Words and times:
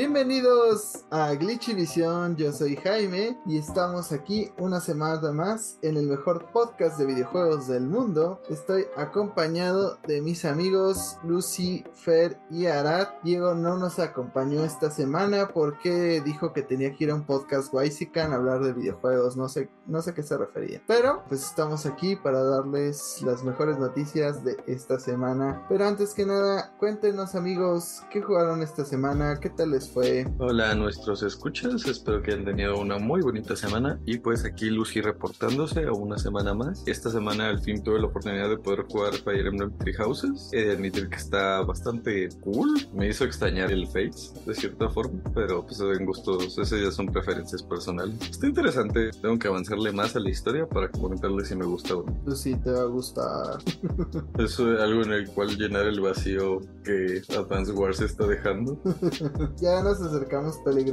Bienvenidos 0.00 0.89
a 1.10 1.34
Glitchy 1.34 1.74
Visión, 1.74 2.36
yo 2.36 2.52
soy 2.52 2.76
Jaime 2.76 3.36
y 3.44 3.58
estamos 3.58 4.12
aquí 4.12 4.52
una 4.58 4.80
semana 4.80 5.32
más 5.32 5.78
en 5.82 5.96
el 5.96 6.06
mejor 6.06 6.52
podcast 6.52 6.98
de 6.98 7.06
videojuegos 7.06 7.66
del 7.66 7.88
mundo. 7.88 8.40
Estoy 8.48 8.86
acompañado 8.96 9.98
de 10.06 10.20
mis 10.22 10.44
amigos 10.44 11.18
Lucy, 11.24 11.84
Fer 11.94 12.38
y 12.48 12.66
Arad. 12.66 13.08
Diego 13.24 13.54
no 13.54 13.76
nos 13.76 13.98
acompañó 13.98 14.64
esta 14.64 14.90
semana 14.90 15.48
porque 15.48 16.20
dijo 16.24 16.52
que 16.52 16.62
tenía 16.62 16.94
que 16.94 17.04
ir 17.04 17.10
a 17.10 17.16
un 17.16 17.24
podcast 17.24 17.74
Waisican 17.74 18.32
a 18.32 18.36
hablar 18.36 18.62
de 18.62 18.72
videojuegos, 18.72 19.36
no 19.36 19.48
sé, 19.48 19.68
no 19.86 20.02
sé 20.02 20.10
a 20.10 20.14
qué 20.14 20.22
se 20.22 20.38
refería. 20.38 20.80
Pero 20.86 21.24
pues 21.28 21.44
estamos 21.44 21.86
aquí 21.86 22.14
para 22.14 22.42
darles 22.44 23.20
las 23.22 23.42
mejores 23.42 23.78
noticias 23.78 24.44
de 24.44 24.56
esta 24.68 25.00
semana. 25.00 25.66
Pero 25.68 25.86
antes 25.86 26.14
que 26.14 26.24
nada, 26.24 26.72
cuéntenos 26.78 27.34
amigos, 27.34 28.02
¿qué 28.12 28.22
jugaron 28.22 28.62
esta 28.62 28.84
semana? 28.84 29.40
¿Qué 29.40 29.50
tal 29.50 29.72
les 29.72 29.90
fue? 29.90 30.24
Hola 30.38 30.70
a 30.70 30.74
nuestros 31.00 31.22
escuchas, 31.22 31.86
espero 31.86 32.20
que 32.20 32.32
hayan 32.32 32.44
tenido 32.44 32.78
una 32.78 32.98
muy 32.98 33.22
bonita 33.22 33.56
semana 33.56 33.98
y 34.04 34.18
pues 34.18 34.44
aquí 34.44 34.68
Lucy 34.68 35.00
reportándose 35.00 35.84
a 35.84 35.92
una 35.92 36.18
semana 36.18 36.52
más. 36.52 36.82
Esta 36.86 37.08
semana 37.08 37.48
al 37.48 37.58
fin 37.58 37.82
tuve 37.82 38.00
la 38.00 38.08
oportunidad 38.08 38.50
de 38.50 38.58
poder 38.58 38.84
jugar 38.84 39.14
Fire 39.14 39.46
Emblem 39.46 39.72
Three 39.78 39.94
Houses. 39.94 40.50
He 40.52 40.64
de 40.64 40.72
admitir 40.72 41.08
que 41.08 41.16
está 41.16 41.62
bastante 41.62 42.28
cool, 42.42 42.86
me 42.92 43.08
hizo 43.08 43.24
extrañar 43.24 43.72
el 43.72 43.86
Fates 43.86 44.34
de 44.44 44.54
cierta 44.54 44.90
forma, 44.90 45.22
pero 45.34 45.64
pues 45.64 45.80
en 45.80 46.04
gustos, 46.04 46.58
esas 46.58 46.78
ya 46.78 46.90
son 46.90 47.06
preferencias 47.06 47.62
personales. 47.62 48.20
Está 48.20 48.48
interesante, 48.48 49.10
tengo 49.22 49.38
que 49.38 49.48
avanzarle 49.48 49.92
más 49.92 50.14
a 50.16 50.20
la 50.20 50.28
historia 50.28 50.68
para 50.68 50.90
comentarle 50.90 51.46
si 51.46 51.56
me 51.56 51.64
gusta 51.64 51.94
o 51.96 52.02
no. 52.02 52.14
Lucy, 52.26 52.56
te 52.56 52.72
va 52.72 52.82
a 52.82 52.86
gustar. 52.86 53.58
Es 54.38 54.58
algo 54.58 55.02
en 55.02 55.12
el 55.12 55.30
cual 55.30 55.56
llenar 55.56 55.86
el 55.86 56.00
vacío 56.00 56.60
que 56.84 57.22
Advance 57.36 57.72
Wars 57.72 58.00
está 58.00 58.26
dejando. 58.26 58.78
ya 59.60 59.82
nos 59.82 60.00
acercamos 60.00 60.58
peligrosamente 60.64 60.89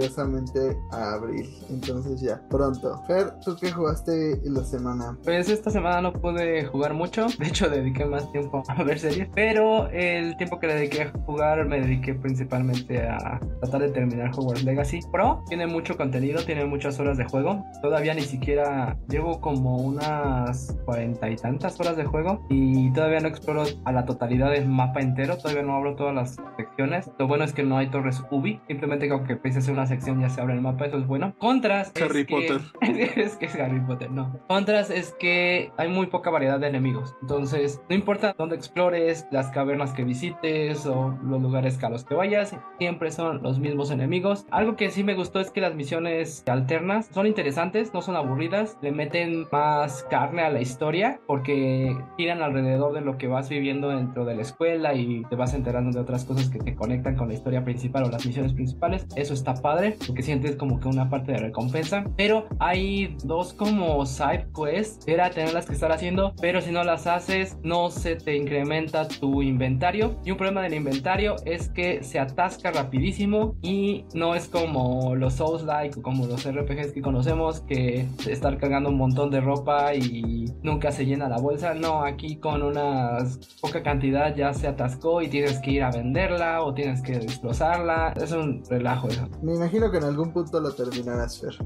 a 0.91 1.13
abril, 1.13 1.49
entonces 1.69 2.21
ya, 2.21 2.41
pronto. 2.49 3.01
Fer, 3.07 3.33
¿tú 3.43 3.55
qué 3.59 3.71
jugaste 3.71 4.33
en 4.45 4.53
la 4.53 4.63
semana? 4.63 5.17
Pues 5.23 5.49
esta 5.49 5.69
semana 5.71 6.01
no 6.01 6.13
pude 6.13 6.65
jugar 6.65 6.93
mucho, 6.93 7.27
de 7.39 7.47
hecho 7.47 7.69
dediqué 7.69 8.05
más 8.05 8.31
tiempo 8.31 8.63
a 8.67 8.83
ver 8.83 8.99
series, 8.99 9.29
pero 9.33 9.89
el 9.89 10.35
tiempo 10.37 10.59
que 10.59 10.67
dediqué 10.67 11.03
a 11.03 11.11
jugar 11.25 11.65
me 11.65 11.81
dediqué 11.81 12.13
principalmente 12.13 13.07
a 13.07 13.39
tratar 13.61 13.81
de 13.81 13.89
terminar 13.89 14.31
Hogwarts 14.35 14.63
Legacy 14.63 14.99
Pro. 15.11 15.43
Tiene 15.47 15.67
mucho 15.67 15.97
contenido, 15.97 16.43
tiene 16.43 16.65
muchas 16.65 16.99
horas 16.99 17.17
de 17.17 17.25
juego, 17.25 17.63
todavía 17.81 18.13
ni 18.13 18.21
siquiera 18.21 18.97
llevo 19.07 19.41
como 19.41 19.77
unas 19.77 20.77
cuarenta 20.85 21.29
y 21.29 21.35
tantas 21.35 21.79
horas 21.79 21.97
de 21.97 22.05
juego 22.05 22.45
y 22.49 22.91
todavía 22.93 23.19
no 23.19 23.27
exploro 23.27 23.63
a 23.85 23.91
la 23.91 24.05
totalidad 24.05 24.51
del 24.51 24.67
mapa 24.67 24.99
entero, 24.99 25.37
todavía 25.37 25.63
no 25.63 25.75
abro 25.75 25.95
todas 25.95 26.13
las 26.13 26.37
secciones. 26.55 27.09
Lo 27.17 27.27
bueno 27.27 27.43
es 27.43 27.53
que 27.53 27.63
no 27.63 27.77
hay 27.77 27.89
torres 27.89 28.21
UBI, 28.29 28.61
simplemente 28.67 29.07
que 29.07 29.13
aunque 29.13 29.33
empiece 29.33 29.57
a 29.57 29.61
hacer 29.61 29.73
una 29.73 29.86
sección 29.87 30.21
ya 30.21 30.29
se 30.29 30.41
abre 30.41 30.53
el 30.53 30.61
mapa, 30.61 30.85
eso 30.85 30.97
es 30.97 31.07
bueno. 31.07 31.33
Contras 31.39 31.91
Harry 32.01 32.21
es 32.21 32.27
Potter. 32.27 32.61
Que, 32.81 33.21
es 33.21 33.35
que 33.37 33.45
es 33.47 33.55
Harry 33.55 33.79
Potter, 33.81 34.11
no. 34.11 34.39
Contras 34.47 34.89
es 34.89 35.13
que 35.19 35.71
hay 35.77 35.89
muy 35.89 36.07
poca 36.07 36.29
variedad 36.29 36.59
de 36.59 36.67
enemigos. 36.67 37.15
Entonces, 37.21 37.81
no 37.89 37.95
importa 37.95 38.35
dónde 38.37 38.55
explores, 38.55 39.27
las 39.31 39.49
cavernas 39.51 39.93
que 39.93 40.03
visites 40.03 40.85
o 40.85 41.17
los 41.23 41.41
lugares 41.41 41.81
a 41.83 41.89
los 41.89 42.03
que 42.03 42.15
vayas, 42.15 42.55
siempre 42.77 43.11
son 43.11 43.41
los 43.43 43.59
mismos 43.59 43.91
enemigos. 43.91 44.45
Algo 44.51 44.75
que 44.75 44.89
sí 44.91 45.03
me 45.03 45.15
gustó 45.15 45.39
es 45.39 45.51
que 45.51 45.61
las 45.61 45.75
misiones 45.75 46.43
alternas 46.47 47.07
son 47.13 47.27
interesantes, 47.27 47.93
no 47.93 48.01
son 48.01 48.15
aburridas, 48.15 48.77
le 48.81 48.91
meten 48.91 49.47
más 49.51 50.03
carne 50.09 50.41
a 50.41 50.49
la 50.49 50.61
historia 50.61 51.19
porque 51.27 51.95
giran 52.17 52.41
alrededor 52.41 52.93
de 52.93 53.01
lo 53.01 53.17
que 53.17 53.27
vas 53.27 53.49
viviendo 53.49 53.89
dentro 53.89 54.25
de 54.25 54.35
la 54.35 54.41
escuela 54.41 54.93
y 54.93 55.23
te 55.29 55.35
vas 55.35 55.53
enterando 55.53 55.91
de 55.91 55.99
otras 55.99 56.25
cosas 56.25 56.49
que 56.49 56.59
te 56.59 56.75
conectan 56.75 57.15
con 57.15 57.27
la 57.27 57.33
historia 57.33 57.63
principal 57.63 58.03
o 58.03 58.09
las 58.09 58.25
misiones 58.25 58.53
principales. 58.53 59.07
Eso 59.15 59.33
está 59.33 59.53
padre 59.55 59.76
porque 60.05 60.23
sientes 60.23 60.55
como 60.55 60.79
que 60.79 60.87
una 60.87 61.09
parte 61.09 61.31
de 61.33 61.39
recompensa. 61.39 62.05
Pero 62.15 62.47
hay 62.59 63.15
dos 63.23 63.53
como 63.53 64.05
side 64.05 64.47
quests 64.55 65.05
que 65.05 65.13
era 65.13 65.29
tenerlas 65.29 65.65
que 65.65 65.73
estar 65.73 65.91
haciendo, 65.91 66.33
pero 66.41 66.61
si 66.61 66.71
no 66.71 66.83
las 66.83 67.07
haces 67.07 67.57
no 67.63 67.89
se 67.89 68.15
te 68.15 68.35
incrementa 68.35 69.07
tu 69.07 69.41
inventario. 69.41 70.15
Y 70.25 70.31
un 70.31 70.37
problema 70.37 70.61
del 70.61 70.73
inventario 70.73 71.35
es 71.45 71.69
que 71.69 72.03
se 72.03 72.19
atasca 72.19 72.71
rapidísimo 72.71 73.55
y 73.61 74.05
no 74.13 74.35
es 74.35 74.47
como 74.47 75.15
los 75.15 75.33
Souls 75.33 75.63
like 75.63 75.99
o 75.99 76.01
como 76.01 76.25
los 76.25 76.49
RPGs 76.49 76.91
que 76.93 77.01
conocemos 77.01 77.61
que 77.61 78.05
estar 78.27 78.57
cargando 78.57 78.89
un 78.89 78.97
montón 78.97 79.31
de 79.31 79.41
ropa 79.41 79.93
y 79.93 80.45
nunca 80.63 80.91
se 80.91 81.05
llena 81.05 81.29
la 81.29 81.37
bolsa. 81.37 81.73
No, 81.73 82.03
aquí 82.03 82.37
con 82.37 82.63
una 82.63 83.17
poca 83.61 83.83
cantidad 83.83 84.35
ya 84.35 84.53
se 84.53 84.67
atascó 84.67 85.21
y 85.21 85.27
tienes 85.27 85.59
que 85.59 85.71
ir 85.71 85.83
a 85.83 85.91
venderla 85.91 86.61
o 86.61 86.73
tienes 86.73 87.01
que 87.01 87.13
destrozarla. 87.19 88.13
Es 88.21 88.31
un 88.31 88.63
relajo 88.69 89.07
eso. 89.07 89.27
Me 89.41 89.53
imagino 89.67 89.91
que 89.91 89.97
en 89.97 90.03
algún 90.05 90.31
punto 90.31 90.61
lo 90.61 90.73
terminarás, 90.73 91.41
Fer. 91.41 91.57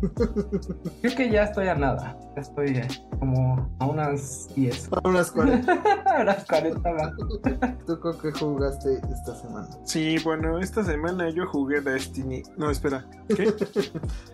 Creo 1.01 1.15
que 1.15 1.29
ya 1.29 1.43
estoy 1.43 1.67
a 1.67 1.75
nada. 1.75 2.17
Ya 2.35 2.41
estoy 2.41 2.77
eh, 2.77 2.87
como 3.19 3.69
a 3.79 3.85
unas 3.85 4.47
10. 4.55 4.89
A 5.03 5.07
unas 5.07 5.31
40. 5.31 5.71
a 6.05 6.21
unas 6.21 6.45
40 6.45 6.93
más. 6.93 7.11
¿Tú 7.85 7.99
con 7.99 8.17
qué 8.19 8.31
jugaste 8.31 9.01
esta 9.11 9.35
semana? 9.35 9.67
Sí, 9.83 10.17
bueno, 10.23 10.59
esta 10.59 10.83
semana 10.83 11.29
yo 11.29 11.45
jugué 11.47 11.81
Destiny. 11.81 12.43
No, 12.57 12.69
espera. 12.69 13.05
¿Qué? 13.35 13.53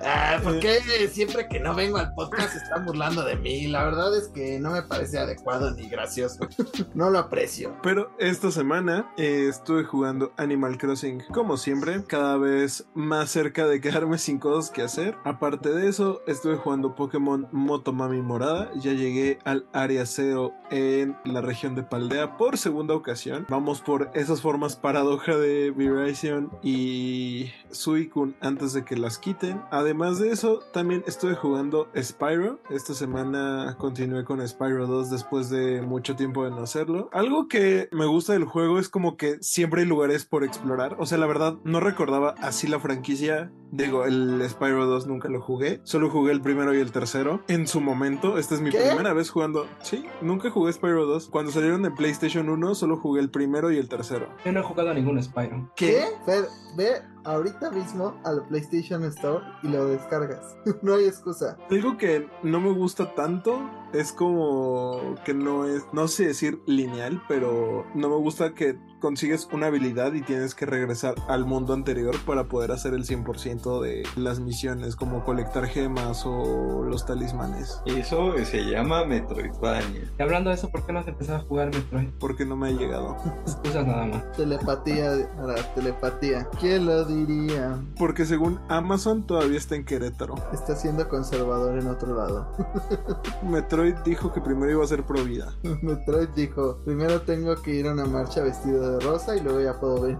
Ah, 0.01 0.39
¿por 0.43 0.59
qué 0.59 0.79
siempre 1.11 1.47
que 1.47 1.59
no 1.59 1.75
vengo 1.75 1.97
al 1.97 2.13
podcast 2.13 2.53
se 2.53 2.57
están 2.59 2.85
burlando 2.85 3.23
de 3.23 3.35
mí? 3.35 3.67
La 3.67 3.83
verdad 3.83 4.15
es 4.15 4.27
que 4.29 4.59
no 4.59 4.71
me 4.71 4.81
parece 4.83 5.17
adecuado 5.17 5.71
ni 5.71 5.89
gracioso. 5.89 6.47
No 6.93 7.09
lo 7.09 7.19
aprecio. 7.19 7.75
Pero 7.83 8.11
esta 8.19 8.51
semana 8.51 9.11
eh, 9.17 9.47
estuve 9.49 9.83
jugando 9.83 10.31
Animal 10.37 10.77
Crossing 10.77 11.23
como 11.33 11.57
siempre, 11.57 12.03
cada 12.05 12.37
vez 12.37 12.87
más 12.93 13.29
cerca 13.29 13.67
de 13.67 13.81
quedarme 13.81 14.17
sin 14.17 14.39
cosas 14.39 14.71
que 14.71 14.81
hacer. 14.81 15.15
Aparte 15.23 15.69
de 15.69 15.87
eso, 15.87 16.21
estuve 16.27 16.55
jugando 16.55 16.95
Pokémon 16.95 17.47
Motomami 17.87 18.21
Morada. 18.21 18.69
Ya 18.75 18.91
llegué 18.91 19.39
al 19.45 19.65
área 19.71 20.05
cero 20.05 20.53
en 20.71 21.15
la 21.23 21.39
región 21.39 21.73
de 21.73 21.83
Paldea 21.83 22.35
por 22.35 22.57
segunda 22.57 22.93
ocasión. 22.93 23.45
Vamos 23.49 23.79
por 23.79 24.11
esas 24.13 24.41
formas 24.41 24.75
paradoja 24.75 25.37
de 25.37 25.71
Virizion 25.71 26.51
y 26.61 27.49
Suicune 27.71 28.33
antes 28.41 28.73
de 28.73 28.83
que 28.83 28.97
las 28.97 29.17
quiten. 29.17 29.61
Además 29.71 30.19
de 30.19 30.31
eso, 30.31 30.59
también 30.73 31.01
estuve 31.07 31.35
jugando 31.35 31.89
Spyro. 31.95 32.59
Esta 32.69 32.93
semana 32.93 33.77
continué 33.79 34.25
con 34.25 34.45
Spyro 34.45 34.85
2 34.85 35.09
después 35.09 35.49
de 35.49 35.81
mucho 35.81 36.17
tiempo 36.17 36.43
de 36.43 36.51
no 36.51 36.63
hacerlo. 36.63 37.09
Algo 37.13 37.47
que 37.47 37.87
me 37.93 38.05
gusta 38.05 38.33
del 38.33 38.43
juego 38.43 38.79
es 38.79 38.89
como 38.89 39.15
que 39.15 39.37
siempre 39.39 39.83
hay 39.83 39.87
lugares 39.87 40.25
por 40.25 40.43
explorar. 40.43 40.97
O 40.99 41.05
sea, 41.05 41.17
la 41.17 41.27
verdad, 41.27 41.55
no 41.63 41.79
recordaba 41.79 42.35
así 42.39 42.67
la 42.67 42.81
franquicia. 42.81 43.49
Digo, 43.71 44.05
el 44.05 44.43
Spyro 44.49 44.85
2 44.85 45.07
nunca 45.07 45.29
lo 45.29 45.41
jugué. 45.41 45.81
Solo 45.83 46.09
jugué 46.09 46.31
el 46.31 46.41
primero 46.41 46.73
y 46.73 46.79
el 46.79 46.91
tercero. 46.91 47.41
En 47.47 47.67
su 47.67 47.81
momento, 47.81 48.37
esta 48.37 48.55
es 48.55 48.61
mi 48.61 48.69
¿Qué? 48.69 48.79
primera 48.79 49.13
vez 49.13 49.29
jugando. 49.29 49.67
Sí, 49.81 50.05
nunca 50.21 50.49
jugué 50.49 50.71
Spyro 50.73 51.05
2. 51.05 51.29
Cuando 51.29 51.51
salieron 51.51 51.85
en 51.85 51.95
PlayStation 51.95 52.49
1, 52.49 52.75
solo 52.75 52.97
jugué 52.97 53.21
el 53.21 53.29
primero 53.29 53.71
y 53.71 53.77
el 53.77 53.89
tercero. 53.89 54.27
Yo 54.45 54.51
no 54.51 54.61
he 54.61 54.63
jugado 54.63 54.91
a 54.91 54.93
ningún 54.93 55.21
Spyro. 55.21 55.71
¿Qué? 55.75 56.05
Fer, 56.25 56.45
ve 56.75 57.01
ahorita 57.23 57.71
mismo 57.71 58.19
a 58.23 58.31
la 58.31 58.47
PlayStation 58.47 59.03
Store 59.03 59.43
y 59.63 59.67
lo 59.67 59.87
descargas. 59.87 60.55
no 60.81 60.95
hay 60.95 61.05
excusa. 61.05 61.57
Algo 61.69 61.97
que 61.97 62.27
no 62.43 62.59
me 62.61 62.71
gusta 62.71 63.13
tanto 63.15 63.69
es 63.93 64.11
como 64.11 65.15
que 65.25 65.33
no 65.33 65.65
es, 65.65 65.83
no 65.91 66.07
sé 66.07 66.27
decir 66.27 66.61
lineal, 66.65 67.21
pero 67.27 67.85
no 67.93 68.09
me 68.09 68.15
gusta 68.15 68.53
que 68.53 68.77
consigues 69.07 69.47
una 69.53 69.67
habilidad 69.67 70.11
y 70.15 70.21
tienes 70.21 70.53
que 70.53 70.65
regresar 70.65 71.15
al 71.29 71.45
mundo 71.45 71.73
anterior 71.73 72.13
para 72.25 72.49
poder 72.49 72.73
hacer 72.73 72.93
el 72.93 73.05
100% 73.05 73.79
de 73.81 74.03
las 74.17 74.41
misiones, 74.41 74.97
como 74.97 75.23
colectar 75.23 75.65
gemas 75.65 76.25
o 76.25 76.83
los 76.83 77.05
talismanes. 77.05 77.79
Eso 77.85 78.33
se 78.43 78.65
llama 78.65 79.05
Metroidvania. 79.05 80.11
Y 80.19 80.21
hablando 80.21 80.49
de 80.49 80.57
eso, 80.57 80.67
¿por 80.67 80.85
qué 80.85 80.91
no 80.91 80.99
has 80.99 81.07
empezado 81.07 81.37
a 81.37 81.41
jugar 81.43 81.73
Metroid? 81.73 82.09
Porque 82.19 82.45
no 82.45 82.57
me 82.57 82.67
ha 82.67 82.71
llegado. 82.71 83.15
Excusas 83.47 83.87
nada 83.87 84.07
más. 84.07 84.29
Telepatía, 84.33 85.11
la 85.41 85.55
telepatía. 85.73 86.45
¿Quién 86.59 86.85
lo 86.85 87.05
diría? 87.05 87.79
Porque 87.97 88.25
según 88.25 88.59
Amazon 88.67 89.25
todavía 89.25 89.57
está 89.57 89.75
en 89.75 89.85
Querétaro. 89.85 90.35
Está 90.51 90.75
siendo 90.75 91.07
conservador 91.07 91.79
en 91.79 91.87
otro 91.87 92.13
lado. 92.13 92.51
Metroid 93.41 93.95
dijo 94.03 94.33
que 94.33 94.41
primero 94.41 94.69
iba 94.69 94.83
a 94.83 94.87
ser 94.87 95.03
pro 95.03 95.23
vida. 95.23 95.53
Metroid 95.81 96.27
dijo, 96.35 96.79
primero 96.83 97.21
tengo 97.21 97.55
que 97.61 97.73
ir 97.73 97.87
a 97.87 97.93
una 97.93 98.03
marcha 98.03 98.43
vestido 98.43 98.96
de 98.96 98.96
rosa 98.99 99.35
y 99.35 99.41
luego 99.41 99.61
ya 99.61 99.79
puedo 99.79 100.01
venir. 100.01 100.19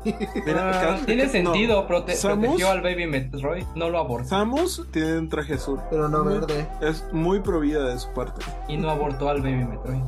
Ah, 0.57 0.97
tiene 1.06 1.25
no, 1.25 1.31
sentido, 1.31 1.88
prote- 1.88 2.15
Samus- 2.15 2.39
protegió 2.41 2.69
al 2.71 2.81
Baby 2.81 3.07
Metroid, 3.07 3.63
no 3.75 3.89
lo 3.89 4.00
abortó. 4.00 4.27
Samus 4.29 4.85
tiene 4.91 5.18
un 5.18 5.29
traje 5.29 5.56
azul. 5.56 5.79
Pero 5.89 6.07
no 6.09 6.24
verde. 6.24 6.68
Es 6.81 7.03
muy 7.12 7.39
pro 7.39 7.59
vida 7.59 7.83
de 7.88 8.00
su 8.00 8.09
parte. 8.13 8.44
Y 8.68 8.77
no 8.77 8.89
abortó 8.89 9.29
al 9.29 9.41
Baby 9.41 9.65
Metroid. 9.65 10.01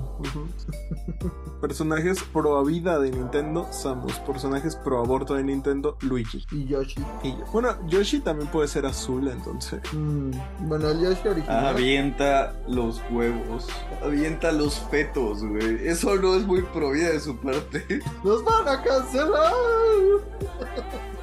Personajes 1.62 2.24
pro 2.32 2.64
vida 2.64 3.00
de 3.00 3.12
Nintendo, 3.12 3.68
Samus. 3.72 4.14
Personajes 4.20 4.78
pro 4.78 5.00
aborto 5.00 5.34
de 5.36 5.44
Nintendo, 5.44 5.98
Luigi. 6.02 6.46
Y 6.52 6.66
Yoshi. 6.68 7.04
Y 7.22 7.32
yo. 7.32 7.46
Bueno, 7.52 7.76
Yoshi 7.88 8.22
también 8.22 8.50
puede 8.50 8.70
ser 8.70 8.86
azul, 8.86 9.28
entonces. 9.28 9.82
Mm, 9.92 10.32
bueno, 10.70 10.88
el 10.90 11.02
Yoshi 11.02 11.28
original. 11.28 11.68
Avienta 11.68 12.54
los 12.68 13.02
huevos. 13.12 13.68
Avienta 14.04 14.54
los 14.54 14.80
fetos, 14.90 15.44
güey. 15.44 15.86
Eso 15.88 16.16
no 16.16 16.36
es 16.36 16.46
muy 16.46 16.62
pro 16.62 16.92
vida 16.92 17.10
de 17.10 17.20
su 17.20 17.36
parte. 17.38 17.86
¡Nos 18.24 18.42
van 18.50 18.68
a 18.68 18.84
cancelar! 18.84 19.54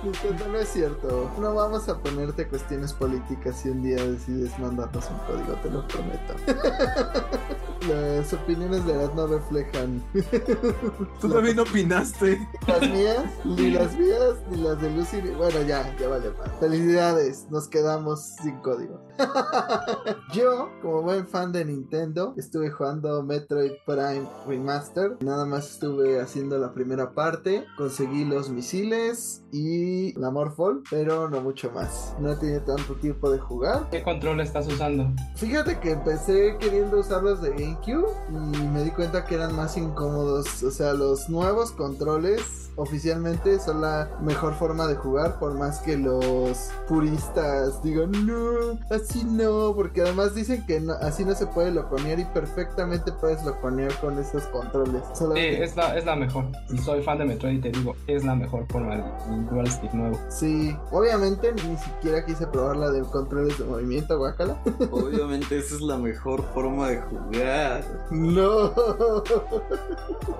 Nintendo, 0.02 0.48
no 0.52 0.58
es 0.58 0.68
cierto. 0.68 1.30
No 1.40 1.54
vamos 1.54 1.88
a 1.88 1.98
ponerte 1.98 2.46
cuestiones 2.48 2.92
políticas 2.92 3.56
si 3.56 3.70
un 3.70 3.82
día 3.82 3.96
decides 4.04 4.56
mandarnos 4.58 5.04
un 5.10 5.18
código, 5.26 5.54
te 5.62 5.70
lo 5.70 5.86
prometo. 5.88 6.34
Las 7.88 8.32
opiniones 8.32 8.84
de 8.84 8.94
Arad 8.94 9.12
no 9.14 9.26
reflejan 9.28 10.02
Tú 11.20 11.28
también 11.28 11.60
opinaste. 11.60 12.48
las 12.66 12.80
mías, 12.80 13.24
ni 13.44 13.70
las 13.70 13.96
mías, 13.96 14.34
ni 14.50 14.56
las 14.56 14.80
de 14.80 14.90
Lucy. 14.90 15.22
ni- 15.22 15.30
Bueno, 15.30 15.62
ya, 15.62 15.94
ya 15.96 16.08
vale 16.08 16.30
más. 16.30 16.50
Felicidades, 16.58 17.46
nos 17.50 17.68
quedamos 17.68 18.20
sin 18.42 18.56
código. 18.60 19.00
Yo, 20.32 20.68
como 20.82 21.02
buen 21.02 21.28
fan 21.28 21.52
de 21.52 21.64
Nintendo, 21.64 22.34
estuve 22.36 22.70
jugando 22.70 23.22
Metroid 23.22 23.72
Prime 23.86 24.26
Remaster. 24.48 25.16
Nada 25.20 25.44
más 25.44 25.70
estuve 25.74 26.20
haciendo 26.20 26.58
la 26.58 26.72
primera 26.72 27.12
parte, 27.16 27.66
conseguí 27.76 28.24
los 28.24 28.50
misiles 28.50 29.42
y 29.56 30.12
la 30.18 30.30
Morphol, 30.30 30.82
pero 30.90 31.30
no 31.30 31.40
mucho 31.40 31.70
más. 31.70 32.14
No 32.20 32.36
tenido 32.36 32.60
tanto 32.60 32.94
tiempo 32.94 33.30
de 33.30 33.38
jugar. 33.38 33.88
¿Qué 33.90 34.02
control 34.02 34.40
estás 34.40 34.66
usando? 34.66 35.08
Fíjate 35.36 35.78
que 35.80 35.92
empecé 35.92 36.56
queriendo 36.60 36.98
usar 37.00 37.22
los 37.22 37.40
de 37.40 37.50
GameCube 37.50 38.06
y 38.30 38.62
me 38.68 38.84
di 38.84 38.90
cuenta 38.90 39.24
que 39.24 39.36
eran 39.36 39.56
más 39.56 39.76
incómodos. 39.78 40.62
O 40.62 40.70
sea, 40.70 40.92
los 40.92 41.30
nuevos 41.30 41.70
controles 41.72 42.70
oficialmente 42.78 43.58
son 43.58 43.80
la 43.80 44.10
mejor 44.20 44.52
forma 44.52 44.86
de 44.86 44.96
jugar, 44.96 45.38
por 45.38 45.54
más 45.54 45.78
que 45.78 45.96
los 45.96 46.68
puristas 46.88 47.82
digan, 47.82 48.10
no, 48.26 48.78
así 48.90 49.24
no, 49.24 49.72
porque 49.74 50.02
además 50.02 50.34
dicen 50.34 50.66
que 50.66 50.80
no- 50.80 50.92
así 51.00 51.24
no 51.24 51.34
se 51.34 51.46
puede 51.46 51.70
loconear 51.70 52.18
y 52.20 52.24
perfectamente 52.26 53.12
puedes 53.12 53.42
loconear 53.44 53.98
con 54.00 54.18
esos 54.18 54.42
controles. 54.48 55.02
Sí, 55.12 55.18
Solamente- 55.20 55.64
es 55.64 55.74
la, 55.74 55.96
es 55.96 56.04
la 56.04 56.16
mejor. 56.16 56.44
Y 56.68 56.76
soy 56.76 57.02
fan 57.02 57.16
de 57.16 57.24
Metroid 57.24 57.54
y 57.54 57.60
te 57.62 57.70
digo, 57.70 57.94
es 58.06 58.24
la 58.24 58.34
mejor 58.34 58.66
forma 58.66 58.94
el, 58.94 59.04
el 59.46 59.54
Dual 59.54 59.70
Stick 59.70 59.92
nuevo. 59.92 60.18
Sí, 60.28 60.76
obviamente 60.90 61.52
ni 61.52 61.76
siquiera 61.76 62.24
quise 62.24 62.46
probar 62.46 62.76
la 62.76 62.90
de 62.90 63.02
controles 63.02 63.58
de 63.58 63.64
movimiento, 63.64 64.18
guácala. 64.18 64.58
Obviamente 64.90 65.58
esa 65.58 65.76
es 65.76 65.80
la 65.80 65.96
mejor 65.96 66.42
forma 66.54 66.88
de 66.88 67.00
jugar. 67.02 67.84
No. 68.10 68.72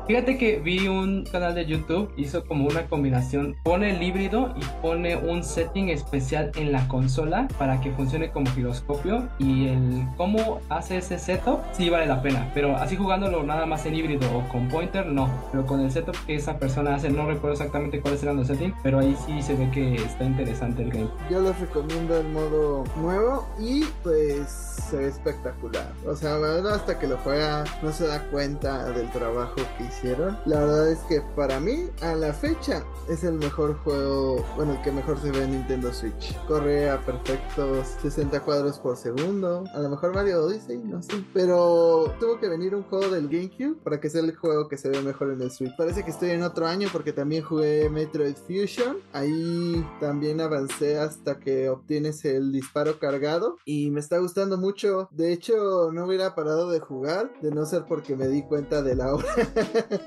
Fíjate 0.06 0.38
que 0.38 0.58
vi 0.58 0.88
un 0.88 1.24
canal 1.24 1.54
de 1.54 1.66
YouTube, 1.66 2.12
hizo 2.16 2.44
como 2.44 2.68
una 2.68 2.86
combinación, 2.88 3.56
pone 3.62 3.96
el 3.96 4.02
híbrido 4.02 4.54
y 4.56 4.64
pone 4.82 5.16
un 5.16 5.42
setting 5.42 5.88
especial 5.88 6.52
en 6.56 6.72
la 6.72 6.86
consola 6.88 7.48
para 7.58 7.80
que 7.80 7.92
funcione 7.92 8.30
como 8.30 8.50
giroscopio 8.50 9.28
y 9.38 9.68
el 9.68 10.06
cómo 10.16 10.60
hace 10.68 10.98
ese 10.98 11.18
setup 11.18 11.60
sí 11.72 11.90
vale 11.90 12.06
la 12.06 12.22
pena, 12.22 12.50
pero 12.54 12.76
así 12.76 12.96
jugándolo 12.96 13.42
nada 13.42 13.66
más 13.66 13.84
en 13.86 13.94
híbrido 13.94 14.26
o 14.36 14.48
con 14.48 14.68
pointer 14.68 15.06
no, 15.06 15.28
pero 15.50 15.66
con 15.66 15.80
el 15.80 15.90
setup 15.90 16.16
que 16.26 16.36
esa 16.36 16.58
persona 16.58 16.94
hace 16.94 17.10
no 17.10 17.26
recuerdo 17.26 17.52
exactamente 17.52 18.00
cuáles 18.00 18.22
eran 18.22 18.36
los 18.36 18.46
settings, 18.46 18.74
pero 18.86 19.00
ahí 19.00 19.16
sí 19.26 19.42
se 19.42 19.56
ve 19.56 19.68
que 19.72 19.96
está 19.96 20.22
interesante 20.22 20.84
el 20.84 20.92
game. 20.92 21.10
Yo 21.28 21.40
les 21.40 21.58
recomiendo 21.58 22.18
el 22.18 22.28
modo 22.28 22.84
nuevo 22.96 23.44
y 23.58 23.82
pues 24.04 24.76
se 24.88 24.96
ve 24.98 25.08
espectacular. 25.08 25.92
O 26.06 26.14
sea, 26.14 26.38
la 26.38 26.48
verdad 26.48 26.74
hasta 26.74 26.96
que 26.96 27.08
lo 27.08 27.16
juega 27.18 27.64
no 27.82 27.90
se 27.90 28.06
da 28.06 28.22
cuenta 28.30 28.88
del 28.92 29.10
trabajo 29.10 29.56
que 29.76 29.84
hicieron. 29.86 30.38
La 30.46 30.60
verdad 30.60 30.92
es 30.92 31.00
que 31.08 31.20
para 31.34 31.58
mí 31.58 31.88
a 32.00 32.14
la 32.14 32.32
fecha 32.32 32.84
es 33.08 33.24
el 33.24 33.32
mejor 33.32 33.76
juego, 33.78 34.46
bueno, 34.54 34.74
el 34.74 34.82
que 34.82 34.92
mejor 34.92 35.20
se 35.20 35.32
ve 35.32 35.42
en 35.42 35.50
Nintendo 35.50 35.92
Switch. 35.92 36.36
Corre 36.46 36.88
a 36.88 37.00
perfectos 37.00 37.88
60 38.02 38.38
cuadros 38.42 38.78
por 38.78 38.96
segundo. 38.96 39.64
A 39.74 39.80
lo 39.80 39.88
mejor 39.88 40.14
Mario 40.14 40.44
Odyssey, 40.44 40.78
no 40.78 41.02
sé. 41.02 41.24
Pero 41.34 42.14
tuvo 42.20 42.38
que 42.38 42.48
venir 42.48 42.72
un 42.76 42.84
juego 42.84 43.08
del 43.08 43.28
GameCube 43.28 43.82
para 43.82 43.98
que 44.00 44.08
sea 44.08 44.20
el 44.20 44.36
juego 44.36 44.68
que 44.68 44.76
se 44.76 44.90
ve 44.90 45.02
mejor 45.02 45.32
en 45.32 45.40
el 45.40 45.50
Switch. 45.50 45.74
Parece 45.76 46.04
que 46.04 46.12
estoy 46.12 46.30
en 46.30 46.44
otro 46.44 46.68
año 46.68 46.88
porque 46.92 47.12
también 47.12 47.42
jugué 47.42 47.90
Metroid 47.90 48.36
Fusion. 48.36 48.75
Ahí 49.12 49.86
también 50.00 50.40
avancé 50.40 50.98
hasta 50.98 51.38
que 51.38 51.68
obtienes 51.68 52.24
el 52.24 52.52
disparo 52.52 52.98
cargado. 52.98 53.56
Y 53.64 53.90
me 53.90 54.00
está 54.00 54.18
gustando 54.18 54.58
mucho. 54.58 55.08
De 55.10 55.32
hecho, 55.32 55.90
no 55.92 56.06
hubiera 56.06 56.34
parado 56.34 56.70
de 56.70 56.80
jugar. 56.80 57.32
De 57.40 57.50
no 57.50 57.64
ser 57.66 57.84
porque 57.86 58.16
me 58.16 58.28
di 58.28 58.42
cuenta 58.42 58.82
de 58.82 58.94
la 58.94 59.14
hora. 59.14 59.26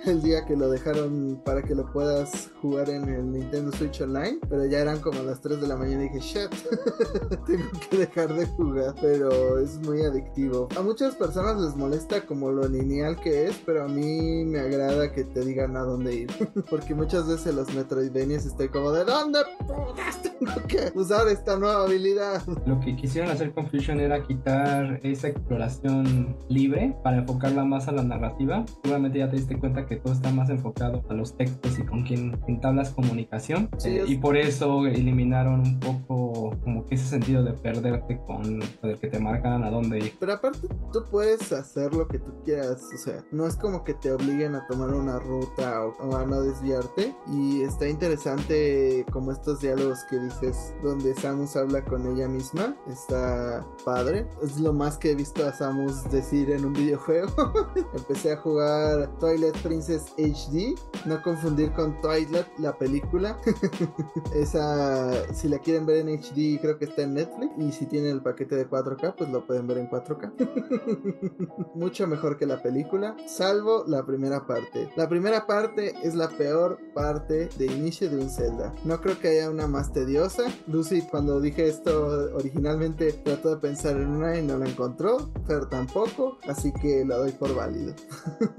el 0.06 0.22
día 0.22 0.46
que 0.46 0.56
lo 0.56 0.70
dejaron 0.70 1.42
para 1.44 1.64
que 1.64 1.76
lo 1.76 1.92
puedas 1.92 2.52
jugar 2.62 2.90
en 2.90 3.10
el 3.10 3.32
Nintendo 3.32 3.72
Switch 3.72 4.02
Online. 4.02 4.40
Pero 4.50 4.66
ya 4.66 4.80
eran 4.80 5.00
como 5.00 5.22
las 5.24 5.42
3 5.42 5.62
de 5.62 5.68
la 5.68 5.76
mañana 5.76 6.06
y 6.06 6.10
dije, 6.10 6.20
shit, 6.20 6.50
tengo 7.46 7.70
que 7.90 7.98
dejar 7.98 8.34
de 8.34 8.46
jugar. 8.46 8.96
Pero 9.02 9.60
es 9.60 9.78
muy 9.80 10.02
adictivo. 10.02 10.68
A 10.78 10.82
muchas 10.82 11.16
personas 11.16 11.60
les 11.62 11.76
molesta 11.76 12.26
como 12.26 12.52
lo 12.52 12.68
lineal 12.68 13.20
que 13.20 13.48
es. 13.48 13.58
Pero 13.66 13.84
a 13.84 13.88
mí 13.88 14.46
me 14.46 14.60
agrada 14.60 15.12
que 15.12 15.24
te 15.24 15.42
digan 15.42 15.76
a 15.78 15.82
dónde 15.82 16.16
ir. 16.16 16.30
porque 16.70 16.94
muchas 16.94 17.28
veces 17.28 17.56
los 17.56 17.74
Metroidvanias 17.74 18.46
estoy 18.60 18.68
como 18.82 18.92
de 18.92 19.06
¿dónde 19.06 19.40
putas 19.68 20.22
tengo 20.22 20.68
que 20.68 20.92
usar 21.00 21.28
esta 21.30 21.58
nueva 21.58 21.84
habilidad? 21.84 22.42
Lo 22.66 22.78
que 22.82 22.94
quisieron 22.96 23.32
hacer 23.32 23.54
con 23.54 23.68
Fusion 23.70 24.02
era 24.02 24.22
quitar 24.24 25.00
esa 25.04 25.30
exploración 25.30 26.36
libre 26.50 26.94
para 27.02 27.20
enfocarla 27.20 27.64
más 27.64 27.88
a 27.88 27.94
la 27.94 28.04
narrativa. 28.04 28.66
Seguramente 28.84 29.20
ya 29.20 29.30
te 29.30 29.38
diste 29.38 29.58
cuenta 29.58 29.86
que 29.86 29.96
todo 29.96 30.12
está 30.14 30.32
más 30.32 30.50
enfocado 30.50 31.04
a 31.10 31.14
los 31.14 31.38
textos 31.38 31.80
y 31.80 31.86
con 31.86 32.04
quien 32.04 32.38
entablas 32.48 32.90
comunicación. 32.92 33.70
Sí, 33.78 33.90
Eh, 33.90 34.02
es- 34.04 34.10
Y 34.10 34.18
por 34.18 34.36
eso 34.36 34.86
eliminaron 34.88 35.62
un 35.62 35.80
poco 35.80 36.52
como 36.64 36.86
que 36.86 36.96
ese 36.96 37.06
sentido 37.06 37.44
de 37.44 37.54
perderte 37.54 38.20
con 38.28 38.62
el 38.84 39.00
que 39.00 39.08
te 39.08 39.20
marcan 39.20 39.64
a 39.64 39.70
dónde 39.72 40.00
ir. 40.00 40.14
Pero 40.20 40.34
aparte, 40.34 40.68
tú 40.92 41.06
puedes 41.10 41.52
hacer 41.54 41.94
lo 41.94 42.08
que 42.10 42.20
tú 42.20 42.34
quieras. 42.44 42.82
O 42.94 42.98
sea, 42.98 43.24
no 43.32 43.48
es 43.48 43.56
como 43.56 43.84
que 43.86 43.94
te 43.94 44.12
obliguen 44.12 44.56
a 44.56 44.68
tomar 44.68 44.90
una 44.94 45.18
ruta 45.20 45.86
o, 45.86 45.96
o 46.10 46.16
a 46.18 46.26
no 46.26 46.42
desviarte. 46.42 47.16
Y 47.32 47.62
está 47.62 47.88
interesante 47.88 48.49
como 49.12 49.32
estos 49.32 49.60
diálogos 49.62 50.04
que 50.10 50.18
dices, 50.18 50.74
donde 50.84 51.14
Samus 51.16 51.56
habla 51.56 51.84
con 51.84 52.06
ella 52.08 52.28
misma. 52.28 52.76
Está 52.88 53.66
padre. 53.86 54.28
Es 54.42 54.60
lo 54.60 54.74
más 54.74 54.98
que 54.98 55.12
he 55.12 55.16
visto 55.16 55.46
a 55.46 55.54
Samus 55.54 56.10
decir 56.10 56.50
en 56.52 56.66
un 56.66 56.74
videojuego. 56.80 57.30
Empecé 57.94 58.34
a 58.34 58.38
jugar 58.38 59.10
Twilight 59.20 59.58
Princess 59.58 60.14
HD. 60.18 60.76
No 61.06 61.22
confundir 61.22 61.72
con 61.74 62.00
Twilight, 62.02 62.48
la 62.58 62.78
película. 62.78 63.38
Esa, 64.36 65.34
si 65.34 65.48
la 65.48 65.60
quieren 65.60 65.86
ver 65.86 65.98
en 65.98 66.20
HD, 66.20 66.60
creo 66.60 66.78
que 66.78 66.86
está 66.86 67.04
en 67.04 67.14
Netflix. 67.14 67.54
Y 67.58 67.72
si 67.72 67.86
tienen 67.86 68.12
el 68.12 68.22
paquete 68.22 68.56
de 68.56 68.68
4K, 68.68 69.16
pues 69.16 69.30
lo 69.30 69.46
pueden 69.46 69.68
ver 69.68 69.78
en 69.78 69.90
4K. 69.90 71.74
Mucho 71.76 72.08
mejor 72.08 72.38
que 72.38 72.46
la 72.46 72.62
película, 72.62 73.16
salvo 73.28 73.84
la 73.88 74.04
primera 74.06 74.48
parte. 74.48 74.90
La 74.96 75.08
primera 75.08 75.46
parte 75.46 75.94
es 76.04 76.16
la 76.16 76.30
peor 76.30 76.80
parte 76.94 77.50
de 77.58 77.66
inicio 77.66 78.10
de 78.10 78.18
un 78.18 78.30
No 78.86 79.02
creo 79.02 79.20
que 79.20 79.30
haya 79.30 79.50
una 79.50 79.68
más 79.68 79.92
tediosa. 79.92 80.44
Lucy, 80.68 81.02
cuando 81.02 81.42
dije 81.42 81.68
esto 81.68 82.32
originalmente, 82.36 83.12
trató 83.14 83.56
de 83.56 83.58
pensar 83.58 83.98
en 83.98 84.08
una 84.08 84.38
y 84.38 84.44
no 84.44 84.58
la 84.58 84.68
encontró. 84.68 85.30
Fer 85.46 85.66
tampoco, 85.66 86.38
así 86.48 86.72
que 86.82 87.04
la 87.06 87.18
doy 87.18 87.32
por 87.32 87.54
válido. 87.54 87.94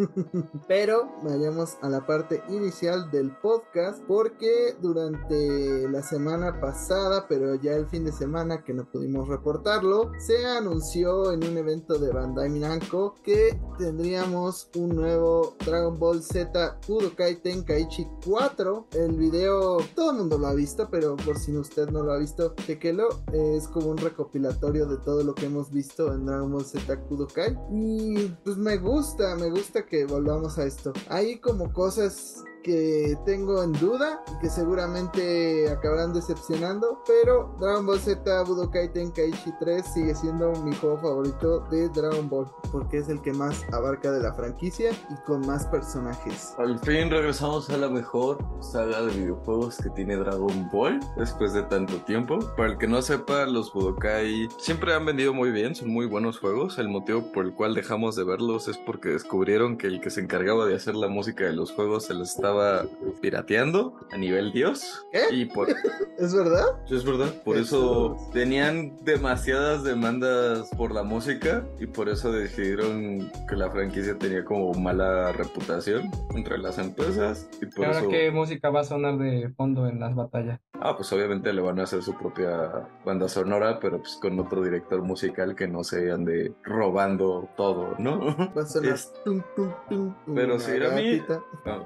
Pero 0.68 1.10
vayamos 1.22 1.76
a 1.82 1.88
la 1.88 2.06
parte 2.06 2.42
inicial 2.48 3.10
del 3.10 3.30
podcast 3.38 4.02
porque 4.06 4.76
durante 4.80 5.88
la 5.88 6.02
semana 6.02 6.60
pasada, 6.60 7.26
pero 7.28 7.54
ya 7.54 7.72
el 7.72 7.86
fin 7.86 8.04
de 8.04 8.12
semana 8.12 8.62
que 8.64 8.72
no 8.72 8.84
pudimos 8.84 9.28
reportarlo, 9.28 10.12
se 10.18 10.44
anunció 10.46 11.32
en 11.32 11.44
un 11.44 11.56
evento 11.56 11.98
de 11.98 12.12
Bandai 12.12 12.50
Namco 12.50 13.14
que 13.22 13.58
tendríamos 13.78 14.68
un 14.76 14.96
nuevo 14.96 15.56
Dragon 15.64 15.98
Ball 15.98 16.22
Z 16.22 16.78
Budokai 16.86 17.36
Tenkaichi 17.42 18.06
4. 18.24 18.86
El 18.92 19.16
video 19.16 19.69
todo 19.94 20.12
el 20.12 20.18
mundo 20.18 20.38
lo 20.38 20.46
ha 20.46 20.54
visto, 20.54 20.88
pero 20.90 21.16
por 21.16 21.38
si 21.38 21.56
usted 21.56 21.88
no 21.90 22.02
lo 22.02 22.12
ha 22.12 22.18
visto, 22.18 22.54
chequelo. 22.66 23.08
Es 23.32 23.68
como 23.68 23.90
un 23.90 23.98
recopilatorio 23.98 24.86
de 24.86 24.98
todo 24.98 25.22
lo 25.22 25.34
que 25.34 25.46
hemos 25.46 25.70
visto 25.70 26.12
en 26.12 26.26
Dragon 26.26 26.52
Ball 26.52 26.64
Z 26.64 26.94
Budokai 27.08 27.56
y 27.72 28.28
pues 28.44 28.56
me 28.56 28.76
gusta, 28.76 29.36
me 29.36 29.50
gusta 29.50 29.86
que 29.86 30.04
volvamos 30.04 30.58
a 30.58 30.64
esto. 30.64 30.92
Hay 31.08 31.38
como 31.40 31.72
cosas 31.72 32.44
que 32.62 33.16
tengo 33.24 33.62
en 33.62 33.72
duda 33.72 34.22
y 34.32 34.38
que 34.40 34.48
seguramente 34.48 35.70
acabarán 35.70 36.12
decepcionando, 36.12 37.02
pero 37.06 37.54
Dragon 37.60 37.86
Ball 37.86 37.98
Z 37.98 38.42
Budokai 38.44 38.92
Tenkaichi 38.92 39.52
3 39.60 39.84
sigue 39.84 40.14
siendo 40.14 40.52
mi 40.62 40.74
juego 40.76 40.98
favorito 40.98 41.60
de 41.70 41.88
Dragon 41.88 42.28
Ball 42.28 42.46
porque 42.72 42.98
es 42.98 43.08
el 43.08 43.20
que 43.22 43.32
más 43.32 43.64
abarca 43.72 44.12
de 44.12 44.22
la 44.22 44.32
franquicia 44.34 44.92
y 44.92 45.14
con 45.26 45.46
más 45.46 45.66
personajes. 45.66 46.54
Al 46.58 46.78
fin 46.80 47.10
regresamos 47.10 47.70
a 47.70 47.76
la 47.76 47.88
mejor 47.88 48.38
saga 48.60 49.02
de 49.02 49.12
videojuegos 49.12 49.78
que 49.78 49.90
tiene 49.90 50.16
Dragon 50.16 50.68
Ball 50.72 51.00
después 51.16 51.52
de 51.52 51.62
tanto 51.64 51.96
tiempo. 52.04 52.38
Para 52.56 52.70
el 52.70 52.78
que 52.78 52.86
no 52.86 53.02
sepa, 53.02 53.46
los 53.46 53.72
Budokai 53.72 54.48
siempre 54.58 54.94
han 54.94 55.04
vendido 55.04 55.34
muy 55.34 55.50
bien, 55.50 55.74
son 55.74 55.88
muy 55.88 56.06
buenos 56.06 56.38
juegos. 56.38 56.78
El 56.78 56.88
motivo 56.88 57.32
por 57.32 57.44
el 57.44 57.54
cual 57.54 57.74
dejamos 57.74 58.16
de 58.16 58.24
verlos 58.24 58.68
es 58.68 58.78
porque 58.78 59.10
descubrieron 59.10 59.76
que 59.76 59.86
el 59.86 60.00
que 60.00 60.10
se 60.10 60.20
encargaba 60.20 60.66
de 60.66 60.74
hacer 60.74 60.94
la 60.94 61.08
música 61.08 61.44
de 61.44 61.52
los 61.52 61.72
juegos 61.72 62.04
se 62.04 62.14
la 62.14 62.22
estaba 62.22 62.49
estaba 62.50 62.86
pirateando 63.20 63.94
a 64.12 64.16
nivel 64.16 64.52
dios. 64.52 65.06
¿Qué? 65.12 65.20
Y 65.34 65.44
por, 65.46 65.68
¿Es 66.18 66.34
verdad? 66.34 66.64
es 66.90 67.04
verdad, 67.04 67.32
por 67.44 67.56
eso 67.56 68.16
chulos. 68.16 68.30
tenían 68.32 68.96
demasiadas 69.04 69.84
demandas 69.84 70.68
por 70.76 70.92
la 70.92 71.02
música 71.02 71.64
y 71.78 71.86
por 71.86 72.08
eso 72.08 72.32
decidieron 72.32 73.30
que 73.48 73.56
la 73.56 73.70
franquicia 73.70 74.18
tenía 74.18 74.44
como 74.44 74.72
mala 74.74 75.32
reputación 75.32 76.10
entre 76.34 76.58
las 76.58 76.78
empresas 76.78 77.48
y 77.60 77.64
¿Y 77.64 77.68
por 77.68 77.86
ahora 77.86 78.00
eso... 78.00 78.08
qué 78.08 78.30
música 78.32 78.70
va 78.70 78.80
a 78.80 78.84
sonar 78.84 79.16
de 79.18 79.48
fondo 79.56 79.86
en 79.86 80.00
las 80.00 80.14
batallas? 80.14 80.60
Ah, 80.82 80.96
pues 80.96 81.12
obviamente 81.12 81.52
le 81.52 81.60
van 81.60 81.78
a 81.78 81.82
hacer 81.84 82.02
su 82.02 82.14
propia 82.16 82.88
banda 83.04 83.28
sonora, 83.28 83.78
pero 83.80 83.98
pues 83.98 84.16
con 84.20 84.38
otro 84.40 84.62
director 84.62 85.02
musical 85.02 85.54
que 85.54 85.68
no 85.68 85.84
se 85.84 86.10
ande 86.10 86.54
robando 86.62 87.48
todo, 87.56 87.94
¿no? 87.98 88.18
Va 88.56 88.62
a 88.62 88.66
sonar. 88.66 88.92
Es- 88.94 89.12
tum, 89.24 89.42
tum, 89.54 89.70
tum, 89.88 90.14
Pero 90.34 90.54
una 90.56 90.64
sí, 90.64 90.72
a 90.82 90.90
mí- 90.90 91.22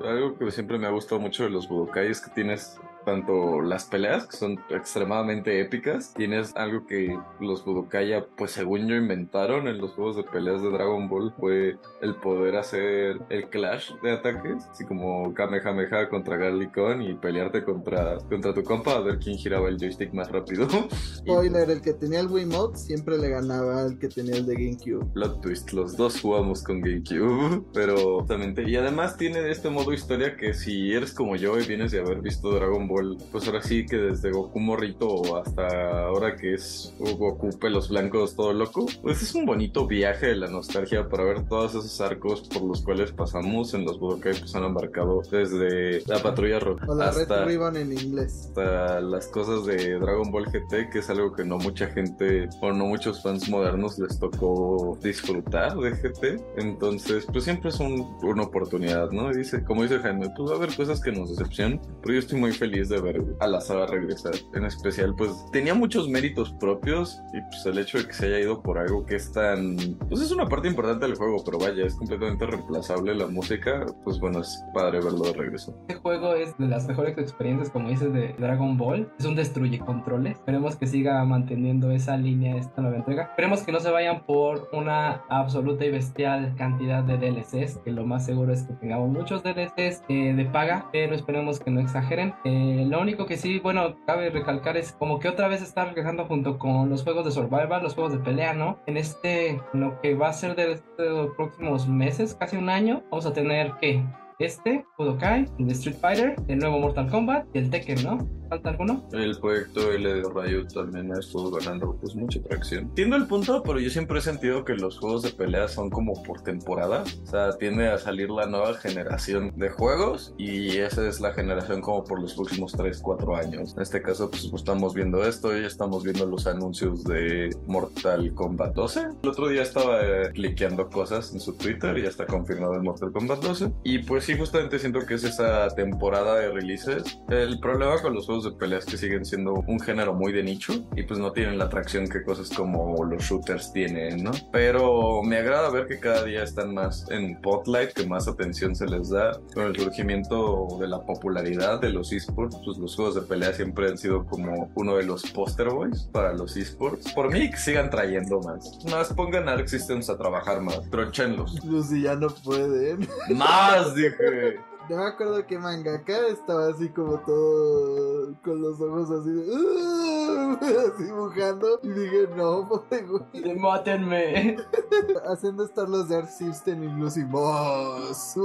Algo 0.04 0.38
que 0.38 0.44
siempre 0.54 0.78
me 0.78 0.86
ha 0.86 0.90
gustado 0.90 1.20
mucho 1.20 1.44
de 1.44 1.50
los 1.50 1.68
Budokai 1.68 2.10
es 2.10 2.20
que 2.20 2.30
tienes 2.30 2.78
tanto 3.04 3.60
las 3.60 3.84
peleas, 3.84 4.26
que 4.26 4.36
son 4.36 4.60
extremadamente 4.70 5.60
épicas, 5.60 6.12
tienes 6.14 6.54
algo 6.56 6.86
que 6.86 7.18
los 7.40 7.64
Budokaya, 7.64 8.26
pues 8.36 8.52
según 8.52 8.88
yo, 8.88 8.94
inventaron 8.96 9.68
en 9.68 9.78
los 9.78 9.92
juegos 9.92 10.16
de 10.16 10.24
peleas 10.24 10.62
de 10.62 10.70
Dragon 10.70 11.08
Ball, 11.08 11.32
fue 11.38 11.76
el 12.02 12.14
poder 12.16 12.56
hacer 12.56 13.20
el 13.30 13.48
clash 13.48 13.92
de 14.02 14.12
ataques, 14.12 14.64
así 14.70 14.84
como 14.84 15.32
Kamehameha 15.34 16.08
contra 16.08 16.36
Garlicon 16.36 17.02
y 17.02 17.14
pelearte 17.14 17.64
contra, 17.64 18.18
contra 18.28 18.54
tu 18.54 18.62
compa 18.62 18.96
a 18.96 19.00
ver 19.00 19.18
quién 19.18 19.36
giraba 19.36 19.68
el 19.68 19.78
joystick 19.78 20.12
más 20.12 20.30
rápido. 20.30 20.68
Spoiler, 21.16 21.70
el 21.70 21.80
que 21.80 21.94
tenía 21.94 22.20
el 22.20 22.28
Wiimote 22.28 22.78
siempre 22.78 23.18
le 23.18 23.28
ganaba 23.28 23.82
al 23.82 23.98
que 23.98 24.08
tenía 24.08 24.36
el 24.36 24.46
de 24.46 24.54
GameCube. 24.54 25.12
Plot 25.12 25.40
twist, 25.40 25.72
los 25.72 25.96
dos 25.96 26.20
jugamos 26.20 26.62
con 26.62 26.80
GameCube, 26.80 27.64
pero 27.72 28.18
justamente, 28.18 28.68
y 28.68 28.76
además 28.76 29.16
tiene 29.16 29.50
este 29.50 29.70
modo 29.70 29.92
historia 29.92 30.36
que 30.36 30.54
si 30.54 30.92
eres 30.92 31.12
como 31.12 31.36
yo 31.36 31.58
y 31.58 31.66
vienes 31.66 31.92
de 31.92 32.00
haber 32.00 32.20
visto 32.20 32.50
Dragon 32.50 32.86
Ball, 32.88 32.93
pues 33.32 33.46
ahora 33.46 33.62
sí 33.62 33.86
que 33.86 33.96
desde 33.96 34.30
Goku 34.30 34.58
morrito 34.60 35.36
hasta 35.36 36.06
ahora 36.06 36.36
que 36.36 36.54
es 36.54 36.92
Goku 36.98 37.50
pelos 37.58 37.88
blancos 37.88 38.34
todo 38.36 38.52
loco, 38.52 38.86
pues 39.02 39.22
es 39.22 39.34
un 39.34 39.46
bonito 39.46 39.86
viaje 39.86 40.26
de 40.28 40.36
la 40.36 40.48
nostalgia 40.48 41.08
para 41.08 41.24
ver 41.24 41.42
todos 41.48 41.72
esos 41.74 42.00
arcos 42.00 42.42
por 42.48 42.62
los 42.62 42.82
cuales 42.82 43.12
pasamos 43.12 43.74
en 43.74 43.84
los 43.84 43.98
Budokai 43.98 44.38
pues 44.38 44.54
han 44.54 44.64
embarcado 44.64 45.22
desde 45.30 46.02
la 46.06 46.22
patrulla 46.22 46.58
roja 46.60 46.84
O 46.88 46.94
la 46.94 47.08
hasta 47.08 47.44
Red 47.44 47.46
Ribbon 47.52 47.76
en 47.76 47.92
inglés. 47.92 48.46
hasta 48.48 49.00
las 49.00 49.28
cosas 49.28 49.64
de 49.66 49.98
Dragon 49.98 50.30
Ball 50.30 50.46
GT, 50.46 50.90
que 50.90 50.98
es 51.00 51.10
algo 51.10 51.32
que 51.34 51.44
no 51.44 51.58
mucha 51.58 51.86
gente 51.88 52.48
o 52.60 52.72
no 52.72 52.86
muchos 52.86 53.22
fans 53.22 53.48
modernos 53.48 53.98
les 53.98 54.18
tocó 54.18 54.98
disfrutar 55.02 55.76
de 55.76 55.90
GT. 55.92 56.36
Entonces, 56.56 57.26
pues 57.32 57.44
siempre 57.44 57.70
es 57.70 57.80
un- 57.80 58.16
una 58.22 58.42
oportunidad, 58.44 59.10
¿no? 59.10 59.30
Y 59.30 59.36
dice, 59.38 59.64
como 59.64 59.82
dice 59.82 59.98
Jaime, 59.98 60.30
pues 60.36 60.50
va 60.50 60.54
a 60.54 60.56
haber 60.58 60.74
cosas 60.76 61.00
que 61.00 61.12
nos 61.12 61.30
decepcionan, 61.36 61.80
pero 62.02 62.14
yo 62.14 62.20
estoy 62.20 62.38
muy 62.40 62.52
feliz 62.52 62.83
de 62.88 63.00
ver 63.00 63.22
a 63.40 63.46
la 63.46 63.60
saga 63.60 63.86
regresar. 63.86 64.34
En 64.54 64.64
especial, 64.64 65.14
pues 65.16 65.30
tenía 65.52 65.74
muchos 65.74 66.08
méritos 66.08 66.52
propios 66.52 67.22
y 67.32 67.40
pues 67.40 67.66
el 67.66 67.78
hecho 67.78 67.98
de 67.98 68.06
que 68.06 68.12
se 68.12 68.26
haya 68.26 68.40
ido 68.40 68.62
por 68.62 68.78
algo 68.78 69.04
que 69.04 69.16
es 69.16 69.32
tan... 69.32 69.76
Pues 70.08 70.20
es 70.20 70.30
una 70.30 70.46
parte 70.46 70.68
importante 70.68 71.06
del 71.06 71.16
juego, 71.16 71.42
pero 71.44 71.58
vaya, 71.58 71.84
es 71.84 71.94
completamente 71.94 72.46
reemplazable 72.46 73.14
la 73.14 73.26
música, 73.26 73.86
pues 74.04 74.18
bueno, 74.18 74.40
es 74.40 74.64
padre 74.72 75.00
verlo 75.00 75.24
de 75.24 75.32
regreso. 75.32 75.76
Este 75.88 76.00
juego 76.00 76.34
es 76.34 76.56
de 76.58 76.66
las 76.66 76.86
mejores 76.86 77.16
experiencias, 77.18 77.70
como 77.70 77.88
dices, 77.88 78.12
de 78.12 78.34
Dragon 78.38 78.76
Ball. 78.76 79.10
Es 79.18 79.24
un 79.24 79.34
destruye 79.34 79.78
controles. 79.78 80.38
Esperemos 80.38 80.76
que 80.76 80.86
siga 80.86 81.24
manteniendo 81.24 81.90
esa 81.90 82.16
línea 82.16 82.56
esta 82.56 82.82
nueva 82.82 82.98
entrega. 82.98 83.24
Esperemos 83.24 83.62
que 83.62 83.72
no 83.72 83.80
se 83.80 83.90
vayan 83.90 84.24
por 84.24 84.68
una 84.72 85.22
absoluta 85.28 85.84
y 85.84 85.90
bestial 85.90 86.54
cantidad 86.56 87.02
de 87.02 87.18
DLCs, 87.18 87.78
que 87.78 87.90
lo 87.90 88.04
más 88.04 88.26
seguro 88.26 88.52
es 88.52 88.62
que 88.64 88.74
tengamos 88.74 89.10
muchos 89.10 89.42
DLCs 89.42 90.02
eh, 90.08 90.34
de 90.34 90.44
paga, 90.46 90.88
pero 90.92 91.14
esperemos 91.14 91.60
que 91.60 91.70
no 91.70 91.80
exageren. 91.80 92.34
Eh, 92.44 92.73
lo 92.86 93.00
único 93.00 93.26
que 93.26 93.36
sí, 93.36 93.58
bueno, 93.58 93.96
cabe 94.06 94.30
recalcar 94.30 94.76
es 94.76 94.92
como 94.92 95.18
que 95.18 95.28
otra 95.28 95.48
vez 95.48 95.62
está 95.62 95.84
regresando 95.84 96.26
junto 96.26 96.58
con 96.58 96.88
los 96.90 97.02
juegos 97.02 97.24
de 97.24 97.30
survival, 97.30 97.82
los 97.82 97.94
juegos 97.94 98.12
de 98.12 98.18
pelea, 98.18 98.54
¿no? 98.54 98.78
En 98.86 98.96
este, 98.96 99.60
lo 99.72 100.00
que 100.00 100.14
va 100.14 100.28
a 100.28 100.32
ser 100.32 100.56
de 100.56 100.72
estos 100.72 101.34
próximos 101.36 101.88
meses, 101.88 102.34
casi 102.34 102.56
un 102.56 102.68
año, 102.68 103.02
vamos 103.10 103.26
a 103.26 103.32
tener 103.32 103.72
que 103.80 104.04
este, 104.38 104.84
Budokai, 104.98 105.46
el 105.58 105.66
de 105.66 105.72
Street 105.72 105.96
Fighter, 106.00 106.36
el 106.48 106.58
nuevo 106.58 106.80
Mortal 106.80 107.10
Kombat 107.10 107.46
y 107.54 107.58
el 107.58 107.70
Tekken, 107.70 108.02
¿no? 108.04 108.28
¿Falta 108.48 108.70
alguno? 108.70 109.08
El 109.12 109.38
proyecto 109.38 109.92
L 109.92 110.14
de 110.14 110.22
Riot 110.22 110.66
también 110.68 111.12
ha 111.14 111.18
estado 111.18 111.50
ganando 111.50 111.96
pues 112.00 112.14
mucha 112.14 112.42
tracción. 112.42 112.84
Entiendo 112.84 113.16
el 113.16 113.26
punto, 113.26 113.62
pero 113.62 113.80
yo 113.80 113.90
siempre 113.90 114.18
he 114.18 114.22
sentido 114.22 114.64
que 114.64 114.74
los 114.74 114.98
juegos 114.98 115.22
de 115.22 115.30
pelea 115.30 115.66
son 115.68 115.90
como 115.90 116.22
por 116.22 116.42
temporada. 116.42 117.04
O 117.22 117.26
sea, 117.26 117.52
tiende 117.56 117.88
a 117.88 117.98
salir 117.98 118.30
la 118.30 118.46
nueva 118.46 118.74
generación 118.74 119.52
de 119.56 119.70
juegos 119.70 120.34
y 120.36 120.78
esa 120.78 121.08
es 121.08 121.20
la 121.20 121.32
generación 121.32 121.80
como 121.80 122.04
por 122.04 122.20
los 122.20 122.34
próximos 122.34 122.72
3, 122.72 123.00
4 123.00 123.36
años. 123.36 123.74
En 123.76 123.82
este 123.82 124.02
caso, 124.02 124.30
pues 124.30 124.50
estamos 124.54 124.94
viendo 124.94 125.24
esto 125.24 125.56
y 125.58 125.64
estamos 125.64 126.04
viendo 126.04 126.26
los 126.26 126.46
anuncios 126.46 127.04
de 127.04 127.50
Mortal 127.66 128.32
Kombat 128.34 128.74
12. 128.74 129.00
El 129.22 129.28
otro 129.28 129.48
día 129.48 129.62
estaba 129.62 130.02
eh, 130.02 130.30
cliqueando 130.32 130.88
cosas 130.90 131.32
en 131.32 131.40
su 131.40 131.54
Twitter 131.54 131.96
y 131.98 132.02
ya 132.02 132.08
está 132.08 132.26
confirmado 132.26 132.74
el 132.74 132.82
Mortal 132.82 133.12
Kombat 133.12 133.42
12. 133.42 133.72
Y 133.84 133.98
pues 134.00 134.23
sí, 134.24 134.36
justamente 134.36 134.78
siento 134.78 135.00
que 135.00 135.14
es 135.14 135.24
esa 135.24 135.68
temporada 135.68 136.36
de 136.36 136.50
releases. 136.50 137.20
El 137.28 137.60
problema 137.60 138.00
con 138.00 138.14
los 138.14 138.26
juegos 138.26 138.44
de 138.44 138.52
peleas 138.52 138.84
que 138.84 138.96
siguen 138.96 139.24
siendo 139.24 139.52
un 139.66 139.78
género 139.80 140.14
muy 140.14 140.32
de 140.32 140.42
nicho 140.42 140.72
y 140.96 141.02
pues 141.02 141.20
no 141.20 141.32
tienen 141.32 141.58
la 141.58 141.66
atracción 141.66 142.08
que 142.08 142.22
cosas 142.22 142.48
como 142.50 143.04
los 143.04 143.22
shooters 143.22 143.72
tienen, 143.72 144.24
¿no? 144.24 144.30
Pero 144.50 145.22
me 145.22 145.38
agrada 145.38 145.70
ver 145.70 145.86
que 145.86 146.00
cada 146.00 146.24
día 146.24 146.42
están 146.42 146.74
más 146.74 147.08
en 147.10 147.36
spotlight, 147.38 147.92
que 147.92 148.06
más 148.06 148.26
atención 148.26 148.74
se 148.74 148.86
les 148.86 149.10
da. 149.10 149.38
Con 149.52 149.64
el 149.64 149.76
surgimiento 149.76 150.68
de 150.80 150.88
la 150.88 151.04
popularidad 151.04 151.80
de 151.80 151.90
los 151.90 152.12
esports, 152.12 152.56
pues 152.64 152.78
los 152.78 152.96
juegos 152.96 153.14
de 153.16 153.22
pelea 153.22 153.52
siempre 153.52 153.88
han 153.88 153.98
sido 153.98 154.24
como 154.24 154.70
uno 154.74 154.96
de 154.96 155.04
los 155.04 155.22
poster 155.32 155.68
boys 155.68 156.08
para 156.12 156.32
los 156.32 156.56
esports. 156.56 157.12
Por 157.12 157.30
mí, 157.30 157.50
que 157.50 157.56
sigan 157.56 157.90
trayendo 157.90 158.40
más. 158.40 158.78
Más 158.90 159.12
pongan 159.12 159.48
Arc 159.48 159.66
Systems 159.66 160.08
a 160.08 160.16
trabajar 160.16 160.60
más. 160.60 160.80
Tronchenlos. 160.90 161.62
Lucy 161.64 162.02
ya 162.02 162.14
no 162.14 162.28
pueden. 162.28 163.06
Más, 163.34 163.94
dije. 164.18 164.73
Yo 164.88 164.96
me 164.98 165.04
acuerdo 165.04 165.46
que 165.46 165.58
Mangaka 165.58 166.26
estaba 166.28 166.68
así 166.68 166.90
como 166.90 167.18
todo 167.20 168.34
con 168.44 168.60
los 168.60 168.78
ojos 168.80 169.10
así 169.10 169.30
de, 169.30 169.50
"Uh", 169.50 170.58
así 170.94 171.04
dibujando 171.04 171.80
y 171.82 171.88
dije 171.88 172.28
no 172.36 172.68
pobre 172.68 173.02
güey 173.32 173.58
¡Mátenme! 173.58 174.56
haciendo 175.32 175.64
estar 175.64 175.88
los 175.88 176.08
de 176.08 176.16
Arc 176.16 176.28
System 176.28 176.84
y 176.84 176.88
Lucy 177.00 177.24
Boss 177.24 178.36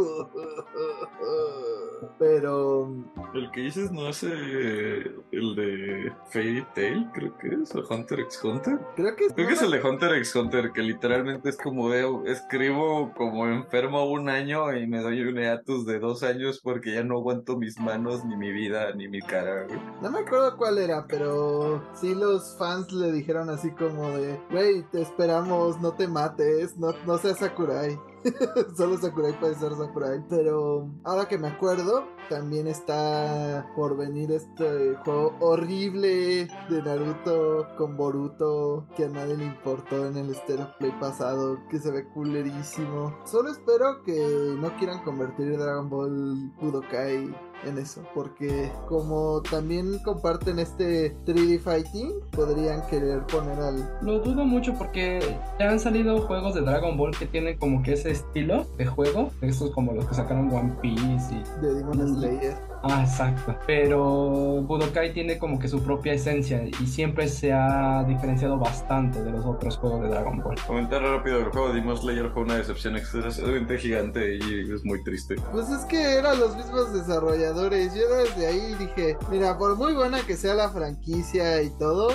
pero 2.18 2.90
El 3.34 3.52
que 3.52 3.62
dices 3.62 3.92
no 3.92 4.08
es 4.10 4.24
eh, 4.24 5.12
el 5.32 5.56
de 5.56 6.14
Fairy 6.30 6.66
Tail, 6.74 7.10
creo 7.14 7.38
que 7.38 7.48
es, 7.62 7.76
o 7.76 7.84
Hunter 7.90 8.22
x 8.22 8.42
Hunter. 8.44 8.80
creo 8.96 9.16
que 9.16 9.28
Creo 9.28 9.48
que 9.48 9.54
es 9.54 9.62
el 9.62 9.72
de 9.72 9.82
Hunter 9.82 10.14
x 10.16 10.36
Hunter, 10.36 10.72
que 10.72 10.82
literalmente 10.82 11.50
es 11.50 11.58
como 11.58 11.90
de 11.90 12.08
escribo 12.26 13.14
como 13.16 13.48
enfermo 13.48 14.06
un 14.10 14.30
año 14.30 14.74
y 14.74 14.88
me 14.88 15.02
doy 15.02 15.22
un 15.22 15.36
hiatus 15.36 15.86
de 15.86 16.00
dos 16.00 16.24
años 16.24 16.29
porque 16.64 16.94
ya 16.94 17.04
no 17.04 17.18
aguanto 17.18 17.58
mis 17.58 17.80
manos, 17.80 18.24
ni 18.26 18.36
mi 18.36 18.52
vida, 18.52 18.94
ni 18.96 19.08
mi 19.08 19.20
cara. 19.20 19.66
güey. 19.66 19.80
no 20.02 20.12
me 20.12 20.20
acuerdo 20.20 20.58
cuál 20.58 20.78
era 20.78 21.06
pero 21.08 21.82
sí 21.94 22.14
los 22.16 22.56
fans 22.58 22.92
le 22.92 23.12
dijeron 23.12 23.50
así 23.50 23.72
como 23.72 24.10
de 24.10 24.40
güey 24.52 24.84
te 24.92 25.02
esperamos 25.02 25.80
no 25.82 25.92
te 25.94 26.08
mates 26.08 26.78
no, 26.78 26.94
no 27.06 27.18
seas 27.18 27.40
Sakurai 27.40 27.98
Solo 28.78 28.98
Sakurai 28.98 29.38
puede 29.40 29.56
ser 29.56 29.74
Sakurai. 29.76 30.24
Pero 30.30 30.90
ahora 31.04 31.28
que 31.28 31.38
me 31.38 31.48
acuerdo, 31.48 32.06
también 32.30 32.68
está 32.68 33.72
por 33.76 33.98
venir 33.98 34.32
este 34.32 34.96
juego 35.04 35.36
horrible 35.40 36.48
de 36.70 36.82
Naruto 36.84 37.68
con 37.78 37.98
Boruto 37.98 38.86
que 38.96 39.06
a 39.06 39.10
nadie 39.10 39.38
le 39.38 39.46
importó 39.46 40.06
en 40.08 40.18
el 40.18 40.36
Stereo 40.36 40.74
Play 40.78 40.92
pasado, 41.00 41.60
que 41.70 41.80
se 41.80 41.92
ve 41.92 42.06
culerísimo. 42.10 43.18
Solo 43.26 43.52
espero 43.52 44.04
que 44.04 44.56
no 44.60 44.76
quieran 44.78 45.04
convertir 45.04 45.58
Dragon 45.58 45.90
Ball 45.90 46.52
Budokai 46.62 47.49
en 47.66 47.78
eso, 47.78 48.02
porque 48.14 48.72
como 48.88 49.42
también 49.42 50.00
comparten 50.00 50.60
este 50.60 51.16
3D 51.26 51.60
Fighting, 51.60 52.14
podrían 52.32 52.86
querer 52.88 53.26
poner 53.28 53.60
al 53.60 53.98
Lo 54.02 54.20
dudo 54.20 54.46
mucho 54.46 54.74
porque 54.76 55.20
ya 55.60 55.70
han 55.70 55.80
salido 55.80 56.22
juegos 56.22 56.56
de 56.56 56.62
Dragon 56.62 56.98
Ball 56.98 57.16
que 57.18 57.26
tienen 57.26 57.58
como 57.58 57.84
que 57.84 57.94
ese 57.94 58.12
estilo 58.12 58.66
de 58.78 58.86
juego. 58.86 59.30
Estos 59.42 59.72
como 59.72 59.94
los 59.94 60.06
que 60.06 60.16
sacaron 60.16 60.52
One 60.54 60.76
Piece 60.82 61.34
y... 61.34 61.62
de 61.62 61.74
Demon 61.76 62.00
Mm. 62.00 62.16
Slayer. 62.16 62.69
Ah, 62.84 63.04
exacto. 63.04 63.56
Pero 63.68 64.62
Budokai 64.62 65.14
tiene 65.14 65.38
como 65.38 65.60
que 65.60 65.68
su 65.68 65.84
propia 65.84 66.14
esencia 66.14 66.64
y 66.64 66.86
siempre 66.88 67.28
se 67.28 67.52
ha 67.52 68.04
diferenciado 68.08 68.58
bastante 68.58 69.22
de 69.22 69.32
los 69.32 69.46
otros 69.46 69.78
juegos 69.78 70.02
de 70.04 70.10
Dragon 70.10 70.40
Ball. 70.42 70.56
Comentar 70.66 71.02
rápido, 71.02 71.40
el 71.40 71.46
juego 71.46 71.70
de 71.70 71.76
Demon 71.76 71.98
Slayer 71.98 72.30
fue 72.30 72.44
una 72.44 72.56
decepción 72.56 72.96
extremadamente 72.96 73.78
gigante 73.78 74.38
y 74.38 74.74
es 74.74 74.86
muy 74.86 75.04
triste. 75.04 75.36
Pues 75.52 75.70
es 75.70 75.86
que 75.86 76.16
eran 76.16 76.40
los 76.40 76.56
mismos 76.56 76.94
desarrolladores. 76.94 77.94
Yo 77.94 78.08
desde 78.16 78.48
ahí 78.48 78.76
dije, 78.80 79.18
mira, 79.30 79.58
por 79.58 79.76
muy 79.76 79.94
buena 79.94 80.22
que 80.26 80.36
sea 80.38 80.56
la 80.56 80.70
franquicia 80.70 81.62
y 81.62 81.70
todo, 81.72 82.14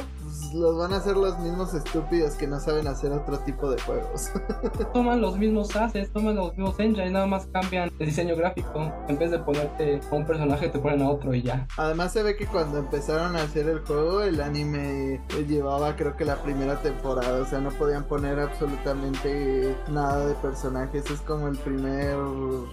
los 0.54 0.76
van 0.76 0.92
a 0.92 0.96
hacer 0.96 1.16
los 1.16 1.38
mismos 1.38 1.74
estúpidos 1.74 2.34
que 2.34 2.46
no 2.46 2.58
saben 2.60 2.86
hacer 2.86 3.12
otro 3.12 3.38
tipo 3.40 3.70
de 3.70 3.80
juegos. 3.82 4.30
toman 4.92 5.20
los 5.20 5.36
mismos 5.38 5.74
assets, 5.76 6.10
toman 6.12 6.36
los 6.36 6.56
mismos 6.56 6.78
engines, 6.80 7.12
nada 7.12 7.26
más 7.26 7.46
cambian 7.52 7.90
el 7.98 8.06
diseño 8.06 8.36
gráfico. 8.36 8.92
En 9.08 9.18
vez 9.18 9.30
de 9.30 9.38
ponerte 9.38 10.00
a 10.10 10.14
un 10.14 10.26
personaje, 10.26 10.68
te 10.68 10.78
ponen 10.78 11.02
a 11.02 11.10
otro 11.10 11.34
y 11.34 11.42
ya. 11.42 11.66
Además 11.76 12.12
se 12.12 12.22
ve 12.22 12.36
que 12.36 12.46
cuando 12.46 12.78
empezaron 12.78 13.36
a 13.36 13.42
hacer 13.42 13.68
el 13.68 13.80
juego, 13.80 14.22
el 14.22 14.40
anime 14.40 15.20
llevaba 15.48 15.96
creo 15.96 16.16
que 16.16 16.24
la 16.24 16.36
primera 16.36 16.80
temporada, 16.80 17.40
o 17.42 17.46
sea, 17.46 17.60
no 17.60 17.70
podían 17.70 18.04
poner 18.04 18.38
absolutamente 18.40 19.76
nada 19.88 20.26
de 20.26 20.34
personajes. 20.34 21.10
Es 21.10 21.20
como 21.20 21.48
el 21.48 21.56
primer 21.58 22.16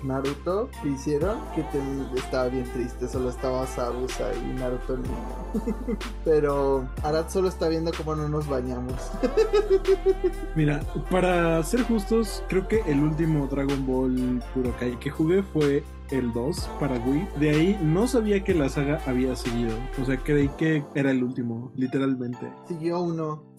Naruto 0.04 0.70
que 0.82 0.90
hicieron, 0.90 1.40
que 1.56 1.64
te- 1.64 2.18
estaba 2.20 2.46
bien 2.48 2.70
triste, 2.74 3.08
solo 3.08 3.30
estaba 3.30 3.66
Sabusa 3.68 4.34
y 4.34 4.54
Naruto 4.60 4.94
el 4.96 5.02
niño. 5.04 5.98
Pero 6.24 6.88
Arad 7.04 7.30
solo 7.30 7.48
está 7.52 7.68
viendo 7.68 7.92
cómo 7.96 8.16
no 8.16 8.28
nos 8.28 8.48
bañamos. 8.48 9.12
Mira, 10.56 10.82
para 11.10 11.62
ser 11.64 11.84
justos, 11.84 12.44
creo 12.48 12.68
que 12.68 12.82
el 12.88 13.00
último 13.00 13.48
Dragon 13.48 13.86
Ball 13.86 14.44
Budokai 14.56 15.00
que 15.00 15.10
jugué 15.10 15.44
fue 15.44 15.84
el 16.12 16.32
2 16.34 16.70
para 16.80 16.96
Wii. 16.96 17.28
De 17.40 17.50
ahí 17.50 17.80
no 17.82 18.08
sabía 18.08 18.44
que 18.44 18.54
la 18.54 18.70
saga 18.70 19.02
había 19.06 19.36
seguido. 19.36 19.76
O 20.02 20.06
sea, 20.06 20.18
creí 20.18 20.50
que 20.58 20.84
era 20.96 21.12
el 21.12 21.24
último, 21.24 21.72
literalmente. 21.76 22.52
Siguió 22.68 23.02
uno, 23.02 23.51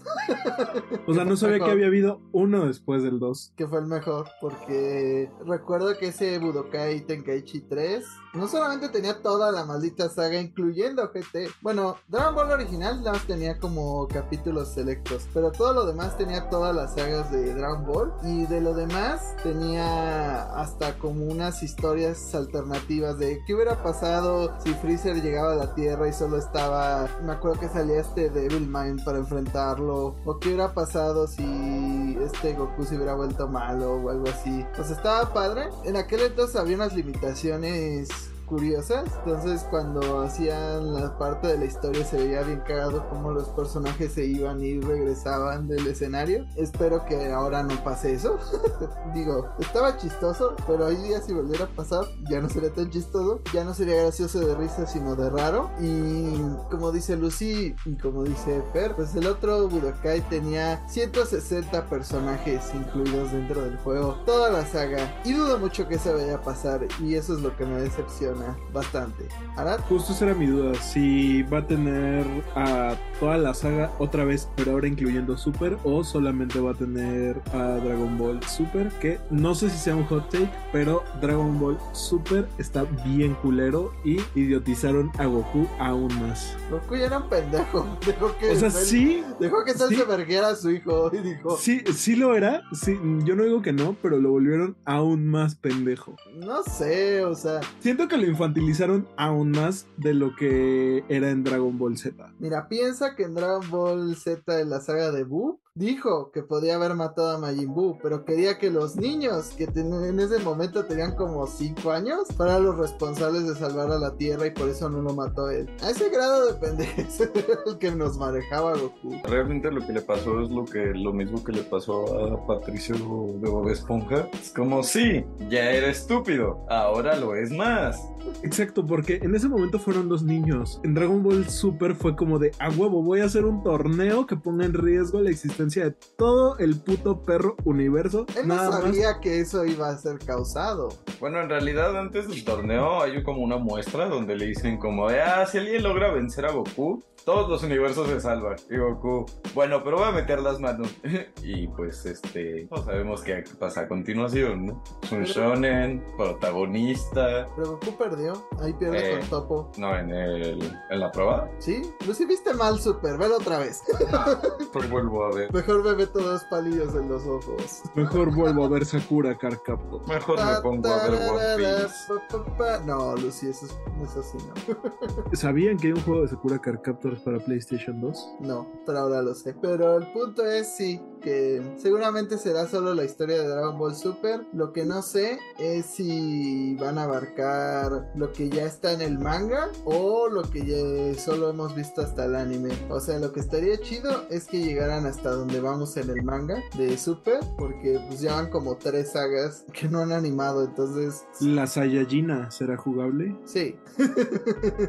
O 1.07 1.15
sea, 1.15 1.25
no 1.25 1.37
sabía 1.37 1.59
que 1.59 1.71
había 1.71 1.87
habido 1.87 2.21
uno 2.33 2.67
después 2.67 3.03
del 3.03 3.19
2. 3.19 3.53
que 3.57 3.67
fue 3.67 3.81
el 3.81 3.87
mejor, 3.87 4.29
porque 4.41 5.31
recuerdo 5.47 5.97
que 5.99 6.09
ese 6.09 6.39
Budokai 6.39 7.01
Tenkaichi 7.07 7.63
3 7.63 8.05
no 8.35 8.49
solamente 8.49 8.89
tenía 8.89 9.21
toda 9.23 9.53
la 9.53 9.65
maldita 9.65 10.09
saga, 10.09 10.41
incluyendo 10.41 11.11
GT. 11.13 11.51
Bueno, 11.61 11.97
Dragon 12.09 12.35
Ball 12.35 12.51
original 12.53 12.99
nada 12.99 13.13
más 13.13 13.27
tenía 13.27 13.59
como 13.59 14.09
capítulos 14.09 14.73
selectos, 14.73 15.29
pero 15.35 15.53
todo 15.53 15.75
lo 15.75 15.87
demás 15.87 16.17
tenía 16.17 16.49
todas 16.49 16.75
las 16.75 16.95
sagas 16.95 17.31
de 17.31 17.55
Dragon 17.55 17.85
Ball 17.85 18.13
y 18.25 18.47
de 18.47 18.61
lo 18.61 18.75
demás 18.75 19.35
tenía 19.43 20.45
hasta 20.55 20.99
como 20.99 21.25
unas 21.27 21.63
historias 21.63 22.35
alternativas 22.35 23.19
de 23.19 23.43
qué 23.47 23.55
hubiera 23.55 23.83
pasado 23.83 24.53
si 24.63 24.73
Freezer 24.75 25.23
llegaba 25.23 25.53
a 25.53 25.57
la 25.57 25.75
Tierra 25.75 26.09
y 26.09 26.13
solo 26.13 26.39
estaba, 26.39 27.09
me 27.25 27.33
acuerdo 27.33 27.61
que 27.61 27.69
salía 27.69 28.01
este 28.01 28.31
Devilmind 28.31 29.05
para 29.05 29.19
enfrentarlo, 29.19 29.92
o 29.93 30.39
qué 30.41 30.49
hubiera 30.49 30.75
pasado 30.75 31.27
si 31.27 32.19
este 32.23 32.55
Goku 32.55 32.85
se 32.85 32.97
hubiera 32.97 33.15
vuelto 33.15 33.49
malo 33.49 33.95
o 33.95 34.11
algo 34.11 34.29
así. 34.29 34.65
Pues 34.77 34.91
estaba 34.91 35.33
padre. 35.33 35.69
En 35.85 35.97
aquel 35.97 36.21
entonces 36.21 36.57
había 36.57 36.77
unas 36.77 36.95
limitaciones 36.95 38.32
curiosas. 38.53 39.05
Entonces 39.25 39.67
cuando 39.71 40.21
hacían 40.21 40.93
la 40.93 41.17
parte 41.17 41.49
de 41.49 41.59
la 41.59 41.65
historia 41.65 42.05
se 42.05 42.19
veía 42.19 42.43
bien 42.43 42.61
cagado 42.61 43.09
como 43.09 43.31
los 43.31 43.49
personajes 43.49 44.13
se 44.13 44.27
iban 44.27 44.63
y 44.63 44.79
regresaban 44.79 45.69
del 45.69 45.87
escenario. 45.87 46.45
Espero 46.57 47.07
que 47.07 47.33
ahora 47.33 47.63
no 47.63 47.83
pase 47.83 48.13
eso. 48.13 48.39
Digo, 49.15 49.49
estaba 49.59 49.97
chistoso, 49.97 50.55
pero 50.67 50.85
hoy 50.85 50.97
día 50.97 51.23
si 51.23 51.33
volviera 51.33 51.65
a 51.65 51.69
pasar 51.69 52.05
ya 52.29 52.43
no 52.43 52.51
sería 52.51 52.71
tan 52.71 52.91
chistoso. 52.91 53.41
Ya 53.55 53.65
no 53.65 53.73
sería 53.73 54.03
gracioso 54.03 54.41
de 54.41 54.55
risa, 54.55 54.87
sino 54.87 55.17
de 55.17 55.31
raro. 55.31 55.71
Y 55.81 56.37
como 56.71 56.93
dice 56.93 57.17
Lucy 57.17 57.75
y 57.87 57.97
como 57.97 58.25
dice 58.25 58.63
Fer, 58.75 58.95
pues 58.95 59.15
el 59.15 59.27
otro 59.29 59.67
Budokai 59.67 60.21
tenía 60.29 60.87
160 60.89 61.87
personajes 61.87 62.71
incluidos 62.75 63.33
dentro 63.33 63.63
del 63.63 63.79
juego. 63.79 64.19
Toda 64.27 64.51
la 64.51 64.67
saga. 64.67 65.23
Y 65.25 65.33
dudo 65.33 65.59
mucho 65.59 65.89
que 65.89 65.95
eso 65.95 66.13
vaya 66.13 66.35
a 66.35 66.43
pasar. 66.43 66.87
Y 67.01 67.15
eso 67.15 67.35
es 67.35 67.41
lo 67.41 67.57
que 67.57 67.65
me 67.65 67.81
decepciona 67.81 68.42
bastante. 68.73 69.27
Arad, 69.57 69.81
Justo 69.89 70.13
esa 70.13 70.27
era 70.27 70.35
mi 70.35 70.47
duda, 70.47 70.75
si 70.75 71.43
va 71.45 71.59
a 71.59 71.67
tener 71.67 72.25
a 72.55 72.95
toda 73.21 73.37
la 73.37 73.55
saga 73.55 73.93
otra 73.99 74.25
vez, 74.25 74.49
pero 74.57 74.73
ahora 74.73 74.89
incluyendo 74.89 75.37
Super, 75.37 75.77
o 75.85 76.03
solamente 76.05 76.61
va 76.61 76.73
a 76.73 76.75
tener 76.75 77.41
a 77.53 77.77
Dragon 77.77 78.17
Ball 78.19 78.43
Super, 78.45 78.89
que 79.01 79.19
no 79.31 79.55
sé 79.55 79.71
si 79.71 79.79
sea 79.79 79.97
un 79.97 80.05
hot 80.07 80.29
take, 80.31 80.51
pero 80.73 81.03
Dragon 81.21 81.59
Ball 81.59 81.79
Super 81.93 82.49
está 82.59 82.85
bien 83.05 83.35
culero 83.35 83.93
y 84.05 84.19
idiotizaron 84.35 85.11
a 85.19 85.27
Goku 85.27 85.67
aún 85.79 86.09
más. 86.21 86.57
Goku 86.71 86.97
ya 86.97 87.07
era 87.07 87.19
un 87.19 87.29
pendejo. 87.29 87.87
Dejó 88.07 88.37
que 88.39 88.51
O 88.51 88.57
sea, 88.57 88.71
sí, 88.71 89.23
Dejó 89.41 89.65
que 89.65 89.75
Cell 89.75 89.89
sí. 89.91 89.97
se 89.97 90.05
verguera 90.05 90.49
a 90.49 90.57
su 90.57 90.71
hijo 90.71 91.11
y 91.13 91.19
dijo, 91.19 91.57
sí, 91.57 91.83
sí 91.95 92.17
lo 92.17 92.35
era, 92.35 92.63
sí, 92.73 92.99
yo 93.25 93.35
no 93.37 93.45
digo 93.45 93.63
que 93.63 93.73
no, 93.73 93.97
pero 94.03 94.19
lo 94.19 94.31
volvieron 94.31 94.77
aún 94.85 95.27
más 95.29 95.55
pendejo. 95.55 96.17
no 96.35 96.63
sé, 96.63 97.25
o 97.25 97.35
sea, 97.35 97.61
Siento 97.81 98.09
que 98.09 98.17
lo 98.17 98.27
infantilizaron 98.33 99.07
aún 99.17 99.53
más 99.53 99.87
de 99.97 100.15
lo 100.15 100.35
que 100.35 101.05
era 101.09 101.31
en 101.31 101.45
Dragon 101.45 101.79
Ball 101.79 101.97
Z. 101.97 102.33
mira, 102.39 102.69
piensa 102.69 103.15
que 103.15 103.23
en 103.25 103.35
Dragon 103.35 103.71
Ball 103.71 104.17
Z 104.17 104.61
en 104.61 104.71
la 104.71 104.81
saga 104.81 105.13
de 105.13 105.25
Buu 105.25 105.61
dijo 105.83 106.31
que 106.33 106.43
podía 106.43 106.75
haber 106.75 106.95
matado 106.95 107.31
a 107.31 107.39
Majin 107.39 107.73
Buu, 107.73 107.97
pero 108.03 108.27
quería 108.27 108.59
que 108.59 108.71
los 108.71 108.97
niños 108.97 109.55
que 109.57 109.67
ten- 109.67 110.05
en 110.05 110.21
ese 110.21 110.39
momento 110.41 110.85
tenían 110.85 111.15
como 111.17 111.47
5 111.47 111.91
años 111.93 112.29
fueran 112.37 112.65
los 112.65 112.77
responsables 112.79 113.47
de 113.49 113.55
salvar 113.55 113.91
a 113.91 113.99
la 113.99 114.15
Tierra 114.17 114.47
y 114.47 114.51
por 114.51 114.69
eso 114.69 114.91
no 114.91 115.01
lo 115.01 115.15
mató 115.15 115.49
él. 115.49 115.71
A 115.83 115.91
ese 115.91 116.11
grado 116.11 116.47
de 116.47 116.55
pendejez 116.55 117.21
el 117.67 117.79
que 117.79 117.91
nos 117.91 118.19
manejaba 118.19 118.75
Goku. 118.77 119.13
Realmente 119.25 119.71
lo 119.71 119.85
que 119.87 119.95
le 119.95 120.03
pasó 120.03 120.43
es 120.43 120.51
lo 120.51 120.67
que 120.67 120.93
lo 120.95 121.13
mismo 121.15 121.43
que 121.43 121.53
le 121.53 121.63
pasó 121.63 122.35
a 122.35 122.47
Patricio 122.47 122.95
de 123.41 123.49
Bob 123.49 123.69
Esponja. 123.71 124.29
Es 124.35 124.51
como 124.51 124.83
sí, 124.83 125.25
ya 125.49 125.71
era 125.71 125.87
estúpido, 125.89 126.67
ahora 126.69 127.17
lo 127.17 127.35
es 127.35 127.51
más. 127.51 127.99
Exacto, 128.45 128.87
porque 128.87 129.19
en 129.23 129.35
ese 129.35 129.49
momento 129.49 129.79
fueron 129.81 130.09
dos 130.09 130.23
niños. 130.23 130.81
En 130.85 130.95
Dragon 130.95 131.23
Ball 131.23 131.49
Super 131.49 131.95
fue 131.97 132.15
como 132.15 132.39
de 132.39 132.53
a 132.61 132.69
huevo, 132.69 133.03
voy 133.03 133.21
a 133.21 133.25
hacer 133.25 133.45
un 133.47 133.63
torneo 133.65 134.27
que 134.27 134.37
ponga 134.37 134.65
en 134.65 134.75
riesgo 134.75 135.21
la 135.21 135.31
existencia 135.31 135.62
de 135.69 135.91
todo 136.17 136.59
el 136.59 136.79
puto 136.81 137.23
perro 137.23 137.57
universo. 137.65 138.27
Él 138.37 138.49
no 138.49 138.57
más. 138.57 138.71
sabía 138.71 139.21
que 139.21 139.41
eso 139.41 139.65
iba 139.65 139.89
a 139.89 139.97
ser 139.97 140.19
causado. 140.19 140.89
Bueno, 141.21 141.41
en 141.41 141.49
realidad 141.49 141.97
antes 141.97 142.29
del 142.29 142.45
torneo 142.45 143.03
hay 143.03 143.23
como 143.23 143.43
una 143.43 143.59
muestra 143.59 144.09
donde 144.09 144.37
le 144.37 144.47
dicen 144.47 144.79
como 144.79 145.09
de, 145.09 145.21
ah, 145.21 145.47
si 145.47 145.59
alguien 145.59 145.83
logra 145.83 146.13
vencer 146.13 146.47
a 146.47 146.53
Goku, 146.53 147.03
todos 147.25 147.49
los 147.49 147.63
universos 147.63 148.09
se 148.09 148.21
salvan. 148.21 148.57
Y 148.71 148.77
Goku, 148.77 149.27
bueno, 149.55 149.83
pero 149.85 149.99
voy 149.99 150.09
a 150.09 150.13
meter 150.13 150.41
las 150.41 150.61
manos. 150.61 150.89
y 151.43 151.67
pues 151.69 152.05
este, 152.07 152.67
no 152.71 152.79
sabemos 152.85 153.23
qué 153.23 153.45
pasa 153.59 153.83
a 153.83 153.89
continuación, 153.89 154.67
¿no? 154.67 154.83
Es 155.03 155.13
un 155.13 155.23
Pero- 155.23 155.33
shonen, 155.33 156.05
protagonista. 156.17 157.47
Pero 157.57 157.73
Goku 157.73 157.97
perdió, 157.97 158.33
ahí 158.61 158.73
pierde 158.75 159.15
Eh. 159.15 159.19
con 159.21 159.29
Topo. 159.29 159.73
No, 159.79 159.97
en, 159.97 160.11
el, 160.11 160.63
en 160.91 161.01
la 161.01 161.11
prueba. 161.11 161.49
¿Sí? 161.59 161.83
Lucy, 162.07 162.25
viste 162.27 162.53
mal, 162.55 162.79
Super, 162.81 163.17
velo 163.19 163.37
otra 163.37 163.59
vez. 163.59 163.83
Pues 164.73 164.89
vuelvo 164.91 165.25
a 165.25 165.35
ver. 165.35 165.53
Mejor 165.53 165.85
me 165.85 165.95
meto 165.95 166.19
dos 166.21 166.45
palillos 166.45 166.95
en 166.95 167.09
los 167.09 167.27
ojos. 167.27 167.83
Mejor 167.95 168.35
vuelvo 168.35 168.65
a 168.65 168.69
ver 168.69 168.87
Sakura 168.87 169.37
Card 169.37 169.59
Captor. 169.65 170.07
Mejor 170.09 170.39
me 170.39 170.61
pongo 170.63 170.89
a 170.89 171.09
ver 171.09 171.21
One 171.31 171.57
Piece. 171.57 172.87
No, 172.87 173.15
Lucy, 173.17 173.49
eso 173.51 173.67
es, 173.67 173.77
eso 174.03 174.23
sí 174.23 174.39
no. 174.39 175.33
¿Sabían 175.37 175.77
que 175.77 175.89
hay 175.89 175.93
un 175.93 176.01
juego 176.03 176.23
de 176.23 176.29
Sakura 176.29 176.59
Card 176.59 176.81
Para 177.21 177.39
PlayStation 177.39 178.01
2? 178.01 178.29
No, 178.41 178.67
pero 178.87 178.99
ahora 178.99 179.23
lo 179.23 179.35
sé. 179.35 179.55
Pero 179.61 179.99
el 179.99 180.07
punto 180.13 180.45
es 180.47 180.75
sí, 180.77 181.01
que 181.21 181.63
seguramente 181.77 182.39
será 182.39 182.67
solo 182.67 182.95
la 182.95 183.05
historia 183.05 183.41
de 183.43 183.49
Dragon 183.49 183.79
Ball 183.79 183.95
Super. 183.95 184.47
Lo 184.53 184.73
que 184.73 184.85
no 184.85 185.03
sé 185.03 185.39
es 185.59 185.87
si 185.87 186.75
van 186.77 186.99
a 186.99 187.05
abarcar 187.05 188.11
lo 188.15 188.33
que 188.33 188.49
ya 188.49 188.65
está 188.65 188.93
en 188.93 189.01
el 189.03 189.19
manga 189.19 189.69
o 189.85 190.29
lo 190.29 190.43
que 190.43 190.65
ya 190.65 191.19
solo 191.21 191.51
hemos 191.51 191.75
visto 191.75 192.01
hasta 192.01 192.25
el 192.25 192.35
anime. 192.35 192.71
O 192.89 193.01
sea, 193.01 193.19
lo 193.19 193.33
que 193.33 193.41
estaría 193.41 193.79
chido 193.81 194.25
es 194.31 194.47
que 194.47 194.59
llegaran 194.63 195.07
hasta 195.07 195.31
donde 195.31 195.61
vamos 195.61 195.97
en 195.97 196.11
el 196.11 196.23
manga 196.23 196.57
de 196.77 196.97
Super, 196.97 197.41
porque 197.59 198.01
pues 198.09 198.21
ya 198.21 198.35
van 198.35 198.51
como 198.51 198.77
tres 198.77 199.13
sagas 199.13 199.65
que 199.73 199.89
no 199.89 200.01
han 200.01 200.13
animado, 200.13 200.65
entonces 200.65 201.25
¿La 201.41 201.67
Saiyajina 201.67 202.51
será 202.51 202.77
jugable? 202.77 203.37
sí, 203.45 203.77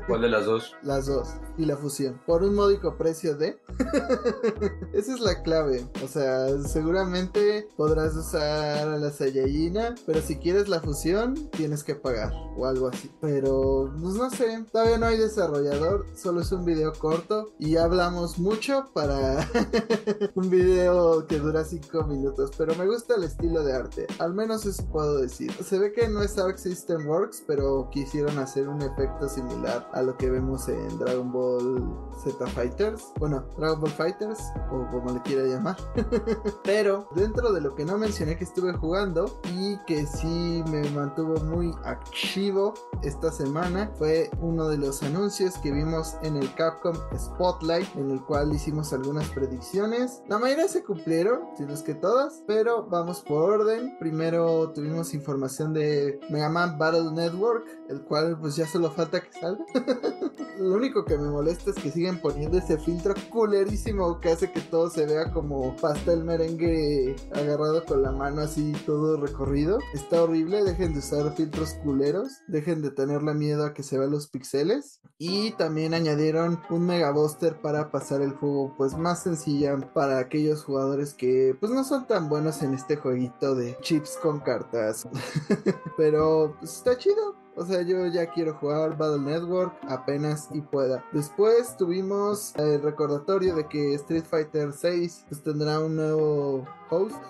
¿Cuál 0.08 0.22
de 0.22 0.30
las 0.30 0.46
dos? 0.46 0.76
las 0.84 1.06
dos 1.08 1.30
y 1.58 1.66
la 1.66 1.78
fusión 1.78 2.13
por 2.26 2.44
un 2.44 2.56
módico 2.56 2.98
precio 2.98 3.36
de 3.36 3.60
esa 4.94 5.14
es 5.14 5.20
la 5.20 5.42
clave. 5.42 5.86
O 6.04 6.08
sea 6.08 6.48
seguramente 6.68 7.68
podrás 7.76 8.16
usar 8.16 8.88
a 8.88 8.98
la 8.98 9.12
Saiyajina 9.12 9.96
pero 10.06 10.22
si 10.22 10.38
quieres 10.38 10.68
la 10.68 10.80
fusión 10.82 11.50
tienes 11.52 11.84
que 11.84 11.96
pagar 11.96 12.34
o 12.58 12.66
algo 12.66 12.88
así. 12.88 13.12
Pero 13.22 13.92
pues 14.02 14.16
no 14.16 14.30
sé 14.30 14.66
todavía 14.72 14.98
no 14.98 15.08
hay 15.08 15.18
desarrollador 15.18 16.06
solo 16.16 16.42
es 16.42 16.52
un 16.52 16.66
video 16.66 16.94
corto 16.94 17.54
y 17.60 17.78
hablamos 17.78 18.40
mucho 18.40 18.90
para 18.94 19.48
un 20.36 20.50
video 20.50 21.26
que 21.28 21.40
dura 21.40 21.64
5 21.64 22.04
minutos 22.04 22.52
pero 22.58 22.76
me 22.76 22.88
gusta 22.88 23.16
el 23.16 23.24
estilo 23.24 23.64
de 23.64 23.74
arte 23.74 24.08
al 24.20 24.34
menos 24.34 24.66
eso 24.66 24.86
puedo 24.92 25.18
decir. 25.18 25.52
Se 25.64 25.80
ve 25.80 25.92
que 25.92 26.08
no 26.08 26.22
es 26.22 26.38
Arc 26.38 26.58
System 26.58 27.08
Works 27.08 27.44
pero 27.48 27.90
quisieron 27.92 28.38
hacer 28.40 28.68
un 28.68 28.82
efecto 28.82 29.28
similar 29.30 29.90
a 29.94 30.02
lo 30.02 30.18
que 30.18 30.30
vemos 30.30 30.68
en 30.68 31.00
Dragon 31.00 31.32
Ball 31.32 32.03
Z 32.24 32.46
Fighters 32.48 33.12
bueno 33.20 33.44
Dragon 33.58 33.82
Ball 33.82 33.92
Fighters 33.92 34.40
o 34.72 34.88
como 34.92 35.12
le 35.14 35.22
quiera 35.22 35.44
llamar 35.44 35.78
pero 36.64 37.08
dentro 37.16 37.52
de 37.52 37.62
lo 37.62 37.76
que 37.76 37.86
no 37.86 37.98
mencioné 37.98 38.38
que 38.38 38.44
estuve 38.44 38.74
jugando 38.74 39.40
y 39.56 39.78
que 39.86 40.06
sí 40.06 40.64
me 40.70 40.90
mantuvo 40.92 41.36
muy 41.46 41.74
activo 41.84 42.74
esta 43.02 43.32
semana 43.32 43.92
fue 43.98 44.30
uno 44.42 44.70
de 44.70 44.78
los 44.78 45.04
anuncios 45.04 45.58
que 45.58 45.72
vimos 45.72 46.16
en 46.22 46.38
el 46.38 46.54
Capcom 46.56 46.96
Spotlight, 47.18 47.96
en 47.96 48.12
el 48.12 48.22
cual 48.22 48.54
hicimos 48.54 48.94
algunas 48.94 49.28
predicciones. 49.30 50.22
La 50.28 50.38
mayoría 50.38 50.68
se 50.68 50.84
cumplieron, 50.84 51.42
si 51.58 51.64
no 51.64 51.74
es 51.74 51.82
que 51.82 51.96
todas, 51.96 52.44
pero 52.48 52.86
vamos 52.86 53.22
por 53.22 53.62
orden. 53.62 53.98
Primero 54.00 54.72
tuvimos 54.72 55.14
información 55.14 55.74
de 55.74 56.20
Mega 56.30 56.50
Man 56.50 56.78
Battle 56.78 57.12
Network, 57.12 57.66
el 57.94 58.02
cual 58.02 58.38
pues 58.40 58.56
ya 58.56 58.68
solo 58.68 58.92
falta 58.92 59.22
que 59.22 59.32
salga. 59.40 59.66
Lo 60.60 60.76
único 60.76 61.04
que 61.04 61.18
me 61.18 61.30
molesta 61.30 61.72
es 61.72 61.76
que 61.78 61.92
siguen 61.92 62.20
poniendo 62.20 62.58
ese 62.58 62.78
filtro 62.78 63.16
culerísimo 63.30 64.20
que 64.20 64.30
hace 64.30 64.52
que 64.52 64.62
todo 64.62 64.90
se 64.90 65.06
vea 65.06 65.32
como 65.32 65.76
pastel 65.78 66.24
merengue 66.24 67.16
agarrado 67.34 67.84
con 67.86 68.04
la 68.04 68.12
mano 68.12 68.42
así 68.42 68.74
todo 68.86 69.18
recorrido. 69.18 69.80
Está 69.94 70.24
horrible, 70.24 70.64
dejen 70.64 70.94
de 70.94 71.00
usar 71.00 71.34
filtros 71.36 71.74
culeros, 71.84 72.42
dejen 72.48 72.82
de 72.82 72.92
tenerle 72.92 73.34
miedo 73.34 73.66
a 73.66 73.74
que 73.74 73.84
se 73.84 73.98
vean 73.98 74.12
los 74.12 74.28
pixeles. 74.28 75.02
Y 75.18 75.52
también 75.52 75.94
añadieron 75.94 76.60
un 76.70 76.86
mega 76.86 77.12
buster 77.12 77.62
para 77.62 77.92
pasar 77.92 78.22
el 78.22 78.34
juego 78.34 78.74
pues 78.78 78.98
más 78.98 79.24
sencilla 79.24 79.78
para 79.94 80.20
aquellos 80.20 80.64
jugadores 80.64 81.14
que 81.14 81.56
pues 81.60 81.72
no 81.72 81.84
son 81.84 82.08
tan 82.08 82.30
buenos 82.30 82.62
en 82.62 82.74
este 82.74 82.98
jueguito 82.98 83.56
de 83.56 83.78
chips 83.82 84.18
con 84.22 84.40
cartas. 84.40 85.08
Pero 85.98 86.56
pues, 86.60 86.74
está 86.76 86.98
chido, 86.98 87.36
o 87.56 87.66
sea, 87.66 87.82
yo 87.82 88.08
ya 88.08 88.28
quiero 88.28 88.54
jugar 88.56 88.98
Battle 88.98 89.20
Network 89.20 89.74
apenas 89.88 90.50
y 90.52 90.62
pueda. 90.62 91.04
Después 91.12 91.78
tuvimos 91.78 92.56
el 92.56 92.82
recordatorio 92.82 93.56
de 93.56 93.68
que 93.68 93.94
Street 93.96 94.24
Fighter 94.24 94.74
6 94.74 95.26
pues, 95.30 95.44
tendrá 95.44 95.80
un 95.80 95.96
nuevo 95.96 96.68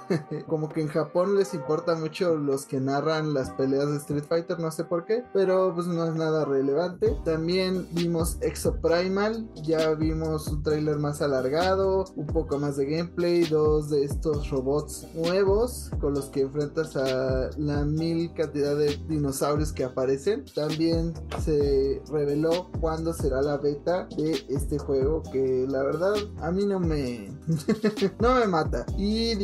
Como 0.47 0.69
que 0.69 0.82
en 0.82 0.88
Japón 0.88 1.36
les 1.36 1.54
importa 1.54 1.95
mucho 1.95 2.36
los 2.36 2.65
que 2.65 2.80
narran 2.80 3.34
las 3.34 3.52
peleas 3.52 3.89
de 3.89 3.97
Street 3.97 4.23
Fighter, 4.28 4.60
no 4.60 4.71
sé 4.71 4.84
por 4.84 5.06
qué, 5.06 5.23
pero 5.34 5.73
pues 5.73 5.88
no 5.88 6.06
es 6.06 6.15
nada 6.15 6.45
relevante. 6.45 7.17
También 7.23 7.88
vimos 7.91 8.38
Exoprimal, 8.41 9.49
ya 9.63 9.93
vimos 9.93 10.47
un 10.47 10.63
trailer 10.63 10.97
más 10.97 11.21
alargado, 11.21 12.06
un 12.15 12.28
poco 12.28 12.60
más 12.60 12.78
de 12.78 12.86
gameplay, 12.86 13.43
dos 13.45 13.89
de 13.89 14.04
estos 14.04 14.49
robots 14.49 15.08
nuevos 15.15 15.91
con 15.99 16.13
los 16.13 16.26
que 16.30 16.41
enfrentas 16.41 16.95
a 16.95 17.49
la 17.58 17.86
mil 17.86 18.34
cantidad 18.34 18.76
de 18.76 18.97
dinosaurios 19.08 19.71
que 19.71 19.84
aparecen. 19.84 20.45
También 20.54 21.13
se 21.43 22.02
reveló 22.12 22.69
cuándo 22.80 23.13
será 23.13 23.41
la 23.41 23.58
beta 23.58 24.08
de 24.17 24.45
este 24.49 24.78
juego 24.78 25.23
que 25.32 25.65
la 25.69 25.84
verdad 25.84 26.13
a 26.41 26.52
mí 26.52 26.65
no 26.65 26.80
me 26.80 27.30
no 28.19 28.36
me 28.36 28.47
mata. 28.47 28.86
Y 28.97 29.36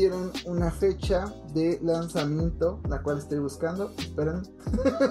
una 0.46 0.72
fecha 0.72 1.34
de 1.54 1.80
lanzamiento, 1.82 2.80
la 2.90 3.02
cual 3.02 3.18
estoy 3.18 3.40
buscando. 3.40 3.92
Esperen. 3.98 4.42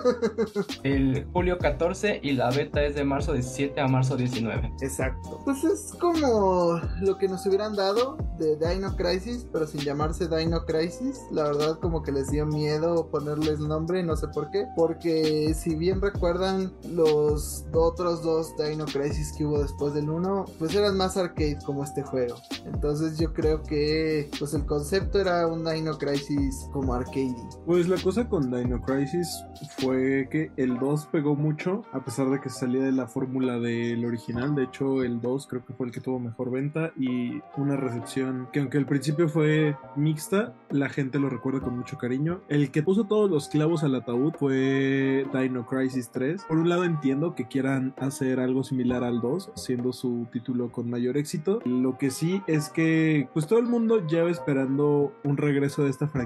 El 0.83 1.27
julio 1.33 1.59
14 1.59 2.20
y 2.22 2.33
la 2.33 2.51
beta 2.51 2.83
es 2.85 2.94
de 2.94 3.05
marzo 3.05 3.33
17 3.33 3.81
a 3.81 3.88
marzo 3.88 4.16
19. 4.16 4.72
Exacto. 4.81 5.40
Pues 5.44 5.64
es 5.64 5.92
como 5.98 6.81
lo 7.01 7.18
que 7.18 7.29
nos 7.29 7.44
hubieran 7.46 7.74
dado 7.74 8.16
de 8.38 8.57
Dino 8.57 8.94
Crisis, 8.96 9.46
pero 9.53 9.66
sin 9.66 9.81
llamarse 9.81 10.29
Dino 10.29 10.64
Crisis. 10.64 11.20
La 11.31 11.44
verdad 11.44 11.79
como 11.81 12.03
que 12.03 12.12
les 12.12 12.31
dio 12.31 12.46
miedo 12.46 13.09
ponerles 13.11 13.61
nombre, 13.61 14.03
no 14.03 14.16
sé 14.16 14.29
por 14.29 14.51
qué. 14.51 14.66
Porque 14.77 15.55
si 15.55 15.74
bien 15.74 16.01
recuerdan 16.01 16.72
los 16.90 17.64
otros 17.72 18.22
dos 18.22 18.55
Dino 18.57 18.85
Crisis 18.87 19.33
que 19.37 19.44
hubo 19.44 19.61
después 19.61 19.94
del 19.94 20.09
1, 20.09 20.44
pues 20.59 20.74
eran 20.74 20.96
más 20.96 21.16
arcade 21.16 21.59
como 21.64 21.85
este 21.85 22.03
juego. 22.03 22.37
Entonces 22.64 23.18
yo 23.18 23.33
creo 23.33 23.62
que 23.62 24.31
pues 24.38 24.55
el 24.55 24.66
concepto 24.66 25.20
era 25.20 25.46
un 25.46 25.64
Dino 25.64 25.96
Crisis 25.98 26.28
como 26.73 26.95
arcade. 26.95 27.37
Pues 27.64 27.88
la 27.88 27.97
cosa 27.97 28.29
con 28.29 28.51
Dino 28.51 28.81
Crisis 28.83 29.45
fue 29.79 30.29
que 30.31 30.51
el 30.57 30.79
2 30.79 31.07
pegó 31.07 31.35
mucho, 31.35 31.83
a 31.93 32.05
pesar 32.05 32.29
de 32.31 32.41
que 32.41 32.51
salía 32.51 32.83
de 32.83 32.93
la 32.93 33.07
fórmula 33.07 33.59
del 33.59 34.05
original. 34.05 34.55
De 34.55 34.64
hecho, 34.64 35.03
el 35.03 35.21
2 35.21 35.47
creo 35.47 35.64
que 35.64 35.73
fue 35.73 35.87
el 35.87 35.93
que 35.93 36.01
tuvo 36.01 36.19
mejor 36.19 36.51
venta 36.51 36.93
y 36.99 37.41
una 37.57 37.77
recepción 37.77 38.49
que 38.53 38.61
aunque 38.61 38.79
al 38.79 38.87
principio 38.87 39.29
fue 39.29 39.77
mixta, 39.97 40.55
la 40.71 40.88
gente 40.88 41.19
lo 41.19 41.31
recuerda 41.31 41.61
con 41.61 41.77
mucho 41.77 41.97
cariño. 41.97 42.41
El 42.49 42.71
que 42.71 42.83
puso 42.83 43.05
todos 43.05 43.31
los 43.31 43.49
clavos 43.49 43.83
al 43.83 43.95
ataúd 43.95 44.35
fue 44.38 45.27
Dino 45.33 45.67
Crisis 45.67 46.11
3. 46.11 46.45
Por 46.45 46.59
un 46.59 46.69
lado 46.69 46.85
entiendo 46.85 47.35
que 47.35 47.47
quieran 47.47 47.95
hacer 47.99 48.41
algo 48.41 48.64
similar 48.64 49.03
al 49.03 49.21
2, 49.21 49.53
siendo 49.55 49.93
su 49.93 50.27
título 50.31 50.71
con 50.73 50.91
mayor 50.91 51.17
éxito. 51.17 51.61
Lo 51.64 51.97
que 51.97 52.11
sí 52.11 52.43
es 52.47 52.69
que 52.69 53.29
pues 53.33 53.47
todo 53.47 53.59
el 53.59 53.67
mundo 53.67 54.07
lleva 54.07 54.31
esperando 54.31 55.12
un 55.25 55.37
regreso 55.37 55.85
de 55.85 55.91
esta 55.91 56.07
franquicia 56.07 56.17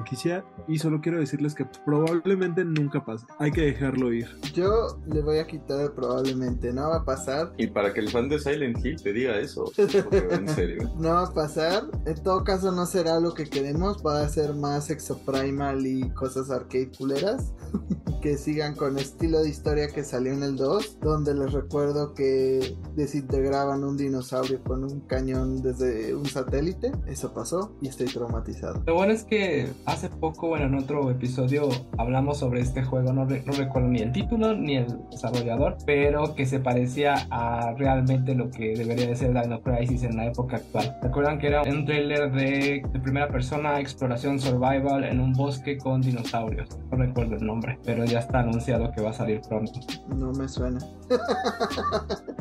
y 0.68 0.78
solo 0.78 1.00
quiero 1.00 1.18
decirles 1.18 1.54
que 1.54 1.66
probablemente 1.84 2.64
nunca 2.64 3.04
pase. 3.04 3.26
Hay 3.38 3.50
que 3.50 3.62
dejarlo 3.62 4.12
ir. 4.12 4.28
Yo 4.54 4.98
le 5.06 5.20
voy 5.22 5.38
a 5.38 5.46
quitar 5.46 5.92
probablemente, 5.94 6.72
no 6.72 6.88
va 6.88 6.96
a 6.96 7.04
pasar. 7.04 7.52
Y 7.58 7.66
para 7.66 7.92
que 7.92 8.00
el 8.00 8.08
fan 8.08 8.28
de 8.28 8.38
Silent 8.38 8.84
Hill 8.84 9.02
te 9.02 9.12
diga 9.12 9.38
eso, 9.38 9.64
porque 9.76 10.34
en 10.34 10.48
serio. 10.48 10.92
No 10.98 11.10
va 11.10 11.24
a 11.24 11.34
pasar. 11.34 11.84
En 12.06 12.22
todo 12.22 12.44
caso 12.44 12.72
no 12.72 12.86
será 12.86 13.20
lo 13.20 13.34
que 13.34 13.44
queremos. 13.46 14.02
Va 14.04 14.22
a 14.22 14.28
ser 14.28 14.54
más 14.54 14.90
exoprimal 14.90 15.86
y 15.86 16.08
cosas 16.10 16.50
arcade 16.50 16.90
culeras. 16.96 17.52
que 18.22 18.36
sigan 18.36 18.76
con 18.76 18.98
estilo 18.98 19.42
de 19.42 19.48
historia 19.48 19.88
que 19.88 20.04
salió 20.04 20.32
en 20.32 20.42
el 20.42 20.56
2. 20.56 21.00
Donde 21.00 21.34
les 21.34 21.52
recuerdo 21.52 22.14
que 22.14 22.76
desintegraban 22.94 23.84
un 23.84 23.96
dinosaurio 23.96 24.62
con 24.62 24.84
un 24.84 25.00
cañón 25.00 25.62
desde 25.62 26.14
un 26.14 26.26
satélite. 26.26 26.92
Eso 27.06 27.34
pasó 27.34 27.76
y 27.80 27.88
estoy 27.88 28.06
traumatizado. 28.06 28.82
Lo 28.86 28.94
bueno 28.94 29.12
es 29.12 29.24
que 29.24 29.68
hace 29.86 30.08
poco, 30.08 30.48
bueno, 30.48 30.66
en 30.66 30.74
otro 30.76 31.10
episodio 31.10 31.68
hablamos 31.98 32.38
sobre 32.38 32.60
este 32.60 32.82
juego. 32.82 33.12
No, 33.12 33.24
re- 33.24 33.42
no 33.46 33.52
recuerdo 33.52 33.88
ni 33.88 34.00
el 34.00 34.12
título 34.12 34.54
ni 34.54 34.76
el 34.76 34.86
desarrollador, 35.10 35.76
pero 35.86 36.34
que 36.34 36.46
se 36.46 36.60
parecía 36.60 37.14
a 37.30 37.74
realmente 37.76 38.34
lo 38.34 38.50
que 38.50 38.74
debería 38.76 39.06
de 39.08 39.16
ser 39.16 39.32
Dino 39.32 39.60
Crisis 39.62 40.02
en 40.04 40.16
la 40.16 40.26
época 40.26 40.56
actual. 40.56 40.96
¿Recuerdan 41.02 41.38
que 41.38 41.48
era 41.48 41.62
un 41.62 41.84
trailer 41.84 42.32
de, 42.32 42.82
de 42.92 43.00
primera 43.00 43.28
persona, 43.28 43.80
exploración 43.80 44.38
survival 44.38 45.04
en 45.04 45.20
un 45.20 45.32
bosque 45.32 45.78
con 45.78 46.00
dinosaurios? 46.00 46.68
No 46.90 46.98
recuerdo 46.98 47.36
el 47.36 47.44
nombre, 47.46 47.78
pero 47.84 48.04
ya 48.04 48.20
está 48.20 48.40
anunciado 48.40 48.90
que 48.92 49.00
va 49.02 49.10
a 49.10 49.14
salir 49.14 49.40
pronto. 49.48 49.72
No 50.14 50.32
me 50.32 50.48
suena. 50.48 50.78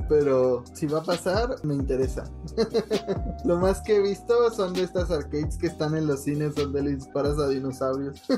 Pero 0.10 0.64
si 0.74 0.88
va 0.88 1.00
a 1.00 1.04
pasar, 1.04 1.56
me 1.64 1.74
interesa. 1.74 2.24
Lo 3.46 3.58
más 3.60 3.82
que 3.82 3.96
he 3.98 4.02
visto 4.02 4.50
son 4.52 4.74
de 4.74 4.84
estas 4.84 5.10
arcades 5.10 5.58
que 5.58 5.68
están 5.68 5.96
en 5.96 6.08
los 6.08 6.24
cines 6.24 6.56
donde 6.56 6.82
le 6.84 6.92
disparas 7.32 7.40
a 7.40 7.50
dinosaurios. 7.50 8.22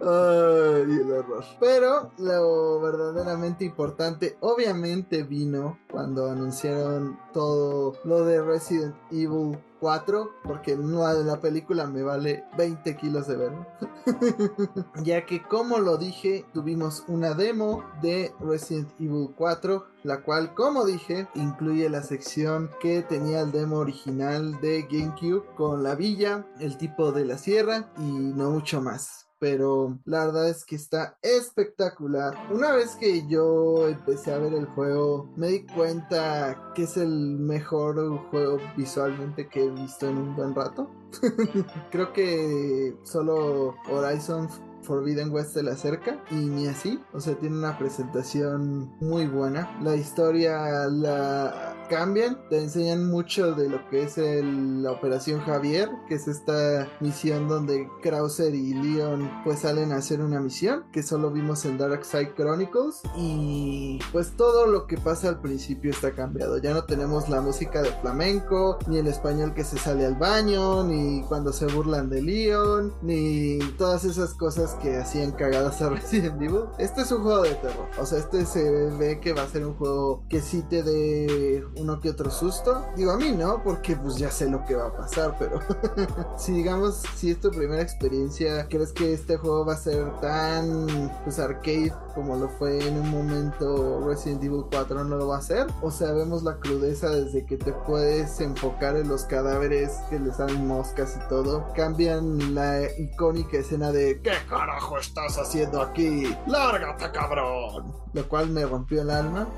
El. 0.00 1.24
Pero 1.60 2.10
lo 2.18 2.80
verdaderamente 2.80 3.64
importante, 3.64 4.36
obviamente, 4.40 5.22
vino 5.22 5.78
cuando 5.90 6.30
anunciaron 6.30 7.18
todo 7.32 7.94
lo 8.04 8.24
de 8.24 8.42
Resident 8.42 8.94
Evil 9.10 9.58
4, 9.84 10.30
porque 10.44 10.76
no 10.76 11.06
la 11.12 11.42
película 11.42 11.86
me 11.86 12.02
vale 12.02 12.42
20 12.56 12.96
kilos 12.96 13.26
de 13.26 13.36
verlo. 13.36 13.66
ya 15.04 15.26
que, 15.26 15.42
como 15.42 15.78
lo 15.78 15.98
dije, 15.98 16.46
tuvimos 16.54 17.04
una 17.06 17.34
demo 17.34 17.84
de 18.00 18.32
Resident 18.40 18.88
Evil 18.98 19.34
4, 19.36 19.84
la 20.04 20.22
cual, 20.22 20.54
como 20.54 20.86
dije, 20.86 21.28
incluye 21.34 21.90
la 21.90 22.02
sección 22.02 22.70
que 22.80 23.02
tenía 23.02 23.42
el 23.42 23.52
demo 23.52 23.76
original 23.76 24.58
de 24.62 24.88
GameCube 24.90 25.44
con 25.54 25.82
la 25.82 25.94
villa, 25.94 26.46
el 26.60 26.78
tipo 26.78 27.12
de 27.12 27.26
la 27.26 27.36
sierra 27.36 27.90
y 27.98 28.10
no 28.10 28.52
mucho 28.52 28.80
más 28.80 29.23
pero 29.38 29.98
la 30.04 30.26
verdad 30.26 30.48
es 30.48 30.64
que 30.64 30.76
está 30.76 31.18
espectacular. 31.22 32.34
Una 32.50 32.72
vez 32.72 32.96
que 32.96 33.26
yo 33.26 33.88
empecé 33.88 34.32
a 34.32 34.38
ver 34.38 34.54
el 34.54 34.66
juego, 34.66 35.32
me 35.36 35.48
di 35.48 35.66
cuenta 35.66 36.72
que 36.74 36.84
es 36.84 36.96
el 36.96 37.38
mejor 37.38 37.96
juego 38.30 38.58
visualmente 38.76 39.48
que 39.48 39.64
he 39.64 39.70
visto 39.70 40.08
en 40.08 40.16
un 40.16 40.36
buen 40.36 40.54
rato. 40.54 40.90
Creo 41.90 42.12
que 42.12 42.96
solo 43.04 43.74
Horizon 43.90 44.48
Forbidden 44.84 45.32
West 45.32 45.54
se 45.54 45.62
le 45.62 45.70
acerca 45.70 46.22
y 46.30 46.34
ni 46.34 46.66
así, 46.66 47.02
o 47.12 47.20
sea, 47.20 47.34
tiene 47.34 47.56
una 47.56 47.78
presentación 47.78 48.94
muy 49.00 49.26
buena. 49.26 49.76
La 49.82 49.96
historia 49.96 50.86
la 50.88 51.73
cambian, 51.88 52.38
te 52.50 52.58
enseñan 52.62 53.10
mucho 53.10 53.52
de 53.54 53.68
lo 53.68 53.88
que 53.88 54.04
es 54.04 54.18
el- 54.18 54.82
la 54.82 54.92
Operación 54.92 55.40
Javier, 55.40 55.88
que 56.08 56.14
es 56.14 56.28
esta 56.28 56.88
misión 57.00 57.48
donde 57.48 57.88
Krauser 58.02 58.54
y 58.54 58.74
Leon 58.74 59.30
pues 59.44 59.60
salen 59.60 59.92
a 59.92 59.96
hacer 59.96 60.20
una 60.20 60.40
misión 60.40 60.84
que 60.92 61.02
solo 61.02 61.30
vimos 61.30 61.64
en 61.64 61.78
Dark 61.78 62.04
Side 62.04 62.34
Chronicles 62.36 63.02
y 63.16 63.98
pues 64.12 64.36
todo 64.36 64.66
lo 64.66 64.86
que 64.86 64.96
pasa 64.98 65.28
al 65.28 65.40
principio 65.40 65.90
está 65.90 66.12
cambiado. 66.12 66.58
Ya 66.58 66.72
no 66.74 66.84
tenemos 66.84 67.28
la 67.28 67.40
música 67.40 67.82
de 67.82 67.90
flamenco, 68.00 68.78
ni 68.86 68.98
el 68.98 69.06
español 69.06 69.54
que 69.54 69.64
se 69.64 69.78
sale 69.78 70.06
al 70.06 70.14
baño, 70.16 70.84
ni 70.84 71.22
cuando 71.28 71.52
se 71.52 71.66
burlan 71.66 72.08
de 72.10 72.22
Leon, 72.22 72.94
ni 73.02 73.58
todas 73.78 74.04
esas 74.04 74.34
cosas 74.34 74.74
que 74.82 74.96
hacían 74.96 75.32
cagadas 75.32 75.80
a 75.82 75.88
Resident 75.90 76.40
Evil. 76.40 76.64
Este 76.78 77.02
es 77.02 77.12
un 77.12 77.22
juego 77.22 77.42
de 77.42 77.54
terror. 77.54 77.86
O 78.00 78.06
sea, 78.06 78.18
este 78.18 78.44
se 78.46 78.90
ve 78.98 79.20
que 79.20 79.32
va 79.32 79.42
a 79.42 79.48
ser 79.48 79.66
un 79.66 79.74
juego 79.74 80.24
que 80.28 80.40
sí 80.40 80.62
te 80.68 80.82
dé 80.82 81.64
uno 81.78 82.00
que 82.00 82.10
otro 82.10 82.30
susto. 82.30 82.84
Digo 82.96 83.12
a 83.12 83.16
mí, 83.16 83.32
¿no? 83.32 83.62
Porque 83.62 83.96
pues 83.96 84.16
ya 84.16 84.30
sé 84.30 84.48
lo 84.48 84.64
que 84.64 84.74
va 84.74 84.86
a 84.86 84.96
pasar, 84.96 85.36
pero 85.38 85.60
si 86.38 86.52
digamos, 86.52 87.02
si 87.16 87.30
es 87.30 87.40
tu 87.40 87.50
primera 87.50 87.82
experiencia, 87.82 88.66
¿crees 88.68 88.92
que 88.92 89.12
este 89.12 89.36
juego 89.36 89.64
va 89.64 89.74
a 89.74 89.78
ser 89.78 90.10
tan 90.20 91.10
pues 91.24 91.38
arcade 91.38 91.92
como 92.14 92.36
lo 92.36 92.48
fue 92.48 92.86
en 92.86 92.96
un 92.96 93.10
momento 93.10 94.06
Resident 94.06 94.44
Evil 94.44 94.64
4 94.70 95.04
no 95.04 95.16
lo 95.16 95.28
va 95.28 95.36
a 95.36 95.38
hacer. 95.38 95.66
O 95.82 95.90
sea, 95.90 96.12
vemos 96.12 96.42
la 96.42 96.56
crudeza 96.58 97.10
desde 97.10 97.44
que 97.44 97.56
te 97.56 97.72
puedes 97.72 98.40
enfocar 98.40 98.96
en 98.96 99.08
los 99.08 99.24
cadáveres 99.24 99.92
que 100.08 100.18
le 100.18 100.32
salen 100.32 100.66
moscas 100.66 101.16
y 101.16 101.28
todo. 101.28 101.66
Cambian 101.74 102.54
la 102.54 102.82
icónica 102.98 103.58
escena 103.58 103.90
de 103.90 104.20
¿Qué 104.22 104.32
carajo 104.48 104.98
estás 104.98 105.36
haciendo 105.38 105.82
aquí? 105.82 106.34
¡Lárgate, 106.46 107.10
cabrón! 107.10 107.92
Lo 108.12 108.28
cual 108.28 108.50
me 108.50 108.64
rompió 108.64 109.02
el 109.02 109.10
alma. 109.10 109.48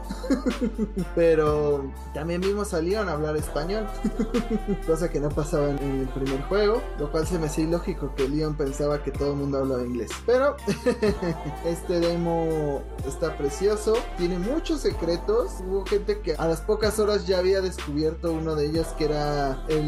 Pero 1.15 1.93
también 2.13 2.41
vimos 2.41 2.75
a 2.75 2.81
Leon 2.81 3.09
hablar 3.09 3.37
español. 3.37 3.87
Cosa 4.87 5.11
que 5.11 5.21
no 5.21 5.29
pasaba 5.29 5.71
en 5.71 6.01
el 6.01 6.09
primer 6.09 6.43
juego. 6.43 6.83
Lo 6.99 7.11
cual 7.11 7.27
se 7.27 7.39
me 7.39 7.47
hacía 7.47 7.65
ilógico 7.65 8.15
que 8.15 8.29
Leon 8.29 8.57
pensaba 8.57 9.03
que 9.03 9.11
todo 9.11 9.33
el 9.33 9.37
mundo 9.37 9.59
hablaba 9.59 9.83
inglés. 9.83 10.11
Pero 10.25 10.57
este 11.65 12.01
demo 12.01 12.83
está 13.07 13.37
precioso. 13.37 13.95
Tiene 14.17 14.39
muchos 14.39 14.81
secretos. 14.81 15.53
Hubo 15.67 15.85
gente 15.85 16.21
que 16.21 16.35
a 16.35 16.47
las 16.47 16.61
pocas 16.61 16.99
horas 16.99 17.27
ya 17.27 17.39
había 17.39 17.61
descubierto 17.61 18.33
uno 18.33 18.55
de 18.55 18.67
ellos 18.67 18.87
que 18.99 19.07
era 19.07 19.65
el 19.69 19.85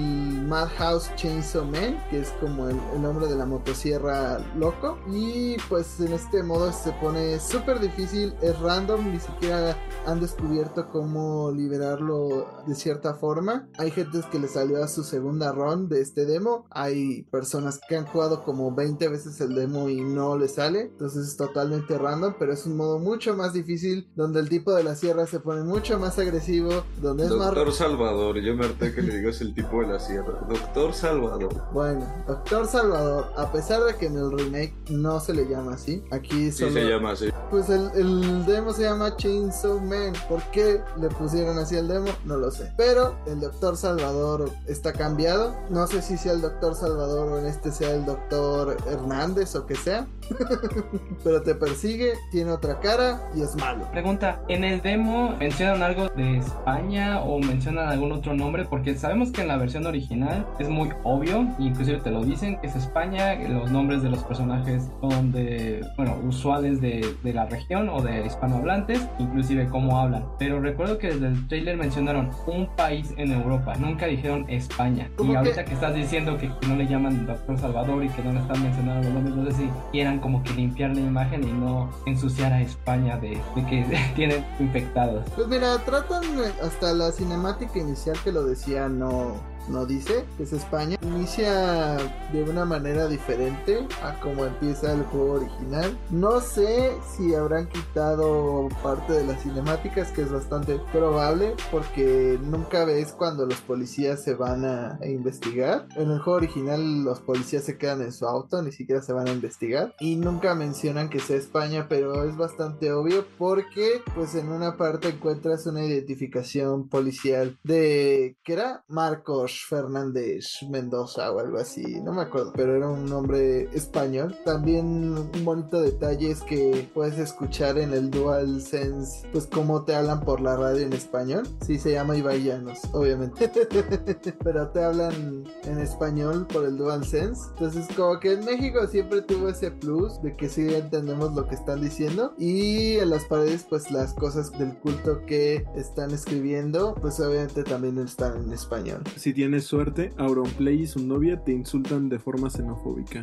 Madhouse 0.46 1.10
Chainsaw 1.16 1.64
Man. 1.64 2.02
Que 2.10 2.20
es 2.20 2.28
como 2.40 2.68
el, 2.68 2.78
el 2.94 3.02
nombre 3.02 3.26
de 3.26 3.36
la 3.36 3.46
motosierra 3.46 4.38
loco. 4.56 4.98
Y 5.10 5.56
pues 5.68 6.00
en 6.00 6.12
este 6.12 6.42
modo 6.42 6.72
se 6.72 6.92
pone 6.92 7.40
súper 7.40 7.80
difícil. 7.80 8.34
Es 8.42 8.58
random. 8.60 9.12
Ni 9.12 9.20
siquiera 9.20 9.76
han 10.06 10.20
descubierto 10.20 10.88
cómo 10.90 11.50
liberarlo 11.50 12.17
de 12.66 12.74
cierta 12.74 13.14
forma. 13.14 13.68
Hay 13.78 13.90
gente 13.90 14.20
que 14.30 14.38
le 14.38 14.48
salió 14.48 14.82
a 14.82 14.88
su 14.88 15.04
segunda 15.04 15.52
run 15.52 15.88
de 15.88 16.00
este 16.00 16.26
demo. 16.26 16.66
Hay 16.70 17.22
personas 17.24 17.80
que 17.88 17.96
han 17.96 18.06
jugado 18.06 18.42
como 18.44 18.74
20 18.74 19.08
veces 19.08 19.40
el 19.40 19.54
demo 19.54 19.88
y 19.88 20.00
no 20.00 20.36
le 20.36 20.48
sale. 20.48 20.82
Entonces 20.82 21.28
es 21.28 21.36
totalmente 21.36 21.98
random, 21.98 22.34
pero 22.38 22.52
es 22.52 22.66
un 22.66 22.76
modo 22.76 22.98
mucho 22.98 23.34
más 23.36 23.52
difícil 23.52 24.08
donde 24.14 24.40
el 24.40 24.48
tipo 24.48 24.72
de 24.74 24.84
la 24.84 24.94
sierra 24.94 25.26
se 25.26 25.40
pone 25.40 25.62
mucho 25.62 25.98
más 25.98 26.18
agresivo, 26.18 26.84
donde 27.00 27.24
es 27.24 27.30
Doctor 27.30 27.66
más... 27.66 27.76
Salvador, 27.76 28.38
yo 28.40 28.54
me 28.56 28.66
harté 28.66 28.94
que 28.94 29.02
le 29.02 29.18
digas 29.18 29.40
el 29.40 29.54
tipo 29.54 29.80
de 29.80 29.88
la 29.88 30.00
sierra. 30.00 30.40
Doctor 30.48 30.92
Salvador. 30.94 31.54
Bueno, 31.72 32.06
Doctor 32.26 32.66
Salvador, 32.66 33.26
a 33.36 33.50
pesar 33.52 33.82
de 33.84 33.96
que 33.96 34.06
en 34.06 34.16
el 34.16 34.30
remake 34.30 34.74
no 34.90 35.20
se 35.20 35.34
le 35.34 35.48
llama 35.48 35.74
así, 35.74 36.02
aquí 36.10 36.50
Sí 36.50 36.64
solo... 36.64 36.72
se 36.72 36.84
llama 36.88 37.12
así. 37.12 37.28
Pues 37.50 37.68
el, 37.68 37.90
el 37.94 38.46
demo 38.46 38.72
se 38.72 38.82
llama 38.82 39.16
Chainsaw 39.16 39.80
Man. 39.80 40.12
¿Por 40.28 40.42
qué 40.50 40.80
le 41.00 41.08
pusieron 41.08 41.58
así 41.58 41.76
el 41.76 41.88
demo? 41.88 41.97
No 42.24 42.36
lo 42.36 42.50
sé. 42.50 42.72
Pero 42.76 43.16
el 43.26 43.40
Doctor 43.40 43.76
Salvador 43.76 44.50
está 44.66 44.92
cambiado. 44.92 45.54
No 45.70 45.86
sé 45.86 46.02
si 46.02 46.16
sea 46.16 46.32
el 46.32 46.40
Doctor 46.40 46.74
Salvador 46.74 47.32
o 47.32 47.38
en 47.38 47.46
este 47.46 47.72
sea 47.72 47.94
el 47.94 48.04
Doctor 48.04 48.76
Hernández 48.86 49.54
o 49.56 49.66
que 49.66 49.74
sea. 49.74 50.06
Pero 51.24 51.42
te 51.42 51.54
persigue, 51.54 52.12
tiene 52.30 52.50
otra 52.50 52.80
cara 52.80 53.30
y 53.34 53.42
es 53.42 53.56
malo. 53.56 53.90
Pregunta, 53.90 54.42
¿en 54.48 54.64
el 54.64 54.82
demo 54.82 55.34
mencionan 55.38 55.82
algo 55.82 56.08
de 56.10 56.38
España 56.38 57.20
o 57.22 57.38
mencionan 57.38 57.88
algún 57.88 58.12
otro 58.12 58.34
nombre? 58.34 58.64
Porque 58.64 58.96
sabemos 58.96 59.30
que 59.30 59.42
en 59.42 59.48
la 59.48 59.56
versión 59.56 59.86
original 59.86 60.46
es 60.58 60.68
muy 60.68 60.90
obvio, 61.04 61.46
inclusive 61.58 61.98
te 62.00 62.10
lo 62.10 62.24
dicen, 62.24 62.60
que 62.60 62.66
es 62.66 62.76
España, 62.76 63.34
los 63.48 63.70
nombres 63.70 64.02
de 64.02 64.10
los 64.10 64.22
personajes 64.24 64.90
son 65.00 65.32
de, 65.32 65.84
bueno, 65.96 66.18
usuales 66.24 66.80
de, 66.80 67.14
la 67.28 67.44
región 67.44 67.90
o 67.90 68.00
de 68.00 68.24
hispanohablantes, 68.24 69.06
inclusive 69.18 69.68
cómo 69.68 70.00
hablan. 70.00 70.24
Pero 70.38 70.60
recuerdo 70.60 70.98
que 70.98 71.08
desde 71.08 71.26
el 71.26 71.48
trailer 71.48 71.76
mencionaron 71.88 72.30
un 72.46 72.66
país 72.76 73.14
en 73.16 73.32
Europa, 73.32 73.74
nunca 73.76 74.04
dijeron 74.04 74.44
España. 74.48 75.10
¿Cómo 75.16 75.32
Y 75.32 75.36
ahorita 75.36 75.64
que 75.64 75.72
estás 75.72 75.94
diciendo 75.94 76.36
que, 76.36 76.52
que 76.60 76.66
no 76.66 76.76
le 76.76 76.86
llaman 76.86 77.26
Doctor 77.26 77.58
Salvador 77.58 78.04
y 78.04 78.10
que 78.10 78.22
no 78.22 78.32
le 78.34 78.40
están 78.40 78.62
mencionando 78.62 79.04
los 79.04 79.14
nombres, 79.14 79.36
no 79.36 79.50
sé 79.50 79.56
si 79.56 79.70
quieran 79.90 80.18
como 80.20 80.42
que 80.42 80.52
limpiar 80.52 80.94
la 80.94 81.00
imagen 81.00 81.44
y 81.44 81.52
no 81.52 81.90
ensuciar 82.04 82.52
a 82.52 82.60
España 82.60 83.16
de, 83.16 83.40
de 83.56 83.66
que 83.66 83.86
tienen 84.14 84.44
infectados. 84.60 85.24
Pues 85.34 85.48
mira, 85.48 85.78
tratan 85.78 86.24
eh, 86.24 86.52
hasta 86.62 86.92
la 86.92 87.10
cinemática 87.10 87.78
inicial 87.78 88.18
que 88.22 88.32
lo 88.32 88.44
decía, 88.44 88.86
no, 88.86 89.36
no 89.68 89.86
dice 89.86 90.24
que 90.36 90.44
es 90.44 90.52
España. 90.52 90.96
Inicia 91.02 91.96
de 92.32 92.42
una 92.42 92.64
manera 92.64 93.08
diferente 93.08 93.86
a 94.02 94.18
como 94.20 94.44
empieza 94.44 94.92
el 94.92 95.02
juego 95.04 95.34
original. 95.34 95.98
No 96.10 96.40
sé 96.40 96.92
si 97.16 97.34
habrán 97.34 97.68
quitado 97.68 98.68
parte 98.82 99.12
de 99.12 99.26
las 99.26 99.42
cinemáticas, 99.42 100.12
que 100.12 100.22
es 100.22 100.32
bastante 100.32 100.80
probable, 100.92 101.54
porque 101.70 102.38
nunca 102.42 102.84
ves 102.84 103.12
cuando 103.12 103.46
los 103.46 103.60
policías 103.60 104.22
se 104.22 104.34
van 104.34 104.64
a, 104.64 104.98
a 105.00 105.06
investigar. 105.06 105.86
En 105.96 106.10
el 106.10 106.18
juego 106.20 106.38
original 106.38 107.04
los 107.04 107.20
policías 107.20 107.64
se 107.64 107.78
quedan 107.78 108.02
en 108.02 108.12
su 108.12 108.26
auto, 108.26 108.62
ni 108.62 108.72
siquiera 108.72 109.02
se 109.02 109.12
van 109.12 109.28
a 109.28 109.32
investigar. 109.32 109.94
Y 110.00 110.16
nunca 110.16 110.54
mencionan 110.54 111.08
que 111.08 111.20
sea 111.20 111.36
España, 111.36 111.86
pero 111.88 112.24
es 112.24 112.36
bastante 112.36 112.92
obvio 112.92 113.24
porque 113.38 114.02
pues 114.14 114.34
en 114.34 114.48
una 114.48 114.76
parte 114.76 115.08
encuentras 115.08 115.66
una 115.66 115.84
identificación 115.84 116.88
policial 116.88 117.58
de 117.64 118.36
que 118.44 118.52
era 118.52 118.84
Marcos 118.88 119.57
Fernández 119.66 120.62
Mendoza 120.68 121.30
o 121.32 121.38
algo 121.38 121.58
así, 121.58 122.00
no 122.00 122.12
me 122.12 122.22
acuerdo, 122.22 122.52
pero 122.54 122.76
era 122.76 122.88
un 122.88 123.06
nombre 123.06 123.68
español. 123.72 124.36
También 124.44 124.86
un 124.86 125.44
bonito 125.44 125.80
detalle 125.80 126.30
es 126.30 126.42
que 126.42 126.88
puedes 126.94 127.18
escuchar 127.18 127.78
en 127.78 127.92
el 127.92 128.10
DualSense 128.10 129.26
pues 129.32 129.46
cómo 129.46 129.84
te 129.84 129.94
hablan 129.94 130.20
por 130.20 130.40
la 130.40 130.56
radio 130.56 130.86
en 130.86 130.92
español. 130.92 131.46
Sí, 131.64 131.78
se 131.78 131.92
llama 131.92 132.16
Ibai 132.16 132.42
Llanos, 132.42 132.80
obviamente. 132.92 133.50
pero 134.44 134.68
te 134.68 134.82
hablan 134.82 135.44
en 135.64 135.78
español 135.78 136.46
por 136.46 136.64
el 136.64 136.76
DualSense. 136.76 137.40
Entonces 137.50 137.86
como 137.96 138.18
que 138.20 138.32
en 138.32 138.44
México 138.44 138.86
siempre 138.86 139.22
tuvo 139.22 139.48
ese 139.48 139.70
plus 139.70 140.20
de 140.22 140.36
que 140.36 140.48
sí 140.48 140.72
entendemos 140.74 141.34
lo 141.34 141.46
que 141.46 141.54
están 141.54 141.80
diciendo. 141.80 142.34
Y 142.38 142.96
en 142.96 143.10
las 143.10 143.24
paredes 143.24 143.66
pues 143.68 143.90
las 143.90 144.14
cosas 144.14 144.52
del 144.58 144.76
culto 144.78 145.24
que 145.26 145.64
están 145.74 146.10
escribiendo 146.10 146.94
pues 147.00 147.20
obviamente 147.20 147.64
también 147.64 147.98
están 147.98 148.42
en 148.42 148.52
español. 148.52 149.02
Si 149.16 149.32
tienes 149.48 149.64
suerte, 149.64 150.12
Auronplay 150.18 150.82
y 150.82 150.86
su 150.86 151.00
novia 151.00 151.42
te 151.42 151.52
insultan 151.52 152.10
de 152.10 152.18
forma 152.18 152.50
xenofóbica. 152.50 153.22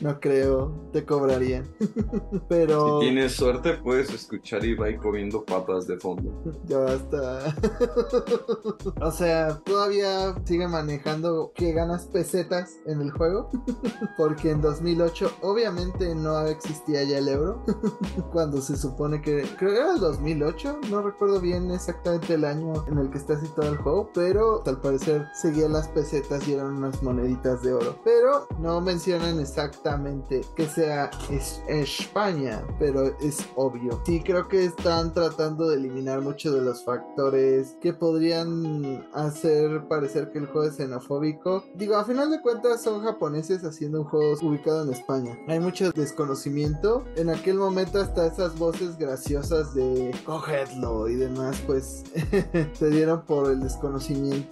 No 0.00 0.18
creo, 0.18 0.90
te 0.92 1.04
cobrarían. 1.04 1.68
Pero 2.48 3.00
Si 3.00 3.06
tienes 3.06 3.36
suerte, 3.36 3.74
puedes 3.74 4.12
escuchar 4.12 4.62
a 4.62 4.66
Ibai 4.66 4.96
comiendo 4.96 5.44
papas 5.44 5.86
de 5.86 5.96
fondo. 5.98 6.42
ya 6.64 6.78
basta. 6.78 7.54
o 9.00 9.10
sea, 9.12 9.60
todavía 9.64 10.34
sigue 10.44 10.66
manejando 10.66 11.52
que 11.54 11.72
ganas 11.72 12.06
pesetas 12.06 12.80
en 12.86 13.00
el 13.00 13.12
juego. 13.12 13.50
Porque 14.16 14.50
en 14.50 14.60
2008 14.60 15.30
obviamente 15.42 16.12
no 16.16 16.40
existía 16.48 17.04
ya 17.04 17.18
el 17.18 17.28
euro. 17.28 17.62
Cuando 18.32 18.60
se 18.60 18.76
supone 18.76 19.22
que 19.22 19.44
creo 19.56 19.70
que 19.70 19.78
era 19.78 19.94
el 19.94 20.00
2008, 20.00 20.80
no 20.90 21.02
recuerdo 21.02 21.40
bien 21.40 21.70
exactamente 21.70 22.34
el 22.34 22.44
año 22.44 22.84
en 22.88 22.98
el 22.98 23.10
que 23.10 23.18
está 23.18 23.38
situado 23.38 23.70
el 23.70 23.78
juego, 23.78 24.10
pero 24.12 24.63
al 24.70 24.80
parecer 24.80 25.26
seguían 25.34 25.72
las 25.72 25.88
pesetas 25.88 26.46
y 26.48 26.54
eran 26.54 26.76
unas 26.76 27.02
moneditas 27.02 27.62
de 27.62 27.72
oro. 27.74 27.98
Pero 28.04 28.46
no 28.58 28.80
mencionan 28.80 29.40
exactamente 29.40 30.42
que 30.56 30.66
sea 30.66 31.10
es- 31.30 31.62
España, 31.68 32.62
pero 32.78 33.06
es 33.20 33.38
obvio. 33.56 34.00
Sí, 34.06 34.22
creo 34.24 34.48
que 34.48 34.64
están 34.64 35.12
tratando 35.12 35.68
de 35.68 35.76
eliminar 35.76 36.20
muchos 36.22 36.54
de 36.54 36.60
los 36.62 36.84
factores 36.84 37.76
que 37.80 37.92
podrían 37.92 39.06
hacer 39.12 39.86
parecer 39.88 40.30
que 40.32 40.38
el 40.38 40.46
juego 40.46 40.68
es 40.68 40.76
xenofóbico. 40.76 41.64
Digo, 41.74 41.96
a 41.96 42.04
final 42.04 42.30
de 42.30 42.40
cuentas 42.40 42.82
son 42.82 43.02
japoneses 43.02 43.64
haciendo 43.64 44.00
un 44.02 44.04
juego 44.08 44.34
ubicado 44.42 44.82
en 44.84 44.92
España. 44.92 45.38
Hay 45.48 45.60
mucho 45.60 45.90
desconocimiento. 45.92 47.04
En 47.16 47.30
aquel 47.30 47.56
momento 47.56 48.00
hasta 48.00 48.26
esas 48.26 48.58
voces 48.58 48.96
graciosas 48.98 49.74
de 49.74 50.10
cogedlo 50.24 51.08
y 51.08 51.16
demás, 51.16 51.56
pues 51.66 52.02
se 52.78 52.90
dieron 52.90 53.22
por 53.22 53.50
el 53.50 53.60
desconocimiento 53.60 54.43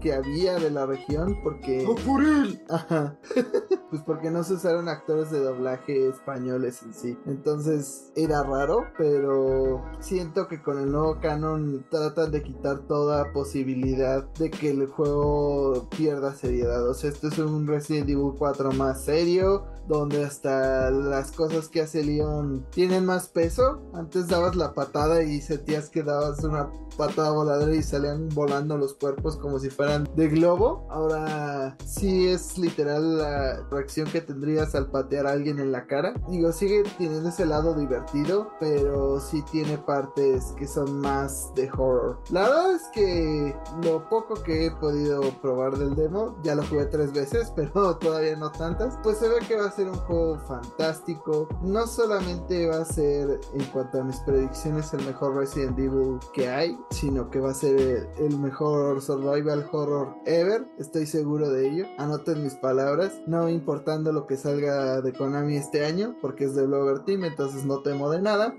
que 0.00 0.12
había 0.12 0.56
de 0.56 0.70
la 0.70 0.86
región 0.86 1.38
porque... 1.42 1.86
por 2.06 2.22
él! 2.22 2.62
Ajá. 2.68 3.18
pues 3.90 4.02
porque 4.02 4.30
no 4.30 4.44
se 4.44 4.54
usaron 4.54 4.88
actores 4.88 5.30
de 5.30 5.40
doblaje 5.40 6.08
españoles 6.08 6.82
en 6.82 6.94
sí. 6.94 7.18
Entonces 7.26 8.12
era 8.16 8.42
raro, 8.42 8.84
pero 8.96 9.82
siento 10.00 10.48
que 10.48 10.62
con 10.62 10.78
el 10.78 10.90
nuevo 10.90 11.18
canon 11.20 11.84
tratan 11.90 12.30
de 12.30 12.42
quitar 12.42 12.80
toda 12.86 13.32
posibilidad 13.32 14.24
de 14.34 14.50
que 14.50 14.70
el 14.70 14.86
juego 14.86 15.88
pierda 15.96 16.34
seriedad. 16.34 16.88
O 16.88 16.94
sea, 16.94 17.10
esto 17.10 17.28
es 17.28 17.38
un 17.38 17.66
Resident 17.66 18.08
Evil 18.08 18.32
4 18.38 18.72
más 18.72 19.04
serio. 19.04 19.64
Donde 19.90 20.24
hasta 20.24 20.88
las 20.92 21.32
cosas 21.32 21.68
que 21.68 21.80
hace 21.80 22.04
Leon 22.04 22.64
tienen 22.70 23.04
más 23.04 23.26
peso. 23.26 23.82
Antes 23.92 24.28
dabas 24.28 24.54
la 24.54 24.72
patada 24.72 25.24
y 25.24 25.40
sentías 25.40 25.90
que 25.90 26.04
dabas 26.04 26.44
una 26.44 26.70
patada 26.96 27.30
voladora 27.30 27.74
y 27.74 27.82
salían 27.82 28.28
volando 28.28 28.76
los 28.76 28.94
cuerpos 28.94 29.36
como 29.36 29.58
si 29.58 29.70
fueran 29.70 30.08
de 30.14 30.28
globo. 30.28 30.86
Ahora 30.90 31.76
sí 31.84 32.28
es 32.28 32.58
literal 32.58 33.18
la 33.18 33.66
reacción 33.70 34.06
que 34.10 34.20
tendrías 34.20 34.74
al 34.74 34.90
patear 34.90 35.26
a 35.26 35.32
alguien 35.32 35.58
en 35.58 35.72
la 35.72 35.86
cara. 35.86 36.14
Digo, 36.28 36.52
sigue 36.52 36.84
teniendo 36.98 37.28
ese 37.28 37.46
lado 37.46 37.74
divertido, 37.74 38.52
pero 38.60 39.18
sí 39.18 39.42
tiene 39.50 39.78
partes 39.78 40.52
que 40.56 40.66
son 40.68 41.00
más 41.00 41.52
de 41.54 41.70
horror. 41.72 42.20
La 42.30 42.42
verdad 42.42 42.74
es 42.74 42.82
que 42.92 43.56
lo 43.82 44.08
poco 44.08 44.34
que 44.34 44.66
he 44.66 44.70
podido 44.70 45.20
probar 45.40 45.76
del 45.76 45.96
demo, 45.96 46.38
ya 46.42 46.54
lo 46.54 46.62
jugué 46.64 46.86
tres 46.86 47.12
veces, 47.12 47.52
pero 47.56 47.96
todavía 47.96 48.36
no 48.36 48.52
tantas, 48.52 48.98
pues 49.02 49.18
se 49.18 49.28
ve 49.28 49.36
que 49.48 49.56
va 49.56 49.66
a 49.66 49.72
ser 49.72 49.79
un 49.88 49.96
juego 49.96 50.38
fantástico. 50.46 51.48
No 51.62 51.86
solamente 51.86 52.66
va 52.66 52.82
a 52.82 52.84
ser, 52.84 53.40
en 53.54 53.64
cuanto 53.66 54.00
a 54.00 54.04
mis 54.04 54.16
predicciones, 54.20 54.92
el 54.94 55.04
mejor 55.04 55.36
Resident 55.36 55.78
Evil 55.78 56.18
que 56.32 56.48
hay, 56.48 56.78
sino 56.90 57.30
que 57.30 57.40
va 57.40 57.50
a 57.50 57.54
ser 57.54 58.08
el 58.18 58.38
mejor 58.38 59.00
survival 59.00 59.68
horror 59.72 60.14
ever. 60.26 60.66
Estoy 60.78 61.06
seguro 61.06 61.50
de 61.50 61.68
ello. 61.68 61.86
Anoten 61.98 62.42
mis 62.42 62.54
palabras, 62.54 63.12
no 63.26 63.48
importando 63.48 64.12
lo 64.12 64.26
que 64.26 64.36
salga 64.36 65.00
de 65.00 65.12
Konami 65.12 65.56
este 65.56 65.84
año, 65.84 66.16
porque 66.20 66.44
es 66.44 66.54
de 66.54 66.66
Blover 66.66 67.00
Team, 67.00 67.24
entonces 67.24 67.64
no 67.64 67.80
temo 67.82 68.10
de 68.10 68.20
nada. 68.20 68.54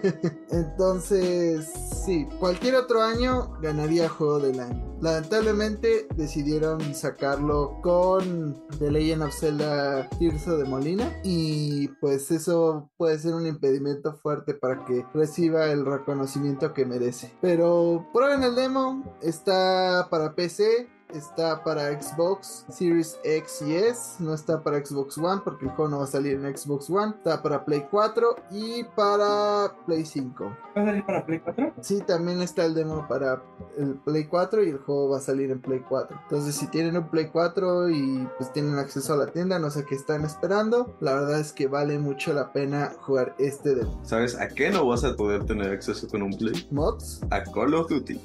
entonces, 0.50 1.70
sí, 2.04 2.28
cualquier 2.38 2.74
otro 2.76 3.02
año 3.02 3.52
ganaría 3.60 4.08
juego 4.08 4.38
del 4.38 4.60
año. 4.60 4.88
Lamentablemente 5.00 6.08
decidieron 6.16 6.94
sacarlo 6.94 7.78
con 7.82 8.56
The 8.78 8.90
Legend 8.90 9.22
of 9.22 9.34
Zelda 9.34 10.08
Tirso 10.18 10.57
de 10.58 10.64
Molina 10.64 11.12
y 11.22 11.88
pues 12.00 12.30
eso 12.30 12.90
puede 12.96 13.18
ser 13.18 13.34
un 13.34 13.46
impedimento 13.46 14.14
fuerte 14.14 14.54
para 14.54 14.84
que 14.84 15.04
reciba 15.14 15.66
el 15.66 15.86
reconocimiento 15.86 16.74
que 16.74 16.84
merece. 16.84 17.32
Pero 17.40 18.06
prueben 18.12 18.42
el 18.42 18.54
demo, 18.54 19.04
está 19.22 20.08
para 20.10 20.34
PC, 20.34 20.88
está 21.14 21.62
para 21.62 22.00
Xbox 22.00 22.64
Series 22.68 23.18
X 23.24 23.62
y 23.62 23.76
S, 23.76 24.22
no 24.22 24.34
está 24.34 24.62
para 24.62 24.84
Xbox 24.84 25.18
One 25.18 25.40
porque 25.44 25.66
el 25.66 25.72
juego 25.72 25.90
no 25.90 25.98
va 25.98 26.04
a 26.04 26.08
salir 26.08 26.34
en 26.34 26.56
Xbox 26.56 26.90
One, 26.90 27.14
está 27.16 27.42
para 27.42 27.64
Play 27.64 27.86
4 27.90 28.36
y 28.50 28.84
para 28.96 29.72
Play 29.86 30.04
5. 30.04 30.44
¿Va 30.76 30.82
a 30.82 30.84
salir 30.86 31.04
para 31.04 31.26
Play 31.26 31.40
4? 31.40 31.74
Sí, 31.80 32.00
también 32.06 32.42
está 32.42 32.64
el 32.64 32.74
demo 32.74 33.06
para 33.08 33.42
el 33.76 33.94
Play 33.96 34.24
4 34.24 34.64
y 34.64 34.70
el 34.70 34.78
juego 34.78 35.10
va 35.10 35.18
a 35.18 35.20
salir 35.20 35.50
en 35.50 35.60
Play 35.60 35.82
4. 35.88 36.18
Entonces, 36.24 36.54
si 36.54 36.66
tienen 36.68 36.96
un 36.96 37.08
Play 37.08 37.28
4 37.32 37.90
y 37.90 38.28
pues 38.36 38.52
tienen 38.52 38.78
acceso 38.78 39.14
a 39.14 39.16
la 39.16 39.26
tienda, 39.26 39.58
no 39.58 39.70
sé 39.70 39.84
qué 39.84 39.94
están 39.94 40.24
esperando, 40.24 40.96
la 41.00 41.14
verdad 41.14 41.40
es 41.40 41.52
que 41.52 41.66
vale 41.66 41.98
mucho 41.98 42.32
la 42.32 42.52
pena 42.52 42.92
jugar 43.00 43.34
este 43.38 43.74
demo. 43.74 44.00
¿Sabes 44.04 44.38
a 44.38 44.48
qué 44.48 44.70
no 44.70 44.86
vas 44.86 45.04
a 45.04 45.16
poder 45.16 45.44
tener 45.44 45.72
acceso 45.72 46.08
con 46.08 46.22
un 46.22 46.36
Play? 46.36 46.66
¿Mods? 46.70 47.20
A 47.30 47.42
Call 47.42 47.74
of 47.74 47.88
Duty. 47.88 48.20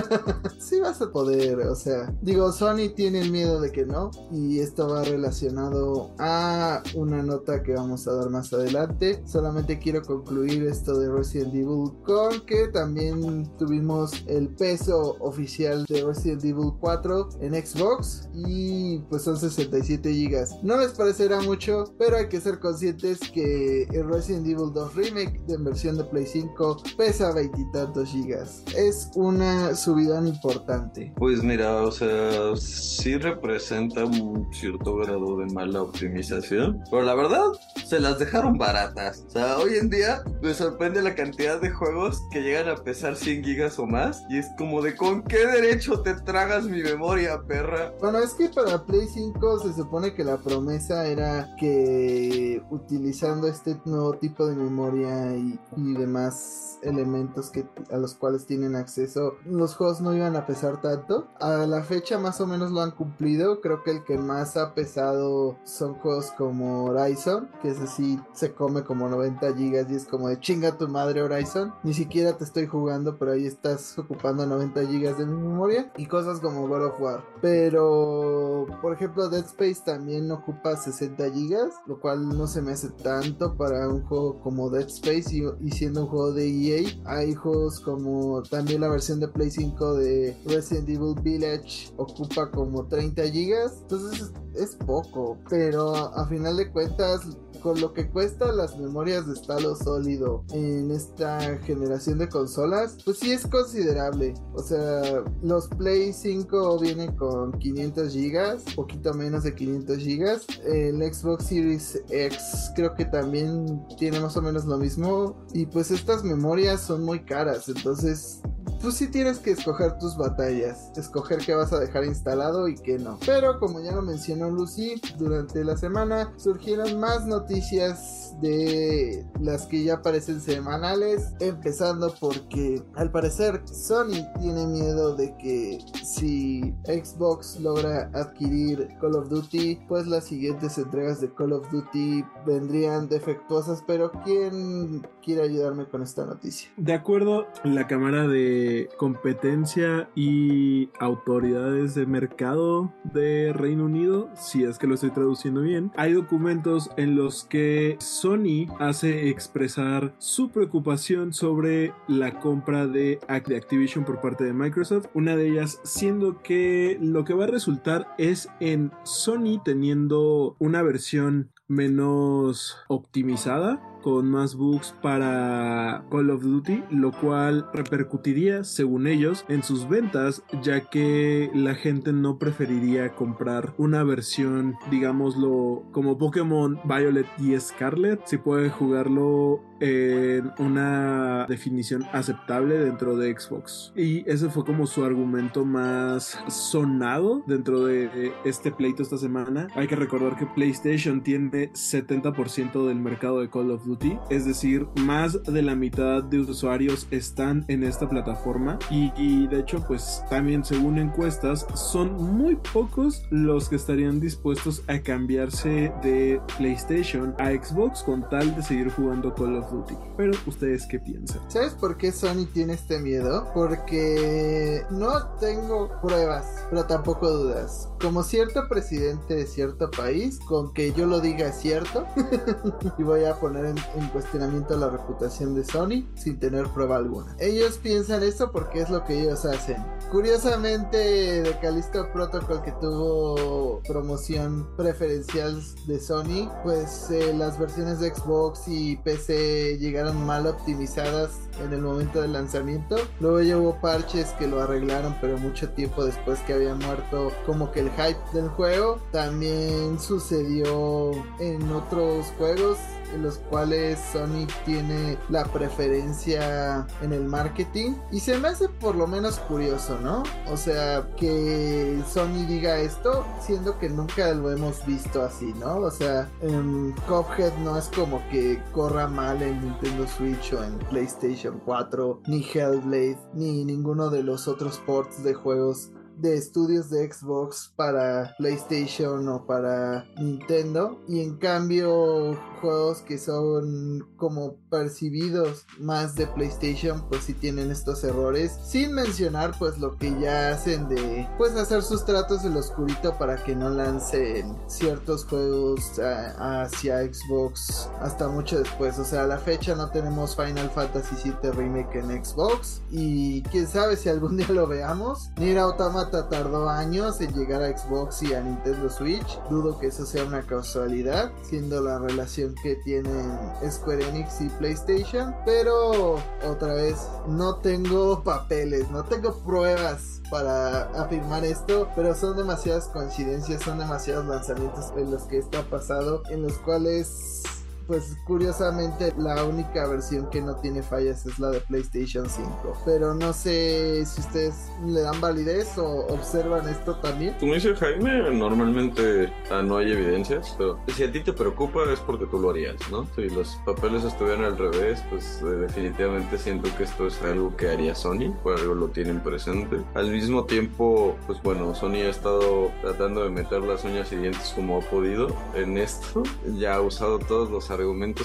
sí 0.58 0.80
vas 0.80 1.00
a 1.02 1.10
poder, 1.10 1.58
o 1.60 1.74
sea, 1.74 2.12
digo, 2.22 2.52
Sony 2.52 2.90
tiene 2.94 3.20
el 3.20 3.30
miedo 3.30 3.60
de 3.60 3.72
que 3.72 3.84
no 3.84 4.10
y 4.32 4.60
esto 4.60 4.88
va 4.88 5.02
relacionado 5.04 6.10
a 6.18 6.82
una 6.94 7.22
nota 7.22 7.62
que 7.62 7.74
vamos 7.74 8.06
a 8.06 8.12
dar 8.12 8.30
más 8.30 8.52
adelante. 8.52 9.22
Solamente 9.24 9.78
quiero 9.78 10.02
concluir 10.02 10.64
esto 10.64 10.98
de 10.98 11.10
Resident 11.10 11.54
Evil 11.54 11.92
con 12.04 12.40
que 12.46 12.68
también 12.68 13.50
tuvimos 13.58 14.12
el 14.26 14.48
peso 14.48 15.16
oficial 15.20 15.84
de 15.88 16.04
Resident 16.04 16.44
Evil 16.44 16.72
4 16.80 17.28
en 17.40 17.54
Xbox 17.54 18.28
y 18.34 18.98
pues 19.08 19.22
son 19.22 19.36
67 19.36 20.12
GB. 20.12 20.62
No 20.62 20.76
les 20.76 20.92
parecerá 20.92 21.40
mucho, 21.40 21.84
pero 21.98 22.16
hay 22.16 22.28
que 22.28 22.40
ser 22.40 22.58
conscientes 22.58 23.20
que 23.32 23.84
el 23.84 24.08
Resident 24.08 24.46
Evil 24.46 24.72
2 24.72 24.94
Remake 24.94 25.40
en 25.48 25.64
versión 25.64 25.96
de 25.96 26.04
Play 26.04 26.26
5 26.26 26.82
pesa 26.96 27.32
veintitantos 27.32 28.08
gigas. 28.08 28.62
Es 28.76 29.10
una 29.14 29.74
subida 29.74 30.20
importante. 30.26 31.12
Pues 31.16 31.42
mira, 31.42 31.82
o 31.82 31.90
sea, 31.90 32.09
sí 32.56 33.16
representa 33.16 34.04
un 34.04 34.48
cierto 34.52 34.96
grado 34.96 35.38
de 35.38 35.46
mala 35.46 35.82
optimización, 35.82 36.82
pero 36.90 37.02
la 37.02 37.14
verdad 37.14 37.44
se 37.86 38.00
las 38.00 38.18
dejaron 38.18 38.58
baratas. 38.58 39.24
O 39.28 39.30
sea, 39.30 39.58
hoy 39.58 39.74
en 39.74 39.90
día 39.90 40.22
me 40.42 40.54
sorprende 40.54 41.02
la 41.02 41.14
cantidad 41.14 41.60
de 41.60 41.70
juegos 41.70 42.22
que 42.30 42.42
llegan 42.42 42.68
a 42.68 42.76
pesar 42.76 43.16
100 43.16 43.44
gigas 43.44 43.78
o 43.78 43.86
más 43.86 44.24
y 44.28 44.38
es 44.38 44.48
como 44.58 44.82
de 44.82 44.96
con 44.96 45.22
qué 45.22 45.46
derecho 45.46 46.00
te 46.00 46.14
tragas 46.14 46.64
mi 46.64 46.82
memoria, 46.82 47.40
perra. 47.46 47.92
Bueno, 48.00 48.18
es 48.18 48.34
que 48.34 48.48
para 48.48 48.84
Play 48.84 49.06
5 49.08 49.60
se 49.60 49.72
supone 49.74 50.14
que 50.14 50.24
la 50.24 50.38
promesa 50.38 51.06
era 51.06 51.54
que 51.58 52.62
utilizando 52.70 53.48
este 53.48 53.76
nuevo 53.84 54.14
tipo 54.14 54.46
de 54.46 54.54
memoria 54.54 55.36
y, 55.36 55.58
y 55.76 55.92
demás 55.94 56.78
elementos 56.82 57.50
que 57.50 57.66
a 57.90 57.96
los 57.98 58.14
cuales 58.14 58.46
tienen 58.46 58.74
acceso 58.74 59.34
los 59.44 59.74
juegos 59.74 60.00
no 60.00 60.14
iban 60.14 60.36
a 60.36 60.46
pesar 60.46 60.80
tanto 60.80 61.28
a 61.38 61.66
la 61.66 61.82
fecha 61.82 61.99
más 62.18 62.40
o 62.40 62.46
menos 62.46 62.70
lo 62.70 62.80
han 62.80 62.90
cumplido. 62.90 63.60
Creo 63.60 63.82
que 63.82 63.90
el 63.90 64.04
que 64.04 64.18
más 64.18 64.56
ha 64.56 64.74
pesado 64.74 65.58
son 65.64 65.94
juegos 65.94 66.32
como 66.36 66.84
Horizon 66.84 67.48
que 67.62 67.68
es 67.68 67.80
así 67.80 68.18
se 68.32 68.52
come 68.54 68.82
como 68.82 69.08
90 69.08 69.54
gigas 69.54 69.86
y 69.90 69.94
es 69.94 70.06
como 70.06 70.28
de 70.28 70.40
chinga 70.40 70.76
tu 70.76 70.88
madre 70.88 71.22
Horizon 71.22 71.72
ni 71.82 71.94
siquiera 71.94 72.36
te 72.36 72.44
estoy 72.44 72.66
jugando 72.66 73.18
pero 73.18 73.32
ahí 73.32 73.46
estás 73.46 73.98
ocupando 73.98 74.46
90 74.46 74.86
gigas 74.86 75.18
de 75.18 75.26
mi 75.26 75.36
memoria 75.36 75.90
y 75.96 76.06
cosas 76.06 76.40
como 76.40 76.66
God 76.68 76.86
of 76.86 77.00
War. 77.00 77.24
Pero 77.40 78.66
por 78.80 78.94
ejemplo 78.94 79.28
Dead 79.28 79.44
Space 79.44 79.82
también 79.84 80.30
ocupa 80.30 80.76
60 80.76 81.30
gigas 81.30 81.74
lo 81.86 82.00
cual 82.00 82.28
no 82.28 82.46
se 82.46 82.62
me 82.62 82.72
hace 82.72 82.90
tanto 82.90 83.56
para 83.56 83.88
un 83.88 84.02
juego 84.04 84.40
como 84.40 84.70
Dead 84.70 84.86
Space 84.88 85.36
y, 85.36 85.42
y 85.60 85.70
siendo 85.70 86.02
un 86.02 86.08
juego 86.08 86.32
de 86.32 86.48
EA 86.48 86.88
hay 87.04 87.34
juegos 87.34 87.80
como 87.80 88.42
también 88.42 88.80
la 88.80 88.88
versión 88.88 89.20
de 89.20 89.28
Play 89.28 89.50
5 89.50 89.94
de 89.94 90.36
Resident 90.46 90.88
Evil 90.88 91.14
Village 91.22 91.89
ocupa 91.96 92.50
como 92.50 92.86
30 92.86 93.22
gigas. 93.24 93.78
Entonces 93.82 94.32
es 94.54 94.76
poco, 94.76 95.38
pero 95.48 95.94
a 95.94 96.26
final 96.26 96.56
de 96.56 96.70
cuentas 96.70 97.20
con 97.62 97.80
lo 97.80 97.92
que 97.92 98.08
cuesta 98.08 98.52
las 98.52 98.78
memorias 98.78 99.26
de 99.26 99.34
estado 99.34 99.76
sólido 99.76 100.44
en 100.52 100.90
esta 100.90 101.58
generación 101.58 102.18
de 102.18 102.28
consolas, 102.28 102.96
pues 103.04 103.18
sí 103.18 103.32
es 103.32 103.46
considerable. 103.46 104.34
O 104.54 104.62
sea, 104.62 105.22
los 105.42 105.68
Play 105.68 106.12
5 106.12 106.78
vienen 106.78 107.14
con 107.16 107.52
500 107.52 108.12
gigas, 108.12 108.62
poquito 108.74 109.12
menos 109.14 109.44
de 109.44 109.54
500 109.54 109.98
gigas. 109.98 110.46
El 110.64 111.02
Xbox 111.02 111.46
Series 111.46 112.02
X 112.08 112.72
creo 112.74 112.94
que 112.94 113.04
también 113.04 113.86
tiene 113.98 114.20
más 114.20 114.36
o 114.36 114.42
menos 114.42 114.64
lo 114.64 114.78
mismo. 114.78 115.36
Y 115.52 115.66
pues 115.66 115.90
estas 115.90 116.24
memorias 116.24 116.80
son 116.80 117.04
muy 117.04 117.24
caras, 117.24 117.68
entonces 117.68 118.40
tú 118.80 118.90
sí 118.90 119.08
tienes 119.08 119.38
que 119.38 119.52
escoger 119.52 119.98
tus 119.98 120.16
batallas, 120.16 120.90
escoger 120.96 121.38
qué 121.38 121.54
vas 121.54 121.72
a 121.72 121.78
dejar 121.78 122.04
instalado 122.04 122.68
y 122.68 122.74
qué 122.74 122.98
no. 122.98 123.18
Pero 123.26 123.58
como 123.58 123.80
ya 123.80 123.92
lo 123.92 124.02
mencionó 124.02 124.50
Lucy, 124.50 125.00
durante 125.18 125.62
la 125.64 125.76
semana 125.76 126.32
surgieron 126.36 126.98
más 126.98 127.26
noticias 127.26 128.29
de 128.40 129.24
las 129.40 129.66
que 129.66 129.84
ya 129.84 129.94
aparecen 129.94 130.40
semanales, 130.40 131.34
empezando 131.40 132.14
porque 132.20 132.82
al 132.96 133.10
parecer 133.10 133.62
Sony 133.66 134.26
tiene 134.40 134.66
miedo 134.66 135.16
de 135.16 135.36
que 135.36 135.78
si 136.04 136.74
Xbox 136.84 137.58
logra 137.60 138.10
adquirir 138.14 138.88
Call 139.00 139.16
of 139.16 139.28
Duty, 139.28 139.80
pues 139.88 140.06
las 140.06 140.24
siguientes 140.24 140.78
entregas 140.78 141.20
de 141.20 141.32
Call 141.32 141.52
of 141.52 141.70
Duty 141.70 142.24
vendrían 142.46 143.08
defectuosas, 143.08 143.82
pero 143.86 144.10
¿quién 144.24 145.06
quiere 145.22 145.42
ayudarme 145.42 145.86
con 145.86 146.02
esta 146.02 146.24
noticia? 146.24 146.70
De 146.76 146.92
acuerdo, 146.92 147.46
la 147.64 147.86
Cámara 147.86 148.26
de 148.26 148.88
competencia 148.96 150.08
y 150.14 150.90
autoridades 150.98 151.94
de 151.94 152.06
mercado 152.06 152.92
de 153.12 153.52
Reino 153.52 153.84
Unido, 153.84 154.28
si 154.34 154.64
es 154.64 154.78
que 154.78 154.86
lo 154.86 154.94
estoy 154.94 155.10
traduciendo 155.10 155.60
bien, 155.60 155.92
hay 155.96 156.12
documentos 156.12 156.90
en 156.96 157.16
los 157.16 157.44
que 157.44 157.96
Sony 158.00 158.29
hace 158.78 159.28
expresar 159.28 160.14
su 160.18 160.50
preocupación 160.50 161.32
sobre 161.32 161.92
la 162.06 162.38
compra 162.38 162.86
de 162.86 163.18
Activision 163.26 164.04
por 164.04 164.20
parte 164.20 164.44
de 164.44 164.52
Microsoft, 164.52 165.06
una 165.14 165.34
de 165.34 165.48
ellas 165.48 165.80
siendo 165.82 166.40
que 166.40 166.96
lo 167.00 167.24
que 167.24 167.34
va 167.34 167.44
a 167.44 167.48
resultar 167.48 168.14
es 168.18 168.48
en 168.60 168.92
Sony 169.02 169.60
teniendo 169.64 170.54
una 170.60 170.80
versión 170.82 171.50
menos 171.66 172.76
optimizada 172.86 173.82
con 174.00 174.30
más 174.30 174.54
bugs 174.54 174.94
para 175.02 176.04
Call 176.10 176.30
of 176.30 176.42
Duty, 176.42 176.84
lo 176.90 177.12
cual 177.12 177.66
repercutiría, 177.72 178.64
según 178.64 179.06
ellos, 179.06 179.44
en 179.48 179.62
sus 179.62 179.88
ventas, 179.88 180.42
ya 180.62 180.80
que 180.80 181.50
la 181.54 181.74
gente 181.74 182.12
no 182.12 182.38
preferiría 182.38 183.14
comprar 183.14 183.74
una 183.78 184.02
versión, 184.04 184.76
digámoslo, 184.90 185.84
como 185.92 186.18
Pokémon 186.18 186.78
Violet 186.84 187.26
y 187.38 187.58
Scarlet, 187.58 188.20
si 188.24 188.38
puede 188.38 188.70
jugarlo 188.70 189.62
en 189.80 190.52
una 190.58 191.46
definición 191.48 192.04
aceptable 192.12 192.78
dentro 192.78 193.16
de 193.16 193.34
Xbox. 193.38 193.92
Y 193.96 194.28
ese 194.30 194.50
fue 194.50 194.64
como 194.64 194.86
su 194.86 195.04
argumento 195.04 195.64
más 195.64 196.38
sonado 196.48 197.42
dentro 197.46 197.84
de 197.86 198.32
este 198.44 198.70
pleito 198.70 199.02
esta 199.02 199.16
semana. 199.16 199.68
Hay 199.74 199.86
que 199.86 199.96
recordar 199.96 200.36
que 200.36 200.46
PlayStation 200.46 201.22
tiene 201.22 201.72
70% 201.72 202.86
del 202.86 202.98
mercado 202.98 203.40
de 203.40 203.48
Call 203.48 203.70
of 203.70 203.84
Duty 203.84 203.89
Duty, 203.90 204.18
es 204.30 204.44
decir, 204.44 204.86
más 204.96 205.42
de 205.42 205.62
la 205.62 205.74
mitad 205.74 206.22
de 206.22 206.38
usuarios 206.38 207.06
están 207.10 207.64
en 207.68 207.84
esta 207.84 208.08
plataforma 208.08 208.78
y, 208.90 209.12
y 209.16 209.46
de 209.48 209.60
hecho 209.60 209.84
pues 209.86 210.22
también 210.30 210.64
según 210.64 210.98
encuestas 210.98 211.66
son 211.74 212.12
muy 212.14 212.56
pocos 212.72 213.22
los 213.30 213.68
que 213.68 213.76
estarían 213.76 214.20
dispuestos 214.20 214.82
a 214.86 215.00
cambiarse 215.00 215.92
de 216.02 216.40
PlayStation 216.56 217.34
a 217.38 217.50
Xbox 217.50 218.02
con 218.02 218.28
tal 218.28 218.54
de 218.54 218.62
seguir 218.62 218.90
jugando 218.90 219.34
Call 219.34 219.56
of 219.56 219.70
Duty. 219.70 219.94
Pero 220.16 220.32
ustedes 220.46 220.86
qué 220.86 220.98
piensan? 220.98 221.40
¿Sabes 221.50 221.74
por 221.74 221.96
qué 221.96 222.12
Sony 222.12 222.46
tiene 222.52 222.74
este 222.74 223.00
miedo? 223.00 223.50
Porque 223.54 224.82
no 224.90 225.28
tengo 225.40 225.90
pruebas, 226.00 226.66
pero 226.70 226.84
tampoco 226.86 227.28
dudas. 227.30 227.88
Como 228.00 228.22
cierto 228.22 228.68
presidente 228.68 229.34
de 229.34 229.46
cierto 229.46 229.90
país, 229.90 230.38
con 230.40 230.72
que 230.72 230.92
yo 230.92 231.06
lo 231.06 231.20
diga 231.20 231.52
cierto, 231.52 232.06
y 232.98 233.02
voy 233.02 233.24
a 233.24 233.34
poner 233.34 233.66
en, 233.66 233.76
en, 233.94 234.08
cuestionamiento 234.08 234.76
la 234.76 234.88
reputación 234.88 235.54
de 235.54 235.64
Sony 235.64 236.06
sin 236.14 236.38
tener 236.38 236.66
prueba 236.68 236.96
alguna. 236.96 237.34
Ellos 237.38 237.78
piensan 237.78 238.22
esto 238.22 238.50
porque 238.50 238.80
es 238.80 238.90
lo 238.90 239.04
que 239.04 239.20
ellos 239.20 239.44
hacen. 239.44 239.76
Curiosamente, 240.10 240.98
de 241.42 241.58
Callisto 241.60 242.10
Protocol 242.12 242.62
que 242.62 242.72
tuvo 242.72 243.80
promoción 243.86 244.68
preferencial 244.76 245.62
de 245.86 246.00
Sony, 246.00 246.50
pues 246.64 247.10
eh, 247.10 247.32
las 247.32 247.58
versiones 247.58 248.00
de 248.00 248.14
Xbox 248.14 248.66
y 248.66 248.96
PC 248.96 249.78
llegaron 249.78 250.24
mal 250.26 250.46
optimizadas 250.46 251.30
en 251.62 251.72
el 251.72 251.82
momento 251.82 252.20
del 252.20 252.32
lanzamiento. 252.32 252.96
Luego 253.20 253.40
llevó 253.40 253.80
parches 253.80 254.30
que 254.38 254.46
lo 254.46 254.60
arreglaron, 254.60 255.16
pero 255.20 255.38
mucho 255.38 255.70
tiempo 255.70 256.04
después 256.04 256.40
que 256.40 256.54
había 256.54 256.74
muerto 256.74 257.30
como 257.46 257.70
que 257.70 257.80
el 257.80 257.90
hype 257.90 258.20
del 258.32 258.48
juego. 258.48 259.00
También 259.12 259.98
sucedió 259.98 261.12
en 261.38 261.70
otros 261.72 262.26
juegos 262.38 262.78
en 263.14 263.22
los 263.22 263.38
cuales 263.38 263.98
Sony 264.12 264.46
tiene 264.64 265.18
la 265.28 265.44
preferencia 265.44 266.86
en 267.02 267.12
el 267.12 267.24
marketing 267.24 267.94
y 268.10 268.20
se 268.20 268.38
me 268.38 268.48
hace 268.48 268.68
por 268.68 268.94
lo 268.94 269.06
menos 269.06 269.38
curioso, 269.40 269.98
¿no? 270.00 270.22
O 270.50 270.56
sea, 270.56 271.08
que 271.16 272.02
Sony 272.08 272.46
diga 272.48 272.78
esto, 272.78 273.24
siendo 273.40 273.78
que 273.78 273.88
nunca 273.88 274.32
lo 274.34 274.50
hemos 274.50 274.84
visto 274.86 275.22
así, 275.22 275.52
¿no? 275.54 275.78
O 275.78 275.90
sea, 275.90 276.30
en 276.42 276.94
Cuphead 277.08 277.56
no 277.58 277.76
es 277.76 277.88
como 277.88 278.22
que 278.30 278.62
corra 278.72 279.06
mal 279.06 279.42
en 279.42 279.60
Nintendo 279.60 280.06
Switch 280.06 280.52
o 280.52 280.62
en 280.62 280.78
PlayStation 280.90 281.60
4, 281.64 282.22
ni 282.26 282.42
Hellblade, 282.42 283.18
ni 283.34 283.64
ninguno 283.64 284.10
de 284.10 284.22
los 284.22 284.48
otros 284.48 284.78
ports 284.86 285.22
de 285.22 285.34
juegos 285.34 285.90
de 286.20 286.36
estudios 286.36 286.90
de 286.90 287.10
Xbox 287.10 287.72
para 287.76 288.34
PlayStation 288.38 289.26
o 289.28 289.46
para 289.46 290.06
Nintendo. 290.18 291.00
Y 291.08 291.20
en 291.20 291.36
cambio 291.36 292.38
juegos 292.60 293.00
que 293.00 293.18
son 293.18 294.06
como 294.16 294.56
percibidos 294.70 295.64
más 295.78 296.14
de 296.14 296.26
PlayStation 296.26 297.08
pues 297.08 297.24
sí 297.24 297.34
tienen 297.34 297.70
estos 297.70 298.04
errores. 298.04 298.58
Sin 298.64 298.92
mencionar 298.92 299.52
pues 299.58 299.78
lo 299.78 299.96
que 299.96 300.18
ya 300.20 300.50
hacen 300.50 300.88
de 300.88 301.28
pues 301.38 301.54
hacer 301.56 301.82
sus 301.82 302.04
tratos 302.04 302.42
del 302.42 302.56
oscurito 302.56 303.16
para 303.18 303.42
que 303.42 303.56
no 303.56 303.70
lancen 303.70 304.56
ciertos 304.66 305.24
juegos 305.24 305.98
hacia 306.38 307.00
Xbox 307.00 307.88
hasta 308.00 308.28
mucho 308.28 308.58
después. 308.58 308.98
O 308.98 309.04
sea 309.04 309.24
a 309.24 309.26
la 309.26 309.38
fecha 309.38 309.74
no 309.74 309.90
tenemos 309.90 310.36
Final 310.36 310.70
Fantasy 310.70 311.16
VII 311.24 311.50
Remake 311.52 311.98
en 311.98 312.24
Xbox. 312.24 312.82
Y 312.90 313.42
quién 313.44 313.66
sabe 313.66 313.96
si 313.96 314.08
algún 314.08 314.36
día 314.36 314.48
lo 314.50 314.66
veamos. 314.66 315.30
Nier 315.36 315.58
Automata 315.58 316.09
tardó 316.10 316.68
años 316.68 317.20
en 317.20 317.32
llegar 317.34 317.62
a 317.62 317.76
Xbox 317.76 318.22
y 318.22 318.34
a 318.34 318.40
Nintendo 318.40 318.90
Switch. 318.90 319.40
Dudo 319.48 319.78
que 319.78 319.88
eso 319.88 320.04
sea 320.04 320.24
una 320.24 320.42
casualidad, 320.42 321.32
siendo 321.42 321.80
la 321.80 321.98
relación 321.98 322.54
que 322.62 322.76
tienen 322.76 323.38
Square 323.68 324.08
Enix 324.08 324.40
y 324.40 324.48
PlayStation. 324.48 325.34
Pero 325.44 326.16
otra 326.46 326.74
vez, 326.74 326.96
no 327.26 327.56
tengo 327.56 328.22
papeles, 328.22 328.90
no 328.90 329.04
tengo 329.04 329.34
pruebas 329.38 330.20
para 330.30 330.82
afirmar 331.00 331.44
esto, 331.44 331.88
pero 331.96 332.14
son 332.14 332.36
demasiadas 332.36 332.88
coincidencias, 332.88 333.62
son 333.62 333.78
demasiados 333.78 334.26
lanzamientos 334.26 334.92
en 334.96 335.10
los 335.10 335.24
que 335.24 335.38
esto 335.38 335.58
ha 335.58 335.62
pasado, 335.62 336.22
en 336.30 336.42
los 336.42 336.58
cuales 336.58 337.42
pues 337.90 338.16
curiosamente 338.24 339.12
la 339.18 339.42
única 339.44 339.84
versión 339.88 340.30
que 340.30 340.40
no 340.40 340.54
tiene 340.54 340.80
fallas 340.80 341.26
es 341.26 341.40
la 341.40 341.50
de 341.50 341.58
PlayStation 341.58 342.30
5. 342.30 342.82
Pero 342.84 343.14
no 343.14 343.32
sé 343.32 344.06
si 344.06 344.20
ustedes 344.20 344.70
le 344.86 345.00
dan 345.00 345.20
validez 345.20 345.76
o 345.76 346.06
observan 346.06 346.68
esto 346.68 346.94
también. 346.98 347.34
Como 347.40 347.54
dice 347.54 347.74
Jaime, 347.74 348.30
normalmente 348.30 349.32
ah, 349.50 349.62
no 349.62 349.78
hay 349.78 349.90
evidencias, 349.90 350.54
pero 350.56 350.78
si 350.94 351.02
a 351.02 351.10
ti 351.10 351.18
te 351.18 351.32
preocupa 351.32 351.80
es 351.92 351.98
porque 351.98 352.26
tú 352.26 352.38
lo 352.38 352.50
harías, 352.50 352.76
¿no? 352.92 353.08
Si 353.16 353.28
los 353.28 353.58
papeles 353.66 354.04
estuvieran 354.04 354.44
al 354.44 354.56
revés, 354.56 355.02
pues 355.10 355.42
eh, 355.42 355.46
definitivamente 355.46 356.38
siento 356.38 356.68
que 356.78 356.84
esto 356.84 357.08
es 357.08 357.20
algo 357.22 357.56
que 357.56 357.70
haría 357.70 357.96
Sony, 357.96 358.32
por 358.44 358.56
algo 358.56 358.76
lo 358.76 358.86
tienen 358.90 359.20
presente. 359.20 359.80
Al 359.94 360.12
mismo 360.12 360.44
tiempo, 360.44 361.16
pues 361.26 361.42
bueno, 361.42 361.74
Sony 361.74 362.04
ha 362.06 362.10
estado 362.10 362.70
tratando 362.82 363.24
de 363.24 363.30
meter 363.30 363.62
las 363.62 363.82
uñas 363.82 364.12
y 364.12 364.16
dientes 364.16 364.52
como 364.54 364.78
ha 364.78 364.80
podido 364.80 365.26
en 365.54 365.76
esto. 365.76 366.22
Ya 366.56 366.76
ha 366.76 366.80
usado 366.80 367.18
todos 367.18 367.50
los 367.50 367.68
argumentos 367.68 367.79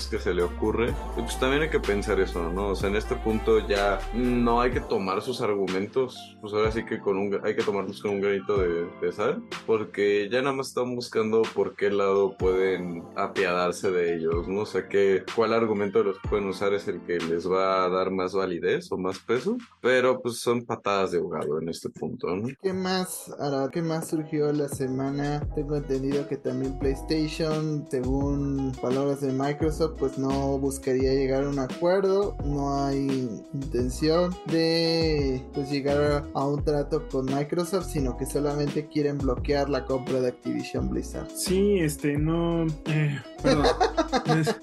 que 0.10 0.20
se 0.20 0.34
le 0.34 0.44
ocurre. 0.44 0.94
Y 1.18 1.22
pues 1.22 1.40
también 1.40 1.64
hay 1.64 1.70
que 1.70 1.80
pensar 1.80 2.20
eso, 2.20 2.52
¿no? 2.52 2.70
O 2.70 2.76
sea, 2.76 2.90
en 2.90 2.96
este 2.96 3.16
punto 3.16 3.66
ya 3.68 4.00
no 4.14 4.62
hay 4.62 4.72
que 4.72 4.82
tomar 4.82 5.22
sus 5.22 5.42
argumentos, 5.42 6.38
pues 6.42 6.54
ahora 6.54 6.72
sí 6.72 6.84
que 6.86 7.00
con 7.00 7.18
un, 7.18 7.40
hay 7.44 7.56
que 7.56 7.64
tomarlos 7.64 8.02
con 8.02 8.12
un 8.12 8.22
granito 8.22 8.58
de, 8.58 8.88
de 9.02 9.12
sal, 9.12 9.44
porque 9.66 10.28
ya 10.30 10.42
nada 10.42 10.56
más 10.56 10.70
están 10.70 10.96
buscando 10.96 11.42
por 11.54 11.76
qué 11.76 11.90
lado 11.90 12.36
pueden 12.38 13.04
apiadarse 13.16 13.92
de 13.92 14.16
ellos, 14.16 14.48
¿no? 14.48 14.62
O 14.62 14.66
sea, 14.66 14.88
que, 14.88 15.24
cuál 15.36 15.54
argumento 15.54 16.00
de 16.00 16.06
los 16.06 16.20
que 16.20 16.30
pueden 16.30 16.48
usar 16.48 16.74
es 16.74 16.88
el 16.88 17.02
que 17.02 17.18
les 17.18 17.50
va 17.50 17.86
a 17.86 17.90
dar 17.90 18.12
más 18.12 18.34
validez 18.34 18.92
o 18.92 18.98
más 18.98 19.20
peso, 19.20 19.58
pero 19.82 20.22
pues 20.22 20.40
son 20.40 20.66
patadas 20.66 21.12
de 21.12 21.20
ahogado 21.20 21.60
en 21.60 21.70
este 21.70 21.90
punto, 21.90 22.36
¿no? 22.36 22.50
¿Qué 22.62 22.74
más, 22.74 23.32
Ara? 23.40 23.70
¿Qué 23.72 23.82
más 23.82 24.10
surgió 24.10 24.52
la 24.52 24.68
semana? 24.68 25.42
Tengo 25.56 25.76
entendido 25.78 26.28
que 26.28 26.38
también 26.38 26.78
PlayStation, 26.80 27.88
según 27.90 28.72
palabras 28.82 29.22
de 29.22 29.32
Microsoft 29.46 29.98
pues 30.00 30.18
no 30.18 30.58
buscaría 30.58 31.14
llegar 31.14 31.44
a 31.44 31.50
un 31.50 31.60
acuerdo, 31.60 32.36
no 32.46 32.84
hay 32.84 33.30
intención 33.54 34.36
de 34.48 35.42
pues 35.54 35.70
llegar 35.70 36.26
a 36.34 36.48
un 36.48 36.64
trato 36.64 37.08
con 37.10 37.26
Microsoft, 37.26 37.88
sino 37.92 38.18
que 38.18 38.26
solamente 38.26 38.88
quieren 38.88 39.18
bloquear 39.18 39.70
la 39.70 39.86
compra 39.86 40.20
de 40.20 40.30
Activision 40.30 40.90
Blizzard. 40.90 41.30
Sí, 41.36 41.80
este, 41.80 42.18
no... 42.18 42.66
Eh, 42.86 43.20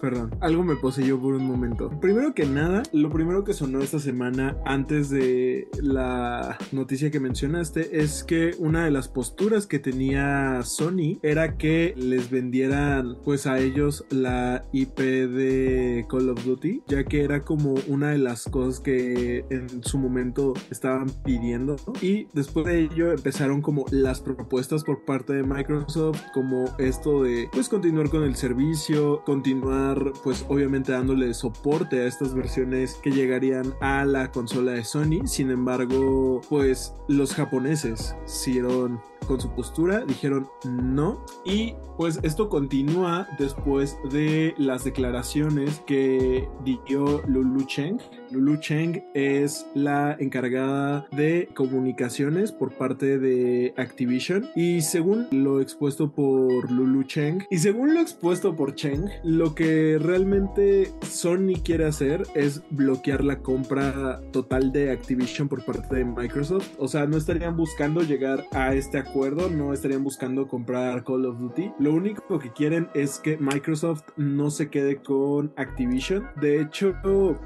perdón. 0.01 0.31
Algo 0.41 0.65
me 0.65 0.77
poseyó 0.77 1.21
por 1.21 1.35
un 1.35 1.47
momento. 1.47 1.91
Primero 2.01 2.35
que 2.35 2.47
nada, 2.47 2.83
lo 2.93 3.11
primero 3.11 3.45
que 3.45 3.55
sonó 3.55 3.81
esta 3.81 3.99
semana 3.99 4.57
antes 4.65 5.11
de 5.11 5.69
la 5.81 6.59
noticia 6.73 7.11
que 7.11 7.21
mencionaste 7.21 8.01
es 8.01 8.25
que 8.25 8.55
una 8.59 8.85
de 8.85 8.91
las 8.91 9.09
posturas 9.09 9.67
que 9.67 9.79
tenía 9.79 10.63
Sony 10.63 11.19
era 11.23 11.57
que 11.57 11.95
les 11.97 12.31
vendieran 12.31 13.17
pues 13.25 13.47
a 13.47 13.59
ellos 13.59 14.05
la 14.11 14.65
IP 14.73 14.99
de 14.99 16.07
Call 16.09 16.31
of 16.31 16.45
Duty, 16.45 16.83
ya 16.87 17.05
que 17.05 17.23
era 17.23 17.43
como 17.43 17.75
una 17.89 18.11
de 18.11 18.19
las 18.19 18.45
cosas 18.45 18.81
que 18.81 19.45
en 19.51 19.83
su 19.85 19.99
momento 19.99 20.55
estaban 20.71 21.11
pidiendo. 21.25 21.77
Y 22.01 22.27
después 22.33 22.67
de 22.67 22.81
ello 22.81 23.13
empezaron 23.13 23.63
como 23.63 23.85
las 23.91 24.21
propuestas 24.21 24.85
por 24.85 25.05
parte 25.05 25.33
de 25.33 25.43
Microsoft, 25.43 26.21
como 26.35 26.65
esto 26.79 27.23
de 27.23 27.49
pues 27.53 27.69
continuar 27.69 28.11
con 28.11 28.25
el 28.25 28.37
servicio, 28.37 28.72
continuar 29.25 30.13
pues 30.23 30.45
obviamente 30.49 30.93
dándole 30.93 31.35
soporte 31.35 32.01
a 32.03 32.07
estas 32.07 32.35
versiones 32.35 32.95
que 32.95 33.11
llegarían 33.11 33.75
a 33.81 34.05
la 34.05 34.31
consola 34.33 34.73
de 34.73 34.85
Sony. 34.85 35.27
Sin 35.27 35.51
embargo, 35.51 36.41
pues 36.49 36.95
los 37.09 37.35
japoneses 37.35 38.15
hicieron 38.27 39.01
con 39.23 39.41
su 39.41 39.51
postura, 39.55 40.05
dijeron 40.07 40.49
no. 40.65 41.25
Y 41.45 41.75
pues 41.97 42.19
esto 42.23 42.49
continúa 42.49 43.29
después 43.39 43.97
de 44.11 44.55
las 44.59 44.85
declaraciones 44.85 45.81
que 45.87 46.49
dio 46.65 47.23
Lulu 47.27 47.65
Cheng. 47.67 47.99
Lulu 48.31 48.57
Cheng 48.57 49.05
es 49.15 49.67
la 49.75 50.17
encargada 50.19 51.07
de 51.13 51.49
comunicaciones 51.55 52.51
por 52.51 52.73
parte 52.73 53.19
de 53.19 53.75
Activision 53.77 54.49
y 54.57 54.81
según 54.81 55.27
lo 55.31 55.61
expuesto 55.61 56.11
por 56.11 56.71
Lulu 56.71 57.05
Cheng 57.05 57.45
y 57.51 57.59
según 57.59 57.95
lo 57.95 58.01
expuesto 58.01 58.57
por 58.57 58.75
Cheng, 58.75 59.09
lo 59.23 59.55
que 59.55 59.99
realmente 60.01 60.91
Sony 61.03 61.61
quiere 61.63 61.85
hacer 61.85 62.23
es 62.35 62.63
bloquear 62.71 63.23
la 63.23 63.41
compra 63.41 64.21
total 64.33 64.73
de 64.73 64.91
Activision 64.91 65.49
por 65.49 65.65
parte 65.65 65.97
de 65.97 66.05
Microsoft. 66.05 66.69
O 66.79 66.89
sea, 66.89 67.07
no 67.07 67.17
estarían 67.17 67.57
buscando 67.57 68.03
llegar 68.03 68.45
a 68.53 68.75
este 68.75 68.99
acuerdo, 68.99 69.12
no 69.15 69.75
estarían 69.75 70.03
buscando 70.03 70.49
comprar 70.49 71.05
Call 71.05 71.27
of 71.27 71.39
Duty. 71.39 71.73
Lo 71.79 71.93
único 71.93 72.39
que 72.39 72.51
quieren 72.51 72.89
es 72.95 73.19
que 73.19 73.37
Microsoft 73.37 74.03
no 74.17 74.51
se 74.51 74.71
quede 74.71 74.97
con 74.97 75.53
Activision. 75.57 76.27
De 76.41 76.61
hecho, 76.61 76.95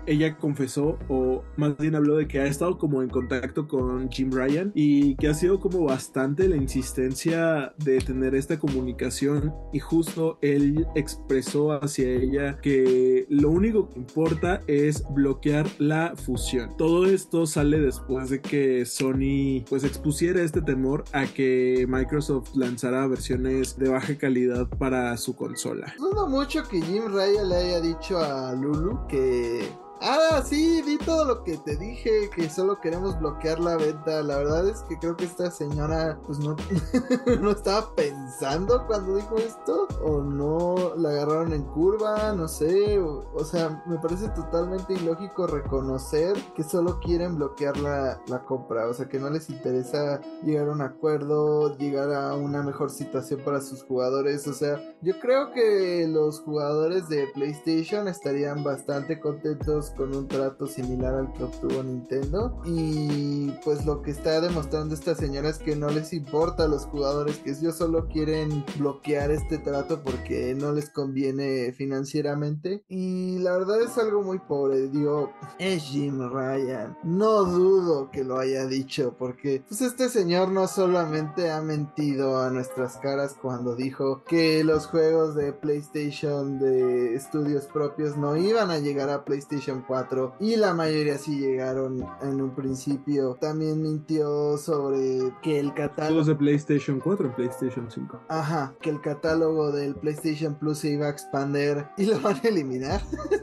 ella 0.06 0.36
confesó 0.36 0.96
o 1.08 1.42
más 1.56 1.76
bien 1.76 1.96
habló 1.96 2.16
de 2.16 2.28
que 2.28 2.38
ha 2.40 2.46
estado 2.46 2.78
como 2.78 3.02
en 3.02 3.08
contacto 3.08 3.66
con 3.66 4.08
Jim 4.10 4.30
Ryan 4.30 4.70
y 4.74 5.16
que 5.16 5.28
ha 5.28 5.34
sido 5.34 5.58
como 5.58 5.84
bastante 5.84 6.48
la 6.48 6.56
insistencia 6.56 7.74
de 7.78 7.98
tener 7.98 8.34
esta 8.34 8.58
comunicación 8.58 9.52
y 9.72 9.80
justo 9.80 10.38
él 10.42 10.86
expresó 10.94 11.72
hacia 11.72 12.08
ella 12.08 12.58
que 12.62 13.26
lo 13.28 13.50
único 13.50 13.88
que 13.88 13.98
importa 13.98 14.60
es 14.68 15.02
bloquear 15.12 15.66
la 15.78 16.14
fusión. 16.14 16.76
Todo 16.76 17.06
esto 17.06 17.44
sale 17.46 17.80
después 17.80 18.30
de 18.30 18.40
que 18.40 18.86
Sony 18.86 19.64
pues 19.68 19.82
expusiera 19.82 20.42
este 20.42 20.62
temor 20.62 21.04
a 21.12 21.26
que 21.26 21.55
Microsoft 21.88 22.54
lanzara 22.54 23.06
versiones 23.06 23.78
de 23.78 23.88
baja 23.88 24.16
calidad 24.16 24.68
para 24.78 25.16
su 25.16 25.36
consola. 25.36 25.94
Dudo 25.98 26.26
mucho 26.26 26.62
que 26.68 26.80
Jim 26.82 27.04
Ryan 27.08 27.48
le 27.48 27.56
haya 27.56 27.80
dicho 27.80 28.18
a 28.18 28.52
Lulu 28.52 29.06
que 29.08 29.68
Ah, 30.00 30.42
sí, 30.44 30.82
di 30.82 30.98
todo 30.98 31.24
lo 31.24 31.42
que 31.42 31.56
te 31.56 31.76
dije, 31.76 32.28
que 32.34 32.50
solo 32.50 32.80
queremos 32.80 33.18
bloquear 33.18 33.58
la 33.60 33.76
venta. 33.76 34.22
La 34.22 34.36
verdad 34.36 34.68
es 34.68 34.82
que 34.82 34.98
creo 34.98 35.16
que 35.16 35.24
esta 35.24 35.50
señora, 35.50 36.18
pues 36.26 36.38
no, 36.38 36.54
no 37.40 37.50
estaba 37.50 37.94
pensando 37.94 38.86
cuando 38.86 39.16
dijo 39.16 39.36
esto, 39.36 39.88
o 40.04 40.20
no 40.20 40.94
la 40.96 41.10
agarraron 41.10 41.52
en 41.54 41.62
curva, 41.62 42.32
no 42.36 42.46
sé. 42.46 42.98
O, 42.98 43.44
sea, 43.44 43.82
me 43.86 43.98
parece 43.98 44.28
totalmente 44.30 44.94
ilógico 44.94 45.46
reconocer 45.46 46.36
que 46.54 46.62
solo 46.62 47.00
quieren 47.00 47.36
bloquear 47.36 47.76
la, 47.78 48.20
la 48.26 48.44
compra, 48.44 48.88
o 48.88 48.94
sea, 48.94 49.08
que 49.08 49.18
no 49.18 49.30
les 49.30 49.48
interesa 49.48 50.20
llegar 50.44 50.68
a 50.68 50.72
un 50.72 50.82
acuerdo, 50.82 51.76
llegar 51.78 52.12
a 52.12 52.34
una 52.34 52.62
mejor 52.62 52.90
situación 52.90 53.40
para 53.44 53.60
sus 53.62 53.82
jugadores. 53.82 54.46
O 54.46 54.52
sea, 54.52 54.78
yo 55.00 55.18
creo 55.20 55.52
que 55.52 56.06
los 56.08 56.40
jugadores 56.40 57.08
de 57.08 57.28
PlayStation 57.34 58.08
estarían 58.08 58.62
bastante 58.62 59.18
contentos 59.18 59.85
con 59.90 60.14
un 60.14 60.28
trato 60.28 60.66
similar 60.66 61.14
al 61.14 61.32
que 61.32 61.44
obtuvo 61.44 61.82
Nintendo. 61.82 62.60
Y 62.64 63.50
pues 63.64 63.84
lo 63.84 64.02
que 64.02 64.10
está 64.10 64.40
demostrando 64.40 64.94
esta 64.94 65.14
señora 65.14 65.48
es 65.48 65.58
que 65.58 65.76
no 65.76 65.88
les 65.90 66.12
importa 66.12 66.64
a 66.64 66.68
los 66.68 66.86
jugadores, 66.86 67.38
que 67.38 67.50
ellos 67.50 67.76
solo 67.76 68.08
quieren 68.08 68.64
bloquear 68.78 69.30
este 69.30 69.58
trato 69.58 70.02
porque 70.02 70.54
no 70.54 70.72
les 70.72 70.90
conviene 70.90 71.72
financieramente. 71.72 72.84
Y 72.88 73.38
la 73.38 73.52
verdad 73.52 73.80
es 73.82 73.96
algo 73.98 74.22
muy 74.22 74.38
pobre. 74.38 74.88
Digo, 74.88 75.32
es 75.58 75.82
Jim 75.84 76.20
Ryan. 76.30 76.96
No 77.04 77.44
dudo 77.44 78.10
que 78.10 78.24
lo 78.24 78.38
haya 78.38 78.66
dicho 78.66 79.14
porque 79.18 79.62
pues 79.68 79.80
este 79.80 80.08
señor 80.08 80.50
no 80.50 80.66
solamente 80.68 81.50
ha 81.50 81.60
mentido 81.60 82.40
a 82.40 82.50
nuestras 82.50 82.96
caras 82.98 83.34
cuando 83.40 83.74
dijo 83.74 84.22
que 84.24 84.64
los 84.64 84.86
juegos 84.86 85.34
de 85.34 85.52
PlayStation 85.52 86.58
de 86.58 87.14
estudios 87.14 87.66
propios 87.66 88.16
no 88.16 88.36
iban 88.36 88.70
a 88.70 88.78
llegar 88.78 89.10
a 89.10 89.24
PlayStation 89.24 89.75
4 89.86 90.36
y 90.40 90.56
la 90.56 90.74
mayoría 90.74 91.18
sí 91.18 91.38
llegaron 91.38 92.06
en 92.22 92.40
un 92.40 92.54
principio. 92.54 93.36
También 93.40 93.82
mintió 93.82 94.56
sobre 94.58 95.32
que 95.42 95.58
el 95.58 95.74
catálogo 95.74 96.24
de 96.24 96.34
PlayStation 96.34 97.00
4 97.00 97.26
y 97.26 97.30
PlayStation 97.30 97.90
5. 97.90 98.20
Ajá, 98.28 98.74
que 98.80 98.90
el 98.90 99.00
catálogo 99.00 99.72
del 99.72 99.94
PlayStation 99.94 100.54
Plus 100.54 100.78
se 100.78 100.90
iba 100.90 101.06
a 101.06 101.10
expander 101.10 101.88
y 101.96 102.06
lo 102.06 102.20
van 102.20 102.36
a 102.36 102.48
eliminar. 102.48 103.00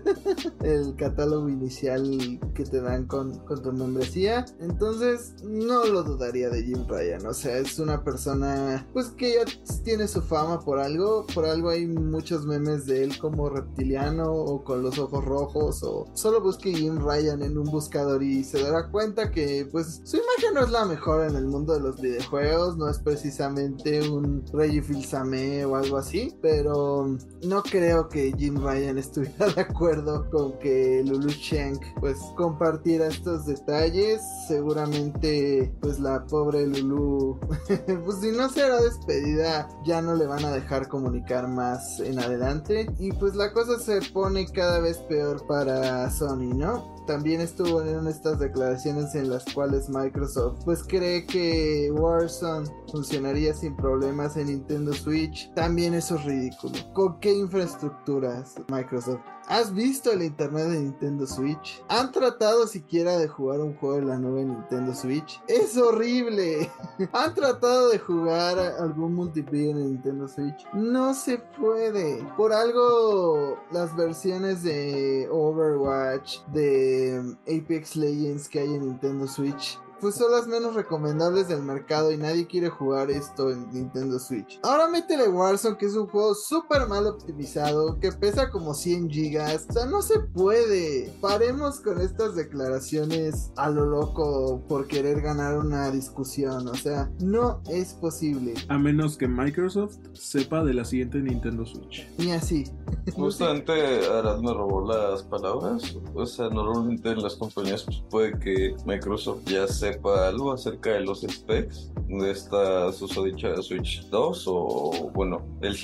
el 0.63 0.95
catálogo 0.95 1.49
inicial 1.49 2.39
que 2.53 2.63
te 2.63 2.81
dan 2.81 3.05
con, 3.05 3.39
con 3.45 3.61
tu 3.61 3.71
membresía. 3.71 4.45
Entonces, 4.59 5.35
no 5.43 5.85
lo 5.85 6.03
dudaría 6.03 6.49
de 6.49 6.63
Jim 6.63 6.85
Ryan. 6.87 7.25
O 7.25 7.33
sea, 7.33 7.57
es 7.57 7.79
una 7.79 8.03
persona 8.03 8.87
pues 8.93 9.07
que 9.09 9.35
ya 9.35 9.81
tiene 9.83 10.07
su 10.07 10.21
fama 10.21 10.59
por 10.59 10.79
algo. 10.79 11.25
Por 11.33 11.45
algo 11.45 11.69
hay 11.69 11.87
muchos 11.87 12.45
memes 12.45 12.85
de 12.85 13.03
él 13.03 13.17
como 13.17 13.49
reptiliano 13.49 14.31
o 14.31 14.63
con 14.63 14.81
los 14.81 14.97
ojos 14.99 15.23
rojos 15.23 15.83
o 15.83 16.05
solo 16.23 16.39
busque 16.39 16.73
Jim 16.73 16.99
Ryan 17.05 17.41
en 17.43 17.57
un 17.57 17.65
buscador 17.65 18.23
y 18.23 18.45
se 18.45 18.63
dará 18.63 18.87
cuenta 18.87 19.29
que 19.29 19.67
pues 19.69 19.99
su 20.05 20.15
imagen 20.15 20.53
no 20.53 20.61
es 20.61 20.71
la 20.71 20.85
mejor 20.85 21.27
en 21.27 21.35
el 21.35 21.47
mundo 21.47 21.73
de 21.73 21.81
los 21.81 21.99
videojuegos, 21.99 22.77
no 22.77 22.87
es 22.87 22.97
precisamente 22.99 24.09
un 24.09 24.41
Reggie 24.53 24.81
Fils-Aimé 24.81 25.65
o 25.65 25.75
algo 25.75 25.97
así, 25.97 26.33
pero 26.41 27.17
no 27.43 27.61
creo 27.63 28.07
que 28.07 28.31
Jim 28.37 28.55
Ryan 28.55 28.97
estuviera 28.99 29.47
de 29.49 29.59
acuerdo 29.63 30.29
con 30.29 30.57
que 30.59 31.03
Lulu 31.05 31.27
Cheng 31.27 31.77
pues 31.99 32.17
compartiera 32.37 33.07
estos 33.07 33.45
detalles, 33.45 34.21
seguramente 34.47 35.75
pues 35.81 35.99
la 35.99 36.25
pobre 36.25 36.65
Lulu 36.67 37.37
pues 37.67 38.19
si 38.21 38.31
no 38.31 38.47
será 38.47 38.79
despedida 38.79 39.67
ya 39.83 40.01
no 40.01 40.15
le 40.15 40.25
van 40.25 40.45
a 40.45 40.51
dejar 40.51 40.87
comunicar 40.87 41.49
más 41.49 41.99
en 41.99 42.17
adelante. 42.17 42.89
Y 42.97 43.11
pues 43.11 43.35
la 43.35 43.51
cosa 43.51 43.77
se 43.77 43.99
pone 44.13 44.47
cada 44.47 44.79
vez 44.79 44.99
peor 44.99 45.45
para 45.47 46.09
Sony, 46.13 46.53
¿no? 46.55 46.93
También 47.05 47.41
estuvo 47.41 47.81
en 47.81 48.07
estas 48.07 48.39
declaraciones 48.39 49.13
en 49.15 49.29
las 49.29 49.43
cuales 49.53 49.89
Microsoft 49.89 50.63
pues 50.63 50.83
cree 50.83 51.25
que 51.25 51.91
Warzone 51.91 52.69
funcionaría 52.91 53.53
sin 53.53 53.75
problemas 53.75 54.37
en 54.37 54.47
Nintendo 54.47 54.93
Switch. 54.93 55.53
También 55.53 55.93
eso 55.93 56.15
es 56.15 56.23
ridículo. 56.23 56.73
¿Con 56.93 57.19
qué 57.19 57.33
infraestructuras 57.33 58.55
Microsoft? 58.69 59.32
¿Has 59.47 59.73
visto 59.73 60.11
el 60.11 60.23
internet 60.23 60.67
de 60.67 60.79
Nintendo 60.79 61.27
Switch? 61.27 61.83
¿Han 61.89 62.11
tratado 62.11 62.65
siquiera 62.65 63.17
de 63.17 63.27
jugar 63.27 63.59
un 63.59 63.75
juego 63.75 63.97
de 63.97 64.05
la 64.05 64.17
nueva 64.17 64.41
Nintendo 64.41 64.93
Switch? 64.95 65.41
¡Es 65.47 65.77
horrible! 65.77 66.71
¿Han 67.13 67.33
tratado 67.33 67.89
de 67.89 67.99
jugar 67.99 68.57
algún 68.79 69.15
multiplayer 69.15 69.71
en 69.71 69.91
Nintendo 69.91 70.27
Switch? 70.29 70.65
No 70.73 71.13
se 71.13 71.39
puede. 71.59 72.23
Por 72.37 72.53
algo 72.53 73.57
las 73.71 73.93
versiones 73.95 74.63
de 74.63 75.27
Overwatch, 75.29 76.39
de 76.53 77.35
Apex 77.43 77.97
Legends 77.97 78.47
que 78.47 78.59
hay 78.59 78.73
en 78.73 78.87
Nintendo 78.87 79.27
Switch 79.27 79.77
pues 80.03 80.15
son 80.15 80.33
las 80.33 80.47
menos 80.47 80.75
recomendables 80.75 81.47
del 81.47 81.63
mercado 81.63 82.11
y 82.11 82.17
nadie 82.17 82.45
quiere 82.45 82.67
jugar 82.67 83.09
esto 83.09 83.49
en 83.49 83.71
Nintendo 83.71 84.19
Switch. 84.19 84.59
Ahora 84.61 84.89
métele 84.89 85.29
Warzone, 85.29 85.77
que 85.77 85.85
es 85.85 85.95
un 85.95 86.07
juego 86.07 86.35
súper 86.35 86.87
mal 86.89 87.07
optimizado, 87.07 87.97
que 88.01 88.11
pesa 88.11 88.49
como 88.49 88.73
100 88.73 89.09
gigas. 89.09 89.65
O 89.69 89.71
sea, 89.71 89.85
no 89.85 90.01
se 90.01 90.19
puede. 90.19 91.09
Paremos 91.21 91.79
con 91.79 92.01
estas 92.01 92.35
declaraciones 92.35 93.53
a 93.55 93.69
lo 93.69 93.85
loco 93.85 94.61
por 94.67 94.87
querer 94.87 95.21
ganar 95.21 95.57
una 95.57 95.89
discusión. 95.89 96.67
O 96.67 96.75
sea, 96.75 97.09
no 97.21 97.61
es 97.69 97.93
posible. 97.93 98.55
A 98.67 98.77
menos 98.77 99.15
que 99.15 99.29
Microsoft 99.29 99.99
sepa 100.11 100.65
de 100.65 100.73
la 100.73 100.83
siguiente 100.83 101.19
Nintendo 101.19 101.65
Switch. 101.65 102.09
Ni 102.17 102.33
así. 102.33 102.65
Justamente 103.13 103.71
Arad 104.07 104.41
me 104.41 104.53
robó 104.53 104.85
las 104.85 105.23
palabras. 105.23 105.95
O 106.13 106.25
sea, 106.25 106.49
normalmente 106.49 107.09
en 107.09 107.23
las 107.23 107.37
compañías 107.37 107.83
pues, 107.83 108.03
puede 108.09 108.37
que 108.37 108.75
Microsoft 108.85 109.45
ya 109.45 109.65
se 109.93 110.19
algo 110.27 110.53
acerca 110.53 110.91
de 110.91 111.01
los 111.01 111.21
specs 111.21 111.91
de 112.07 112.31
esta 112.31 112.91
susodicha 112.91 113.55
Switch 113.61 114.07
2 114.09 114.45
o 114.47 115.11
bueno, 115.13 115.41
el, 115.61 115.75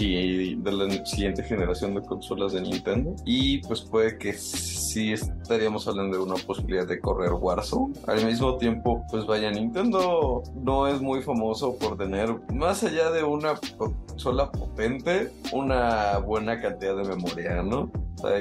de 0.63 0.71
la 0.71 1.05
siguiente 1.05 1.43
generación 1.43 1.95
de 1.95 2.01
consolas 2.01 2.53
de 2.53 2.61
Nintendo 2.61 3.15
y 3.25 3.59
pues 3.59 3.81
puede 3.81 4.17
que 4.17 4.33
sí 4.33 5.13
estaríamos 5.13 5.87
hablando 5.87 6.17
de 6.17 6.23
una 6.23 6.35
posibilidad 6.35 6.87
de 6.87 6.99
correr 6.99 7.31
Warzone. 7.33 7.93
Al 8.07 8.25
mismo 8.25 8.57
tiempo, 8.57 9.03
pues 9.09 9.25
vaya, 9.25 9.51
Nintendo 9.51 10.43
no 10.55 10.87
es 10.87 11.01
muy 11.01 11.21
famoso 11.21 11.77
por 11.77 11.97
tener, 11.97 12.35
más 12.53 12.83
allá 12.83 13.11
de 13.11 13.23
una 13.23 13.55
consola 13.77 14.51
potente, 14.51 15.31
una 15.51 16.17
buena 16.19 16.59
cantidad 16.61 16.95
de 16.95 17.03
memoria, 17.03 17.63
¿no? 17.63 17.91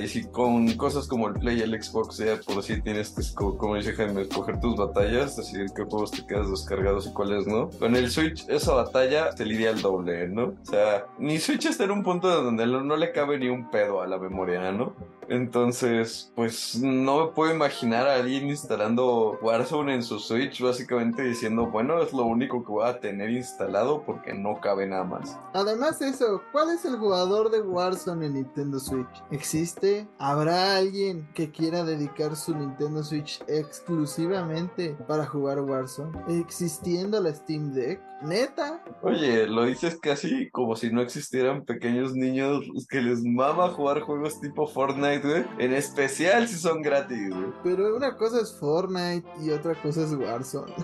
y 0.03 0.09
si 0.09 0.25
con 0.25 0.73
cosas 0.75 1.07
como 1.07 1.29
el 1.29 1.35
Play 1.35 1.59
y 1.59 1.62
el 1.62 1.83
Xbox 1.83 2.19
ya 2.19 2.41
por 2.41 2.62
si 2.62 2.81
tienes 2.83 3.11
que, 3.11 3.23
como 3.35 3.77
dice 3.77 3.93
Jaime, 3.93 4.23
escoger 4.23 4.61
tus 4.61 4.77
batallas, 4.77 5.39
decidir 5.59 5.72
qué 5.74 5.84
juegos 5.84 6.11
te 6.11 6.26
quedas 6.26 6.50
descargados 6.50 7.06
y 7.06 7.12
cuáles 7.12 7.46
no. 7.46 7.70
Con 7.70 7.96
el 7.96 8.11
Switch, 8.11 8.48
esa 8.48 8.74
batalla 8.74 9.30
te 9.30 9.44
lidia 9.44 9.70
el 9.70 9.80
doble, 9.80 10.28
¿no? 10.28 10.54
O 10.62 10.64
sea, 10.64 11.06
mi 11.18 11.38
Switch 11.38 11.66
está 11.66 11.84
en 11.84 11.92
un 11.92 12.02
punto 12.02 12.28
donde 12.42 12.66
no 12.66 12.96
le 12.96 13.12
cabe 13.12 13.38
ni 13.38 13.48
un 13.48 13.70
pedo 13.70 14.00
a 14.00 14.06
la 14.06 14.18
memoria, 14.18 14.72
¿no? 14.72 14.94
Entonces, 15.29 16.33
pues 16.35 16.81
no 16.81 17.26
me 17.26 17.33
puedo 17.33 17.55
imaginar 17.55 18.09
a 18.09 18.14
alguien 18.14 18.49
instalando 18.49 19.39
Warzone 19.43 19.95
en 19.95 20.03
su 20.03 20.18
Switch, 20.18 20.62
básicamente 20.62 21.22
diciendo, 21.22 21.66
bueno, 21.66 22.03
es 22.03 22.12
lo 22.12 22.24
único 22.24 22.64
que 22.64 22.72
voy 22.72 22.89
a 22.89 22.99
tener 22.99 23.31
instalado 23.31 24.03
porque 24.05 24.33
no 24.33 24.61
cabe 24.61 24.87
nada 24.87 25.05
más. 25.05 25.37
Además 25.53 25.99
de 25.99 26.09
eso, 26.09 26.43
¿cuál 26.53 26.70
es 26.70 26.85
el 26.85 26.97
jugador 26.97 27.51
de 27.51 27.61
Warzone 27.61 28.26
en 28.26 28.35
Nintendo 28.35 28.81
Switch? 28.81 29.22
¿Existe? 29.31 30.09
¿Habrá 30.18 30.76
alguien 30.76 31.29
que 31.35 31.51
quiera 31.51 31.85
dedicar 31.85 32.35
su 32.35 32.55
Nintendo 32.57 33.03
Switch 33.03 33.43
exclusivamente 33.47 34.97
para 35.07 35.26
jugar 35.26 35.61
Warzone? 35.61 36.18
¿Existiendo 36.41 37.20
la 37.20 37.35
Steam 37.35 37.72
Deck? 37.72 38.01
¿Neta? 38.23 38.83
Oye, 39.03 39.47
lo 39.47 39.64
dices 39.64 39.99
casi 40.01 40.51
como 40.51 40.75
si 40.75 40.91
no 40.91 41.01
existieran 41.03 41.64
pequeños 41.64 42.14
niños 42.14 42.64
que 42.89 43.01
les 43.01 43.23
mama 43.23 43.69
jugar 43.71 44.01
juegos 44.01 44.41
tipo 44.41 44.66
Fortnite, 44.66 45.21
güey. 45.21 45.45
En 45.59 45.73
especial 45.73 46.49
si 46.49 46.57
son 46.57 46.83
gratis, 46.83 47.31
güey. 47.31 47.53
Pero 47.62 47.97
una 47.97 48.16
cosa 48.16 48.41
es 48.41 48.53
Fortnite 48.59 49.29
y 49.41 49.51
otra 49.51 49.81
cosa 49.81 50.03
es 50.03 50.12
Warzone. 50.12 50.75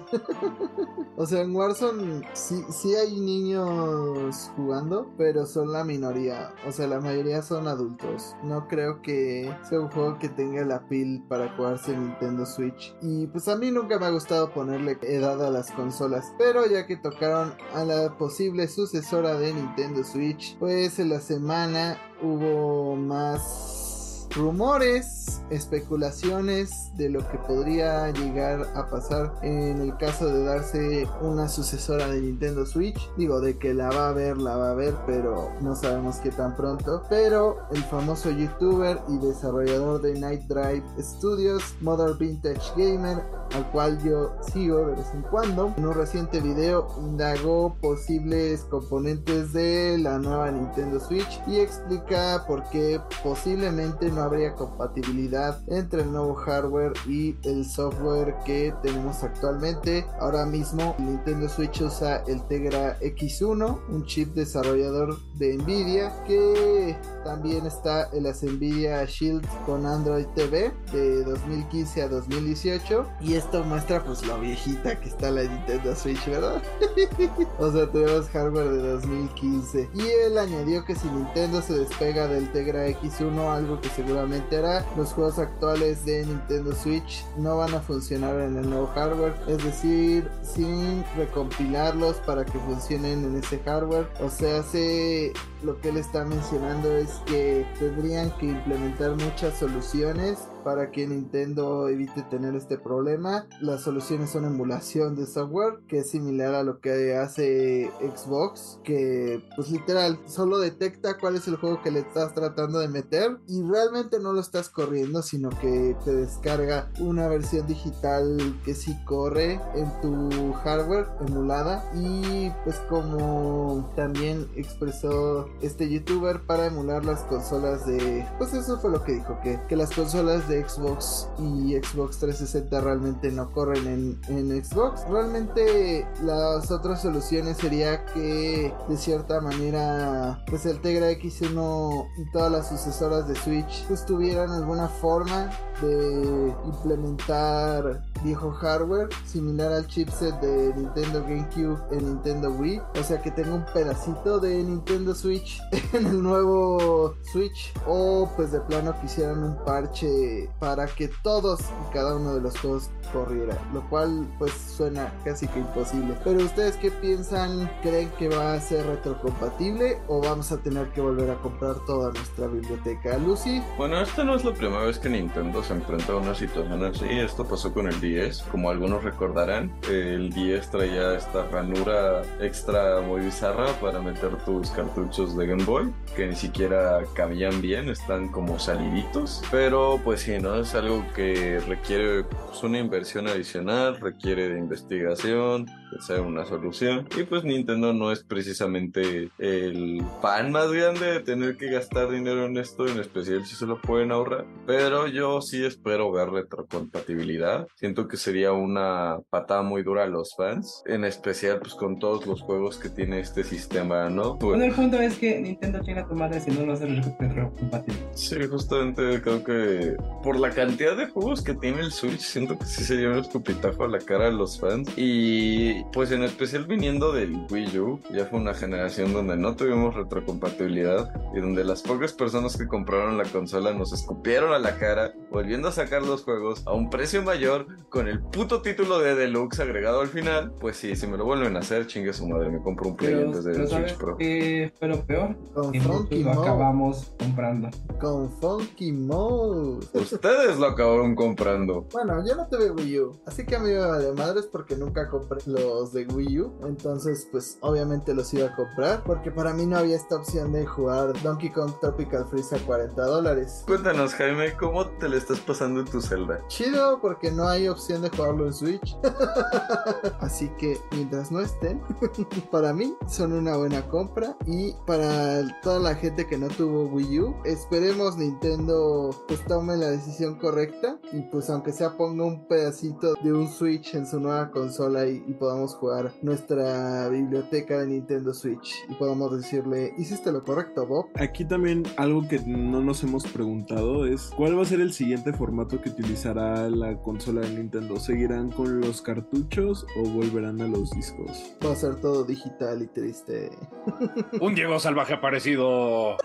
o 1.17 1.27
sea, 1.27 1.41
en 1.41 1.55
Warzone 1.55 2.23
sí, 2.35 2.63
sí 2.71 2.95
hay 2.95 3.19
niños 3.19 4.53
jugando, 4.57 5.13
pero 5.19 5.45
son 5.45 5.73
la 5.73 5.83
minoría. 5.83 6.55
O 6.67 6.73
sea, 6.73 6.87
la 6.87 7.01
mayoría 7.01 7.43
son 7.43 7.67
adultos. 7.67 8.37
No 8.45 8.69
creo 8.69 9.03
que 9.03 9.53
sea 9.69 9.81
un 9.81 9.91
juego 9.91 10.19
que 10.19 10.29
tenga 10.29 10.65
la 10.65 10.87
pil 10.89 11.23
para 11.29 11.49
jugarse 11.57 11.93
en 11.93 12.09
Nintendo 12.09 12.47
Switch. 12.47 12.95
Y 13.03 13.27
pues 13.27 13.49
a 13.49 13.57
mí 13.57 13.71
nunca 13.71 13.99
me 13.99 14.07
ha 14.07 14.11
gustado 14.11 14.53
ponerle 14.53 14.99
edad 15.03 15.45
a 15.45 15.51
las 15.51 15.71
consolas, 15.73 16.33
pero 16.39 16.67
ya 16.67 16.87
que 16.87 16.97
a 17.25 17.85
la 17.85 18.17
posible 18.19 18.69
sucesora 18.69 19.35
de 19.35 19.53
Nintendo 19.55 20.05
Switch, 20.05 20.57
pues 20.59 20.99
en 20.99 21.11
la 21.11 21.21
semana 21.21 21.99
hubo 22.23 22.97
más 22.97 24.29
rumores, 24.37 25.43
especulaciones 25.51 26.91
de 26.97 27.09
lo 27.09 27.27
que 27.29 27.39
podría 27.39 28.11
llegar 28.11 28.67
a 28.75 28.89
pasar 28.89 29.33
en 29.43 29.81
el 29.81 29.97
caso 29.97 30.27
de 30.27 30.45
darse 30.45 31.09
una 31.21 31.49
sucesora 31.49 32.09
de 32.09 32.21
Nintendo 32.21 32.67
Switch. 32.67 32.99
Digo, 33.17 33.41
de 33.41 33.59
que 33.59 33.75
la 33.75 33.91
va 33.91 34.09
a 34.09 34.13
ver, 34.13 34.39
la 34.39 34.57
va 34.57 34.71
a 34.73 34.75
ver, 34.75 34.95
pero 35.07 35.53
no 35.61 35.77
sabemos 35.77 36.17
qué 36.17 36.31
tan 36.31 36.57
pronto. 36.57 37.05
Pero 37.09 37.59
el 37.73 37.83
famoso 37.85 38.31
youtuber 38.31 38.99
y 39.09 39.19
desarrollador 39.19 40.01
de 40.03 40.19
Night 40.19 40.43
Drive 40.43 40.85
Studios, 40.99 41.63
Mother 41.81 42.17
Vintage 42.17 42.73
Gamer, 42.77 43.23
al 43.55 43.71
cual 43.71 44.03
yo 44.03 44.33
sigo 44.53 44.87
de 44.87 44.97
vez 44.97 45.07
en 45.15 45.23
cuando, 45.23 45.73
en 45.77 45.87
un 45.87 45.95
reciente 45.95 46.41
video 46.41 46.89
indagó 46.99 47.77
posibles 47.81 48.63
componentes 48.65 49.53
de 49.53 49.99
la 49.99 50.19
nueva 50.19 50.51
Nintendo 50.51 50.99
Switch 51.01 51.41
y 51.47 51.61
explica 51.61 52.45
por 52.47 52.69
qué 52.71 53.01
posiblemente 53.23 54.11
no 54.11 54.23
habría 54.23 54.55
compatibilidad 54.55 55.61
entre 55.69 56.03
el 56.03 56.13
nuevo 56.13 56.35
hardware 56.35 56.93
y 57.09 57.37
el 57.45 57.65
software 57.65 58.35
que 58.45 58.75
tenemos 58.83 59.23
actualmente. 59.23 60.07
Ahora 60.21 60.47
mismo 60.47 60.95
Nintendo 60.99 61.49
Switch 61.49 61.81
usa 61.81 62.25
el 62.27 62.43
Tegra 62.49 62.99
X1, 63.01 63.79
un 63.89 64.05
chip 64.07 64.35
desarrollador 64.35 65.19
de 65.35 65.57
Nvidia 65.57 66.13
que 66.27 66.97
también 67.25 67.67
está 67.67 68.09
en 68.13 68.25
las 68.25 68.43
Nvidia 68.43 69.05
Shield 69.05 69.47
con 69.65 69.87
Android 69.87 70.27
TV 70.35 70.73
de 70.93 71.25
2015 71.25 72.03
a 72.03 72.09
2018 72.09 73.07
y 73.21 73.35
esto 73.45 73.63
muestra 73.65 74.03
pues 74.03 74.27
lo 74.27 74.39
viejita 74.41 74.99
que 74.99 75.09
está 75.09 75.31
la 75.31 75.43
Nintendo 75.43 75.95
Switch, 75.95 76.27
¿verdad? 76.27 76.63
o 77.59 77.71
sea, 77.71 77.91
tenemos 77.91 78.29
hardware 78.31 78.71
de 78.71 78.93
2015 78.93 79.91
y 79.93 80.01
él 80.01 80.39
añadió 80.39 80.85
que 80.85 80.95
si 80.95 81.07
Nintendo 81.09 81.61
se 81.61 81.75
despega 81.75 82.27
del 82.27 82.51
Tegra 82.53 82.89
X1, 82.89 83.55
algo 83.55 83.81
que 83.81 83.91
seguramente 83.91 84.57
hará. 84.57 84.85
Los 84.97 85.13
juegos 85.13 85.39
actuales 85.39 86.05
de 86.07 86.25
Nintendo 86.25 86.75
Switch 86.75 87.25
no 87.37 87.59
van 87.59 87.75
a 87.75 87.81
funcionar 87.81 88.41
en 88.41 88.57
el 88.57 88.69
nuevo 88.69 88.87
hardware, 88.95 89.35
es 89.47 89.63
decir, 89.63 90.29
sin 90.43 91.05
recompilarlos 91.17 92.17
para 92.19 92.45
que 92.45 92.59
funcionen 92.61 93.25
en 93.25 93.37
ese 93.37 93.59
hardware. 93.59 94.09
O 94.21 94.31
sea, 94.31 94.63
se 94.63 95.33
lo 95.63 95.81
que 95.81 95.91
él 95.91 95.99
está 95.99 96.25
mencionando 96.25 96.97
es 96.97 97.11
que 97.27 97.67
tendrían 97.79 98.31
que 98.39 98.47
implementar 98.47 99.13
muchas 99.17 99.59
soluciones 99.59 100.39
para 100.65 100.91
que 100.91 101.07
Nintendo 101.07 101.89
evite 101.89 102.23
tener 102.23 102.55
este 102.55 102.79
problema. 102.79 103.47
Las 103.61 103.83
soluciones 103.83 104.31
son 104.31 104.45
emulación 104.45 105.15
de 105.15 105.27
software, 105.27 105.81
que 105.87 105.99
es 105.99 106.11
similar 106.11 106.55
a 106.55 106.63
lo 106.63 106.81
que 106.81 107.15
hace 107.15 107.91
Xbox, 108.01 108.81
que 108.83 109.45
pues 109.55 109.71
literal 109.71 110.19
solo 110.27 110.59
detecta 110.59 111.19
cuál 111.19 111.37
es 111.37 111.47
el 111.47 111.57
juego 111.57 111.83
que 111.83 111.91
le 111.91 112.01
estás 112.01 112.35
tratando 112.35 112.79
de 112.79 112.89
meter 112.89 113.39
y 113.47 113.63
realmente 113.63 114.19
no 114.19 114.33
lo 114.33 114.41
estás 114.41 114.69
corriendo, 114.69 115.23
sino 115.23 115.51
que 115.51 115.97
te 116.05 116.15
descarga 116.15 116.91
una 116.99 117.29
versión 117.29 117.67
digital 117.67 118.59
que 118.65 118.75
sí 118.75 118.97
corre 119.05 119.61
en 119.75 120.01
tu 120.01 120.53
hardware 120.53 121.07
emulada 121.27 121.85
y 121.95 122.51
pues 122.65 122.77
como 122.89 123.93
también 123.97 124.49
expresó 124.57 125.49
este 125.61 125.89
youtuber 125.91 126.41
para 126.47 126.67
emular 126.67 127.05
las 127.05 127.21
consolas 127.23 127.87
de 127.87 128.27
pues 128.39 128.55
eso 128.55 128.79
fue 128.79 128.91
lo 128.91 129.03
que 129.03 129.13
dijo 129.13 129.39
que, 129.43 129.59
que 129.69 129.77
las 129.77 129.91
consolas 129.91 130.49
de 130.49 130.54
Xbox 130.63 131.29
y 131.39 131.75
Xbox 131.75 132.19
360 132.19 132.81
realmente 132.81 133.31
no 133.31 133.51
corren 133.53 133.87
en, 133.87 134.21
en 134.29 134.65
Xbox. 134.65 135.03
Realmente 135.09 136.07
las 136.23 136.71
otras 136.71 137.03
soluciones 137.03 137.57
sería 137.59 138.05
que 138.07 138.73
de 138.89 138.97
cierta 138.97 139.41
manera 139.41 140.45
pues 140.47 140.67
el 140.67 140.81
Tegra 140.81 141.11
X1 141.11 142.09
y 142.19 142.31
todas 142.33 142.53
las 142.53 142.69
sucesoras 142.69 143.29
de 143.29 143.35
Switch 143.35 143.85
pues 143.89 144.05
tuvieran 144.07 144.51
alguna 144.51 144.89
forma 144.89 145.51
de 145.81 146.55
implementar 146.65 148.03
viejo 148.25 148.51
hardware 148.53 149.09
similar 149.27 149.71
al 149.71 149.87
chipset 149.87 150.35
de 150.41 150.73
Nintendo 150.75 151.23
GameCube 151.23 151.79
en 151.93 152.07
Nintendo 152.07 152.51
Wii. 152.51 152.81
O 152.99 153.03
sea 153.05 153.21
que 153.21 153.31
tenga 153.31 153.55
un 153.55 153.65
pedacito 153.67 154.41
de 154.41 154.63
Nintendo 154.63 155.15
Switch 155.15 155.61
en 155.93 156.07
el 156.07 156.23
nuevo 156.23 157.15
Switch. 157.31 157.73
O 157.87 158.29
pues 158.35 158.51
de 158.51 158.61
plano 158.61 158.95
quisieran 159.01 159.45
un 159.45 159.57
parche 159.65 160.49
para 160.59 160.87
que 160.87 161.09
todos 161.23 161.61
y 161.61 161.93
cada 161.93 162.17
uno 162.17 162.35
de 162.35 162.41
los 162.41 162.59
juegos 162.59 162.91
corriera. 163.13 163.57
Lo 163.73 163.89
cual 163.91 164.27
pues 164.39 164.53
suena 164.53 165.13
casi 165.25 165.47
que 165.49 165.61
imposible. 165.61 166.17
Pero 166.25 166.43
ustedes 166.45 166.77
qué 166.77 166.91
piensan? 166.91 167.71
¿Creen 167.83 168.11
que 168.19 168.29
va 168.29 168.55
a 168.55 168.61
ser 168.61 168.87
retrocompatible 168.87 169.99
o 170.09 170.23
vamos 170.23 170.51
a 170.51 170.57
tener 170.59 170.89
que 170.93 171.03
volver 171.03 171.31
a 171.31 171.37
comprar 171.37 171.77
toda 171.87 172.11
nuestra 172.11 172.47
biblioteca? 172.47 173.19
Lucy. 173.19 173.63
Bueno, 173.77 174.01
esta 174.01 174.25
no 174.25 174.35
es 174.35 174.45
la 174.45 174.55
primera 174.55 174.85
vez 174.85 174.99
que 174.99 175.11
Nintendo 175.11 175.63
se 175.63 175.75
enfrenta 175.75 176.15
a 176.15 176.17
una 176.17 176.35
situación 176.35 176.83
así. 176.85 177.05
Esto 177.11 177.45
pasó 177.45 177.73
con 177.73 177.87
el 177.87 178.01
10. 178.15 178.43
Como 178.51 178.71
algunos 178.71 179.03
recordarán, 179.03 179.73
el 179.91 180.31
10 180.31 180.71
traía 180.71 181.17
esta 181.17 181.47
ranura 181.49 182.23
extra 182.41 183.01
muy 183.01 183.23
bizarra 183.23 183.67
para 183.81 184.01
meter 184.01 184.37
tus 184.45 184.71
cartuchos 184.71 185.37
de 185.37 185.47
Game 185.47 185.65
Boy, 185.65 185.93
que 186.17 186.27
ni 186.27 186.37
siquiera 186.37 187.03
cabían 187.15 187.61
bien, 187.61 187.89
están 187.89 188.29
como 188.29 188.59
saliditos. 188.59 189.43
Pero 189.51 190.01
pues 190.05 190.21
sí, 190.21 190.39
¿no? 190.39 190.55
Es 190.57 190.75
algo 190.75 191.05
que 191.15 191.61
requiere 191.67 192.25
pues, 192.25 192.63
una 192.63 192.79
inversión 192.79 193.27
adicional, 193.27 194.01
requiere 194.01 194.49
de 194.49 194.59
investigación, 194.59 195.67
ser 196.01 196.21
una 196.21 196.45
solución. 196.45 197.09
Y 197.17 197.25
pues 197.25 197.45
Nintendo 197.45 197.93
no 197.93 198.13
es 198.13 198.25
precisamente 198.25 199.31
el 199.39 200.03
fan 200.21 200.53
más 200.53 200.71
grande 200.73 201.13
de 201.13 201.21
tener 201.21 201.57
que 201.57 201.71
gastar 201.71 202.11
dinero 202.11 202.47
en 202.47 202.57
esto, 202.57 202.87
en 202.87 203.01
especial 203.01 203.45
si 203.45 203.55
se 203.55 203.67
lo 203.67 203.81
pueden 203.81 204.13
ahorrar. 204.13 204.47
Pero 204.67 205.07
yo 205.07 205.41
sí 205.41 205.65
espero 205.65 206.11
ver 206.13 206.31
retrocompatibilidad. 206.31 207.67
Siento 207.77 207.94
que 208.09 208.17
sería 208.17 208.53
una 208.53 209.19
patada 209.31 209.63
muy 209.63 209.83
dura 209.83 210.05
a 210.05 210.07
los 210.07 210.35
fans, 210.37 210.83
en 210.87 211.05
especial 211.05 211.59
pues 211.61 211.75
con 211.75 211.99
todos 211.99 212.27
los 212.27 212.43
juegos 212.43 212.79
que 212.79 212.89
tiene 212.89 213.21
este 213.21 213.45
sistema, 213.45 214.09
¿no? 214.11 214.39
Pues, 214.39 214.59
bueno, 214.59 214.65
el 214.65 214.73
punto 214.73 214.99
es 214.99 215.17
que 215.19 215.41
Nintendo 215.41 215.81
tiene 215.81 216.05
tu 216.05 216.15
madre 216.15 216.41
si 216.41 216.51
no 216.51 216.67
lo 216.67 216.73
hace 216.73 216.87
retrocompatible. 216.87 218.01
Sí, 218.13 218.37
justamente 218.49 219.21
creo 219.23 219.45
que 219.45 219.97
por 220.23 220.39
la 220.39 220.51
cantidad 220.51 220.97
de 220.97 221.07
juegos 221.07 221.43
que 221.43 221.55
tiene 221.55 221.81
el 221.81 221.93
Switch, 221.93 222.21
siento 222.21 222.59
que 222.59 222.67
sí 222.67 222.85
sería 222.85 223.11
un 223.11 223.19
escupitajo 223.19 223.85
a 223.85 223.89
la 223.89 223.99
cara 223.99 224.27
de 224.27 224.33
los 224.33 224.61
fans. 224.61 224.89
Y 224.97 225.85
pues 225.93 226.11
en 226.13 226.23
especial 226.23 226.67
viniendo 226.67 227.13
del 227.13 227.47
Wii 227.51 227.79
U, 227.79 228.01
ya 228.13 228.27
fue 228.27 228.41
una 228.41 228.55
generación 228.55 229.13
donde 229.13 229.37
no 229.37 229.57
tuvimos 229.57 229.95
retrocompatibilidad 229.95 231.13
y 231.35 231.41
donde 231.41 231.65
las 231.65 231.83
pocas 231.83 232.13
personas 232.13 232.57
que 232.57 232.67
compraron 232.67 233.19
la 233.19 233.25
consola 233.25 233.73
nos 233.73 233.93
escupieron 233.93 234.53
a 234.53 234.59
la 234.59 234.77
cara, 234.77 235.13
volviendo 235.31 235.69
a 235.69 235.73
sacar 235.73 236.03
los 236.03 236.23
juegos 236.25 236.63
a 236.67 236.73
un 236.73 236.91
precio 236.91 237.23
mayor 237.23 237.67
con 237.95 238.09
el 238.09 238.19
puto 238.19 238.61
título 238.61 238.99
de 238.99 239.15
Deluxe 239.15 239.61
agregado 239.61 240.01
al 240.01 240.09
final. 240.09 240.53
Pues 240.59 240.77
sí, 240.77 240.97
si 240.97 241.07
me 241.07 241.17
lo 241.17 241.25
vuelven 241.25 241.55
a 241.57 241.61
hacer, 241.61 241.87
chingue 241.87 242.13
su 242.13 242.27
madre, 242.27 242.51
me 242.51 242.61
compro 242.61 242.89
un 242.89 242.97
Play 242.97 243.15
antes 243.15 243.45
de 243.45 243.69
Switch 243.69 243.95
Pro. 243.97 244.17
pero 244.19 245.01
peor, 245.07 245.37
con 245.55 245.73
Funky 245.73 246.25
lo 246.25 246.33
acabamos 246.33 247.13
comprando. 247.17 247.71
Con 248.01 248.33
Funky 248.41 248.91
Mode. 248.91 249.87
Ustedes 249.95 250.59
lo 250.59 250.67
acabaron 250.67 251.15
comprando. 251.15 251.87
Bueno, 251.93 252.21
yo 252.27 252.35
no 252.35 252.49
tuve 252.49 252.73
Wii 252.73 252.99
U, 252.99 253.21
así 253.27 253.47
que 253.47 253.55
a 253.55 253.61
mí 253.61 253.71
me 253.71 253.79
vale 253.79 254.13
madres 254.13 254.49
porque 254.51 254.75
nunca 254.75 255.09
compré 255.09 255.39
los 255.47 255.93
de 255.93 256.05
Wii 256.05 256.41
U. 256.41 256.53
Entonces, 256.67 257.29
pues 257.31 257.59
obviamente 257.61 258.13
los 258.13 258.35
iba 258.35 258.49
a 258.49 258.57
comprar. 258.57 259.05
Porque 259.05 259.31
para 259.31 259.55
mí 259.55 259.67
no 259.67 259.79
había 259.79 259.95
esta 259.95 260.17
opción 260.17 260.53
de 260.53 260.67
jugar 260.67 261.13
Donkey 261.23 261.51
Kong 261.51 261.71
Tropical 261.81 262.27
Freeze 262.29 262.57
a 262.57 262.59
40 262.59 263.01
dólares. 263.05 263.63
Cuéntanos, 263.69 264.15
Jaime, 264.15 264.57
¿cómo 264.57 264.85
te 264.99 265.09
le 265.09 265.17
estás 265.17 265.39
pasando 265.39 265.79
en 265.79 265.87
tu 265.87 266.01
celda? 266.01 266.41
Chido, 266.49 267.01
porque 267.01 267.31
no 267.31 267.47
hay 267.47 267.69
opción 267.69 267.84
de 267.93 268.09
jugarlo 268.09 268.47
en 268.47 268.53
Switch. 268.53 268.97
Así 270.21 270.51
que 270.59 270.79
mientras 270.93 271.31
no 271.31 271.41
estén, 271.41 271.81
para 272.51 272.73
mí 272.73 272.95
son 273.07 273.33
una 273.33 273.57
buena 273.57 273.83
compra. 273.89 274.37
Y 274.47 274.73
para 274.87 275.43
toda 275.61 275.79
la 275.81 275.95
gente 275.95 276.27
que 276.27 276.39
no 276.39 276.49
tuvo 276.49 276.87
Wii 276.87 277.21
U, 277.21 277.35
esperemos 277.45 278.17
Nintendo 278.17 279.11
pues 279.29 279.45
tome 279.45 279.77
la 279.77 279.91
decisión 279.91 280.37
correcta. 280.37 280.99
Y 281.13 281.21
pues 281.31 281.51
aunque 281.51 281.73
sea 281.73 281.97
ponga 281.97 282.25
un 282.25 282.47
pedacito 282.49 283.15
de 283.23 283.33
un 283.33 283.49
Switch 283.49 283.95
en 283.95 284.07
su 284.07 284.19
nueva 284.19 284.51
consola 284.51 285.07
y, 285.07 285.23
y 285.27 285.35
podamos 285.35 285.75
jugar 285.75 286.13
nuestra 286.23 287.09
biblioteca 287.09 287.81
de 287.81 287.87
Nintendo 287.87 288.33
Switch 288.33 288.75
y 288.89 288.95
podamos 288.95 289.37
decirle, 289.37 289.93
hiciste 289.99 290.33
lo 290.33 290.43
correcto, 290.43 290.87
Bob. 290.87 291.07
Aquí 291.15 291.45
también 291.45 291.85
algo 291.97 292.27
que 292.27 292.41
no 292.41 292.81
nos 292.81 293.03
hemos 293.03 293.25
preguntado 293.27 294.07
es, 294.07 294.31
¿cuál 294.37 294.59
va 294.59 294.63
a 294.63 294.67
ser 294.67 294.81
el 294.81 294.93
siguiente 294.93 295.33
formato 295.33 295.81
que 295.81 295.91
utilizará 295.91 296.69
la 296.71 296.97
consola 297.03 297.43
de 297.43 297.49
Nintendo? 297.49 297.64
¿Seguirán 297.99 298.51
con 298.51 298.81
los 298.81 299.01
cartuchos 299.01 299.87
o 299.97 300.03
volverán 300.03 300.61
a 300.61 300.69
los 300.69 300.91
discos? 300.91 301.55
Va 301.65 301.73
a 301.73 301.77
ser 301.77 301.95
todo 301.97 302.25
digital 302.25 302.83
y 302.83 302.87
triste. 302.89 303.51
Un 304.41 304.55
Diego 304.55 304.79
salvaje 304.79 305.15
aparecido. 305.15 306.17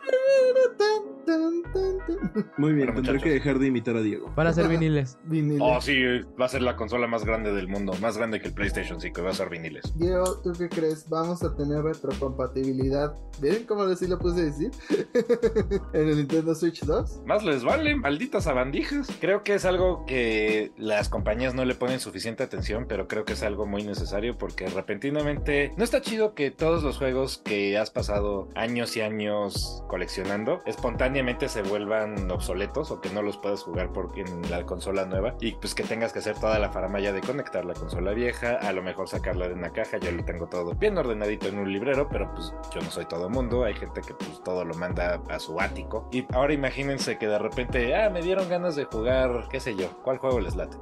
Muy 2.57 2.73
bien, 2.73 2.87
Bueno, 2.87 2.93
tendré 2.95 3.13
muchachos. 3.13 3.23
que 3.23 3.29
dejar 3.29 3.59
de 3.59 3.67
imitar 3.67 3.95
a 3.95 4.01
Diego. 4.01 4.31
Van 4.35 4.47
a 4.47 4.53
ser 4.53 4.67
viniles. 4.67 5.17
Vinilo. 5.25 5.63
Oh, 5.63 5.79
sí, 5.81 5.95
va 6.39 6.45
a 6.45 6.49
ser 6.49 6.61
la 6.61 6.75
consola 6.75 7.07
más 7.07 7.23
grande 7.23 7.53
del 7.53 7.67
mundo, 7.67 7.93
más 8.01 8.17
grande 8.17 8.39
que 8.41 8.47
el 8.47 8.53
PlayStation 8.53 8.99
5, 8.99 9.21
va 9.23 9.29
a 9.29 9.33
ser 9.33 9.49
viniles. 9.49 9.93
Diego, 9.97 10.39
¿tú 10.41 10.51
qué 10.57 10.67
crees? 10.69 11.07
¿Vamos 11.09 11.43
a 11.43 11.55
tener 11.55 11.83
retrocompatibilidad? 11.83 13.13
¿Vieron 13.41 13.63
cómo 13.63 13.83
así 13.83 14.07
lo 14.07 14.17
puse 14.17 14.41
a 14.41 14.45
decir? 14.45 14.71
en 15.93 16.09
el 16.09 16.17
Nintendo 16.17 16.55
Switch 16.55 16.83
2. 16.83 17.21
Más 17.25 17.43
les 17.45 17.63
vale, 17.63 17.95
malditas 17.95 18.45
sabandijas. 18.45 19.07
Creo 19.21 19.43
que 19.43 19.53
es 19.55 19.65
algo 19.65 20.05
que 20.05 20.71
las 20.77 21.09
compañías 21.09 21.28
no 21.30 21.63
le 21.63 21.75
ponen 21.75 21.99
suficiente 21.99 22.43
atención, 22.43 22.86
pero 22.88 23.07
creo 23.07 23.23
que 23.23 23.34
es 23.34 23.43
algo 23.43 23.67
muy 23.67 23.84
necesario 23.84 24.36
porque 24.38 24.67
repentinamente 24.67 25.73
no 25.77 25.84
está 25.84 26.01
chido 26.01 26.34
que 26.34 26.49
todos 26.49 26.82
los 26.82 26.97
juegos 26.97 27.38
que 27.38 27.77
has 27.77 27.91
pasado 27.91 28.49
años 28.55 28.97
y 28.97 29.01
años 29.01 29.84
coleccionando 29.88 30.61
espontáneamente 30.65 31.47
se 31.47 31.61
vuelvan 31.61 32.32
obsoletos 32.32 32.89
o 32.89 32.99
que 32.99 33.11
no 33.11 33.21
los 33.21 33.38
puedas 33.38 33.61
jugar 33.61 33.93
porque 33.93 34.21
en 34.21 34.49
la 34.49 34.65
consola 34.65 35.05
nueva 35.05 35.36
y 35.39 35.51
pues 35.51 35.75
que 35.75 35.84
tengas 35.84 36.13
que 36.13 36.19
hacer 36.19 36.36
toda 36.39 36.57
la 36.57 36.71
faramaya 36.71 37.13
de 37.13 37.21
conectar 37.21 37.63
la 37.63 37.75
consola 37.75 38.11
vieja, 38.13 38.55
a 38.55 38.73
lo 38.73 38.82
mejor 38.82 39.07
sacarla 39.07 39.47
de 39.47 39.53
una 39.53 39.71
caja, 39.71 39.99
yo 39.99 40.11
lo 40.11 40.25
tengo 40.25 40.47
todo 40.47 40.73
bien 40.73 40.97
ordenadito 40.97 41.47
en 41.47 41.59
un 41.59 41.71
librero, 41.71 42.09
pero 42.09 42.34
pues 42.34 42.51
yo 42.73 42.82
no 42.82 42.89
soy 42.89 43.05
todo 43.05 43.30
mundo, 43.30 43.65
hay 43.65 43.75
gente 43.75 44.01
que 44.01 44.15
pues 44.15 44.41
todo 44.43 44.65
lo 44.65 44.73
manda 44.73 45.21
a 45.30 45.39
su 45.39 45.59
ático 45.59 46.09
y 46.11 46.25
ahora 46.34 46.53
imagínense 46.53 47.19
que 47.19 47.27
de 47.27 47.38
repente, 47.38 47.95
ah, 47.95 48.09
me 48.09 48.23
dieron 48.23 48.49
ganas 48.49 48.75
de 48.75 48.86
jugar, 48.86 49.47
qué 49.51 49.59
sé 49.59 49.75
yo, 49.75 49.89
¿cuál 50.03 50.17
juego 50.17 50.39
les 50.39 50.55
late? 50.55 50.75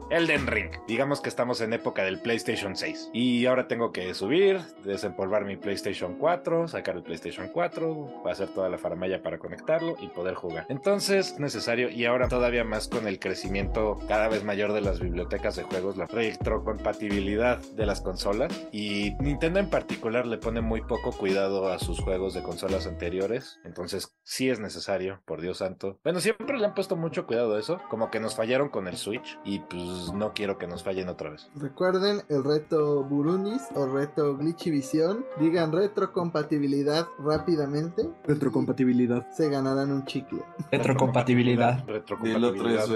Ring. 0.45 0.69
Digamos 0.87 1.21
que 1.21 1.29
estamos 1.29 1.61
en 1.61 1.73
época 1.73 2.03
del 2.03 2.19
PlayStation 2.19 2.75
6 2.75 3.11
y 3.13 3.45
ahora 3.45 3.67
tengo 3.67 3.91
que 3.91 4.13
subir, 4.13 4.59
desempolvar 4.83 5.45
mi 5.45 5.55
PlayStation 5.55 6.15
4, 6.17 6.67
sacar 6.67 6.97
el 6.97 7.03
PlayStation 7.03 7.47
4, 7.47 8.23
hacer 8.29 8.49
toda 8.49 8.69
la 8.69 8.77
faramaya 8.77 9.23
para 9.23 9.39
conectarlo 9.39 9.95
y 9.99 10.07
poder 10.07 10.35
jugar. 10.35 10.65
Entonces, 10.69 11.39
necesario 11.39 11.89
y 11.89 12.05
ahora 12.05 12.27
todavía 12.27 12.63
más 12.63 12.87
con 12.87 13.07
el 13.07 13.19
crecimiento 13.19 13.99
cada 14.07 14.27
vez 14.27 14.43
mayor 14.43 14.73
de 14.73 14.81
las 14.81 14.99
bibliotecas 14.99 15.55
de 15.55 15.63
juegos, 15.63 15.97
la 15.97 16.05
retrocompatibilidad 16.05 17.57
de 17.57 17.85
las 17.85 18.01
consolas 18.01 18.53
y 18.71 19.13
Nintendo 19.19 19.59
en 19.59 19.69
particular 19.69 20.27
le 20.27 20.37
pone 20.37 20.61
muy 20.61 20.81
poco 20.81 21.11
cuidado 21.11 21.71
a 21.71 21.79
sus 21.79 21.99
juegos 21.99 22.33
de 22.33 22.43
consolas 22.43 22.85
anteriores. 22.85 23.59
Entonces, 23.63 24.15
sí 24.23 24.49
es 24.49 24.59
necesario, 24.59 25.21
por 25.25 25.41
Dios 25.41 25.59
santo. 25.59 25.99
Bueno, 26.03 26.19
siempre 26.19 26.57
le 26.57 26.65
han 26.65 26.73
puesto 26.73 26.95
mucho 26.95 27.25
cuidado 27.25 27.55
a 27.55 27.59
eso, 27.59 27.81
como 27.89 28.11
que 28.11 28.19
nos 28.19 28.35
fallaron 28.35 28.69
con 28.69 28.87
el 28.87 28.97
Switch 28.97 29.39
y 29.43 29.59
pues 29.59 30.11
no 30.13 30.26
quiero 30.33 30.57
que 30.57 30.67
nos 30.67 30.83
fallen 30.83 31.09
otra 31.09 31.29
vez. 31.29 31.49
Recuerden 31.55 32.21
el 32.29 32.43
reto 32.43 33.03
Burundis 33.03 33.63
o 33.75 33.85
reto 33.85 34.37
Glitchy 34.37 34.71
Visión. 34.71 35.25
Digan 35.39 35.71
retrocompatibilidad 35.71 37.07
rápidamente. 37.19 38.09
Retrocompatibilidad. 38.25 39.29
Se 39.31 39.49
ganarán 39.49 39.91
un 39.91 40.05
chicle. 40.05 40.41
Retrocompatibilidad. 40.71 41.85
Retrocompatibilidad. 41.85 42.87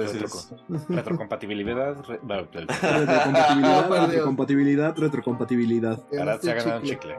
Retrocompatibilidad. 0.90 1.98
Retrocompatibilidad, 2.32 3.90
retrocompatibilidad, 4.08 4.98
retrocompatibilidad. 4.98 6.04
Ahora 6.18 6.40
se 6.40 6.52
ha 6.52 6.56
ganado 6.56 6.80
un 6.80 6.86
chicle. 6.86 7.16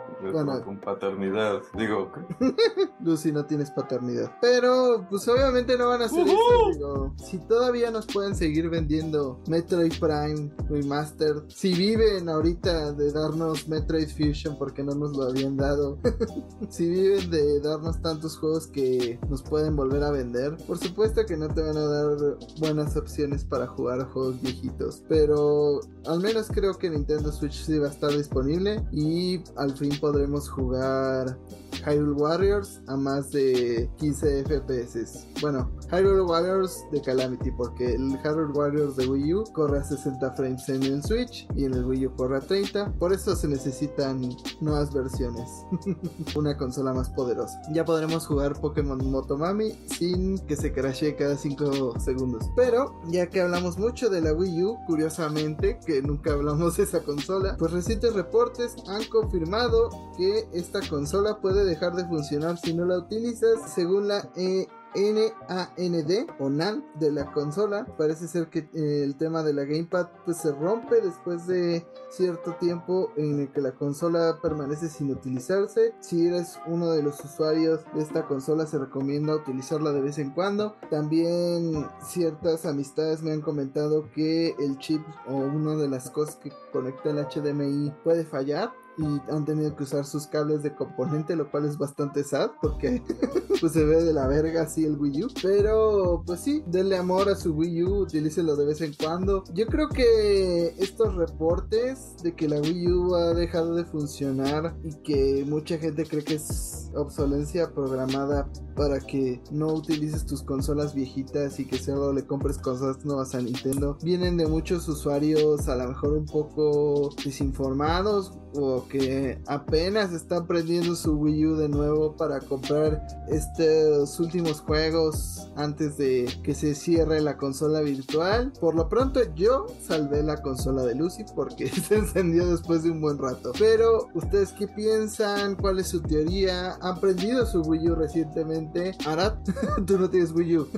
Con 0.65 0.79
paternidad. 0.79 1.61
Digo, 1.75 2.11
Lucy, 3.01 3.33
no 3.33 3.45
tienes 3.45 3.71
paternidad. 3.71 4.33
Pero, 4.41 5.07
pues 5.09 5.27
obviamente 5.29 5.77
no 5.77 5.89
van 5.89 6.03
a 6.03 6.05
hacer 6.07 6.27
eso. 6.27 6.37
Digo, 6.73 7.15
si 7.17 7.39
todavía 7.39 7.91
nos 7.91 8.07
pueden 8.07 8.35
seguir 8.35 8.69
vendiendo 8.71 9.41
Metroid 9.49 9.93
Prime 10.03 10.51
Remastered, 10.69 11.45
si 11.47 11.73
viven 11.75 12.29
ahorita 12.29 12.93
de 12.93 13.13
darnos 13.13 13.69
Metroid 13.69 14.09
Fusion 14.09 14.59
porque 14.59 14.83
no 14.83 14.97
nos 14.97 15.17
lo 15.17 15.29
habían 15.29 15.57
dado, 15.57 15.97
si 16.71 16.89
viven 16.89 17.31
de 17.31 17.61
darnos 17.61 18.03
tantos 18.03 18.37
juegos 18.37 18.67
que 18.67 19.21
nos 19.31 19.45
pueden 19.45 19.77
volver 19.77 20.03
a 20.03 20.11
vender, 20.11 20.57
por 20.67 20.77
supuesto 20.77 21.25
que 21.25 21.37
no 21.37 21.47
te 21.47 21.63
van 21.63 21.77
a 21.77 21.87
dar 21.87 22.39
buenas 22.59 22.97
opciones 22.97 23.45
para 23.45 23.69
jugar 23.69 24.03
juegos 24.07 24.43
viejitos. 24.43 25.05
Pero 25.09 25.79
al 26.07 26.19
menos 26.19 26.49
creo 26.49 26.75
que 26.75 26.91
Nintendo 26.91 27.31
Switch 27.31 27.65
sí 27.65 27.79
va 27.79 27.87
a 27.87 27.91
estar 27.91 28.11
disponible 28.11 28.85
y 28.91 29.41
al 29.57 29.77
fin 29.77 29.93
podremos 30.01 30.51
jugar 30.51 31.39
Hyrule 31.85 32.13
Warriors 32.13 32.81
a 32.87 32.97
más 32.97 33.31
de 33.31 33.91
15 33.99 34.45
FPS. 34.45 35.27
Bueno, 35.41 35.71
Hyrule 35.91 36.23
Warriors 36.23 36.85
de 36.93 37.01
Calamity, 37.01 37.51
porque 37.53 37.95
el 37.95 38.19
Hyrule 38.23 38.53
Warriors 38.53 38.97
de 38.97 39.07
Wii 39.07 39.35
U 39.35 39.45
corre 39.53 39.79
a 39.79 39.85
60 39.93 40.33
frames 40.33 40.69
en 40.69 40.83
el 40.83 41.03
Switch 41.03 41.47
y 41.55 41.65
en 41.65 41.75
el 41.75 41.85
Wii 41.85 42.07
U 42.07 42.17
corre 42.17 42.39
a 42.39 42.41
30. 42.41 42.93
Por 42.99 43.13
eso 43.13 43.37
se 43.37 43.47
necesitan 43.49 44.35
nuevas 44.61 44.93
versiones. 44.93 45.49
Una 46.37 46.57
consola 46.57 46.93
más 46.93 47.11
poderosa. 47.11 47.61
Ya 47.73 47.85
podremos 47.85 48.27
jugar 48.27 48.59
Pokémon 48.61 48.99
Motomami 49.11 49.73
sin 49.87 50.39
que 50.47 50.57
se 50.57 50.73
crashee 50.73 51.17
cada 51.17 51.37
5 51.37 52.01
segundos. 52.01 52.45
Pero, 52.57 53.01
ya 53.09 53.27
que 53.29 53.41
hablamos 53.41 53.79
mucho 53.79 54.09
de 54.09 54.21
la 54.21 54.33
Wii 54.33 54.65
U, 54.65 54.79
curiosamente, 54.87 55.79
que 55.85 56.01
nunca 56.03 56.33
hablamos 56.33 56.77
de 56.77 56.85
esa 56.85 57.01
consola, 57.01 57.57
pues 57.59 57.73
recientes 57.73 58.15
reportes 58.15 58.75
han 58.89 59.05
confirmado 59.05 59.91
que 60.17 60.49
esta 60.53 60.81
consola 60.89 61.41
puede 61.41 61.65
dejar 61.65 61.95
de 61.95 62.07
funcionar 62.07 62.59
si 62.59 62.73
no 62.73 62.85
la 62.87 62.99
utilizas, 62.99 63.73
según 63.75 64.09
la 64.09 64.29
eh, 64.37 64.67
NAND 64.95 66.27
o 66.39 66.49
NAND 66.49 66.85
de 66.95 67.13
la 67.13 67.33
consola. 67.33 67.87
Parece 67.97 68.29
ser 68.29 68.49
que 68.49 68.69
eh, 68.75 69.03
el 69.05 69.17
tema 69.17 69.43
de 69.43 69.53
la 69.53 69.65
gamepad 69.65 70.09
pues 70.25 70.39
se 70.39 70.53
rompe 70.53 71.01
después 71.01 71.47
de 71.47 71.87
cierto 72.11 72.55
tiempo 72.55 73.11
en 73.17 73.41
el 73.41 73.53
que 73.53 73.61
la 73.61 73.73
consola 73.73 74.39
permanece 74.43 74.89
sin 74.89 75.11
utilizarse. 75.11 75.95
Si 76.01 76.27
eres 76.27 76.59
uno 76.67 76.91
de 76.91 77.03
los 77.03 77.25
usuarios 77.25 77.81
de 77.95 78.03
esta 78.03 78.27
consola 78.27 78.67
se 78.67 78.79
recomienda 78.79 79.35
utilizarla 79.35 79.93
de 79.93 80.01
vez 80.01 80.19
en 80.19 80.31
cuando. 80.31 80.77
También 80.91 81.87
ciertas 82.03 82.67
amistades 82.67 83.23
me 83.23 83.33
han 83.33 83.41
comentado 83.41 84.11
que 84.15 84.55
el 84.59 84.79
chip 84.79 85.03
o 85.27 85.35
una 85.35 85.75
de 85.77 85.89
las 85.89 86.11
cosas 86.11 86.37
que 86.37 86.53
conecta 86.73 87.11
el 87.11 87.19
HDMI 87.19 87.93
puede 88.05 88.25
fallar 88.25 88.73
y 88.99 89.05
han 89.31 89.45
tenido 89.45 89.75
que 89.75 89.85
usar 89.85 90.05
sus 90.05 90.27
cables 90.27 90.63
de 90.63 90.75
componente, 90.75 91.37
lo 91.37 91.51
cual 91.51 91.65
es 91.65 91.79
bastante 91.79 92.25
sad 92.25 92.51
porque 92.61 93.03
pues 93.61 93.73
se 93.73 93.85
ve 93.85 94.03
de 94.03 94.13
la 94.13 94.27
verga 94.27 94.63
así 94.63 94.85
el 94.85 94.99
Wii 94.99 95.25
U. 95.25 95.29
Pero 95.43 96.23
pues 96.27 96.41
sí, 96.41 96.63
denle 96.67 96.97
amor 96.97 97.29
a 97.29 97.35
su 97.35 97.55
Wii 97.55 97.85
U, 97.85 97.99
utilícelo 98.01 98.57
de 98.57 98.67
vez 98.67 98.81
en 98.81 98.95
cuando. 98.95 99.45
Yo 99.55 99.67
creo 99.67 99.89
que 99.89 100.75
estos 100.79 101.15
reportes 101.15 102.17
de 102.23 102.35
que 102.35 102.49
la 102.49 102.61
Wii 102.61 102.93
U 102.93 103.15
ha 103.15 103.35
dejado 103.35 103.75
de 103.75 103.85
funcionar 103.85 104.77
y 104.85 104.95
que 105.03 105.45
mucha 105.47 105.79
gente 105.79 106.05
cree 106.05 106.25
que 106.25 106.35
es 106.35 106.91
obsolencia 106.95 107.73
programada 107.73 108.49
para 108.75 109.01
que 109.01 109.41
no 109.51 109.73
utilices 109.75 110.27
tus 110.27 110.43
consolas 110.43 110.95
viejitas 110.95 111.59
y 111.61 111.67
que 111.67 111.79
solo 111.79 112.13
le 112.13 112.25
compres 112.27 112.59
cosas 112.59 113.05
nuevas 113.05 113.35
a 113.35 113.41
Nintendo, 113.41 113.99
vienen 114.03 114.37
de 114.37 114.47
muchos 114.47 114.89
usuarios 114.89 115.69
a 115.69 115.77
lo 115.77 115.89
mejor 115.89 116.13
un 116.13 116.27
poco 116.27 117.11
desinformados 117.25 118.33
o 118.55 118.87
que 118.89 119.41
apenas 119.47 120.13
están 120.13 120.47
prendiendo 120.47 120.95
su 120.95 121.15
Wii 121.15 121.47
U 121.47 121.57
de 121.57 121.69
nuevo 121.69 122.17
para 122.17 122.41
comprar 122.41 123.03
estos 123.29 124.19
últimos 124.21 124.61
juegos 124.61 125.51
antes 125.57 125.97
de 125.97 126.29
que 126.43 126.55
se 126.55 126.75
cierre 126.75 127.21
la 127.21 127.37
consola 127.37 127.81
virtual. 127.81 128.53
Por 128.61 128.75
lo 128.75 128.89
pronto 128.89 129.21
yo 129.35 129.67
salvé 129.81 130.23
la 130.23 130.43
consola 130.43 130.83
de 130.83 130.95
Lucy 130.95 131.25
porque 131.35 131.69
se 131.69 131.97
encendió 131.97 132.47
después 132.47 132.83
de 132.83 132.91
un 132.91 133.01
buen 133.01 133.19
rato. 133.19 133.53
Pero 133.59 134.09
ustedes 134.15 134.53
qué 134.53 134.69
piensan? 134.69 135.57
¿Cuál 135.57 135.79
es 135.79 135.89
su 135.89 136.01
teoría? 136.03 136.77
¿Han 136.81 137.01
prendido 137.01 137.47
su 137.47 137.63
Wii 137.63 137.91
U 137.91 137.95
recientemente? 137.95 138.62
Arad, 139.07 139.35
tú 139.87 139.99
no 139.99 140.09
tienes 140.09 140.33
Wii 140.33 140.59
U. 140.59 140.69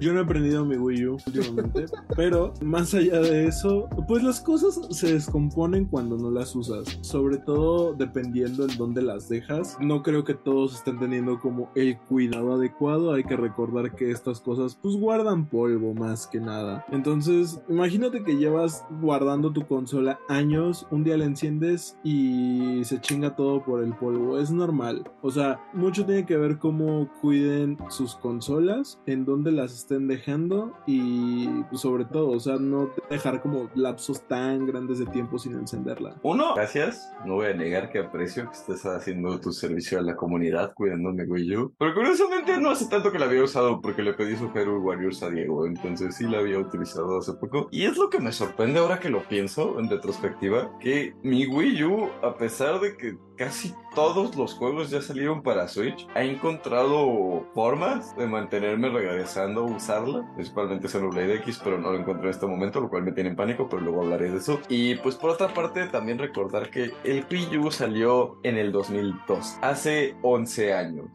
Yo 0.00 0.12
no 0.12 0.20
he 0.20 0.24
aprendido 0.24 0.64
mi 0.64 0.76
Wii 0.76 1.06
U 1.06 1.16
últimamente, 1.26 1.86
pero 2.16 2.52
más 2.62 2.94
allá 2.94 3.20
de 3.20 3.46
eso, 3.46 3.88
pues 4.06 4.22
las 4.22 4.40
cosas 4.40 4.80
se 4.90 5.14
descomponen 5.14 5.86
cuando 5.86 6.16
no 6.16 6.30
las 6.30 6.54
usas, 6.54 6.98
sobre 7.00 7.38
todo 7.38 7.94
dependiendo 7.94 8.64
en 8.64 8.76
dónde 8.76 9.02
las 9.02 9.28
dejas. 9.28 9.76
No 9.80 10.02
creo 10.02 10.24
que 10.24 10.34
todos 10.34 10.74
estén 10.74 10.98
teniendo 10.98 11.38
como 11.38 11.70
el 11.74 11.98
cuidado 11.98 12.54
adecuado, 12.54 13.12
hay 13.12 13.24
que 13.24 13.36
recordar 13.36 13.94
que 13.94 14.10
estas 14.10 14.40
cosas 14.40 14.78
pues 14.80 14.96
guardan 14.96 15.46
polvo 15.46 15.94
más 15.94 16.26
que 16.26 16.40
nada. 16.40 16.84
Entonces, 16.90 17.60
imagínate 17.68 18.22
que 18.22 18.36
llevas 18.36 18.84
guardando 19.00 19.52
tu 19.52 19.66
consola 19.66 20.18
años, 20.28 20.86
un 20.90 21.04
día 21.04 21.16
la 21.16 21.24
enciendes 21.24 21.96
y 22.02 22.82
se 22.84 23.00
chinga 23.00 23.36
todo 23.36 23.62
por 23.64 23.82
el 23.82 23.94
polvo, 23.94 24.38
es 24.38 24.50
normal. 24.50 25.10
O 25.22 25.30
sea, 25.30 25.60
mucho 25.72 26.04
tiene 26.04 26.26
que 26.26 26.36
ver 26.36 26.58
cómo 26.58 27.08
cuiden 27.30 27.78
sus 27.90 28.16
consolas, 28.16 29.00
en 29.06 29.24
dónde 29.24 29.52
las 29.52 29.72
estén 29.72 30.08
dejando 30.08 30.72
y 30.84 31.46
pues, 31.70 31.80
sobre 31.80 32.04
todo, 32.04 32.30
o 32.30 32.40
sea, 32.40 32.56
no 32.56 32.90
dejar 33.08 33.40
como 33.40 33.70
lapsos 33.76 34.26
tan 34.26 34.66
grandes 34.66 34.98
de 34.98 35.06
tiempo 35.06 35.38
sin 35.38 35.52
encenderla. 35.52 36.18
Uno, 36.24 36.54
gracias. 36.56 37.08
No 37.24 37.34
voy 37.34 37.46
a 37.46 37.54
negar 37.54 37.92
que 37.92 38.00
aprecio 38.00 38.46
que 38.46 38.56
estés 38.56 38.84
haciendo 38.84 39.38
tu 39.38 39.52
servicio 39.52 40.00
a 40.00 40.02
la 40.02 40.16
comunidad 40.16 40.72
cuidando 40.74 41.12
mi 41.12 41.22
Wii 41.22 41.56
U. 41.56 41.72
Pero 41.78 41.94
curiosamente 41.94 42.58
no 42.58 42.70
hace 42.70 42.88
tanto 42.88 43.12
que 43.12 43.20
la 43.20 43.26
había 43.26 43.44
usado 43.44 43.80
porque 43.80 44.02
le 44.02 44.14
pedí 44.14 44.34
su 44.34 44.50
Hero 44.52 44.80
Warriors 44.80 45.22
a 45.22 45.30
Diego. 45.30 45.66
Entonces 45.66 46.16
sí 46.16 46.26
la 46.26 46.38
había 46.38 46.58
utilizado 46.58 47.16
hace 47.16 47.34
poco. 47.34 47.68
Y 47.70 47.84
es 47.84 47.96
lo 47.96 48.10
que 48.10 48.18
me 48.18 48.32
sorprende 48.32 48.80
ahora 48.80 48.98
que 48.98 49.08
lo 49.08 49.22
pienso 49.28 49.78
en 49.78 49.88
retrospectiva. 49.88 50.76
Que 50.80 51.14
mi 51.22 51.46
Wii 51.46 51.84
U, 51.84 52.08
a 52.24 52.34
pesar 52.34 52.80
de 52.80 52.96
que 52.96 53.16
casi 53.40 53.74
todos 53.94 54.36
los 54.36 54.52
juegos 54.52 54.90
ya 54.90 55.00
salieron 55.00 55.42
para 55.42 55.66
Switch, 55.66 56.06
he 56.14 56.30
encontrado 56.30 57.46
formas 57.54 58.14
de 58.14 58.26
mantenerme 58.26 58.90
regresando 58.90 59.62
a 59.62 59.64
usarla, 59.64 60.30
principalmente 60.34 60.88
Xenoblade 60.88 61.36
X, 61.36 61.58
pero 61.64 61.78
no 61.78 61.90
lo 61.90 61.98
encontré 61.98 62.24
en 62.24 62.30
este 62.32 62.46
momento, 62.46 62.82
lo 62.82 62.90
cual 62.90 63.02
me 63.02 63.12
tiene 63.12 63.30
en 63.30 63.36
pánico, 63.36 63.66
pero 63.66 63.80
luego 63.80 64.02
hablaré 64.02 64.30
de 64.30 64.36
eso. 64.36 64.60
Y 64.68 64.96
pues 64.96 65.14
por 65.14 65.30
otra 65.30 65.54
parte, 65.54 65.86
también 65.86 66.18
recordar 66.18 66.68
que 66.68 66.92
el 67.02 67.24
Wii 67.30 67.56
U 67.56 67.70
salió 67.70 68.36
en 68.42 68.58
el 68.58 68.72
2002, 68.72 69.56
hace 69.62 70.16
11 70.20 70.74
años. 70.74 71.06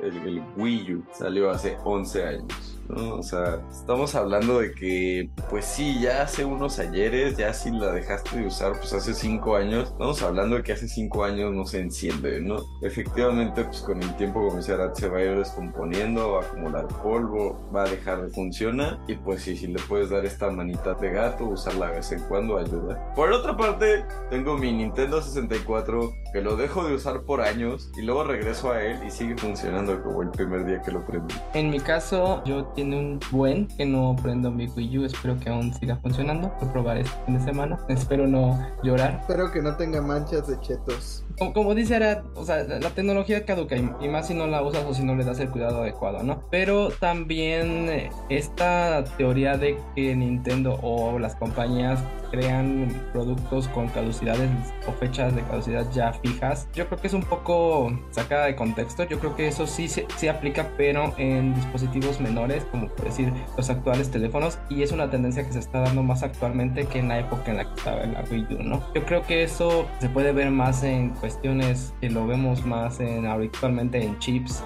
el, 0.00 0.16
el 0.18 0.42
Wii 0.56 0.94
U 0.94 1.04
salió 1.10 1.50
hace 1.50 1.78
11 1.82 2.24
años. 2.24 2.78
O 2.90 3.22
sea, 3.22 3.60
estamos 3.70 4.14
hablando 4.14 4.60
de 4.60 4.72
que, 4.72 5.30
pues 5.48 5.64
sí, 5.64 6.00
ya 6.00 6.22
hace 6.22 6.44
unos 6.44 6.78
ayeres, 6.78 7.36
ya 7.36 7.52
si 7.52 7.70
la 7.70 7.92
dejaste 7.92 8.38
de 8.38 8.46
usar, 8.46 8.72
pues 8.72 8.92
hace 8.92 9.14
cinco 9.14 9.56
años, 9.56 9.88
estamos 9.88 10.22
hablando 10.22 10.56
de 10.56 10.62
que 10.62 10.72
hace 10.72 10.88
cinco 10.88 11.24
años 11.24 11.52
no 11.52 11.64
se 11.64 11.80
enciende, 11.80 12.40
¿no? 12.40 12.62
Efectivamente, 12.82 13.64
pues 13.64 13.80
con 13.80 14.02
el 14.02 14.16
tiempo 14.16 14.46
comenzará, 14.46 14.94
se 14.94 15.08
va 15.08 15.18
a 15.18 15.22
ir 15.22 15.38
descomponiendo, 15.38 16.32
va 16.32 16.40
a 16.40 16.46
acumular 16.46 16.86
polvo, 17.02 17.58
va 17.74 17.84
a 17.84 17.88
dejar 17.88 18.22
de 18.22 18.28
funcionar, 18.28 18.98
y 19.08 19.14
pues 19.14 19.42
sí, 19.42 19.56
si 19.56 19.68
le 19.68 19.80
puedes 19.80 20.10
dar 20.10 20.24
esta 20.24 20.50
manita 20.50 20.94
de 20.94 21.10
gato, 21.10 21.44
usarla 21.44 21.88
de 21.88 21.96
vez 21.96 22.12
en 22.12 22.20
cuando 22.20 22.58
ayuda. 22.58 23.12
Por 23.14 23.32
otra 23.32 23.56
parte, 23.56 24.04
tengo 24.30 24.56
mi 24.56 24.72
Nintendo 24.72 25.22
64 25.22 26.12
que 26.32 26.40
lo 26.40 26.56
dejo 26.56 26.84
de 26.86 26.94
usar 26.94 27.22
por 27.22 27.42
años 27.42 27.90
y 27.96 28.02
luego 28.02 28.24
regreso 28.24 28.72
a 28.72 28.82
él 28.82 28.98
y 29.06 29.10
sigue 29.10 29.36
funcionando 29.36 30.02
como 30.02 30.22
el 30.22 30.30
primer 30.30 30.64
día 30.64 30.80
que 30.80 30.90
lo 30.90 31.04
prendí. 31.04 31.34
En 31.54 31.70
mi 31.70 31.78
caso, 31.78 32.42
yo 32.44 32.71
tiene 32.74 32.98
un 32.98 33.20
buen 33.30 33.66
que 33.68 33.86
no 33.86 34.16
prendo 34.22 34.50
mi 34.50 34.66
Wii 34.66 34.98
U, 34.98 35.04
espero 35.04 35.38
que 35.38 35.50
aún 35.50 35.72
siga 35.74 35.96
funcionando. 35.96 36.52
Lo 36.60 36.72
probaré 36.72 37.02
este 37.02 37.24
fin 37.26 37.38
de 37.38 37.44
semana. 37.44 37.78
Espero 37.88 38.26
no 38.26 38.58
llorar. 38.82 39.18
Espero 39.20 39.50
que 39.50 39.62
no 39.62 39.76
tenga 39.76 40.00
manchas 40.00 40.46
de 40.46 40.58
chetos. 40.60 41.24
Como, 41.54 41.74
dice 41.74 41.96
Arad, 41.96 42.24
o 42.34 42.44
sea, 42.44 42.62
la 42.64 42.90
tecnología 42.90 43.44
caduca 43.44 43.76
y, 43.76 44.08
más 44.08 44.28
si 44.28 44.34
no 44.34 44.46
la 44.46 44.62
usas 44.62 44.84
o 44.84 44.94
si 44.94 45.02
no 45.02 45.14
le 45.14 45.24
das 45.24 45.40
el 45.40 45.50
cuidado 45.50 45.82
adecuado, 45.82 46.22
¿no? 46.22 46.42
Pero 46.50 46.90
también 46.90 47.88
eh, 47.88 48.10
esta 48.28 49.04
teoría 49.16 49.56
de 49.56 49.76
que 49.94 50.14
Nintendo 50.14 50.78
o 50.82 51.18
las 51.18 51.34
compañías 51.36 52.00
crean 52.32 52.88
productos 53.12 53.68
con 53.68 53.86
caducidades 53.88 54.50
o 54.88 54.92
fechas 54.92 55.36
de 55.36 55.42
caducidad 55.42 55.86
ya 55.92 56.12
fijas, 56.14 56.66
yo 56.74 56.88
creo 56.88 57.00
que 57.00 57.06
es 57.06 57.14
un 57.14 57.22
poco 57.22 57.92
sacada 58.10 58.46
de 58.46 58.56
contexto. 58.56 59.04
Yo 59.04 59.20
creo 59.20 59.36
que 59.36 59.46
eso 59.46 59.66
sí 59.66 59.88
se 59.88 60.30
aplica, 60.30 60.70
pero 60.76 61.14
en 61.18 61.54
dispositivos 61.54 62.20
menores, 62.20 62.64
como 62.70 62.88
por 62.88 63.04
decir 63.04 63.32
los 63.56 63.70
actuales 63.70 64.10
teléfonos, 64.10 64.58
y 64.70 64.82
es 64.82 64.92
una 64.92 65.10
tendencia 65.10 65.46
que 65.46 65.52
se 65.52 65.58
está 65.58 65.80
dando 65.80 66.02
más 66.02 66.22
actualmente 66.22 66.86
que 66.86 66.98
en 66.98 67.08
la 67.08 67.20
época 67.20 67.50
en 67.50 67.58
la 67.58 67.64
que 67.64 67.74
estaba 67.74 68.02
en 68.02 68.14
la 68.14 68.24
Wii 68.30 68.46
U, 68.58 68.62
¿no? 68.62 68.82
Yo 68.94 69.04
creo 69.04 69.22
que 69.22 69.42
eso 69.42 69.86
se 70.00 70.08
puede 70.08 70.32
ver 70.32 70.50
más 70.50 70.82
en 70.82 71.10
cuestiones 71.10 71.92
que 72.00 72.08
lo 72.08 72.26
vemos 72.26 72.64
más 72.64 72.98
en 73.00 73.26
actualmente 73.26 74.02
en 74.02 74.18
chips, 74.18 74.64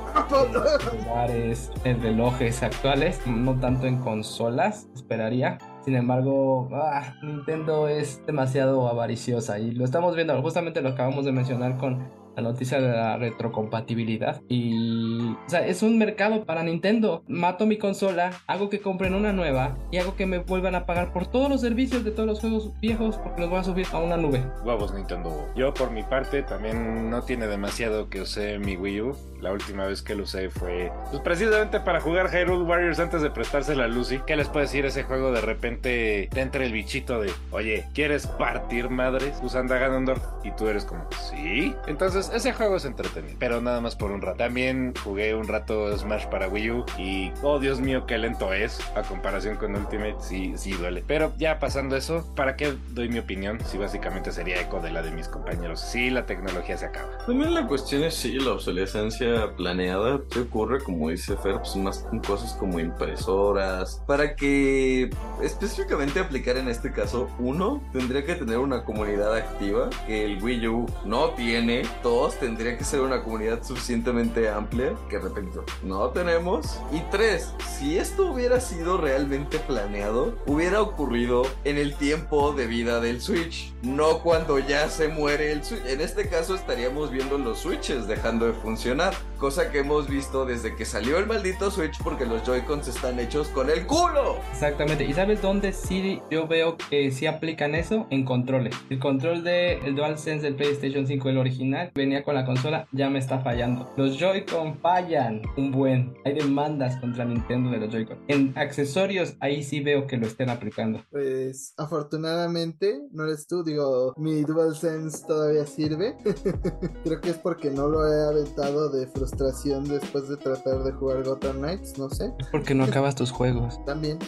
en 1.85 1.97
en 1.97 2.03
relojes 2.03 2.63
actuales, 2.63 3.21
no 3.27 3.59
tanto 3.59 3.87
en 3.87 3.99
consolas, 3.99 4.89
esperaría. 4.95 5.59
Sin 5.87 5.95
embargo, 5.95 6.69
ah, 6.73 7.15
Nintendo 7.23 7.87
es 7.87 8.21
demasiado 8.27 8.89
avariciosa 8.89 9.61
y 9.61 9.71
lo 9.71 9.85
estamos 9.85 10.17
viendo, 10.17 10.43
justamente 10.43 10.83
lo 10.83 10.89
acabamos 10.89 11.25
de 11.25 11.31
mencionar 11.31 11.79
con 11.79 12.09
la 12.37 12.43
noticia 12.43 12.81
de 12.81 12.89
la 12.89 13.17
retrocompatibilidad. 13.17 14.43
Y, 14.49 15.21
o 15.23 15.49
sea, 15.49 15.67
es 15.67 15.83
un 15.83 15.99
mercado 15.99 16.45
para 16.45 16.63
Nintendo. 16.63 17.25
Mato 17.27 17.67
mi 17.67 17.79
consola, 17.79 18.31
hago 18.47 18.69
que 18.69 18.81
compren 18.81 19.15
una 19.15 19.33
nueva 19.33 19.77
y 19.91 19.99
hago 19.99 20.17
que 20.17 20.27
me 20.27 20.39
vuelvan 20.39 20.75
a 20.75 20.87
pagar 20.87 21.13
por 21.13 21.27
todos 21.27 21.49
los 21.49 21.63
servicios 21.63 22.05
de 22.05 22.11
todos 22.11 22.27
los 22.27 22.41
juegos 22.41 22.73
viejos 22.81 23.17
porque 23.17 23.41
los 23.41 23.51
voy 23.51 23.61
a 23.61 23.65
subir 23.65 23.87
a 23.93 23.99
una 23.99 24.17
nube. 24.17 24.45
Huevos 24.65 24.95
Nintendo. 24.95 25.49
Yo 25.57 25.73
por 25.73 25.91
mi 25.91 26.03
parte 26.03 26.43
también 26.43 27.11
no 27.11 27.23
tiene 27.23 27.47
demasiado 27.47 28.09
que 28.11 28.21
usé 28.21 28.59
mi 28.59 28.77
Wii 28.77 29.01
U. 29.01 29.17
La 29.41 29.53
última 29.53 29.87
vez 29.87 30.03
que 30.03 30.15
lo 30.15 30.25
usé 30.25 30.49
fue 30.51 30.91
pues, 31.11 31.23
precisamente 31.23 31.81
para 31.81 32.01
jugar 32.01 32.31
Hyrule 32.31 32.65
Warriors 32.65 32.99
antes 32.99 33.23
de 33.23 33.31
prestársela 33.31 33.85
a 33.85 33.89
Lucy. 33.89 34.21
¿Qué 34.27 34.37
les 34.37 34.49
puedo 34.49 34.61
decir? 34.61 34.85
Ese 34.87 35.05
juego 35.05 35.31
de 35.33 35.41
repente 35.41 36.29
te 36.33 36.41
entra 36.41 36.65
el 36.65 36.73
bichito 36.73 37.21
de, 37.21 37.31
oye, 37.51 37.87
¿quieres 37.95 38.27
partir 38.27 38.89
madres 38.89 39.39
usando 39.43 39.75
a 39.75 39.79
Ganondorf? 39.79 40.23
Y 40.43 40.51
tú 40.53 40.69
eres 40.69 40.85
como, 40.85 41.07
sí. 41.31 41.75
Entonces 41.87 42.26
ese 42.31 42.53
juego 42.53 42.77
es 42.77 42.85
entretenido, 42.85 43.37
pero 43.39 43.61
nada 43.61 43.81
más 43.81 43.97
por 43.97 44.11
un 44.11 44.23
rato. 44.23 44.39
También 44.39 44.95
jugué 45.03 45.35
un 45.35 45.49
rato 45.49 45.97
Smash 45.97 46.27
para 46.27 46.49
Wii 46.49 46.71
U 46.71 46.85
y, 46.99 47.33
oh 47.43 47.59
Dios 47.59 47.81
mío, 47.81 48.07
qué 48.07 48.19
lento 48.19 48.53
es 48.53 48.81
a 48.95 49.03
comparación 49.03 49.57
con 49.57 49.75
Ultimate. 49.75 50.17
Sí, 50.21 50.55
sí 50.57 50.73
duele. 50.73 51.05
Pero 51.07 51.33
ya 51.39 51.59
pasando 51.59 51.97
eso, 51.97 52.27
¿para 52.35 52.57
qué 52.57 52.77
doy 52.91 53.09
mi 53.09 53.19
opinión? 53.19 53.59
Si 53.65 53.79
básicamente 53.79 54.33
sería 54.33 54.61
eco 54.61 54.81
de 54.81 54.91
la 54.91 55.03
de 55.03 55.11
mis 55.11 55.29
compañeros. 55.29 55.81
Sí, 55.81 56.11
la 56.11 56.27
tecnología 56.27 56.77
se 56.77 56.87
acaba. 56.87 57.19
También 57.27 57.55
la 57.55 57.67
cuestión 57.67 58.03
es 58.05 58.15
sí, 58.15 58.33
la 58.33 58.53
obsolescencia 58.53 59.53
planeada 59.57 60.21
se 60.31 60.41
ocurre, 60.41 60.83
como 60.83 61.11
dice 61.11 61.37
Fer, 61.37 61.59
pues 61.59 61.77
más 61.77 61.99
con 61.99 62.21
cosas 62.21 62.53
como 62.55 62.81
impresoras. 62.81 64.03
Para 64.07 64.37
que 64.37 65.11
específicamente 65.43 66.21
aplicar 66.21 66.57
en 66.57 66.69
este 66.69 66.93
caso, 66.93 67.29
uno 67.39 67.83
tendría 67.93 68.25
que 68.25 68.35
tener 68.35 68.59
una 68.59 68.85
comunidad 68.85 69.35
activa 69.35 69.91
que 70.07 70.25
el 70.25 70.43
Wii 70.43 70.69
U 70.69 70.87
no 71.05 71.31
tiene. 71.31 71.83
Todo 72.03 72.16
tendría 72.41 72.77
que 72.79 72.85
ser 72.85 73.01
una 73.01 73.23
comunidad 73.23 73.63
suficientemente 73.63 74.49
amplia, 74.49 74.95
que 75.09 75.19
repito, 75.19 75.65
no 75.83 76.09
tenemos. 76.11 76.81
Y 76.93 77.01
tres, 77.11 77.53
si 77.79 77.99
esto 77.99 78.33
hubiera 78.33 78.61
sido 78.61 78.97
realmente 78.97 79.59
planeado, 79.59 80.35
hubiera 80.47 80.81
ocurrido 80.81 81.43
en 81.65 81.79
el 81.79 81.95
tiempo 81.95 82.53
de 82.53 82.67
vida 82.67 83.01
del 83.01 83.21
Switch, 83.21 83.73
no 83.83 84.21
cuando 84.21 84.59
ya 84.59 84.89
se 84.89 85.09
muere 85.09 85.53
el 85.53 85.63
Switch. 85.63 85.85
En 85.87 86.01
este 86.01 86.29
caso 86.29 86.55
estaríamos 86.55 87.11
viendo 87.11 87.39
los 87.39 87.59
Switches 87.59 88.09
dejando 88.09 88.47
de 88.47 88.53
funcionar, 88.55 89.15
cosa 89.39 89.71
que 89.71 89.81
hemos 89.81 90.09
visto 90.09 90.47
desde 90.47 90.75
que 90.75 90.85
salió 90.85 91.19
el 91.19 91.27
maldito 91.27 91.71
Switch 91.71 91.97
porque 92.03 92.25
los 92.25 92.43
Joy-Cons 92.45 92.89
están 92.89 93.21
hechos 93.21 93.49
con 93.49 93.71
el 93.71 93.87
culo. 93.87 94.39
Exactamente, 94.53 95.05
¿y 95.05 95.13
sabes 95.13 95.43
dónde 95.43 95.73
sí 95.73 96.21
yo 96.31 96.47
veo 96.47 96.77
que 96.91 97.11
sí 97.11 97.27
aplican 97.27 97.75
eso? 97.75 98.07
En 98.11 98.25
controles. 98.25 98.75
El 98.91 98.99
control 98.99 99.45
del 99.45 99.83
de 99.83 99.93
DualSense 99.93 100.43
del 100.43 100.55
PlayStation 100.55 101.07
5, 101.07 101.29
el 101.29 101.39
original, 101.39 101.91
venía 102.07 102.23
con 102.23 102.37
la 102.37 102.47
consola, 102.47 102.87
ya 102.93 103.11
me 103.11 103.19
está 103.19 103.41
fallando. 103.41 103.93
Los 103.97 104.17
Joy-Con 104.17 104.79
fallan 104.79 105.43
un 105.57 105.73
buen. 105.73 106.15
Hay 106.25 106.35
demandas 106.35 106.97
contra 106.99 107.25
Nintendo 107.25 107.71
de 107.71 107.79
los 107.79 107.91
Joy-Con. 107.91 108.19
En 108.29 108.57
accesorios, 108.57 109.35
ahí 109.41 109.65
sí 109.65 109.81
veo 109.81 110.07
que 110.07 110.17
lo 110.17 110.27
estén 110.27 110.49
aplicando. 110.49 111.03
Pues 111.11 111.75
afortunadamente, 111.77 113.01
no 113.11 113.25
eres 113.25 113.49
tú, 113.49 113.65
digo, 113.65 114.15
mi 114.17 114.43
DualSense 114.43 115.27
todavía 115.27 115.67
sirve. 115.67 116.17
Creo 117.05 117.21
que 117.21 117.31
es 117.31 117.39
porque 117.39 117.71
no 117.71 117.89
lo 117.89 118.07
he 118.07 118.29
aventado 118.29 118.89
de 118.89 119.09
frustración 119.09 119.85
después 119.89 120.29
de 120.29 120.37
tratar 120.37 120.85
de 120.85 120.93
jugar 120.93 121.25
Gotham 121.25 121.59
Knights, 121.59 121.99
no 121.99 122.09
sé. 122.09 122.33
Es 122.39 122.47
porque 122.53 122.75
no 122.75 122.85
acabas 122.85 123.17
tus 123.17 123.33
juegos. 123.33 123.85
También. 123.85 124.19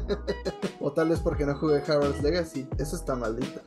o 0.80 0.92
tal 0.92 1.08
vez 1.08 1.20
porque 1.20 1.46
no 1.46 1.54
jugué 1.54 1.82
Howard's 1.88 2.22
Legacy. 2.22 2.68
Eso 2.78 2.96
está 2.96 3.16
maldito. 3.16 3.60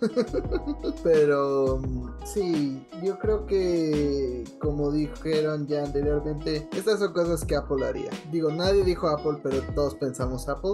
Pero 1.03 1.79
mm, 1.79 2.09
sí, 2.23 2.85
yo 3.03 3.17
creo 3.21 3.45
que, 3.45 4.43
como 4.59 4.91
dijeron 4.91 5.67
ya 5.67 5.83
anteriormente, 5.83 6.67
estas 6.75 6.99
son 6.99 7.13
cosas 7.13 7.45
que 7.45 7.55
Apple 7.55 7.85
haría. 7.85 8.09
Digo, 8.31 8.51
nadie 8.51 8.83
dijo 8.83 9.07
Apple, 9.07 9.39
pero 9.43 9.61
todos 9.75 9.95
pensamos 9.95 10.49
Apple. 10.49 10.73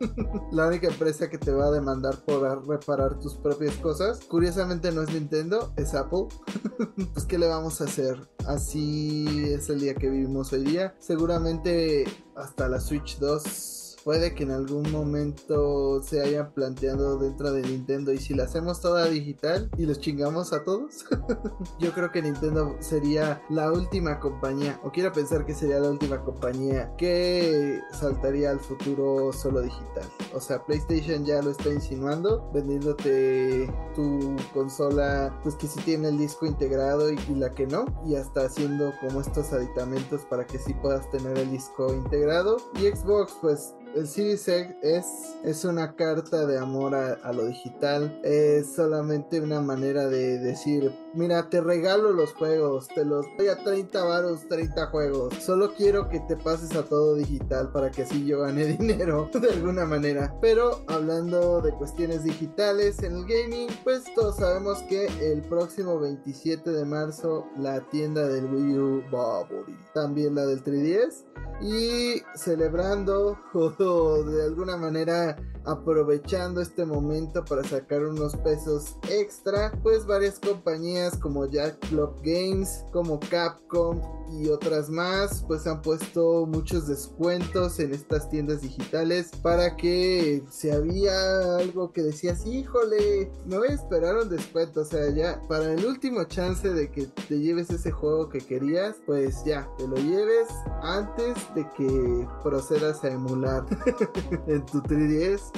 La 0.52 0.66
única 0.66 0.88
empresa 0.88 1.28
que 1.28 1.38
te 1.38 1.52
va 1.52 1.66
a 1.66 1.70
demandar 1.70 2.16
por 2.24 2.66
reparar 2.68 3.18
tus 3.18 3.34
propias 3.34 3.74
cosas, 3.76 4.20
curiosamente 4.24 4.92
no 4.92 5.02
es 5.02 5.12
Nintendo, 5.12 5.72
es 5.76 5.94
Apple. 5.94 6.26
pues, 7.14 7.24
¿qué 7.26 7.38
le 7.38 7.48
vamos 7.48 7.80
a 7.80 7.84
hacer? 7.84 8.16
Así 8.46 9.52
es 9.52 9.68
el 9.70 9.80
día 9.80 9.94
que 9.94 10.10
vivimos 10.10 10.52
hoy 10.52 10.64
día. 10.64 10.94
Seguramente 10.98 12.04
hasta 12.36 12.68
la 12.68 12.80
Switch 12.80 13.18
2 13.18 13.79
puede 14.04 14.34
que 14.34 14.44
en 14.44 14.50
algún 14.50 14.90
momento 14.90 16.02
se 16.02 16.20
hayan 16.22 16.52
planteado 16.52 17.18
dentro 17.18 17.52
de 17.52 17.62
Nintendo 17.62 18.12
y 18.12 18.18
si 18.18 18.34
la 18.34 18.44
hacemos 18.44 18.80
toda 18.80 19.06
digital 19.06 19.70
y 19.76 19.86
los 19.86 20.00
chingamos 20.00 20.52
a 20.52 20.64
todos, 20.64 21.04
yo 21.78 21.92
creo 21.92 22.10
que 22.10 22.22
Nintendo 22.22 22.76
sería 22.80 23.42
la 23.50 23.72
última 23.72 24.18
compañía, 24.20 24.80
o 24.82 24.90
quiero 24.90 25.12
pensar 25.12 25.44
que 25.44 25.54
sería 25.54 25.80
la 25.80 25.90
última 25.90 26.22
compañía 26.22 26.94
que 26.96 27.80
saltaría 27.92 28.50
al 28.50 28.60
futuro 28.60 29.32
solo 29.32 29.62
digital. 29.62 30.04
O 30.34 30.40
sea, 30.40 30.64
PlayStation 30.64 31.24
ya 31.24 31.42
lo 31.42 31.50
está 31.50 31.70
insinuando, 31.70 32.50
vendiéndote 32.52 33.72
tu 33.94 34.36
consola, 34.52 35.38
pues 35.42 35.54
que 35.56 35.66
sí 35.66 35.80
tiene 35.84 36.08
el 36.08 36.18
disco 36.18 36.46
integrado 36.46 37.12
y, 37.12 37.18
y 37.28 37.34
la 37.34 37.50
que 37.50 37.66
no, 37.66 37.84
y 38.06 38.14
hasta 38.14 38.46
haciendo 38.46 38.92
como 39.00 39.20
estos 39.20 39.52
aditamentos 39.52 40.22
para 40.26 40.46
que 40.46 40.58
sí 40.58 40.74
puedas 40.74 41.08
tener 41.10 41.36
el 41.38 41.50
disco 41.50 41.92
integrado. 41.92 42.56
Y 42.74 42.86
Xbox, 42.86 43.36
pues 43.40 43.74
el 43.94 44.06
Series 44.06 44.46
X 44.46 44.76
es, 44.82 45.06
es 45.44 45.64
una 45.64 45.94
carta 45.96 46.46
de 46.46 46.58
amor 46.58 46.94
a, 46.94 47.32
lo 47.32 47.46
digital. 47.46 48.18
Es 48.22 48.74
solamente 48.74 49.40
una 49.40 49.60
manera 49.60 50.08
de 50.08 50.38
decir, 50.38 50.92
mira, 51.14 51.48
te 51.48 51.60
regalo 51.60 52.12
los 52.12 52.32
juegos, 52.34 52.88
te 52.88 53.04
los 53.04 53.26
doy 53.36 53.48
a 53.48 53.56
30 53.62 54.04
varos, 54.04 54.48
30 54.48 54.86
juegos. 54.86 55.34
Solo 55.34 55.74
quiero 55.74 56.08
que 56.08 56.20
te 56.20 56.36
pases 56.36 56.74
a 56.76 56.84
todo 56.84 57.14
digital 57.14 57.70
para 57.72 57.90
que 57.90 58.02
así 58.02 58.24
yo 58.24 58.40
gane 58.40 58.64
dinero 58.78 59.30
de 59.32 59.50
alguna 59.50 59.84
manera. 59.84 60.34
Pero 60.40 60.82
hablando 60.88 61.60
de 61.60 61.72
cuestiones 61.72 62.24
digitales 62.24 63.02
en 63.02 63.16
el 63.16 63.24
gaming, 63.26 63.68
pues 63.84 64.04
todos 64.14 64.36
sabemos 64.36 64.78
que 64.88 65.06
el 65.20 65.42
próximo 65.42 65.98
27 65.98 66.70
de 66.70 66.84
marzo 66.84 67.46
la 67.56 67.80
tienda 67.90 68.26
del 68.28 68.46
Wii 68.46 68.78
U 68.78 69.02
va 69.12 69.36
a 69.36 69.40
abrir. 69.40 69.78
También 69.94 70.34
la 70.34 70.46
del 70.46 70.62
3DS. 70.62 71.24
Y 71.62 72.22
celebrando 72.34 73.38
de 73.80 74.44
alguna 74.44 74.76
manera 74.76 75.36
aprovechando 75.64 76.60
este 76.60 76.84
momento 76.84 77.44
para 77.44 77.64
sacar 77.64 78.04
unos 78.04 78.36
pesos 78.36 78.96
extra, 79.08 79.72
pues 79.82 80.06
varias 80.06 80.38
compañías 80.38 81.16
como 81.16 81.46
Jack 81.46 81.78
Club 81.88 82.16
Games, 82.22 82.84
como 82.92 83.20
Capcom 83.20 84.00
y 84.32 84.48
otras 84.48 84.88
más, 84.88 85.44
pues 85.46 85.66
han 85.66 85.82
puesto 85.82 86.46
muchos 86.46 86.86
descuentos 86.86 87.78
en 87.80 87.92
estas 87.92 88.28
tiendas 88.30 88.60
digitales 88.60 89.30
para 89.42 89.76
que 89.76 90.42
si 90.50 90.70
había 90.70 91.56
algo 91.56 91.92
que 91.92 92.02
decías, 92.02 92.46
híjole, 92.46 93.30
me 93.46 93.58
voy 93.58 93.68
a 93.68 93.74
esperar 93.74 94.16
un 94.16 94.28
descuento, 94.28 94.82
o 94.82 94.84
sea, 94.84 95.10
ya 95.10 95.40
para 95.48 95.72
el 95.72 95.84
último 95.84 96.24
chance 96.24 96.68
de 96.68 96.90
que 96.90 97.06
te 97.28 97.38
lleves 97.38 97.70
ese 97.70 97.90
juego 97.90 98.28
que 98.28 98.38
querías, 98.38 98.96
pues 99.04 99.44
ya, 99.44 99.68
te 99.78 99.86
lo 99.88 99.96
lleves 99.96 100.48
antes 100.82 101.36
de 101.54 101.68
que 101.76 102.28
procedas 102.42 103.02
a 103.04 103.10
emular 103.10 103.64
en 104.46 104.64
tu 104.66 104.80
3DS 104.80 105.49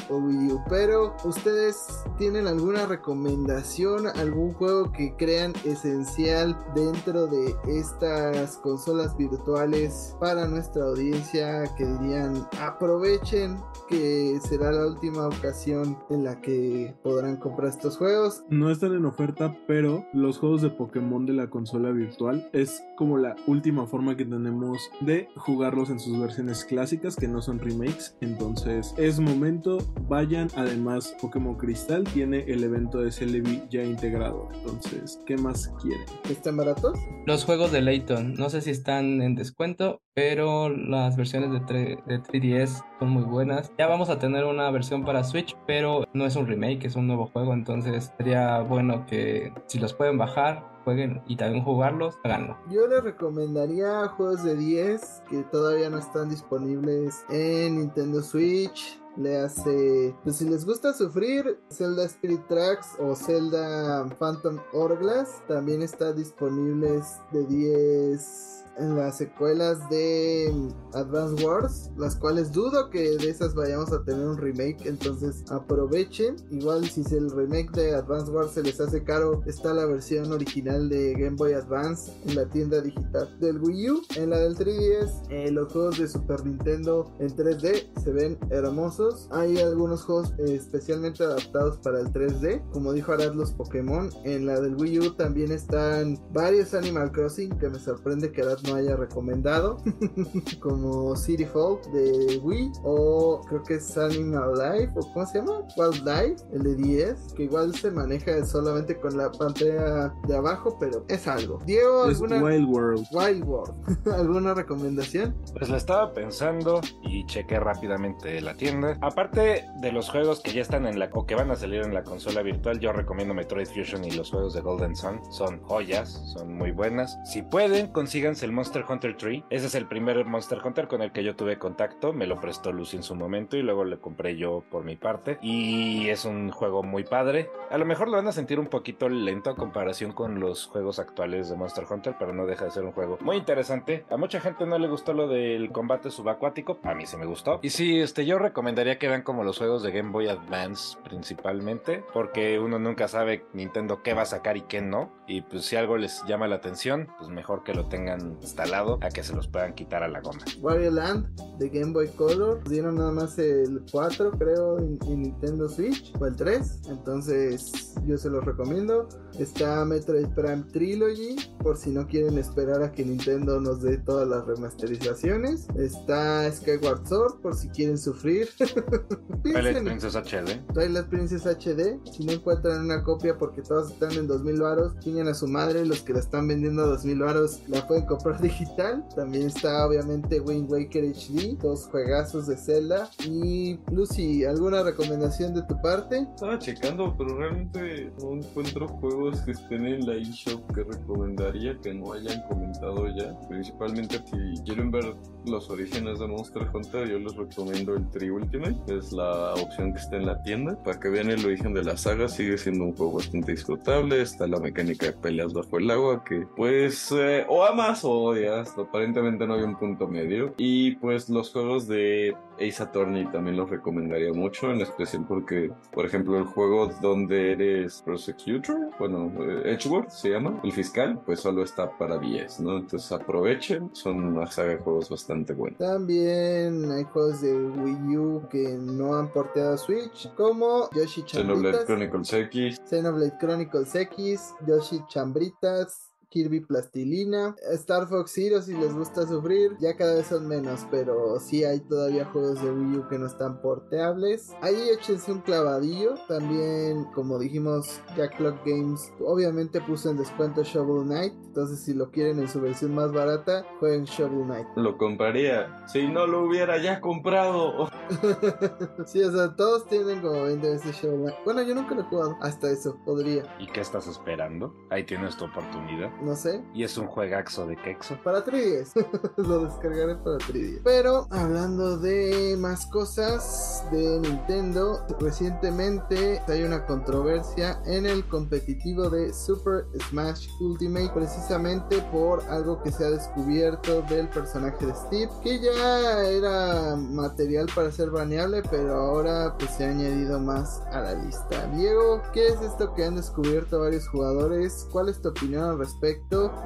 Pero 0.69 1.17
ustedes 1.25 2.05
tienen 2.19 2.47
alguna 2.47 2.87
recomendación, 2.87 4.07
algún 4.07 4.53
juego 4.53 4.93
que 4.93 5.15
crean 5.17 5.53
esencial 5.65 6.57
dentro 6.75 7.27
de 7.27 7.55
estas 7.67 8.57
consolas 8.59 9.17
virtuales 9.17 10.17
para 10.21 10.47
nuestra 10.47 10.85
audiencia 10.85 11.65
que 11.77 11.85
dirían 11.85 12.47
aprovechen 12.61 13.59
que 13.89 14.39
será 14.43 14.73
la 14.73 14.87
última 14.87 15.27
ocasión 15.27 15.99
en 16.11 16.25
la 16.25 16.41
que 16.41 16.95
podrán 17.03 17.37
comprar 17.37 17.71
estos 17.71 17.97
juegos. 17.97 18.45
No 18.49 18.71
están 18.71 18.95
en 18.95 19.05
oferta, 19.05 19.57
pero 19.67 20.05
los 20.13 20.39
juegos 20.39 20.63
de 20.63 20.71
Pokémon 20.71 21.27
de 21.27 21.33
la 21.33 21.51
consola 21.51 21.91
virtual 21.91 22.49
es 22.53 22.83
como 22.97 23.19
la 23.19 23.37
última 23.47 23.87
forma 23.87 24.17
que 24.17 24.25
tenemos 24.25 24.91
de 25.01 25.29
jugarlos 25.37 25.91
en 25.91 25.99
sus 25.99 26.19
versiones 26.19 26.65
clásicas 26.65 27.17
que 27.17 27.29
no 27.29 27.43
son 27.43 27.59
remakes. 27.59 28.17
Entonces 28.21 28.95
es 28.97 29.21
momento, 29.21 29.79
vayan. 30.09 30.49
Además, 30.57 31.15
Pokémon 31.21 31.57
Cristal 31.57 32.05
tiene 32.05 32.45
el 32.47 32.65
evento 32.65 32.99
de 32.99 33.11
Celebi 33.13 33.63
ya 33.71 33.83
integrado. 33.83 34.49
Entonces, 34.55 35.21
¿qué 35.27 35.37
más 35.37 35.73
quieren? 35.81 36.07
¿Están 36.29 36.57
baratos? 36.57 36.99
Los 37.27 37.45
juegos 37.45 37.73
de 37.73 37.83
Layton, 37.83 38.35
no 38.35 38.51
sé 38.51 38.61
si 38.61 38.71
están 38.71 39.23
en 39.23 39.35
descuento, 39.35 40.03
pero 40.15 40.69
las 40.69 41.17
versiones 41.17 41.51
de, 41.53 41.61
3DS 41.61 42.85
son 42.99 43.11
muy 43.11 43.25
buenas. 43.25 43.73
Ya 43.79 43.87
vamos 43.87 44.11
a 44.11 44.19
tener 44.19 44.45
una 44.45 44.71
versión 44.71 45.05
para 45.05 45.25
Switch, 45.25 45.57
pero 45.67 46.05
no 46.13 46.27
es 46.27 46.37
un 46.37 46.47
remake, 46.47 46.85
es 46.85 46.97
un 46.97 47.07
nuevo 47.07 47.27
juego, 47.27 47.55
entonces 47.55 48.13
sería 48.19 48.61
bueno 48.61 49.07
que 49.07 49.53
si 49.67 49.79
los 49.79 49.95
pueden 49.95 50.19
bajar, 50.19 50.73
jueguen 50.85 51.23
y 51.27 51.37
también 51.37 51.65
jugarlos, 51.65 52.19
háganlo. 52.25 52.59
Yo 52.71 52.87
les 52.87 53.03
recomendaría 53.03 54.09
juegos 54.09 54.45
de 54.45 54.57
10 54.57 55.23
que 55.31 55.43
todavía 55.45 55.89
no 55.91 55.99
están 55.99 56.29
disponibles 56.29 57.25
en 57.31 57.79
Nintendo 57.79 58.23
Switch. 58.23 59.02
Le 59.17 59.37
hace, 59.37 60.15
pues 60.25 60.37
si 60.37 60.49
les 60.49 60.65
gusta 60.65 60.95
sufrir, 60.95 61.59
Zelda 61.71 62.05
Spirit 62.05 62.41
Tracks 62.49 62.89
o 62.99 63.15
Zelda 63.15 64.09
Phantom 64.19 64.59
Hourglass 64.73 65.43
también 65.47 65.83
está 65.83 66.13
disponibles 66.15 67.19
de 67.31 67.45
10 67.45 68.62
en 68.62 68.62
las 68.79 69.19
secuelas 69.19 69.79
de 69.91 70.53
Advance 70.95 71.45
Wars, 71.45 71.91
las 71.97 72.17
cuales 72.17 72.53
dudo 72.53 72.91
que 72.91 73.17
de 73.17 73.31
esas 73.31 73.55
vayamos 73.55 73.93
a 73.93 74.03
tener 74.05 74.27
un 74.27 74.39
remake, 74.39 74.87
entonces 74.87 75.45
aprovechen. 75.51 76.37
Igual 76.51 76.89
si 76.89 77.03
el 77.15 77.31
remake 77.31 77.71
de 77.73 77.95
Advance 77.95 78.31
Wars 78.31 78.53
se 78.53 78.63
les 78.63 78.81
hace 78.81 79.03
caro, 79.05 79.43
está 79.47 79.75
la 79.75 79.87
versión 79.87 80.33
original 80.33 80.89
de 80.89 81.13
Game 81.15 81.37
Boy 81.37 81.53
Advance 81.53 82.13
en 82.27 82.37
la 82.37 82.47
tienda 82.47 82.81
digital 82.81 83.39
del 83.41 83.59
Wii 83.61 83.91
U. 83.91 84.03
En 84.17 84.31
la 84.31 84.39
del 84.39 84.57
3DS, 84.57 85.23
eh, 85.31 85.51
los 85.51 85.73
juegos 85.73 85.99
de 85.99 86.09
Super 86.09 86.45
Nintendo 86.45 87.11
en 87.19 87.35
3D 87.35 87.89
se 88.03 88.13
ven 88.13 88.39
hermosos. 88.51 89.29
Hay 89.31 89.59
algunos 89.59 90.05
juegos 90.05 90.33
especialmente 90.39 91.25
adaptados 91.25 91.79
para 91.79 92.01
el 92.01 92.13
3D, 92.13 92.63
como 92.71 92.93
dijo 92.93 93.13
Arad 93.13 93.35
los 93.35 93.53
Pokémon. 93.53 94.11
En 94.25 94.47
la 94.47 94.61
del 94.61 94.77
Wii 94.77 94.99
U 95.01 95.15
también 95.15 95.53
están 95.53 96.19
varios 96.33 96.75
Animal 96.75 97.13
Crossing 97.13 97.51
que 97.59 97.69
me 97.69 97.79
sorprende 97.79 98.33
que 98.33 98.43
Arad 98.43 98.62
no 98.65 98.75
haya 98.75 98.97
recomendado, 98.97 99.79
como 100.61 101.17
City 101.17 101.45
Folk 101.45 101.85
de 101.93 102.39
Wii, 102.39 102.73
o 102.85 103.41
creo 103.49 103.63
que 103.63 103.75
es 103.75 103.97
Animal 103.97 104.53
Life, 104.55 104.93
o 104.97 105.13
¿cómo 105.13 105.27
se 105.27 105.39
llama? 105.39 105.63
Wildlife, 105.77 106.43
el 106.53 106.63
de 106.63 106.75
10, 106.77 107.35
que 107.37 107.45
igual 107.45 107.75
se 107.75 107.91
maneja 107.91 108.45
solamente 108.45 108.99
con 108.99 109.17
la 109.17 109.31
pantalla 109.31 110.13
de 110.27 110.37
abajo, 110.37 110.77
pero 110.79 111.05
es 111.09 111.27
algo. 111.27 111.59
Diego, 111.65 112.05
¿alguna... 112.05 112.43
Wild 112.43 112.69
World. 112.69 113.07
Wild 113.13 113.45
World. 113.45 114.09
¿Alguna 114.13 114.55
recomendación? 114.55 115.35
Pues 115.59 115.69
la 115.69 115.77
estaba 115.77 116.13
pensando 116.13 116.81
y 117.03 117.27
chequé 117.27 117.59
rápidamente 117.61 118.41
la 118.41 118.55
tienda. 118.55 118.97
Aparte 119.01 119.67
de 119.81 119.93
los 119.93 120.11
juegos 120.11 120.41
que 120.41 120.53
ya 120.53 120.63
están 120.63 120.87
en 120.87 120.99
la 120.99 121.11
o 121.13 121.27
que 121.27 121.35
van 121.35 121.51
a 121.51 121.57
salir 121.57 121.83
en 121.83 121.95
la 121.95 122.05
consola 122.05 122.43
virtual, 122.43 122.81
yo 122.81 122.93
recomiendo 122.93 123.35
Metroid 123.35 123.67
Fusion 123.67 124.05
y 124.05 124.13
los 124.13 124.31
juegos 124.31 124.55
de 124.55 124.61
Golden 124.61 124.97
Sun. 124.97 125.21
Son 125.31 125.61
joyas, 125.63 126.11
son 126.33 126.55
muy 126.55 126.71
buenas. 126.71 127.19
Si 127.25 127.43
pueden, 127.43 127.89
consíganse 127.89 128.47
Monster 128.53 128.85
Hunter 128.89 129.17
3. 129.17 129.45
Ese 129.51 129.67
es 129.67 129.75
el 129.75 129.87
primer 129.87 130.25
Monster 130.25 130.59
Hunter 130.65 130.89
con 130.89 131.03
el 131.03 131.13
que 131.13 131.25
yo 131.25 131.35
tuve 131.35 131.59
contacto. 131.59 132.13
Me 132.13 132.27
lo 132.27 132.41
prestó 132.41 132.73
Lucy 132.73 132.97
en 132.97 133.03
su 133.03 133.15
momento 133.15 133.57
y 133.57 133.63
luego 133.63 133.85
le 133.85 133.99
compré 133.99 134.37
yo 134.37 134.63
por 134.71 134.85
mi 134.85 134.97
parte. 134.97 135.39
Y 135.43 136.09
es 136.09 136.25
un 136.25 136.51
juego 136.51 136.83
muy 136.83 137.05
padre. 137.05 137.51
A 137.71 137.79
lo 137.79 137.85
mejor 137.85 138.09
lo 138.09 138.17
van 138.17 138.29
a 138.29 138.33
sentir 138.33 138.61
un 138.61 138.67
poquito 138.67 139.09
lento 139.09 139.51
a 139.51 139.57
comparación 139.57 140.13
con 140.13 140.41
los 140.41 140.67
juegos 140.67 140.99
actuales 140.99 141.49
de 141.49 141.57
Monster 141.57 141.85
Hunter, 141.89 142.15
pero 142.19 142.33
no 142.33 142.47
deja 142.47 142.67
de 142.67 142.71
ser 142.71 142.85
un 142.85 142.93
juego 142.93 143.19
muy 143.21 143.37
interesante. 143.37 144.05
A 144.11 144.17
mucha 144.17 144.41
gente 144.41 144.67
no 144.67 144.79
le 144.79 144.89
gustó 144.89 145.13
lo 145.13 145.29
del 145.29 145.71
combate 145.73 146.11
subacuático. 146.11 146.79
A 146.83 146.95
mí 146.95 147.07
sí 147.07 147.17
me 147.17 147.27
gustó. 147.27 147.61
Y 147.63 147.71
sí, 147.71 148.01
este, 148.01 148.27
yo 148.27 148.39
recomendaría 148.39 148.99
que 148.99 149.09
vean 149.09 149.23
como 149.23 149.45
los 149.45 149.59
juegos 149.59 149.83
de 149.83 149.93
Game 149.93 150.11
Boy 150.11 150.29
Advance 150.29 150.99
principalmente, 151.05 152.05
porque 152.13 152.59
uno 152.59 152.79
nunca 152.79 153.09
sabe 153.09 153.45
Nintendo 153.53 154.03
qué 154.03 154.15
va 154.15 154.23
a 154.23 154.27
sacar 154.27 154.57
y 154.57 154.63
qué 154.63 154.81
no. 154.81 155.13
Y 155.27 155.43
pues 155.43 155.65
si 155.65 155.77
algo 155.77 155.97
les 155.97 156.23
llama 156.25 156.49
la 156.49 156.57
atención, 156.57 157.09
pues 157.19 157.31
mejor 157.31 157.63
que 157.63 157.75
lo 157.75 157.87
tengan 157.87 158.39
instalado 158.43 158.99
a 159.01 159.09
que 159.09 159.23
se 159.23 159.35
los 159.35 159.49
puedan 159.49 159.75
quitar 159.75 160.03
a 160.03 160.09
la 160.09 160.21
goma. 160.21 160.41
Wario 160.61 160.91
Land 160.91 161.59
de 161.59 161.69
Game 161.69 161.93
Boy 161.93 162.09
Color 162.09 162.63
dieron 162.69 162.97
nada 162.97 163.13
más 163.13 163.39
el 163.39 163.83
4 163.91 164.33
creo 164.33 164.79
en, 164.79 164.99
Nintendo 165.23 165.69
Switch 165.69 166.13
o 166.21 166.27
el 166.27 166.37
3 166.37 166.83
entonces 166.89 167.95
yo 168.07 168.19
se 168.19 168.29
los 168.29 168.45
recomiendo 168.45 169.09
está 169.39 169.85
Metroid 169.85 170.29
Prime 170.29 170.65
Trilogy 170.73 171.37
por 171.59 171.77
si 171.77 171.91
no 171.91 172.07
quieren 172.07 172.39
esperar 172.39 172.83
a 172.83 172.93
que 172.93 173.05
Nintendo 173.05 173.61
nos 173.61 173.83
dé 173.83 173.99
todas 173.99 174.29
las 174.29 174.47
remasterizaciones 174.47 175.67
está 175.77 176.51
Skyward 176.53 177.07
Sword 177.07 177.41
por 177.41 177.55
si 177.55 177.69
quieren 177.69 177.99
sufrir 177.99 178.49
Twilight 179.43 179.83
Princess 179.85 180.15
HD 180.15 180.61
Twilight 180.73 181.07
Princess 181.07 181.47
HD 181.47 181.99
si 182.13 182.25
no 182.25 182.33
encuentran 182.33 182.85
una 182.85 183.03
copia 183.03 183.37
porque 183.39 183.63
todas 183.63 183.93
están 183.93 184.13
en 184.13 184.27
2000 184.27 184.61
varos 184.61 184.99
tienen 185.01 185.29
a 185.29 185.35
su 185.35 185.47
madre 185.47 185.85
los 185.85 186.03
que 186.03 186.13
la 186.13 186.21
están 186.21 186.49
vendiendo 186.49 186.83
a 186.83 186.87
2000 186.87 187.19
varos 187.19 187.61
la 187.69 187.87
pueden 187.87 188.07
comprar 188.07 188.41
digital. 188.41 189.05
También 189.15 189.47
está 189.47 189.87
obviamente 189.87 190.41
Wind 190.41 190.71
Waker 190.71 191.05
HD, 191.05 191.57
dos 191.59 191.87
juegazos 191.87 192.47
de 192.47 192.57
Zelda. 192.57 193.11
Y 193.25 193.79
Lucy, 193.91 194.45
¿alguna 194.45 194.83
recomendación 194.83 195.55
de 195.55 195.63
tu 195.63 195.81
parte? 195.81 196.27
Estaba 196.35 196.59
checando, 196.59 197.15
pero 197.17 197.37
realmente 197.37 198.13
no 198.21 198.33
encuentro 198.33 198.89
juegos 198.89 199.22
que 199.31 199.53
estén 199.53 199.87
en 199.87 200.07
la 200.07 200.15
eShop 200.15 200.61
que 200.75 200.83
recomendaría 200.83 201.79
que 201.81 201.95
no 201.95 202.13
hayan 202.13 202.43
comentado 202.49 203.07
ya. 203.09 203.39
Principalmente 203.49 204.19
si 204.27 204.63
quieren 204.65 204.91
ver 204.91 205.15
los 205.47 205.71
orígenes 205.71 206.19
de 206.19 206.27
Monster 206.27 206.67
Hunter, 206.73 207.09
yo 207.09 207.19
les 207.19 207.35
recomiendo 207.35 207.95
el 207.95 208.09
Tri 208.11 208.31
Ultimate, 208.31 208.77
es 208.97 209.13
la 209.13 209.55
opción 209.55 209.93
que 209.93 209.99
está 209.99 210.17
en 210.17 210.27
la 210.27 210.43
tienda. 210.43 210.81
Para 210.83 210.99
que 210.99 211.09
vean 211.09 211.31
el 211.31 211.45
origen 211.45 211.75
de 211.75 211.85
la 211.85 211.97
saga, 211.97 212.29
sigue 212.29 212.57
siendo 212.59 212.85
un 212.85 212.97
juego 212.97 213.15
bastante 213.15 213.53
disfrutable. 213.53 214.23
Está 214.23 214.47
la 214.47 214.61
mecánica 214.61 215.07
de 215.07 215.13
peleas 215.13 215.53
bajo 215.53 215.79
el 215.79 215.91
agua, 215.91 216.23
que 216.25 216.47
pues 216.57 217.13
eh, 217.13 217.45
o 217.49 217.65
amas 217.65 218.05
o 218.05 218.11
odias. 218.11 218.77
Aparentemente 218.79 219.47
no 219.47 219.55
hay 219.55 219.63
un 219.63 219.77
punto 219.77 220.07
medio. 220.07 220.55
Y 220.57 220.93
pues 220.97 221.29
los 221.29 221.51
juegos 221.51 221.89
de 221.89 222.37
Ace 222.57 222.83
Attorney 222.83 223.27
también 223.27 223.57
los 223.57 223.69
recomendaría 223.69 224.33
mucho, 224.33 224.71
en 224.71 224.81
especial 224.81 225.25
porque, 225.27 225.71
por 225.93 226.07
ejemplo, 226.07 226.39
el 226.39 226.45
juego 226.45 226.89
donde 227.01 227.53
eres 227.53 228.03
prosecutor, 228.03 228.91
bueno, 228.99 229.33
eh, 229.41 229.73
Edgeworth 229.73 230.11
se 230.11 230.31
llama, 230.31 230.61
el 230.63 230.73
fiscal, 230.73 231.21
pues 231.25 231.41
solo 231.41 231.63
está 231.63 231.97
para 231.99 232.19
10, 232.19 232.61
¿no? 232.61 232.79
Entonces 232.79 233.11
aprovechen, 233.11 233.91
son 233.95 234.25
una 234.25 234.47
saga 234.47 234.71
de 234.71 234.77
juegos 234.79 235.11
bastante 235.11 235.32
También 235.79 236.91
hay 236.91 237.05
juegos 237.05 237.41
de 237.41 237.55
Wii 237.55 238.17
U 238.17 238.49
que 238.51 238.77
no 238.81 239.17
han 239.17 239.29
porteado 239.33 239.75
a 239.75 239.79
Switch, 239.79 240.33
como 240.35 240.89
Yoshi 240.95 241.23
Xenoblade 241.27 241.85
Chambritas, 241.87 241.87
Chronicles 241.87 242.33
X. 242.33 242.81
Xenoblade 242.89 243.39
Chronicles 243.39 243.95
X, 243.95 244.55
Yoshi 244.67 245.03
Chambritas, 245.09 246.12
Kirby 246.33 246.61
Plastilina, 246.61 247.55
Star 247.73 248.09
Fox 248.09 248.33
Zero 248.33 248.63
si 248.63 248.73
les 248.73 248.95
gusta 248.95 249.27
sufrir, 249.27 249.77
ya 249.79 249.97
cada 249.97 250.15
vez 250.15 250.27
son 250.27 250.49
menos, 250.49 250.87
pero 250.91 251.39
sí 251.39 251.65
hay 251.65 251.81
todavía 251.81 252.25
juegos 252.25 252.63
de 252.63 252.71
Wii 252.71 252.97
U 252.99 253.09
que 253.09 253.19
no 253.19 253.27
están 253.27 253.61
porteables. 253.61 254.53
Ahí 254.63 254.89
échense 254.91 255.31
un 255.31 255.41
clavadillo, 255.41 256.15
también 256.29 257.05
como 257.15 257.39
dijimos, 257.39 258.01
Jack 258.17 258.37
Clock 258.37 258.65
Games 258.65 259.13
obviamente 259.21 259.81
puso 259.83 260.11
en 260.11 260.17
descuento 260.17 260.63
Shovel 260.63 261.07
Knight, 261.07 261.35
entonces 261.47 261.81
si 261.81 261.93
lo 261.93 262.11
quieren 262.11 262.39
en 262.39 262.49
su 262.49 262.61
versión 262.61 262.95
más 262.95 263.13
barata, 263.13 263.67
jueguen 263.79 264.05
Shovel 264.05 264.45
Knight. 264.45 264.67
Lo 264.77 264.97
compraría. 264.97 265.85
Si 265.87 266.09
no 266.09 266.27
lo 266.27 266.47
hubiera 266.47 266.79
ya 266.79 267.01
comprado. 267.01 267.89
sí, 269.07 269.23
o 269.23 269.31
sea, 269.31 269.55
todos 269.55 269.87
tienen 269.87 270.21
como 270.23 270.45
20 270.45 270.71
veces 270.71 270.97
Shovel 270.97 271.21
Knight. 271.21 271.37
Bueno, 271.45 271.63
yo 271.63 271.75
nunca 271.75 271.95
lo 271.95 272.01
he 272.01 272.05
jugado, 272.05 272.37
hasta 272.41 272.71
eso, 272.71 272.99
podría, 273.05 273.43
¿Y 273.59 273.67
qué 273.67 273.81
estás 273.81 274.07
esperando? 274.07 274.75
Ahí 274.91 275.05
tienes 275.05 275.37
tu 275.37 275.45
oportunidad. 275.45 276.11
No 276.23 276.37
sé. 276.37 276.63
Y 276.75 276.85
es 276.85 276.97
un 276.97 277.07
juegaxo 277.07 277.67
de 277.67 277.77
quexo. 277.77 278.19
Para 278.23 278.45
3DS. 278.45 278.93
Lo 279.37 279.65
descargaré 279.65 280.17
para 280.17 280.39
3DS. 280.39 280.81
Pero 280.85 281.27
hablando 281.31 281.99
de 281.99 282.57
más 282.59 282.87
cosas 282.87 283.85
de 283.91 284.21
Nintendo, 284.21 285.05
recientemente 285.21 286.41
hay 286.49 286.63
una 286.63 286.87
controversia 286.87 287.81
en 287.87 288.07
el 288.07 288.25
competitivo 288.27 289.11
de 289.11 289.33
Super 289.33 289.87
Smash 290.09 290.49
Ultimate 290.61 291.11
precisamente 291.15 292.01
por 292.13 292.43
algo 292.49 292.83
que 292.83 292.93
se 292.93 293.05
ha 293.05 293.11
descubierto 293.11 294.03
del 294.03 294.29
personaje 294.29 294.87
de 294.87 294.95
Steve, 294.95 295.31
que 295.43 295.61
ya 295.61 296.25
era 296.25 296.97
material 296.97 297.67
para 297.75 297.91
ser 297.91 298.11
baneable, 298.11 298.63
pero 298.71 298.95
ahora 298.95 299.57
pues 299.59 299.71
se 299.73 299.85
ha 299.85 299.91
añadido 299.91 300.39
más 300.39 300.81
a 300.93 301.01
la 301.01 301.15
lista. 301.15 301.67
Diego, 301.75 302.23
¿qué 302.33 302.49
es 302.49 302.61
esto 302.61 302.95
que 302.95 303.05
han 303.05 303.17
descubierto 303.17 303.81
varios 303.81 304.09
jugadores? 304.09 304.87
¿Cuál 304.91 305.09
es 305.09 305.21
tu 305.21 305.29
opinión 305.29 305.65
al 305.65 305.79
respecto? 305.79 306.12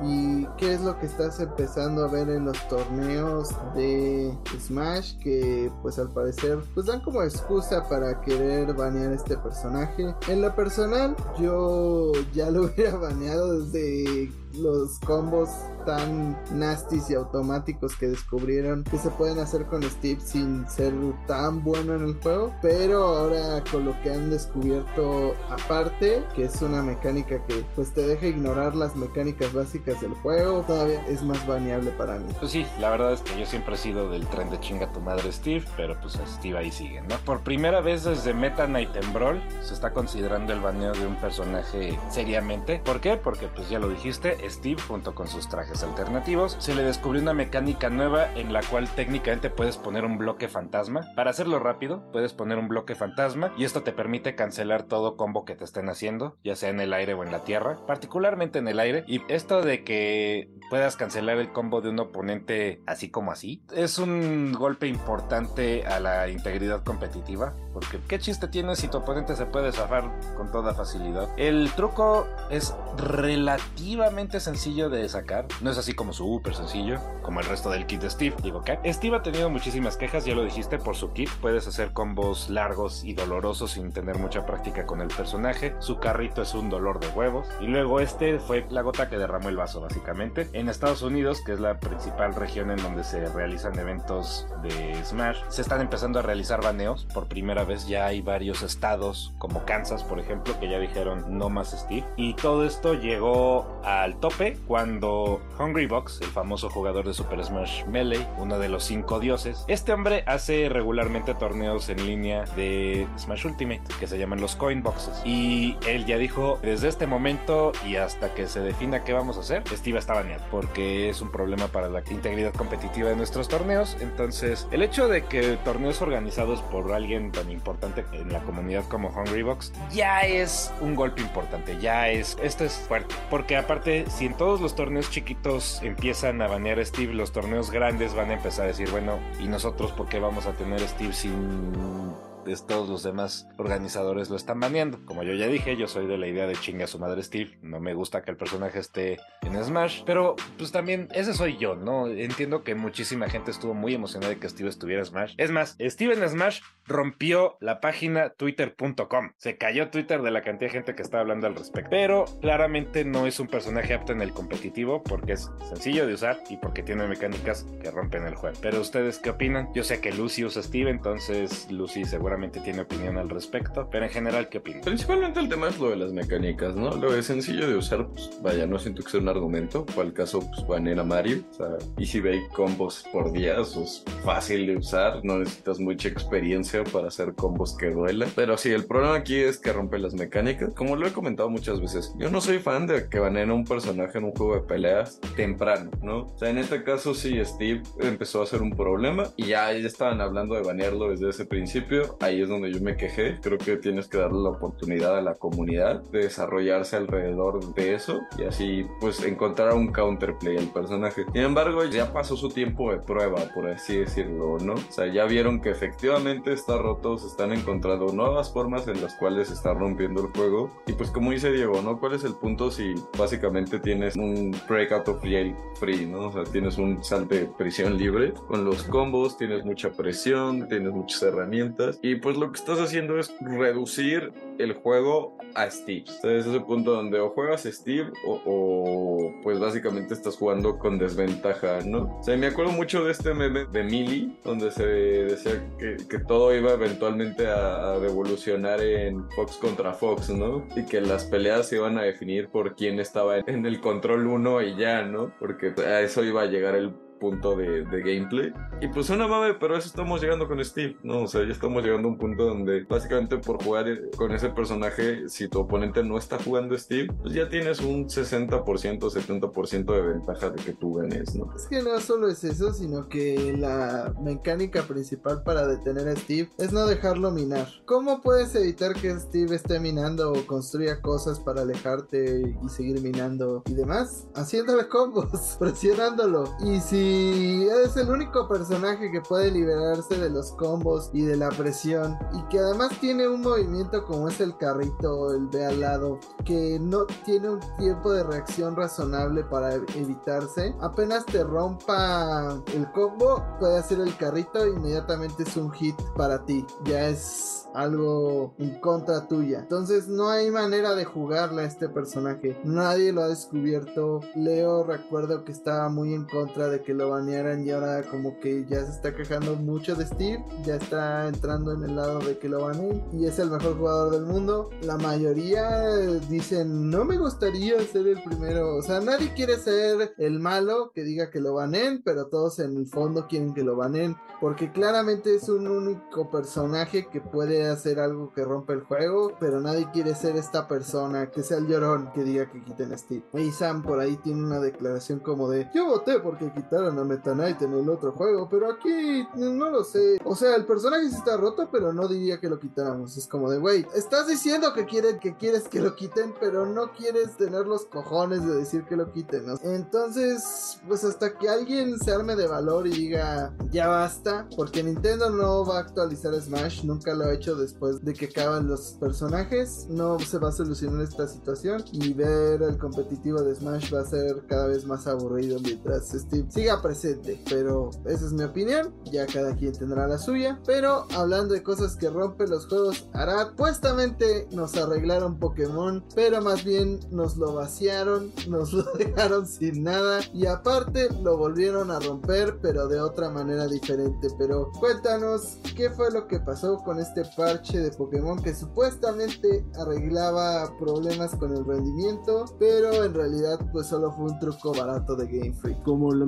¿Y 0.02 0.46
qué 0.56 0.74
es 0.74 0.80
lo 0.82 0.98
que 0.98 1.06
estás 1.06 1.40
empezando 1.40 2.04
a 2.04 2.08
ver 2.08 2.28
en 2.30 2.44
los 2.44 2.68
torneos 2.68 3.50
de 3.74 4.36
Smash 4.58 5.18
que 5.18 5.70
pues 5.82 5.98
al 5.98 6.08
parecer 6.10 6.58
pues 6.74 6.86
dan 6.86 7.00
como 7.00 7.22
excusa 7.22 7.88
para 7.88 8.20
querer 8.20 8.72
banear 8.74 9.12
este 9.12 9.36
personaje? 9.36 10.14
En 10.28 10.42
lo 10.42 10.54
personal 10.54 11.16
yo 11.38 12.12
ya 12.32 12.50
lo 12.50 12.62
hubiera 12.66 12.96
baneado 12.96 13.60
desde 13.60 14.32
los 14.58 14.98
combos 15.00 15.48
tan 15.84 16.36
nasties 16.50 17.10
y 17.10 17.14
automáticos 17.14 17.96
que 17.96 18.08
descubrieron 18.08 18.84
que 18.84 18.98
se 18.98 19.10
pueden 19.10 19.38
hacer 19.38 19.66
con 19.66 19.82
Steve 19.84 20.20
sin 20.20 20.68
ser 20.68 20.92
tan 21.26 21.62
bueno 21.62 21.94
en 21.94 22.04
el 22.04 22.14
juego. 22.20 22.52
Pero 22.60 23.04
ahora 23.04 23.62
con 23.70 23.84
lo 23.84 24.00
que 24.02 24.10
han 24.10 24.30
descubierto 24.30 25.34
aparte, 25.50 26.22
que 26.34 26.44
es 26.44 26.60
una 26.62 26.82
mecánica 26.82 27.44
que 27.46 27.64
pues 27.74 27.92
te 27.92 28.06
deja 28.06 28.26
ignorar 28.26 28.74
las 28.74 28.96
mecánicas 28.96 29.52
básicas 29.52 30.00
del 30.00 30.12
juego, 30.14 30.62
todavía 30.62 31.04
es 31.06 31.22
más 31.22 31.46
baneable 31.46 31.90
para 31.92 32.18
mí. 32.18 32.32
Pues 32.38 32.50
sí, 32.50 32.66
la 32.80 32.90
verdad 32.90 33.12
es 33.12 33.20
que 33.20 33.38
yo 33.38 33.46
siempre 33.46 33.74
he 33.74 33.78
sido 33.78 34.10
del 34.10 34.26
tren 34.26 34.50
de 34.50 34.60
chinga 34.60 34.92
tu 34.92 35.00
madre 35.00 35.32
Steve, 35.32 35.64
pero 35.76 35.96
pues 36.00 36.18
Steve 36.26 36.58
ahí 36.58 36.72
sigue, 36.72 37.00
¿no? 37.02 37.16
Por 37.24 37.40
primera 37.40 37.80
vez 37.80 38.04
desde 38.04 38.34
Meta 38.34 38.66
Knight 38.66 38.94
en 38.96 39.12
Brawl 39.12 39.42
se 39.62 39.74
está 39.74 39.92
considerando 39.92 40.52
el 40.52 40.60
baneo 40.60 40.92
de 40.92 41.06
un 41.06 41.16
personaje 41.16 41.98
seriamente. 42.10 42.80
¿Por 42.84 43.00
qué? 43.00 43.16
Porque 43.16 43.48
pues 43.48 43.68
ya 43.68 43.78
lo 43.78 43.88
dijiste, 43.88 44.45
Steve 44.48 44.80
junto 44.82 45.14
con 45.14 45.28
sus 45.28 45.48
trajes 45.48 45.82
alternativos 45.82 46.56
se 46.58 46.74
le 46.74 46.82
descubrió 46.82 47.22
una 47.22 47.34
mecánica 47.34 47.90
nueva 47.90 48.32
en 48.34 48.52
la 48.52 48.62
cual 48.62 48.88
técnicamente 48.88 49.50
puedes 49.50 49.76
poner 49.76 50.04
un 50.04 50.18
bloque 50.18 50.48
fantasma. 50.48 51.06
Para 51.14 51.30
hacerlo 51.30 51.58
rápido, 51.58 52.10
puedes 52.12 52.32
poner 52.32 52.58
un 52.58 52.68
bloque 52.68 52.94
fantasma 52.94 53.52
y 53.56 53.64
esto 53.64 53.82
te 53.82 53.92
permite 53.92 54.34
cancelar 54.34 54.84
todo 54.84 55.16
combo 55.16 55.44
que 55.44 55.54
te 55.54 55.64
estén 55.64 55.88
haciendo, 55.88 56.36
ya 56.44 56.56
sea 56.56 56.70
en 56.70 56.80
el 56.80 56.92
aire 56.92 57.14
o 57.14 57.22
en 57.22 57.32
la 57.32 57.44
tierra, 57.44 57.78
particularmente 57.86 58.58
en 58.58 58.68
el 58.68 58.80
aire. 58.80 59.04
Y 59.06 59.22
esto 59.28 59.62
de 59.62 59.84
que 59.84 60.50
puedas 60.70 60.96
cancelar 60.96 61.38
el 61.38 61.52
combo 61.52 61.80
de 61.80 61.90
un 61.90 62.00
oponente 62.00 62.82
así 62.86 63.10
como 63.10 63.32
así, 63.32 63.62
es 63.74 63.98
un 63.98 64.52
golpe 64.52 64.86
importante 64.86 65.86
a 65.86 66.00
la 66.00 66.28
integridad 66.28 66.82
competitiva, 66.84 67.54
porque 67.72 68.00
qué 68.08 68.18
chiste 68.18 68.48
tienes 68.48 68.78
si 68.78 68.88
tu 68.88 68.98
oponente 68.98 69.36
se 69.36 69.46
puede 69.46 69.72
zafar 69.72 70.10
con 70.36 70.50
toda 70.50 70.74
facilidad. 70.74 71.28
El 71.36 71.70
truco 71.72 72.26
es 72.50 72.74
relativamente 72.96 74.35
sencillo 74.40 74.90
de 74.90 75.08
sacar, 75.08 75.46
no 75.60 75.70
es 75.70 75.78
así 75.78 75.94
como 75.94 76.12
súper 76.12 76.54
sencillo, 76.54 76.98
como 77.22 77.40
el 77.40 77.46
resto 77.46 77.70
del 77.70 77.86
kit 77.86 78.00
de 78.00 78.10
Steve, 78.10 78.36
digo 78.42 78.62
que 78.62 78.78
Steve 78.92 79.16
ha 79.16 79.22
tenido 79.22 79.50
muchísimas 79.50 79.96
quejas, 79.96 80.24
ya 80.24 80.34
lo 80.34 80.44
dijiste, 80.44 80.78
por 80.78 80.96
su 80.96 81.12
kit, 81.12 81.30
puedes 81.40 81.66
hacer 81.66 81.92
combos 81.92 82.48
largos 82.50 83.04
y 83.04 83.14
dolorosos 83.14 83.72
sin 83.72 83.92
tener 83.92 84.18
mucha 84.18 84.46
práctica 84.46 84.86
con 84.86 85.00
el 85.00 85.08
personaje, 85.08 85.74
su 85.78 85.98
carrito 85.98 86.42
es 86.42 86.54
un 86.54 86.70
dolor 86.70 87.00
de 87.00 87.08
huevos, 87.08 87.46
y 87.60 87.66
luego 87.66 88.00
este 88.00 88.38
fue 88.38 88.66
la 88.70 88.82
gota 88.82 89.08
que 89.08 89.18
derramó 89.18 89.48
el 89.48 89.56
vaso 89.56 89.80
básicamente. 89.80 90.48
En 90.52 90.68
Estados 90.68 91.02
Unidos, 91.02 91.40
que 91.44 91.52
es 91.52 91.60
la 91.60 91.78
principal 91.78 92.34
región 92.34 92.70
en 92.70 92.82
donde 92.82 93.04
se 93.04 93.26
realizan 93.26 93.78
eventos 93.78 94.46
de 94.62 94.94
Smash, 95.04 95.38
se 95.48 95.62
están 95.62 95.80
empezando 95.80 96.18
a 96.18 96.22
realizar 96.22 96.62
baneos, 96.62 97.06
por 97.12 97.26
primera 97.26 97.64
vez 97.64 97.86
ya 97.86 98.06
hay 98.06 98.20
varios 98.20 98.62
estados, 98.62 99.32
como 99.38 99.64
Kansas 99.64 100.04
por 100.04 100.18
ejemplo, 100.18 100.58
que 100.58 100.68
ya 100.68 100.78
dijeron 100.78 101.38
no 101.38 101.48
más 101.48 101.70
Steve, 101.70 102.06
y 102.16 102.34
todo 102.34 102.64
esto 102.64 102.94
llegó 102.94 103.80
al 103.84 104.15
tope 104.16 104.56
cuando 104.66 105.40
Hungry 105.58 105.86
Box, 105.86 106.20
el 106.22 106.28
famoso 106.28 106.70
jugador 106.70 107.06
de 107.06 107.14
Super 107.14 107.44
Smash 107.44 107.84
Melee, 107.86 108.26
uno 108.38 108.58
de 108.58 108.68
los 108.68 108.84
cinco 108.84 109.20
dioses, 109.20 109.64
este 109.68 109.92
hombre 109.92 110.24
hace 110.26 110.68
regularmente 110.68 111.34
torneos 111.34 111.88
en 111.88 112.06
línea 112.06 112.44
de 112.56 113.06
Smash 113.18 113.46
Ultimate, 113.46 113.82
que 113.98 114.06
se 114.06 114.18
llaman 114.18 114.40
los 114.40 114.56
Coin 114.56 114.82
Boxes, 114.82 115.22
y 115.24 115.76
él 115.86 116.06
ya 116.06 116.18
dijo, 116.18 116.58
desde 116.62 116.88
este 116.88 117.06
momento 117.06 117.72
y 117.86 117.96
hasta 117.96 118.34
que 118.34 118.46
se 118.46 118.60
defina 118.60 119.04
qué 119.04 119.12
vamos 119.12 119.36
a 119.36 119.40
hacer, 119.40 119.62
Steve 119.68 119.98
está 119.98 120.14
baneado, 120.14 120.44
porque 120.50 121.08
es 121.08 121.20
un 121.20 121.30
problema 121.30 121.68
para 121.68 121.88
la 121.88 122.02
integridad 122.10 122.52
competitiva 122.52 123.10
de 123.10 123.16
nuestros 123.16 123.48
torneos, 123.48 123.96
entonces 124.00 124.66
el 124.70 124.82
hecho 124.82 125.08
de 125.08 125.24
que 125.24 125.56
torneos 125.64 126.02
organizados 126.02 126.62
por 126.62 126.92
alguien 126.92 127.32
tan 127.32 127.50
importante 127.50 128.04
en 128.12 128.32
la 128.32 128.40
comunidad 128.40 128.84
como 128.88 129.08
Hungry 129.08 129.42
Box 129.42 129.72
ya 129.92 130.20
es 130.20 130.72
un 130.80 130.94
golpe 130.94 131.20
importante, 131.20 131.78
ya 131.80 132.08
es, 132.08 132.36
esto 132.42 132.64
es 132.64 132.74
fuerte, 132.74 133.14
porque 133.30 133.56
aparte 133.56 134.05
si 134.08 134.26
en 134.26 134.34
todos 134.36 134.60
los 134.60 134.74
torneos 134.74 135.10
chiquitos 135.10 135.80
empiezan 135.82 136.40
a 136.42 136.48
banear 136.48 136.78
a 136.78 136.84
Steve, 136.84 137.12
los 137.14 137.32
torneos 137.32 137.70
grandes 137.70 138.14
van 138.14 138.30
a 138.30 138.34
empezar 138.34 138.64
a 138.64 138.68
decir, 138.68 138.90
bueno, 138.90 139.18
¿y 139.40 139.48
nosotros 139.48 139.92
por 139.92 140.08
qué 140.08 140.18
vamos 140.18 140.46
a 140.46 140.52
tener 140.52 140.82
a 140.82 140.88
Steve 140.88 141.12
sin 141.12 142.14
es 142.48 142.66
todos 142.66 142.88
los 142.88 143.02
demás 143.02 143.48
organizadores 143.58 144.30
lo 144.30 144.36
están 144.36 144.60
baneando. 144.60 145.04
Como 145.04 145.22
yo 145.22 145.34
ya 145.34 145.46
dije, 145.46 145.76
yo 145.76 145.88
soy 145.88 146.06
de 146.06 146.18
la 146.18 146.26
idea 146.26 146.46
de 146.46 146.54
chinga 146.54 146.84
a 146.84 146.88
su 146.88 146.98
madre 146.98 147.22
Steve. 147.22 147.58
No 147.62 147.80
me 147.80 147.94
gusta 147.94 148.22
que 148.22 148.30
el 148.30 148.36
personaje 148.36 148.78
esté 148.78 149.18
en 149.42 149.62
Smash. 149.62 150.02
Pero 150.04 150.36
pues 150.58 150.72
también 150.72 151.08
ese 151.12 151.34
soy 151.34 151.56
yo, 151.58 151.76
¿no? 151.76 152.08
Entiendo 152.08 152.64
que 152.64 152.74
muchísima 152.74 153.28
gente 153.28 153.50
estuvo 153.50 153.74
muy 153.74 153.94
emocionada 153.94 154.32
de 154.32 154.38
que 154.38 154.48
Steve 154.48 154.68
estuviera 154.68 155.00
en 155.00 155.06
Smash. 155.06 155.34
Es 155.36 155.50
más, 155.50 155.76
Steve 155.80 156.14
en 156.14 156.28
Smash 156.28 156.60
rompió 156.86 157.56
la 157.60 157.80
página 157.80 158.30
twitter.com. 158.30 159.32
Se 159.36 159.58
cayó 159.58 159.90
Twitter 159.90 160.22
de 160.22 160.30
la 160.30 160.42
cantidad 160.42 160.70
de 160.70 160.74
gente 160.74 160.94
que 160.94 161.02
estaba 161.02 161.22
hablando 161.22 161.46
al 161.46 161.56
respecto. 161.56 161.90
Pero 161.90 162.24
claramente 162.40 163.04
no 163.04 163.26
es 163.26 163.40
un 163.40 163.48
personaje 163.48 163.94
apto 163.94 164.12
en 164.12 164.22
el 164.22 164.32
competitivo 164.32 165.02
porque 165.02 165.32
es 165.32 165.50
sencillo 165.68 166.06
de 166.06 166.14
usar 166.14 166.38
y 166.48 166.56
porque 166.56 166.82
tiene 166.82 167.06
mecánicas 167.06 167.66
que 167.82 167.90
rompen 167.90 168.26
el 168.26 168.34
juego. 168.34 168.56
Pero 168.62 168.80
ustedes 168.80 169.18
qué 169.18 169.30
opinan? 169.30 169.68
Yo 169.74 169.84
sé 169.84 170.00
que 170.00 170.12
Lucy 170.12 170.44
usa 170.44 170.62
Steve, 170.62 170.90
entonces 170.90 171.70
Lucy 171.70 172.04
seguramente 172.04 172.35
tiene 172.62 172.82
opinión 172.82 173.18
al 173.18 173.28
respecto, 173.28 173.88
pero 173.90 174.04
en 174.04 174.10
general, 174.10 174.48
¿qué 174.48 174.58
opinas? 174.58 174.84
Principalmente 174.84 175.40
el 175.40 175.48
tema 175.48 175.68
es 175.68 175.78
lo 175.78 175.90
de 175.90 175.96
las 175.96 176.12
mecánicas, 176.12 176.76
¿no? 176.76 176.94
Lo 176.94 177.12
de 177.12 177.22
sencillo 177.22 177.66
de 177.66 177.76
usar, 177.76 178.06
pues 178.08 178.30
vaya, 178.42 178.66
no 178.66 178.78
siento 178.78 179.02
que 179.02 179.10
sea 179.10 179.20
un 179.20 179.28
argumento. 179.28 179.86
El 179.96 180.12
caso, 180.12 180.40
pues 180.40 180.66
banear 180.66 181.00
a 181.00 181.04
Mario. 181.04 181.42
O 181.50 181.54
sea, 181.54 181.68
Easy 181.98 182.20
Bake 182.20 182.48
combos 182.54 183.04
por 183.12 183.32
días, 183.32 183.76
es 183.76 184.04
fácil 184.24 184.66
de 184.66 184.76
usar, 184.76 185.24
no 185.24 185.38
necesitas 185.38 185.80
mucha 185.80 186.08
experiencia 186.08 186.84
para 186.84 187.08
hacer 187.08 187.34
combos 187.34 187.76
que 187.76 187.90
duelen. 187.90 188.28
Pero 188.36 188.56
sí, 188.56 188.70
el 188.70 188.84
problema 188.84 189.16
aquí 189.16 189.36
es 189.36 189.58
que 189.58 189.72
rompe 189.72 189.98
las 189.98 190.14
mecánicas. 190.14 190.74
Como 190.74 190.96
lo 190.96 191.06
he 191.06 191.12
comentado 191.12 191.48
muchas 191.48 191.80
veces, 191.80 192.12
yo 192.18 192.30
no 192.30 192.40
soy 192.40 192.58
fan 192.58 192.86
de 192.86 193.08
que 193.08 193.18
baneen 193.18 193.50
a 193.50 193.54
un 193.54 193.64
personaje 193.64 194.18
en 194.18 194.24
un 194.24 194.32
juego 194.32 194.54
de 194.54 194.60
peleas 194.60 195.20
temprano, 195.34 195.90
¿no? 196.02 196.26
O 196.26 196.38
sea, 196.38 196.50
en 196.50 196.58
este 196.58 196.84
caso 196.84 197.14
sí, 197.14 197.42
Steve 197.44 197.82
empezó 198.00 198.42
a 198.42 198.46
ser 198.46 198.62
un 198.62 198.70
problema 198.70 199.24
y 199.36 199.46
ya, 199.46 199.72
ya 199.72 199.86
estaban 199.86 200.20
hablando 200.20 200.54
de 200.54 200.62
banearlo 200.62 201.10
desde 201.10 201.30
ese 201.30 201.46
principio 201.46 202.16
ahí 202.26 202.42
es 202.42 202.48
donde 202.48 202.72
yo 202.72 202.80
me 202.80 202.96
quejé. 202.96 203.38
Creo 203.40 203.58
que 203.58 203.76
tienes 203.76 204.08
que 204.08 204.18
darle 204.18 204.38
la 204.42 204.50
oportunidad 204.50 205.16
a 205.16 205.22
la 205.22 205.34
comunidad 205.34 206.02
de 206.10 206.20
desarrollarse 206.20 206.96
alrededor 206.96 207.74
de 207.74 207.94
eso 207.94 208.20
y 208.38 208.44
así 208.44 208.86
pues 209.00 209.22
encontrar 209.22 209.74
un 209.74 209.92
counterplay 209.92 210.56
al 210.56 210.72
personaje. 210.72 211.24
Sin 211.32 211.42
embargo, 211.42 211.84
ya 211.84 212.12
pasó 212.12 212.36
su 212.36 212.48
tiempo 212.48 212.92
de 212.92 212.98
prueba, 212.98 213.36
por 213.54 213.68
así 213.68 213.98
decirlo, 213.98 214.58
¿no? 214.58 214.74
O 214.74 214.92
sea, 214.92 215.06
ya 215.12 215.24
vieron 215.24 215.60
que 215.60 215.70
efectivamente 215.70 216.52
está 216.52 216.78
roto, 216.78 217.18
se 217.18 217.26
están 217.26 217.52
encontrando 217.52 218.12
nuevas 218.12 218.52
formas 218.52 218.86
en 218.88 219.00
las 219.00 219.14
cuales 219.14 219.50
está 219.50 219.74
rompiendo 219.74 220.22
el 220.22 220.28
juego. 220.28 220.70
Y 220.86 220.92
pues 220.92 221.10
como 221.10 221.30
dice 221.30 221.52
Diego, 221.52 221.80
¿no? 221.82 221.98
¿Cuál 221.98 222.14
es 222.14 222.24
el 222.24 222.34
punto 222.34 222.70
si 222.70 222.94
básicamente 223.18 223.78
tienes 223.78 224.16
un 224.16 224.54
breakout 224.68 225.08
of 225.08 225.22
jail 225.22 225.54
free, 225.78 226.06
¿no? 226.06 226.28
O 226.28 226.32
sea, 226.32 226.44
tienes 226.44 226.78
un 226.78 227.02
sal 227.04 227.28
de 227.28 227.46
prisión 227.56 227.96
libre 227.96 228.32
con 228.48 228.64
los 228.64 228.82
combos, 228.84 229.36
tienes 229.36 229.64
mucha 229.64 229.90
presión, 229.90 230.68
tienes 230.68 230.92
muchas 230.92 231.22
herramientas 231.22 231.98
y 232.02 232.15
pues 232.16 232.36
lo 232.36 232.52
que 232.52 232.58
estás 232.58 232.78
haciendo 232.78 233.18
es 233.18 233.32
reducir 233.40 234.32
el 234.58 234.72
juego 234.74 235.36
a 235.54 235.70
Steve. 235.70 236.04
Entonces 236.06 236.46
es 236.46 236.54
el 236.54 236.64
punto 236.64 236.92
donde 236.92 237.20
o 237.20 237.30
juegas 237.30 237.64
Steve 237.64 238.10
o, 238.26 238.40
o, 238.44 239.34
pues 239.42 239.58
básicamente 239.58 240.14
estás 240.14 240.36
jugando 240.36 240.78
con 240.78 240.98
desventaja, 240.98 241.80
¿no? 241.84 242.18
O 242.20 242.22
sea, 242.22 242.36
me 242.36 242.46
acuerdo 242.46 242.72
mucho 242.72 243.04
de 243.04 243.12
este 243.12 243.34
meme 243.34 243.66
de 243.66 243.82
Millie, 243.82 244.36
donde 244.44 244.70
se 244.70 244.86
decía 244.86 245.62
que, 245.78 245.96
que 246.08 246.18
todo 246.18 246.54
iba 246.54 246.72
eventualmente 246.72 247.46
a, 247.46 247.92
a, 247.92 247.96
en 247.96 249.30
Fox 249.30 249.56
contra 249.56 249.92
Fox, 249.92 250.30
¿no? 250.30 250.66
Y 250.76 250.84
que 250.84 251.00
las 251.00 251.24
peleas 251.24 251.68
se 251.68 251.76
iban 251.76 251.98
a 251.98 252.02
definir 252.02 252.48
por 252.48 252.74
quién 252.74 253.00
estaba 253.00 253.38
en 253.38 253.66
el 253.66 253.80
control 253.80 254.26
1 254.26 254.62
y 254.62 254.76
ya, 254.76 255.02
¿no? 255.02 255.32
Porque 255.38 255.74
a 255.82 256.00
eso 256.00 256.24
iba 256.24 256.42
a 256.42 256.46
llegar 256.46 256.74
el 256.74 256.92
punto 257.18 257.56
de, 257.56 257.84
de, 257.84 258.00
gameplay. 258.00 258.52
Y 258.80 258.88
pues 258.88 259.10
una 259.10 259.26
mame, 259.26 259.54
pero 259.54 259.76
eso 259.76 259.88
estamos 259.88 260.20
llegando 260.20 260.46
con 260.48 260.64
Steve, 260.64 260.96
¿no? 261.02 261.22
O 261.22 261.26
sea, 261.26 261.44
ya 261.44 261.52
estamos 261.52 261.82
llegando 261.82 262.08
a 262.08 262.12
un 262.12 262.18
punto 262.18 262.44
donde 262.44 262.84
básicamente 262.84 263.38
por 263.38 263.62
jugar 263.62 263.86
con 264.16 264.32
ese 264.32 264.50
personaje, 264.50 265.28
si 265.28 265.48
tu 265.48 265.60
oponente 265.60 266.02
no 266.02 266.18
está 266.18 266.38
jugando 266.38 266.76
Steve, 266.76 267.12
pues 267.22 267.34
ya 267.34 267.48
tienes 267.48 267.80
un 267.80 268.08
60%, 268.08 268.60
70% 268.62 269.84
de 269.92 270.00
ventaja 270.00 270.50
de 270.50 270.62
que 270.62 270.72
tú 270.72 270.94
ganes, 270.94 271.34
¿no? 271.34 271.54
Es 271.54 271.66
que 271.66 271.82
no 271.82 271.98
solo 272.00 272.28
es 272.28 272.44
eso, 272.44 272.72
sino 272.72 273.08
que 273.08 273.54
la 273.58 274.14
mecánica 274.20 274.82
principal 274.82 275.42
para 275.42 275.66
detener 275.66 276.08
a 276.08 276.16
Steve 276.16 276.50
es 276.58 276.72
no 276.72 276.86
dejarlo 276.86 277.30
minar. 277.30 277.68
¿Cómo 277.84 278.20
puedes 278.20 278.54
evitar 278.54 278.94
que 278.94 279.18
Steve 279.18 279.56
esté 279.56 279.80
minando 279.80 280.32
o 280.32 280.46
construya 280.46 281.00
cosas 281.00 281.40
para 281.40 281.62
alejarte 281.62 282.56
y 282.62 282.68
seguir 282.68 283.00
minando 283.00 283.62
y 283.66 283.74
demás? 283.74 284.26
Haciéndole 284.34 284.88
combos, 284.88 285.56
presionándolo. 285.58 286.54
Y 286.64 286.80
si 286.80 287.05
es 287.06 287.96
el 287.96 288.10
único 288.10 288.48
personaje 288.48 289.10
que 289.10 289.20
puede 289.20 289.50
liberarse 289.50 290.18
de 290.18 290.30
los 290.30 290.52
combos 290.52 291.10
y 291.12 291.22
de 291.22 291.36
la 291.36 291.50
presión 291.50 292.18
y 292.32 292.42
que 292.48 292.58
además 292.58 292.90
tiene 293.00 293.28
un 293.28 293.42
movimiento 293.42 294.04
como 294.04 294.28
es 294.28 294.40
el 294.40 294.56
carrito, 294.56 295.32
el 295.32 295.48
de 295.50 295.66
al 295.66 295.80
lado, 295.80 296.18
que 296.44 296.78
no 296.80 297.06
tiene 297.24 297.50
un 297.50 297.60
tiempo 297.78 298.12
de 298.12 298.24
reacción 298.24 298.76
razonable 298.76 299.44
para 299.44 299.74
evitarse, 299.74 300.74
apenas 300.80 301.24
te 301.26 301.42
rompa 301.44 302.62
el 302.74 302.90
combo, 302.92 303.44
puede 303.58 303.78
hacer 303.78 304.00
el 304.00 304.16
carrito 304.16 304.64
e 304.64 304.70
inmediatamente 304.70 305.44
es 305.44 305.56
un 305.56 305.70
hit 305.72 305.96
para 306.16 306.44
ti. 306.44 306.64
Ya 306.84 307.08
es 307.08 307.68
algo 307.74 308.54
en 308.58 308.80
contra 308.80 309.28
tuya. 309.28 309.60
Entonces 309.60 310.08
no 310.08 310.30
hay 310.30 310.50
manera 310.50 310.94
de 310.94 311.04
jugarle 311.04 311.62
a 311.62 311.66
este 311.66 311.88
personaje. 311.88 312.58
Nadie 312.64 313.12
lo 313.12 313.22
ha 313.22 313.28
descubierto. 313.28 314.20
Leo 314.34 314.84
recuerdo 314.84 315.44
que 315.44 315.52
estaba 315.52 315.88
muy 315.88 316.14
en 316.14 316.24
contra 316.24 316.68
de 316.68 316.82
que 316.82 316.94
lo 316.96 317.10
banearan 317.10 317.64
y 317.66 317.70
ahora 317.70 318.02
como 318.02 318.38
que 318.40 318.64
ya 318.68 318.84
se 318.84 318.90
está 318.90 319.14
quejando 319.14 319.54
mucho 319.56 319.94
de 319.94 320.06
Steve. 320.06 320.44
Ya 320.64 320.76
está 320.76 321.28
entrando 321.28 321.72
en 321.72 321.82
el 321.84 321.96
lado 321.96 322.18
de 322.20 322.38
que 322.38 322.48
lo 322.48 322.62
baneen 322.62 323.04
y 323.12 323.26
es 323.26 323.38
el 323.38 323.50
mejor 323.50 323.76
jugador 323.76 324.12
del 324.12 324.26
mundo. 324.26 324.70
La 324.82 324.96
mayoría 324.96 325.96
dicen 326.28 326.90
no 326.90 327.04
me 327.04 327.18
gustaría 327.18 327.80
ser 327.84 328.08
el 328.08 328.22
primero. 328.22 328.76
O 328.76 328.82
sea, 328.82 329.00
nadie 329.00 329.32
quiere 329.34 329.56
ser 329.58 330.14
el 330.18 330.40
malo 330.40 330.92
que 330.94 331.04
diga 331.04 331.30
que 331.30 331.40
lo 331.40 331.54
baneen, 331.54 332.02
pero 332.04 332.26
todos 332.26 332.58
en 332.58 332.76
el 332.76 332.86
fondo 332.86 333.26
quieren 333.28 333.54
que 333.54 333.62
lo 333.62 333.76
baneen 333.76 334.16
porque 334.40 334.70
claramente 334.70 335.34
es 335.34 335.48
un 335.48 335.66
único 335.66 336.30
personaje 336.30 337.08
que 337.08 337.20
puede 337.20 337.68
hacer 337.68 338.00
algo 338.00 338.32
que 338.32 338.44
rompe 338.44 338.74
el 338.74 338.82
juego, 338.82 339.32
pero 339.40 339.60
nadie 339.60 339.88
quiere 339.92 340.14
ser 340.14 340.36
esta 340.36 340.68
persona 340.68 341.30
que 341.30 341.42
sea 341.42 341.58
el 341.58 341.66
llorón 341.66 342.10
que 342.12 342.24
diga 342.24 342.50
que 342.50 342.62
quiten 342.62 342.92
a 342.92 342.98
Steve. 342.98 343.24
Y 343.34 343.50
Sam 343.50 343.82
por 343.82 344.00
ahí 344.00 344.16
tiene 344.16 344.44
una 344.44 344.60
declaración 344.60 345.20
como 345.20 345.48
de 345.48 345.68
yo 345.74 345.86
voté 345.86 346.20
porque 346.20 346.52
quitaron 346.52 346.85
a 346.88 347.04
Meta 347.04 347.32
Knight 347.32 347.62
en 347.62 347.72
el 347.74 347.88
otro 347.88 348.12
juego, 348.12 348.48
pero 348.48 348.70
aquí 348.70 349.26
no 349.34 349.70
lo 349.70 349.84
sé. 349.84 350.18
O 350.24 350.34
sea, 350.34 350.54
el 350.56 350.64
personaje 350.64 351.08
sí 351.08 351.16
está 351.16 351.36
roto, 351.36 351.68
pero 351.70 351.92
no 351.92 352.08
diría 352.08 352.38
que 352.38 352.48
lo 352.48 352.58
quitáramos. 352.58 353.16
Es 353.16 353.26
como 353.26 353.50
de, 353.50 353.58
güey, 353.58 353.86
estás 353.94 354.26
diciendo 354.26 354.72
que, 354.74 354.86
quieren, 354.86 355.18
que 355.18 355.36
quieres 355.36 355.68
que 355.68 355.80
lo 355.80 355.94
quiten, 355.96 356.34
pero 356.40 356.66
no 356.66 356.92
quieres 356.92 357.36
tener 357.36 357.66
los 357.66 357.84
cojones 357.86 358.46
de 358.46 358.54
decir 358.54 358.84
que 358.84 358.96
lo 358.96 359.12
quiten. 359.12 359.46
¿no? 359.46 359.58
Entonces, 359.62 360.80
pues 360.86 361.04
hasta 361.04 361.36
que 361.38 361.48
alguien 361.48 361.98
se 361.98 362.12
arme 362.12 362.36
de 362.36 362.46
valor 362.46 362.86
y 362.86 362.90
diga, 362.90 363.54
ya 363.70 363.88
basta, 363.88 364.48
porque 364.56 364.82
Nintendo 364.82 365.30
no 365.30 365.64
va 365.64 365.78
a 365.78 365.80
actualizar 365.80 366.34
Smash, 366.34 366.84
nunca 366.84 367.14
lo 367.14 367.24
ha 367.24 367.32
hecho 367.32 367.56
después 367.56 368.04
de 368.04 368.14
que 368.14 368.26
acaban 368.26 368.68
los 368.68 368.96
personajes, 369.00 369.86
no 369.88 370.18
se 370.18 370.38
va 370.38 370.48
a 370.48 370.52
solucionar 370.52 371.02
esta 371.02 371.26
situación 371.28 371.84
y 371.92 372.12
ver 372.12 372.62
el 372.62 372.78
competitivo 372.78 373.42
de 373.42 373.54
Smash 373.54 373.92
va 373.94 374.00
a 374.00 374.06
ser 374.06 374.44
cada 374.46 374.66
vez 374.68 374.84
más 374.84 375.06
aburrido 375.06 375.58
mientras 375.60 376.08
Steve 376.10 376.46
siga 376.50 376.75
presente, 376.82 377.42
pero 377.48 377.90
esa 378.04 378.26
es 378.26 378.32
mi 378.32 378.44
opinión, 378.44 378.94
ya 379.10 379.26
cada 379.26 379.54
quien 379.54 379.72
tendrá 379.72 380.06
la 380.06 380.18
suya, 380.18 380.60
pero 380.66 381.06
hablando 381.14 381.54
de 381.54 381.62
cosas 381.62 381.96
que 381.96 382.10
rompen 382.10 382.50
los 382.50 382.66
juegos, 382.66 383.08
Arad, 383.12 383.48
supuestamente 383.56 384.46
nos 384.52 384.76
arreglaron 384.76 385.38
Pokémon, 385.38 386.04
pero 386.14 386.40
más 386.42 386.62
bien 386.62 387.00
nos 387.10 387.36
lo 387.36 387.54
vaciaron, 387.54 388.32
nos 388.48 388.72
lo 388.72 388.84
dejaron 388.92 389.46
sin 389.46 389.82
nada 389.82 390.20
y 390.32 390.46
aparte 390.46 391.08
lo 391.22 391.36
volvieron 391.36 391.90
a 391.90 391.98
romper, 391.98 392.58
pero 392.60 392.86
de 392.86 393.00
otra 393.00 393.30
manera 393.30 393.66
diferente, 393.66 394.28
pero 394.38 394.70
cuéntanos 394.78 395.58
qué 395.74 395.90
fue 395.90 396.10
lo 396.10 396.26
que 396.28 396.38
pasó 396.40 396.78
con 396.84 397.00
este 397.00 397.22
parche 397.36 397.80
de 397.80 397.90
Pokémon 397.90 398.42
que 398.42 398.54
supuestamente 398.54 399.64
arreglaba 399.78 400.76
problemas 400.78 401.34
con 401.34 401.56
el 401.56 401.64
rendimiento, 401.64 402.44
pero 402.58 403.04
en 403.04 403.14
realidad 403.14 403.58
pues 403.72 403.86
solo 403.86 404.12
fue 404.12 404.26
un 404.26 404.38
truco 404.38 404.72
barato 404.74 405.16
de 405.16 405.26
Game 405.26 405.54
Freak. 405.54 405.82
Como 405.82 406.12
lo 406.12 406.26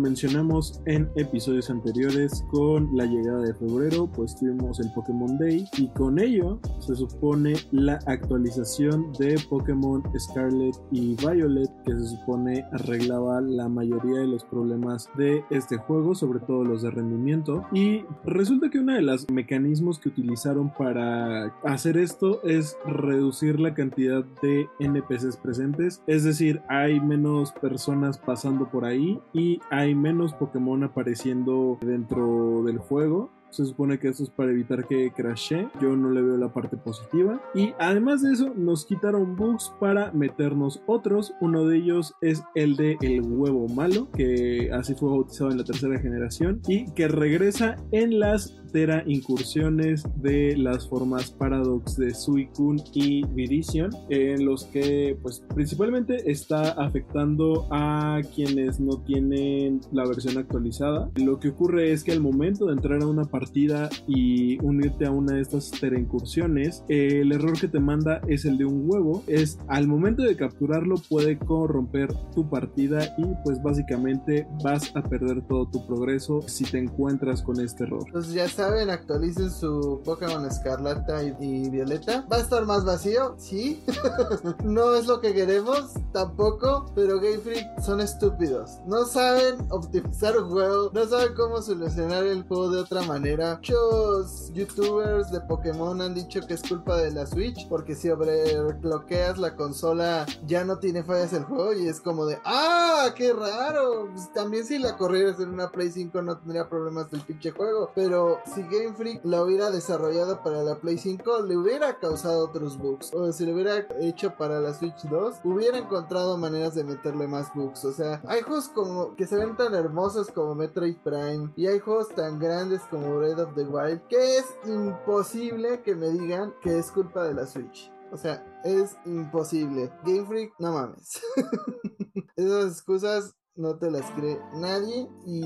en 0.87 1.11
episodios 1.17 1.69
anteriores, 1.69 2.45
con 2.53 2.97
la 2.97 3.07
llegada 3.07 3.43
de 3.43 3.55
febrero 3.55 4.07
pues 4.07 4.37
tuvimos 4.37 4.79
el 4.79 4.93
Pokémon 4.93 5.37
Day 5.37 5.65
y 5.77 5.89
con 5.89 6.21
ello 6.21 6.61
se 6.79 6.95
supone 6.95 7.55
la 7.73 7.99
actualización 8.07 9.13
de 9.19 9.37
Pokémon 9.51 10.01
Scarlet 10.17 10.77
y 10.93 11.17
Violet 11.17 11.69
que 11.85 11.93
se 11.93 12.07
supone 12.17 12.65
arreglaba 12.73 13.41
la 13.41 13.69
mayoría 13.69 14.21
de 14.21 14.29
los 14.29 14.45
problemas 14.45 15.11
de 15.17 15.43
este 15.51 15.77
juego, 15.77 16.15
sobre 16.15 16.39
todo 16.39 16.63
los 16.63 16.83
de 16.83 16.91
rendimiento. 16.93 17.67
Y 17.73 18.05
resulta 18.25 18.71
que 18.71 18.79
uno 18.79 18.95
de 18.95 19.03
los 19.03 19.29
mecanismos 19.33 19.99
que 19.99 20.11
utilizaron 20.11 20.73
para 20.73 21.47
hacer 21.65 21.97
esto 21.97 22.41
es 22.45 22.77
reducir 22.87 23.59
la 23.59 23.75
cantidad 23.75 24.25
de 24.41 24.69
NPCs 24.79 25.37
presentes, 25.37 26.01
es 26.07 26.23
decir, 26.23 26.63
hay 26.69 27.01
menos 27.01 27.51
personas 27.53 28.19
pasando 28.19 28.69
por 28.71 28.85
ahí 28.85 29.19
y 29.33 29.61
hay 29.71 29.95
menos 29.95 30.28
Pokémon 30.35 30.83
apareciendo 30.85 31.79
dentro 31.81 32.63
del 32.65 32.79
juego. 32.79 33.31
Se 33.51 33.65
supone 33.65 33.99
que 33.99 34.09
esto 34.09 34.25
es 34.25 34.31
para 34.31 34.51
evitar 34.51 34.87
que 34.87 35.11
crashe. 35.11 35.69
Yo 35.81 35.97
no 35.97 36.11
le 36.11 36.23
veo 36.23 36.37
la 36.37 36.53
parte 36.53 36.77
positiva. 36.77 37.41
Y 37.55 37.73
además 37.79 38.23
de 38.23 38.33
eso, 38.33 38.53
nos 38.55 38.85
quitaron 38.85 39.37
bugs 39.37 39.73
para 39.81 40.13
meternos 40.13 40.83
otros. 40.87 41.33
Uno 41.41 41.67
de 41.67 41.79
ellos 41.79 42.15
es 42.21 42.43
el 42.55 42.77
de 42.77 42.97
el 43.01 43.23
huevo 43.23 43.69
malo, 43.69 44.11
que 44.13 44.71
así 44.73 44.95
fue 44.95 45.11
bautizado 45.11 45.51
en 45.51 45.59
la 45.59 45.65
tercera 45.65 45.99
generación. 45.99 46.61
Y 46.67 46.93
que 46.93 47.09
regresa 47.09 47.77
en 47.93 48.19
las 48.19 48.61
Tera 48.73 49.03
incursiones 49.07 50.05
de 50.17 50.57
las 50.57 50.89
formas 50.89 51.31
Paradox 51.31 51.97
de 51.97 52.15
Suicune 52.15 52.83
y 52.93 53.25
Virizion, 53.27 53.91
en 54.11 54.45
los 54.45 54.65
que 54.67 55.17
pues 55.23 55.43
principalmente 55.55 56.31
está 56.31 56.73
afectando 56.73 57.67
a 57.71 58.21
quienes 58.35 58.79
no 58.79 59.01
tienen 59.03 59.81
la 59.93 60.07
versión 60.07 60.39
actualizada. 60.39 61.11
Lo 61.17 61.39
que 61.39 61.49
ocurre 61.49 61.93
es 61.93 62.05
que 62.05 62.13
al 62.13 62.21
momento 62.21 62.67
de 62.67 62.73
entrar 62.73 63.03
a 63.03 63.07
una 63.07 63.25
partida 63.39 63.89
y 64.09 64.61
unirte 64.65 65.07
a 65.07 65.13
una 65.13 65.35
de 65.35 65.43
estas 65.43 65.71
incursiones, 65.97 66.83
el 66.89 67.31
error 67.31 67.59
que 67.59 67.69
te 67.69 67.79
manda 67.79 68.21
es 68.27 68.45
el 68.45 68.59
de 68.59 68.65
un 68.65 68.83
huevo. 68.91 69.23
Es 69.29 69.59
al 69.69 69.87
momento 69.87 70.23
de 70.23 70.37
capturarlo 70.37 70.97
puede 71.09 71.39
corromper 71.39 72.13
tu 72.35 72.49
partida 72.51 73.15
y 73.17 73.25
pues 73.45 73.63
básicamente 73.63 74.49
vas 74.65 74.91
a 74.97 75.03
perder 75.03 75.47
todo 75.47 75.69
tu 75.69 75.87
progreso 75.87 76.43
si 76.49 76.65
te 76.65 76.79
encuentras 76.79 77.43
con 77.43 77.61
este 77.61 77.85
error. 77.85 78.03
Entonces 78.07 78.35
ya 78.35 78.49
saben, 78.49 78.91
actualicen 78.91 79.51
su 79.51 80.01
Pokémon 80.05 80.45
Escarlata 80.45 81.23
y, 81.23 81.35
y, 81.41 81.71
Violeta. 81.71 82.27
Va 82.31 82.39
a 82.39 82.41
estar 82.41 82.67
más 82.67 82.85
vacío, 82.85 83.37
sí. 83.39 83.83
no 84.65 84.95
es 84.97 85.07
lo 85.07 85.21
que 85.21 85.33
queremos, 85.33 85.95
tampoco. 86.13 86.91
Pero 86.95 87.21
Game 87.21 87.39
Freak 87.39 87.81
son 87.81 88.01
estúpidos. 88.01 88.79
No 88.87 89.05
saben 89.05 89.57
optimizar 89.71 90.37
un 90.39 90.51
juego, 90.51 90.91
no 90.93 91.05
saben 91.07 91.35
cómo 91.35 91.63
solucionar 91.63 92.25
el 92.25 92.43
juego 92.43 92.71
de 92.71 92.81
otra 92.81 93.03
manera. 93.03 93.28
Muchos 93.37 94.53
youtubers 94.55 95.31
de 95.31 95.41
Pokémon 95.43 96.01
han 96.01 96.15
dicho 96.15 96.41
que 96.47 96.55
es 96.55 96.63
culpa 96.63 96.97
de 96.97 97.11
la 97.11 97.27
Switch 97.27 97.69
porque 97.69 97.95
si 97.95 98.09
overcloqueas 98.09 99.37
la 99.37 99.55
consola 99.55 100.25
ya 100.47 100.65
no 100.65 100.79
tiene 100.79 101.03
fallas 101.03 101.35
el 101.35 101.45
juego 101.45 101.75
y 101.75 101.89
es 101.89 102.01
como 102.01 102.25
de 102.25 102.39
¡Ah! 102.45 103.13
¡Qué 103.15 103.33
raro! 103.33 104.09
Pues 104.13 104.33
también 104.33 104.65
si 104.65 104.79
la 104.79 104.97
corrieras 104.97 105.41
en 105.41 105.51
una 105.51 105.71
Play 105.71 105.91
5 105.91 106.23
no 106.23 106.39
tendría 106.39 106.69
problemas 106.69 107.11
del 107.11 107.21
pinche 107.21 107.51
juego. 107.51 107.91
Pero 107.95 108.39
si 108.55 108.63
Game 108.63 108.95
Freak 108.95 109.25
la 109.25 109.43
hubiera 109.43 109.71
desarrollado 109.71 110.43
para 110.43 110.63
la 110.63 110.77
Play 110.77 110.97
5 110.97 111.43
le 111.43 111.57
hubiera 111.57 111.99
causado 111.99 112.47
otros 112.47 112.79
bugs. 112.79 113.13
O 113.13 113.31
si 113.33 113.45
lo 113.45 113.53
hubiera 113.53 113.87
hecho 114.01 114.35
para 114.37 114.61
la 114.61 114.73
Switch 114.73 115.03
2 115.03 115.41
hubiera 115.45 115.79
encontrado 115.79 116.39
maneras 116.39 116.75
de 116.75 116.85
meterle 116.85 117.27
más 117.27 117.53
bugs. 117.55 117.85
O 117.85 117.93
sea, 117.93 118.23
hay 118.27 118.41
juegos 118.41 118.69
como 118.69 119.15
que 119.17 119.27
se 119.27 119.37
ven 119.37 119.57
tan 119.57 119.75
hermosos 119.75 120.29
como 120.29 120.55
Metroid 120.55 120.97
Prime 121.05 121.53
y 121.57 121.67
hay 121.67 121.79
juegos 121.79 122.09
tan 122.09 122.39
grandes 122.39 122.81
como 122.91 123.18
Breath 123.19 123.39
of 123.39 123.55
the 123.55 123.65
Wild 123.65 124.01
que 124.09 124.39
es 124.39 124.47
imposible 124.65 125.83
que 125.83 125.95
me 125.95 126.09
digan 126.09 126.55
que 126.63 126.79
es 126.79 126.91
culpa 126.91 127.25
de 127.25 127.35
la 127.35 127.47
Switch. 127.47 127.91
O 128.11 128.17
sea, 128.17 128.43
es 128.65 128.97
imposible. 129.05 129.93
Game 130.05 130.27
Freak, 130.27 130.55
no 130.59 130.73
mames. 130.73 131.21
Esas 132.37 132.73
excusas 132.73 133.35
no 133.59 133.77
te 133.77 133.91
las 133.91 134.09
cree 134.13 134.41
nadie 134.55 135.09
y 135.27 135.43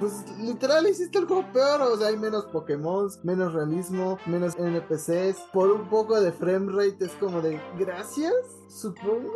pues 0.00 0.24
literal 0.38 0.88
hiciste 0.88 1.18
el 1.18 1.26
juego 1.26 1.44
peor, 1.52 1.82
o 1.82 1.96
sea, 1.98 2.08
hay 2.08 2.16
menos 2.16 2.46
Pokémon, 2.46 3.10
menos 3.24 3.52
realismo, 3.52 4.18
menos 4.24 4.56
NPCs, 4.56 5.36
por 5.52 5.70
un 5.70 5.86
poco 5.90 6.18
de 6.18 6.32
frame 6.32 6.72
rate 6.72 7.04
es 7.04 7.12
como 7.12 7.42
de 7.42 7.60
gracias, 7.78 8.32
supongo. 8.68 9.30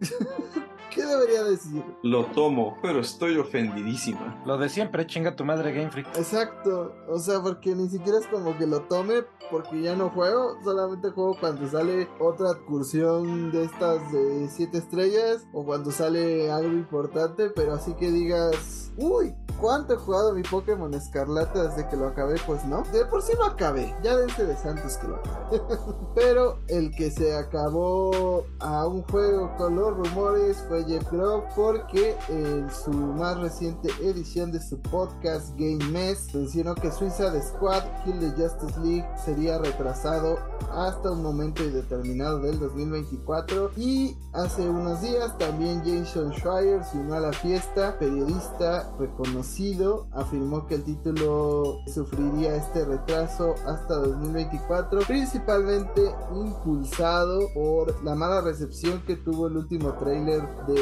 ¿Qué 0.94 1.04
debería 1.04 1.42
decir? 1.42 1.82
Lo 2.02 2.26
tomo, 2.26 2.78
pero 2.80 3.00
estoy 3.00 3.36
ofendidísima. 3.36 4.40
Lo 4.46 4.56
de 4.56 4.68
siempre, 4.68 5.06
chinga 5.06 5.34
tu 5.34 5.44
madre 5.44 5.72
Game 5.72 5.90
Freak. 5.90 6.06
Exacto, 6.16 6.94
o 7.08 7.18
sea, 7.18 7.42
porque 7.42 7.74
ni 7.74 7.88
siquiera 7.88 8.18
es 8.18 8.26
como 8.28 8.56
que 8.56 8.66
lo 8.66 8.82
tome 8.82 9.24
porque 9.50 9.82
ya 9.82 9.94
no 9.94 10.10
juego, 10.10 10.56
solamente 10.62 11.10
juego 11.10 11.36
cuando 11.38 11.68
sale 11.68 12.08
otra 12.18 12.52
excursión 12.52 13.50
de 13.52 13.64
estas 13.64 14.12
de 14.12 14.48
7 14.48 14.78
estrellas 14.78 15.46
o 15.52 15.64
cuando 15.64 15.90
sale 15.90 16.50
algo 16.50 16.72
importante, 16.72 17.50
pero 17.50 17.74
así 17.74 17.94
que 17.94 18.10
digas, 18.10 18.92
uy, 18.96 19.34
¿cuánto 19.60 19.94
he 19.94 19.96
jugado 19.96 20.34
mi 20.34 20.42
Pokémon 20.42 20.92
Escarlata 20.94 21.68
desde 21.68 21.88
que 21.88 21.96
lo 21.96 22.06
acabé? 22.06 22.36
Pues 22.46 22.64
no, 22.64 22.82
de 22.92 23.04
por 23.06 23.22
sí 23.22 23.32
lo 23.36 23.44
acabé, 23.44 23.94
ya 24.02 24.16
desde 24.16 24.46
de 24.46 24.56
Santos 24.56 24.96
que 24.96 25.08
lo 25.08 25.16
acabé. 25.16 25.60
pero 26.14 26.58
el 26.68 26.90
que 26.90 27.10
se 27.10 27.36
acabó 27.36 28.46
a 28.60 28.86
un 28.86 29.02
juego 29.02 29.54
con 29.56 29.76
los 29.76 29.96
rumores 29.96 30.64
fue 30.68 30.83
Jeff 30.86 31.10
Grove 31.10 31.44
porque 31.54 32.16
en 32.28 32.68
su 32.70 32.90
más 32.90 33.38
reciente 33.38 33.88
edición 34.02 34.52
de 34.52 34.60
su 34.60 34.80
podcast 34.80 35.50
Game 35.56 35.84
Mess 35.90 36.34
mencionó 36.34 36.74
que 36.74 36.90
Suiza 36.90 37.30
de 37.30 37.42
Squad 37.42 37.82
Kill 38.04 38.18
the 38.18 38.30
Justice 38.30 38.78
League 38.80 39.06
sería 39.24 39.58
retrasado 39.58 40.38
hasta 40.70 41.10
un 41.10 41.22
momento 41.22 41.62
indeterminado 41.62 42.40
del 42.40 42.58
2024 42.58 43.72
y 43.76 44.16
hace 44.32 44.68
unos 44.68 45.00
días 45.02 45.36
también 45.38 45.82
Jason 45.84 46.32
Schreier 46.32 46.84
se 46.84 46.98
unió 46.98 47.14
a 47.14 47.20
la 47.20 47.32
fiesta, 47.32 47.98
periodista 47.98 48.92
reconocido, 48.98 50.06
afirmó 50.12 50.66
que 50.66 50.76
el 50.76 50.84
título 50.84 51.78
sufriría 51.92 52.56
este 52.56 52.84
retraso 52.84 53.54
hasta 53.66 53.94
2024, 53.94 55.00
principalmente 55.06 56.14
impulsado 56.34 57.40
por 57.54 58.02
la 58.04 58.14
mala 58.14 58.40
recepción 58.40 59.02
que 59.06 59.16
tuvo 59.16 59.48
el 59.48 59.56
último 59.56 59.92
tráiler 59.94 60.42
de 60.66 60.73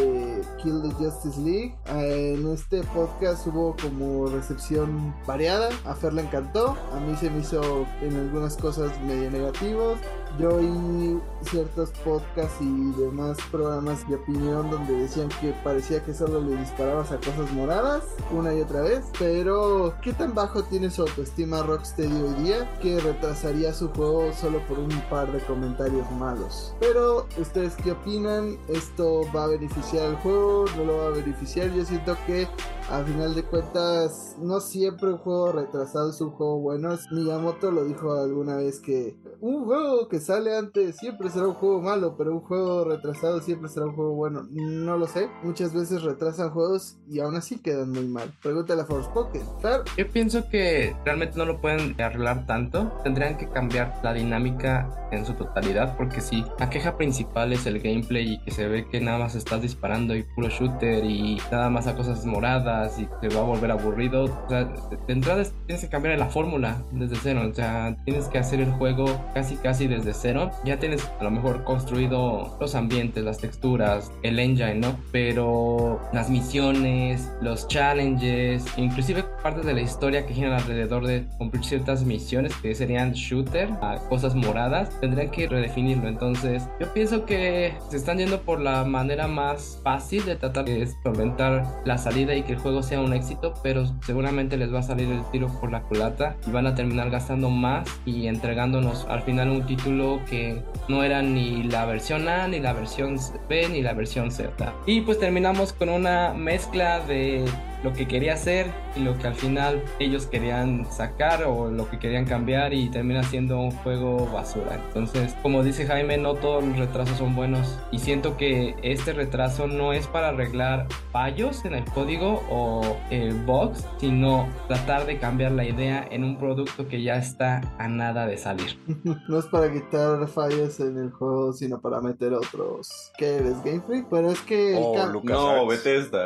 Kill 0.62 0.82
the 0.82 0.90
Justice 0.98 1.40
League. 1.40 1.74
Eh, 1.86 2.35
en 2.35 2.51
este 2.52 2.82
podcast 2.85 3.47
hubo 3.47 3.77
como 3.81 4.27
recepción 4.27 5.14
variada, 5.27 5.70
a 5.85 5.94
Fer 5.94 6.12
le 6.12 6.23
encantó, 6.23 6.77
a 6.93 7.01
mí 7.01 7.16
se 7.16 7.31
me 7.31 7.40
hizo 7.40 7.86
en 8.01 8.16
algunas 8.16 8.56
cosas 8.56 8.93
medio 9.02 9.31
negativos. 9.31 9.98
Yo 10.38 10.56
oí 10.56 11.20
ciertos 11.42 11.90
podcasts 12.04 12.56
y 12.60 12.92
demás 12.92 13.36
programas 13.50 14.09
de 14.09 14.14
opinión 14.14 14.70
donde 14.70 14.94
decían 14.94 15.28
que 15.40 15.52
parecía 15.62 16.02
que 16.02 16.14
solo 16.14 16.40
le 16.40 16.56
disparabas 16.56 17.12
a 17.12 17.16
cosas 17.18 17.52
moradas 17.52 18.04
una 18.30 18.54
y 18.54 18.60
otra 18.60 18.80
vez. 18.80 19.04
Pero, 19.18 19.94
¿qué 20.02 20.12
tan 20.12 20.34
bajo 20.34 20.62
tiene 20.64 20.90
su 20.90 21.02
autoestima 21.02 21.62
Rocksteady 21.62 22.22
hoy 22.22 22.44
día 22.44 22.78
que 22.80 22.98
retrasaría 23.00 23.74
su 23.74 23.88
juego 23.90 24.32
solo 24.32 24.64
por 24.66 24.78
un 24.78 24.90
par 25.10 25.30
de 25.30 25.40
comentarios 25.40 26.10
malos? 26.12 26.74
Pero, 26.80 27.26
¿ustedes 27.38 27.74
qué 27.76 27.92
opinan? 27.92 28.56
¿Esto 28.68 29.22
va 29.34 29.44
a 29.44 29.48
beneficiar 29.48 30.06
al 30.06 30.16
juego? 30.16 30.64
¿No 30.76 30.84
lo 30.84 30.96
va 30.98 31.06
a 31.06 31.10
beneficiar? 31.10 31.70
Yo 31.72 31.84
siento 31.84 32.16
que 32.26 32.48
a 32.90 33.02
final 33.04 33.34
de 33.34 33.42
cuentas, 33.44 34.36
no 34.38 34.60
siempre 34.60 35.09
un 35.09 35.18
juego 35.18 35.52
retrasado 35.52 36.10
es 36.10 36.20
un 36.20 36.30
juego 36.30 36.59
bueno. 36.59 36.96
Miyamoto 37.10 37.70
lo 37.70 37.84
dijo 37.84 38.12
alguna 38.12 38.56
vez 38.56 38.80
que 38.80 39.16
un 39.43 39.64
juego 39.64 40.09
que 40.09 40.20
sale 40.20 40.56
antes 40.56 40.97
siempre 40.97 41.28
será 41.28 41.48
un 41.48 41.55
juego 41.55 41.82
malo, 41.82 42.14
pero 42.16 42.32
un 42.32 42.40
juego 42.40 42.85
retrasado 42.85 43.40
siempre 43.40 43.69
será 43.69 43.86
un 43.86 43.97
juego 43.97 44.14
bueno. 44.14 44.47
No 44.52 44.97
lo 44.97 45.09
sé. 45.09 45.28
Muchas 45.43 45.74
veces 45.74 46.02
retrasan 46.02 46.51
juegos 46.51 46.97
y 47.09 47.19
aún 47.19 47.35
así 47.35 47.60
quedan 47.60 47.90
muy 47.90 48.06
mal. 48.06 48.32
Pregúntale 48.40 48.82
a 48.82 48.85
Forspoken. 48.85 49.43
Claro. 49.60 49.82
Yo 49.97 50.09
pienso 50.09 50.48
que 50.48 50.94
realmente 51.05 51.36
no 51.36 51.44
lo 51.44 51.60
pueden 51.60 52.01
arreglar 52.01 52.47
tanto. 52.47 52.93
Tendrían 53.02 53.36
que 53.36 53.48
cambiar 53.48 53.98
la 54.05 54.12
dinámica 54.12 55.09
en 55.10 55.27
su 55.27 55.35
totalidad, 55.35 55.97
porque 55.97 56.20
si 56.20 56.44
la 56.60 56.70
queja 56.70 56.97
principal 56.97 57.52
es 57.52 57.66
el 57.66 57.81
gameplay 57.81 58.35
y 58.35 58.44
que 58.44 58.52
se 58.52 58.69
ve 58.69 58.89
que 58.89 59.01
nada 59.01 59.19
más 59.19 59.35
estás 59.35 59.60
disparando 59.60 60.14
y 60.14 60.23
puro 60.23 60.48
shooter 60.48 61.05
y 61.05 61.39
nada 61.51 61.69
más 61.69 61.89
a 61.89 61.97
cosas 61.97 62.24
moradas 62.24 62.98
y 62.98 63.09
te 63.20 63.28
va 63.35 63.40
a 63.40 63.44
volver 63.44 63.73
aburrido. 63.73 64.24
O 64.24 64.48
sea, 64.48 64.64
de 64.64 65.12
entrada 65.12 65.43
tienes 65.66 65.85
que 65.85 65.90
cambiar 65.90 66.16
la 66.16 66.28
fórmula 66.28 66.85
desde 66.93 67.16
cero. 67.16 67.43
O 67.51 67.55
sea, 67.55 67.97
tienes 68.05 68.28
que 68.28 68.39
hacer 68.39 68.60
el 68.60 68.70
juego 68.73 69.06
casi 69.34 69.56
casi 69.56 69.86
desde 69.86 70.14
cero. 70.14 70.50
Ya 70.64 70.78
tienes 70.78 71.09
a 71.20 71.24
lo 71.24 71.30
mejor 71.30 71.64
construido 71.64 72.56
los 72.60 72.74
ambientes, 72.74 73.24
las 73.24 73.38
texturas, 73.38 74.10
el 74.22 74.38
engine, 74.38 74.76
¿no? 74.76 74.96
Pero 75.10 76.00
las 76.12 76.30
misiones, 76.30 77.30
los 77.40 77.68
challenges, 77.68 78.64
inclusive 78.76 79.24
partes 79.42 79.66
de 79.66 79.74
la 79.74 79.80
historia 79.80 80.26
que 80.26 80.34
giran 80.34 80.52
alrededor 80.52 81.06
de 81.06 81.26
cumplir 81.38 81.64
ciertas 81.64 82.04
misiones 82.04 82.54
que 82.56 82.74
serían 82.74 83.12
shooter 83.12 83.70
a 83.80 83.96
cosas 84.09 84.34
moradas, 84.34 84.90
tendrían 85.00 85.30
que 85.30 85.48
redefinirlo. 85.48 86.09
Entonces, 86.09 86.62
yo 86.80 86.92
pienso 86.92 87.24
que 87.24 87.74
se 87.88 87.96
están 87.96 88.18
yendo 88.18 88.42
por 88.42 88.60
la 88.60 88.84
manera 88.84 89.28
más 89.28 89.80
fácil 89.82 90.24
de 90.24 90.36
tratar 90.36 90.64
de 90.64 90.88
solventar 91.02 91.66
la 91.84 91.98
salida 91.98 92.34
y 92.34 92.42
que 92.42 92.52
el 92.52 92.59
juego 92.59 92.82
sea 92.82 93.00
un 93.00 93.12
éxito, 93.12 93.54
pero 93.62 93.86
seguramente 94.04 94.56
les 94.56 94.72
va 94.72 94.80
a 94.80 94.82
salir 94.82 95.10
el 95.10 95.24
tiro 95.30 95.48
por 95.60 95.70
la 95.70 95.82
culata 95.82 96.36
y 96.46 96.50
van 96.50 96.66
a 96.66 96.74
terminar 96.74 97.10
gastando 97.10 97.50
más 97.50 97.88
y 98.04 98.26
entregándonos 98.26 99.06
al 99.09 99.21
final 99.22 99.50
un 99.50 99.66
título 99.66 100.20
que 100.28 100.62
no 100.88 101.02
era 101.02 101.22
ni 101.22 101.62
la 101.62 101.84
versión 101.86 102.28
A, 102.28 102.48
ni 102.48 102.60
la 102.60 102.72
versión 102.72 103.18
B, 103.48 103.68
ni 103.68 103.82
la 103.82 103.94
versión 103.94 104.30
Z. 104.30 104.72
Y 104.86 105.00
pues 105.02 105.18
terminamos 105.18 105.72
con 105.72 105.88
una 105.88 106.32
mezcla 106.34 107.00
de 107.00 107.44
lo 107.82 107.92
que 107.92 108.06
quería 108.06 108.34
hacer 108.34 108.72
y 108.96 109.00
lo 109.00 109.18
que 109.18 109.26
al 109.26 109.34
final 109.34 109.82
ellos 109.98 110.26
querían 110.26 110.86
sacar 110.90 111.44
o 111.44 111.70
lo 111.70 111.88
que 111.88 111.98
querían 111.98 112.24
cambiar 112.24 112.72
y 112.72 112.90
termina 112.90 113.22
siendo 113.22 113.59
un 113.59 113.70
juego 113.70 114.26
basura. 114.32 114.80
Entonces, 114.86 115.34
como 115.42 115.62
dice 115.62 115.86
Jaime, 115.86 116.16
no 116.18 116.34
todos 116.34 116.64
los 116.64 116.78
retrasos 116.78 117.18
son 117.18 117.34
buenos 117.34 117.78
y 117.90 117.98
siento 117.98 118.36
que 118.36 118.74
este 118.82 119.12
retraso 119.12 119.66
no 119.66 119.92
es 119.92 120.06
para 120.06 120.28
arreglar 120.28 120.86
fallos 121.10 121.64
en 121.64 121.74
el 121.74 121.84
código 121.84 122.42
o 122.50 122.96
eh, 123.10 123.34
bugs, 123.46 123.84
sino 123.98 124.48
tratar 124.68 125.06
de 125.06 125.18
cambiar 125.18 125.52
la 125.52 125.64
idea 125.64 126.06
en 126.10 126.24
un 126.24 126.38
producto 126.38 126.88
que 126.88 127.02
ya 127.02 127.16
está 127.16 127.60
a 127.78 127.88
nada 127.88 128.26
de 128.26 128.36
salir. 128.36 128.78
no 129.28 129.38
es 129.38 129.46
para 129.46 129.72
quitar 129.72 130.26
fallos 130.28 130.80
en 130.80 130.98
el 130.98 131.10
juego, 131.10 131.52
sino 131.52 131.80
para 131.80 132.00
meter 132.00 132.32
otros. 132.34 133.12
¿Qué 133.16 133.36
eres, 133.36 133.62
Game 133.64 133.82
Freak? 133.86 134.06
Pero 134.10 134.30
es 134.30 134.40
que... 134.40 134.74
Oh, 134.76 135.06
Lucas 135.06 135.36
No, 135.36 135.50
Arts. 135.50 135.68
Bethesda. 135.68 136.24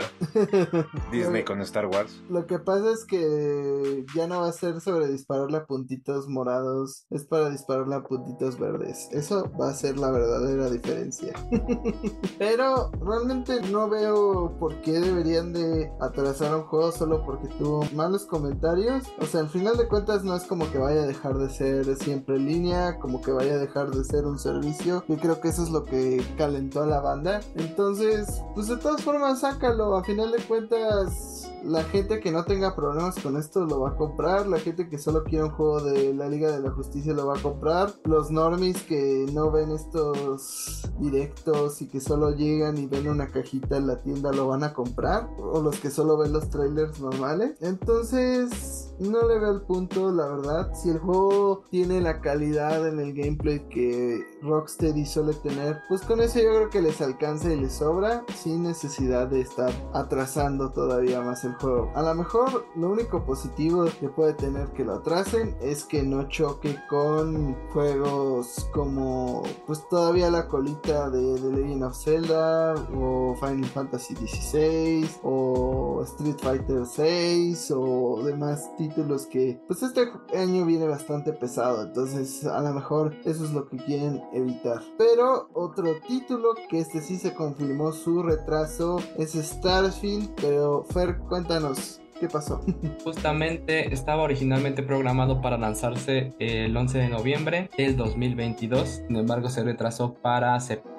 Disney 1.12 1.44
con 1.46 1.62
Star 1.62 1.86
Wars. 1.86 2.22
Lo 2.28 2.46
que 2.46 2.58
pasa 2.58 2.90
es 2.92 3.06
que 3.06 4.04
ya 4.14 4.26
no 4.26 4.40
va 4.40 4.48
a 4.48 4.52
ser 4.52 4.80
sobre 4.80 5.08
dispararle 5.08 5.58
a 5.58 5.66
puntitos 5.66 6.28
morados, 6.28 7.06
es 7.10 7.24
para 7.24 7.48
dispararle 7.48 7.94
a 7.94 8.02
puntitos 8.02 8.58
verdes. 8.58 9.08
Eso 9.12 9.50
va 9.58 9.70
a 9.70 9.74
ser 9.74 9.98
la 9.98 10.10
verdadera 10.10 10.68
diferencia. 10.68 11.32
Pero 12.38 12.90
realmente 13.00 13.62
no 13.70 13.88
veo 13.88 14.56
por 14.58 14.80
qué 14.82 14.92
deberían 14.92 15.52
de 15.52 15.90
atrasar 16.00 16.54
un 16.54 16.64
juego 16.64 16.92
solo 16.92 17.24
porque 17.24 17.48
tuvo 17.58 17.84
malos 17.94 18.26
comentarios. 18.26 19.04
O 19.20 19.26
sea, 19.26 19.40
al 19.40 19.48
final 19.48 19.76
de 19.76 19.88
cuentas 19.88 20.24
no 20.24 20.36
es 20.36 20.42
como 20.42 20.70
que 20.70 20.78
vaya 20.78 21.02
a 21.02 21.06
dejar 21.06 21.38
de 21.38 21.48
ser 21.48 21.96
siempre 21.96 22.36
en 22.36 22.46
línea, 22.46 22.98
como 22.98 23.22
que 23.22 23.30
vaya 23.30 23.54
a 23.54 23.58
dejar 23.58 23.90
de 23.90 24.04
ser 24.04 24.26
un 24.26 24.38
servicio. 24.38 25.04
Yo 25.08 25.16
creo 25.16 25.40
que 25.40 25.48
eso 25.48 25.62
es 25.62 25.70
lo 25.70 25.84
que 25.84 26.22
calentó 26.36 26.82
a 26.82 26.86
la 26.86 27.00
banda. 27.00 27.40
Entonces, 27.54 28.42
pues 28.54 28.66
de 28.66 28.76
todas 28.76 29.02
formas, 29.02 29.40
sácalo. 29.40 29.96
A 29.96 30.04
final 30.04 30.32
de 30.32 30.42
cuentas, 30.42 31.35
la 31.66 31.82
gente 31.84 32.20
que 32.20 32.30
no 32.30 32.44
tenga 32.44 32.76
problemas 32.76 33.18
con 33.18 33.36
esto 33.36 33.64
lo 33.64 33.80
va 33.80 33.90
a 33.90 33.96
comprar, 33.96 34.46
la 34.46 34.58
gente 34.58 34.88
que 34.88 34.98
solo 34.98 35.24
quiere 35.24 35.44
un 35.44 35.50
juego 35.50 35.80
de 35.82 36.14
la 36.14 36.28
Liga 36.28 36.50
de 36.50 36.60
la 36.60 36.70
Justicia 36.70 37.12
lo 37.12 37.26
va 37.26 37.38
a 37.38 37.42
comprar, 37.42 37.92
los 38.04 38.30
normies 38.30 38.82
que 38.82 39.26
no 39.32 39.50
ven 39.50 39.70
estos 39.72 40.88
directos 40.98 41.82
y 41.82 41.88
que 41.88 42.00
solo 42.00 42.30
llegan 42.30 42.78
y 42.78 42.86
ven 42.86 43.08
una 43.08 43.28
cajita 43.28 43.76
en 43.76 43.86
la 43.86 44.02
tienda 44.02 44.32
lo 44.32 44.48
van 44.48 44.64
a 44.64 44.72
comprar, 44.72 45.28
o 45.38 45.60
los 45.60 45.78
que 45.80 45.90
solo 45.90 46.16
ven 46.16 46.32
los 46.32 46.48
trailers 46.50 47.00
normales. 47.00 47.56
Entonces, 47.60 48.94
no 48.98 49.26
le 49.26 49.38
veo 49.38 49.52
el 49.52 49.62
punto, 49.62 50.10
la 50.12 50.26
verdad. 50.28 50.72
Si 50.74 50.88
el 50.88 50.98
juego 50.98 51.64
tiene 51.70 52.00
la 52.00 52.20
calidad 52.20 52.86
en 52.86 53.00
el 53.00 53.14
gameplay 53.14 53.66
que 53.68 54.24
Rocksteady 54.42 55.06
suele 55.06 55.34
tener, 55.34 55.80
pues 55.88 56.02
con 56.02 56.20
eso 56.20 56.38
yo 56.38 56.50
creo 56.50 56.70
que 56.70 56.82
les 56.82 57.00
alcanza 57.00 57.52
y 57.52 57.60
les 57.60 57.74
sobra 57.74 58.24
sin 58.34 58.62
necesidad 58.62 59.28
de 59.28 59.40
estar 59.40 59.72
atrasando 59.92 60.70
todavía 60.70 61.20
más 61.20 61.44
el 61.44 61.55
juego. 61.60 61.90
A 61.94 62.02
lo 62.02 62.14
mejor 62.14 62.66
lo 62.76 62.90
único 62.90 63.24
positivo 63.24 63.86
que 64.00 64.08
puede 64.08 64.34
tener 64.34 64.68
que 64.68 64.84
lo 64.84 64.94
atrasen 64.94 65.56
es 65.60 65.84
que 65.84 66.02
no 66.02 66.28
choque 66.28 66.76
con 66.88 67.54
juegos 67.72 68.68
como 68.72 69.42
pues 69.66 69.86
todavía 69.88 70.30
la 70.30 70.48
colita 70.48 71.10
de 71.10 71.40
The 71.40 71.48
Legend 71.48 71.84
of 71.84 71.96
Zelda 71.96 72.74
o 72.94 73.34
Final 73.40 73.64
Fantasy 73.66 74.14
XVI 74.14 75.08
o 75.22 76.02
Street 76.04 76.36
Fighter 76.40 76.86
6 76.86 77.72
o 77.74 78.22
demás 78.24 78.70
títulos 78.76 79.26
que 79.26 79.60
pues 79.66 79.82
este 79.82 80.10
año 80.36 80.64
viene 80.64 80.86
bastante 80.86 81.32
pesado 81.32 81.82
entonces 81.82 82.44
a 82.46 82.60
lo 82.60 82.72
mejor 82.72 83.14
eso 83.24 83.44
es 83.44 83.52
lo 83.52 83.68
que 83.68 83.76
quieren 83.78 84.22
evitar 84.32 84.82
pero 84.98 85.48
otro 85.52 85.94
título 86.06 86.54
que 86.68 86.80
este 86.80 87.00
sí 87.00 87.16
se 87.16 87.34
confirmó 87.34 87.92
su 87.92 88.22
retraso 88.22 88.98
es 89.16 89.32
Starfield 89.32 90.34
pero 90.40 90.84
Fer 90.84 91.18
cuéntanos 91.36 92.00
¿Qué 92.20 92.28
pasó? 92.28 92.60
Justamente 93.04 93.92
estaba 93.92 94.22
originalmente 94.22 94.82
programado 94.82 95.42
para 95.42 95.58
lanzarse 95.58 96.32
el 96.38 96.76
11 96.76 96.98
de 96.98 97.08
noviembre 97.08 97.70
del 97.76 97.96
2022, 97.96 99.02
sin 99.06 99.16
embargo 99.16 99.50
se 99.50 99.62
retrasó 99.62 100.14
para 100.14 100.58
septiembre 100.60 100.96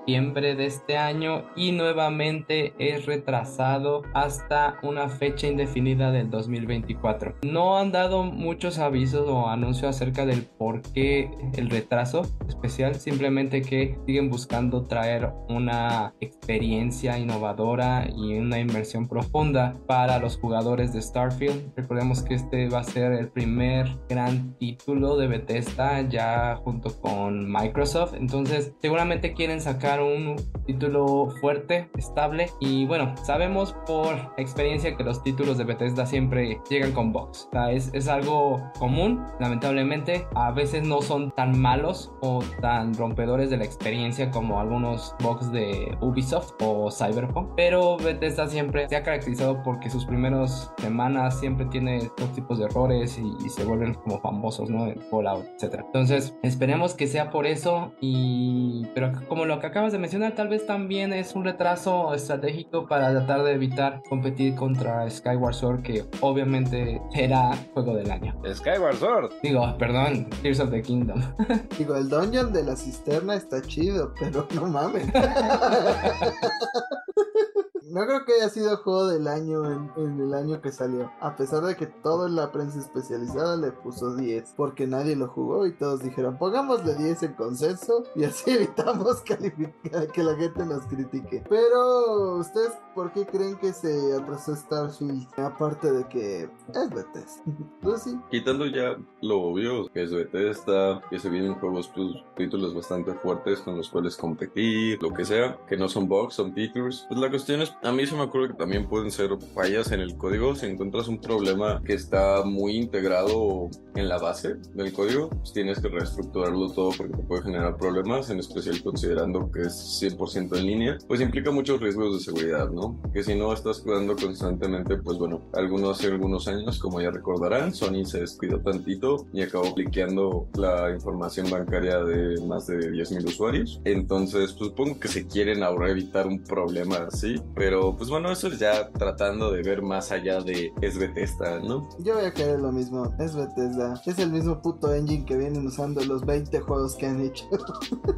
de 0.55 0.65
este 0.65 0.97
año 0.97 1.43
y 1.57 1.73
nuevamente 1.73 2.73
es 2.79 3.05
retrasado 3.05 4.03
hasta 4.13 4.79
una 4.81 5.09
fecha 5.09 5.47
indefinida 5.47 6.13
del 6.13 6.29
2024. 6.29 7.35
No 7.43 7.77
han 7.77 7.91
dado 7.91 8.23
muchos 8.23 8.79
avisos 8.79 9.27
o 9.27 9.49
anuncios 9.49 9.93
acerca 9.93 10.25
del 10.25 10.43
por 10.43 10.81
qué 10.81 11.29
el 11.57 11.69
retraso 11.69 12.21
especial, 12.47 12.95
simplemente 12.95 13.61
que 13.61 13.97
siguen 14.05 14.29
buscando 14.29 14.83
traer 14.83 15.29
una 15.49 16.13
experiencia 16.21 17.19
innovadora 17.19 18.07
y 18.09 18.37
una 18.37 18.59
inversión 18.59 19.09
profunda 19.09 19.75
para 19.87 20.19
los 20.19 20.37
jugadores 20.37 20.93
de 20.93 20.99
Starfield. 21.07 21.73
Recordemos 21.75 22.21
que 22.21 22.35
este 22.35 22.69
va 22.69 22.79
a 22.79 22.83
ser 22.83 23.13
el 23.13 23.29
primer 23.29 23.87
gran 24.09 24.53
título 24.57 25.17
de 25.17 25.27
Bethesda 25.27 26.01
ya 26.01 26.55
junto 26.63 26.99
con 27.01 27.51
Microsoft, 27.51 28.13
entonces 28.15 28.73
seguramente 28.81 29.33
quieren 29.33 29.61
sacar 29.61 30.01
un 30.01 30.35
título 30.65 31.29
fuerte, 31.41 31.89
estable 31.97 32.47
y 32.59 32.85
bueno, 32.85 33.15
sabemos 33.23 33.75
por 33.85 34.15
experiencia 34.37 34.95
que 34.95 35.03
los 35.03 35.23
títulos 35.23 35.57
de 35.57 35.63
Bethesda 35.63 36.05
siempre 36.05 36.59
llegan 36.69 36.91
con 36.91 37.11
bugs. 37.11 37.47
O 37.47 37.51
sea, 37.51 37.71
es, 37.71 37.89
es 37.93 38.07
algo 38.07 38.61
común, 38.79 39.23
lamentablemente. 39.39 40.27
A 40.35 40.51
veces 40.51 40.85
no 40.87 41.01
son 41.01 41.31
tan 41.31 41.59
malos 41.59 42.11
o 42.21 42.39
tan 42.61 42.93
rompedores 42.93 43.49
de 43.49 43.57
la 43.57 43.65
experiencia 43.65 44.29
como 44.31 44.59
algunos 44.59 45.15
bugs 45.21 45.51
de 45.51 45.97
Ubisoft 46.01 46.53
o 46.61 46.91
Cyberpunk, 46.91 47.53
pero 47.55 47.97
Bethesda 47.97 48.47
siempre 48.47 48.87
se 48.89 48.95
ha 48.95 49.03
caracterizado 49.03 49.61
porque 49.63 49.89
sus 49.89 50.05
primeras 50.05 50.71
semanas 50.97 51.39
siempre 51.39 51.67
tiene 51.67 52.09
dos 52.17 52.33
tipos 52.33 52.57
de 52.57 52.65
errores 52.65 53.19
y, 53.19 53.45
y 53.45 53.49
se 53.49 53.63
vuelven 53.63 53.93
como 53.93 54.19
famosos, 54.19 54.67
¿no? 54.67 54.87
En 54.87 54.99
Fallout, 55.11 55.45
etc. 55.61 55.81
Entonces, 55.85 56.33
esperemos 56.41 56.95
que 56.95 57.05
sea 57.05 57.29
por 57.29 57.45
eso 57.45 57.93
y 58.01 58.87
pero 58.95 59.11
como 59.27 59.45
lo 59.45 59.59
que 59.59 59.67
acaba 59.67 59.91
de 59.91 59.99
mencionar, 59.99 60.33
tal 60.33 60.47
vez 60.47 60.65
también 60.65 61.13
es 61.13 61.35
un 61.35 61.43
retraso 61.43 62.15
estratégico 62.15 62.87
para 62.87 63.11
tratar 63.11 63.43
de 63.43 63.51
evitar 63.51 64.01
competir 64.09 64.55
contra 64.55 65.07
Skyward 65.07 65.53
Sword, 65.53 65.83
que 65.83 66.03
obviamente 66.21 66.99
será 67.13 67.55
juego 67.75 67.95
del 67.95 68.09
año. 68.09 68.33
Skyward 68.51 68.95
Sword. 68.95 69.33
Digo, 69.43 69.77
perdón, 69.77 70.27
Tears 70.41 70.59
of 70.59 70.71
the 70.71 70.81
Kingdom. 70.81 71.21
Digo, 71.77 71.95
el 71.95 72.09
dungeon 72.09 72.51
de 72.51 72.63
la 72.63 72.75
cisterna 72.75 73.35
está 73.35 73.61
chido, 73.61 74.15
pero 74.19 74.47
no 74.55 74.65
mames. 74.65 75.05
No 77.89 78.05
creo 78.05 78.25
que 78.25 78.33
haya 78.33 78.49
sido 78.49 78.75
juego 78.77 79.07
del 79.07 79.27
año 79.27 79.65
en, 79.71 79.91
en, 79.95 80.19
el 80.19 80.33
año 80.33 80.61
que 80.61 80.71
salió. 80.71 81.09
A 81.21 81.37
pesar 81.37 81.63
de 81.63 81.77
que 81.77 81.87
toda 81.87 82.27
la 82.27 82.51
prensa 82.51 82.79
especializada 82.79 83.55
le 83.55 83.71
puso 83.71 84.15
10. 84.15 84.53
Porque 84.57 84.87
nadie 84.87 85.15
lo 85.15 85.27
jugó 85.29 85.65
y 85.65 85.71
todos 85.71 86.03
dijeron, 86.03 86.37
pongámosle 86.37 86.95
10 86.95 87.23
en 87.23 87.33
consenso 87.33 88.03
y 88.15 88.25
así 88.25 88.51
evitamos 88.51 89.21
que 89.21 90.23
la 90.23 90.35
gente 90.35 90.65
nos 90.65 90.85
critique. 90.85 91.43
Pero, 91.49 92.35
¿ustedes 92.37 92.73
por 92.93 93.13
qué 93.13 93.25
creen 93.25 93.55
que 93.57 93.71
se 93.71 94.13
atrasó 94.15 94.55
Starfield? 94.55 95.27
Aparte 95.37 95.91
de 95.91 96.07
que 96.09 96.43
es 96.43 96.89
Bethesda. 96.89 97.43
Lucy. 97.81 98.19
Quitando 98.29 98.65
ya 98.65 98.97
lo 99.21 99.41
obvio, 99.41 99.87
que 99.93 100.03
es 100.03 100.11
Bethesda, 100.11 101.01
que 101.09 101.19
se 101.19 101.29
vienen 101.29 101.55
juegos, 101.55 101.89
pues, 101.95 102.07
títulos 102.35 102.75
bastante 102.75 103.13
fuertes 103.13 103.61
con 103.61 103.77
los 103.77 103.89
cuales 103.89 104.17
competir, 104.17 105.01
lo 105.01 105.13
que 105.13 105.23
sea, 105.23 105.57
que 105.67 105.77
no 105.77 105.87
son 105.87 106.07
bugs, 106.09 106.33
son 106.33 106.53
features. 106.53 107.05
Pues 107.07 107.19
la 107.19 107.29
cuestión 107.29 107.61
es 107.61 107.76
a 107.83 107.91
mí 107.91 108.05
se 108.05 108.15
me 108.15 108.23
ocurre 108.23 108.49
que 108.49 108.55
también 108.55 108.87
pueden 108.87 109.11
ser 109.11 109.29
fallas 109.53 109.91
en 109.91 110.01
el 110.01 110.17
código. 110.17 110.55
Si 110.55 110.65
encuentras 110.65 111.07
un 111.07 111.19
problema 111.19 111.81
que 111.85 111.93
está 111.93 112.43
muy 112.43 112.75
integrado 112.75 113.69
en 113.95 114.09
la 114.09 114.17
base 114.17 114.55
del 114.73 114.91
código, 114.93 115.29
pues 115.29 115.53
tienes 115.53 115.79
que 115.79 115.87
reestructurarlo 115.87 116.71
todo 116.71 116.91
porque 116.97 117.15
te 117.15 117.23
puede 117.23 117.43
generar 117.43 117.77
problemas, 117.77 118.29
en 118.29 118.39
especial 118.39 118.81
considerando 118.81 119.51
que 119.51 119.61
es 119.61 120.01
100% 120.01 120.57
en 120.57 120.65
línea, 120.65 120.97
pues 121.07 121.21
implica 121.21 121.51
muchos 121.51 121.79
riesgos 121.79 122.13
de 122.13 122.23
seguridad, 122.23 122.69
¿no? 122.69 122.99
Que 123.13 123.23
si 123.23 123.35
no 123.35 123.53
estás 123.53 123.81
jugando 123.81 124.15
constantemente, 124.15 124.97
pues 124.97 125.17
bueno, 125.17 125.41
algunos 125.53 125.99
hace 125.99 126.07
algunos 126.07 126.47
años, 126.47 126.79
como 126.79 126.99
ya 127.01 127.11
recordarán, 127.11 127.73
Sony 127.73 128.05
se 128.05 128.21
descuidó 128.21 128.59
tantito 128.59 129.27
y 129.33 129.41
acabó 129.41 129.73
cliqueando 129.73 130.47
la 130.55 130.91
información 130.91 131.49
bancaria 131.49 131.99
de 131.99 132.41
más 132.45 132.67
de 132.67 132.91
10.000 132.91 133.25
usuarios. 133.25 133.81
Entonces, 133.85 134.53
pues 134.53 134.69
supongo 134.69 134.99
que 134.99 135.07
se 135.07 135.27
quieren 135.27 135.63
ahora 135.63 135.91
evitar 135.91 136.27
un 136.27 136.43
problema 136.43 137.07
así, 137.07 137.41
pero 137.55 137.66
pues 137.97 138.09
bueno, 138.09 138.31
eso 138.31 138.47
es 138.47 138.59
ya 138.59 138.89
tratando 138.91 139.51
de 139.51 139.61
ver 139.61 139.81
más 139.81 140.11
allá 140.11 140.41
de 140.41 140.73
es 140.81 140.97
Bethesda, 140.97 141.59
¿no? 141.59 141.87
Yo 141.99 142.15
voy 142.15 142.25
a 142.25 142.33
caer 142.33 142.59
lo 142.59 142.71
mismo, 142.71 143.13
es 143.19 143.35
Bethesda. 143.35 144.01
Es 144.05 144.19
el 144.19 144.31
mismo 144.31 144.61
puto 144.61 144.93
engine 144.93 145.25
que 145.25 145.35
vienen 145.35 145.65
usando 145.67 146.03
los 146.05 146.25
20 146.25 146.59
juegos 146.61 146.95
que 146.95 147.07
han 147.07 147.21
hecho. 147.21 147.45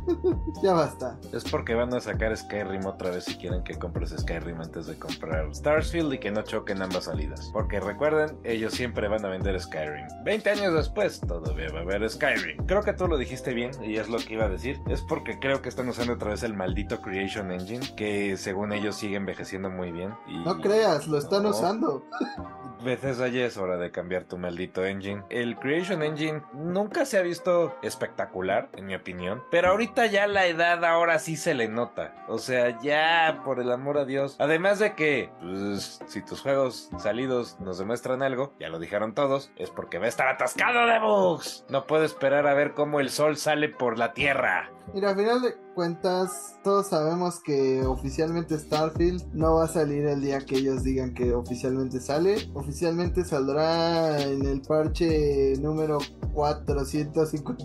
ya 0.63 0.73
basta. 0.73 1.17
Es 1.33 1.43
porque 1.43 1.73
van 1.73 1.93
a 1.93 1.99
sacar 1.99 2.35
Skyrim 2.35 2.85
otra 2.85 3.11
vez 3.11 3.25
si 3.25 3.35
quieren 3.35 3.63
que 3.63 3.75
compres 3.75 4.13
Skyrim 4.17 4.61
antes 4.61 4.87
de 4.87 4.97
comprar 4.97 5.53
Starfield 5.53 6.13
y 6.13 6.19
que 6.19 6.31
no 6.31 6.41
choquen 6.41 6.81
ambas 6.81 7.05
salidas. 7.05 7.49
Porque 7.53 7.79
recuerden, 7.79 8.37
ellos 8.43 8.73
siempre 8.73 9.07
van 9.07 9.25
a 9.25 9.29
vender 9.29 9.59
Skyrim. 9.59 10.07
20 10.23 10.49
años 10.49 10.73
después 10.73 11.19
todavía 11.21 11.71
va 11.73 11.79
a 11.79 11.83
haber 11.83 12.09
Skyrim. 12.09 12.65
Creo 12.65 12.83
que 12.83 12.93
tú 12.93 13.07
lo 13.07 13.17
dijiste 13.17 13.53
bien 13.53 13.71
y 13.83 13.97
es 13.97 14.09
lo 14.09 14.19
que 14.19 14.33
iba 14.33 14.45
a 14.45 14.49
decir. 14.49 14.79
Es 14.87 15.01
porque 15.01 15.39
creo 15.39 15.61
que 15.61 15.69
están 15.69 15.89
usando 15.89 16.13
otra 16.13 16.31
vez 16.31 16.43
el 16.43 16.53
maldito 16.53 17.01
Creation 17.01 17.51
Engine 17.51 17.85
que 17.95 18.37
según 18.37 18.73
ellos 18.73 18.95
sigue 18.95 19.17
envejeciendo 19.39 19.69
muy 19.69 19.91
bien. 19.91 20.15
Y... 20.27 20.37
No 20.39 20.59
creas, 20.59 21.07
lo 21.07 21.17
están 21.17 21.43
no. 21.43 21.49
usando. 21.49 22.03
Bethesda 22.83 23.27
ya 23.27 23.45
es 23.45 23.57
hora 23.57 23.77
de 23.77 23.91
cambiar 23.91 24.23
tu 24.23 24.37
maldito 24.37 24.85
engine. 24.85 25.23
El 25.29 25.57
Creation 25.57 26.01
Engine 26.01 26.41
nunca 26.53 27.05
se 27.05 27.17
ha 27.17 27.21
visto 27.21 27.75
espectacular, 27.81 28.69
en 28.75 28.85
mi 28.85 28.95
opinión. 28.95 29.43
Pero 29.51 29.69
ahorita 29.69 30.05
ya 30.05 30.27
la 30.27 30.45
edad 30.45 30.85
ahora 30.85 31.19
sí 31.19 31.35
se 31.35 31.53
le 31.53 31.67
nota. 31.67 32.15
O 32.29 32.37
sea, 32.37 32.79
ya, 32.81 33.41
por 33.43 33.59
el 33.59 33.71
amor 33.71 33.97
a 33.97 34.05
Dios. 34.05 34.37
Además 34.39 34.79
de 34.79 34.95
que, 34.95 35.29
pues, 35.41 35.99
si 36.07 36.21
tus 36.21 36.41
juegos 36.41 36.89
salidos 36.99 37.59
nos 37.59 37.77
demuestran 37.77 38.23
algo, 38.23 38.53
ya 38.61 38.69
lo 38.69 38.79
dijeron 38.79 39.13
todos, 39.13 39.51
es 39.57 39.69
porque 39.69 39.99
va 39.99 40.05
a 40.05 40.09
estar 40.09 40.29
atascado 40.29 40.87
de 40.87 40.99
bugs. 40.99 41.65
No 41.67 41.85
puedo 41.85 42.05
esperar 42.05 42.47
a 42.47 42.53
ver 42.53 42.73
cómo 42.73 43.01
el 43.01 43.09
sol 43.09 43.35
sale 43.35 43.67
por 43.67 43.97
la 43.97 44.13
tierra. 44.13 44.71
Mira, 44.93 45.09
al 45.09 45.15
final 45.15 45.41
de 45.41 45.55
cuentas, 45.75 46.59
todos 46.63 46.87
sabemos 46.87 47.39
que 47.39 47.83
oficialmente 47.83 48.57
Starfield 48.57 49.33
no 49.33 49.55
va 49.55 49.65
a 49.65 49.67
salir 49.67 50.05
el 50.07 50.21
día 50.21 50.39
que 50.39 50.57
ellos 50.57 50.83
digan 50.83 51.13
que 51.13 51.33
oficialmente 51.33 51.99
sale. 52.01 52.35
Oficialmente 52.53 53.23
saldrá 53.23 54.21
en 54.21 54.45
el 54.45 54.61
parche 54.61 55.53
número 55.61 55.99
450. 56.33 57.63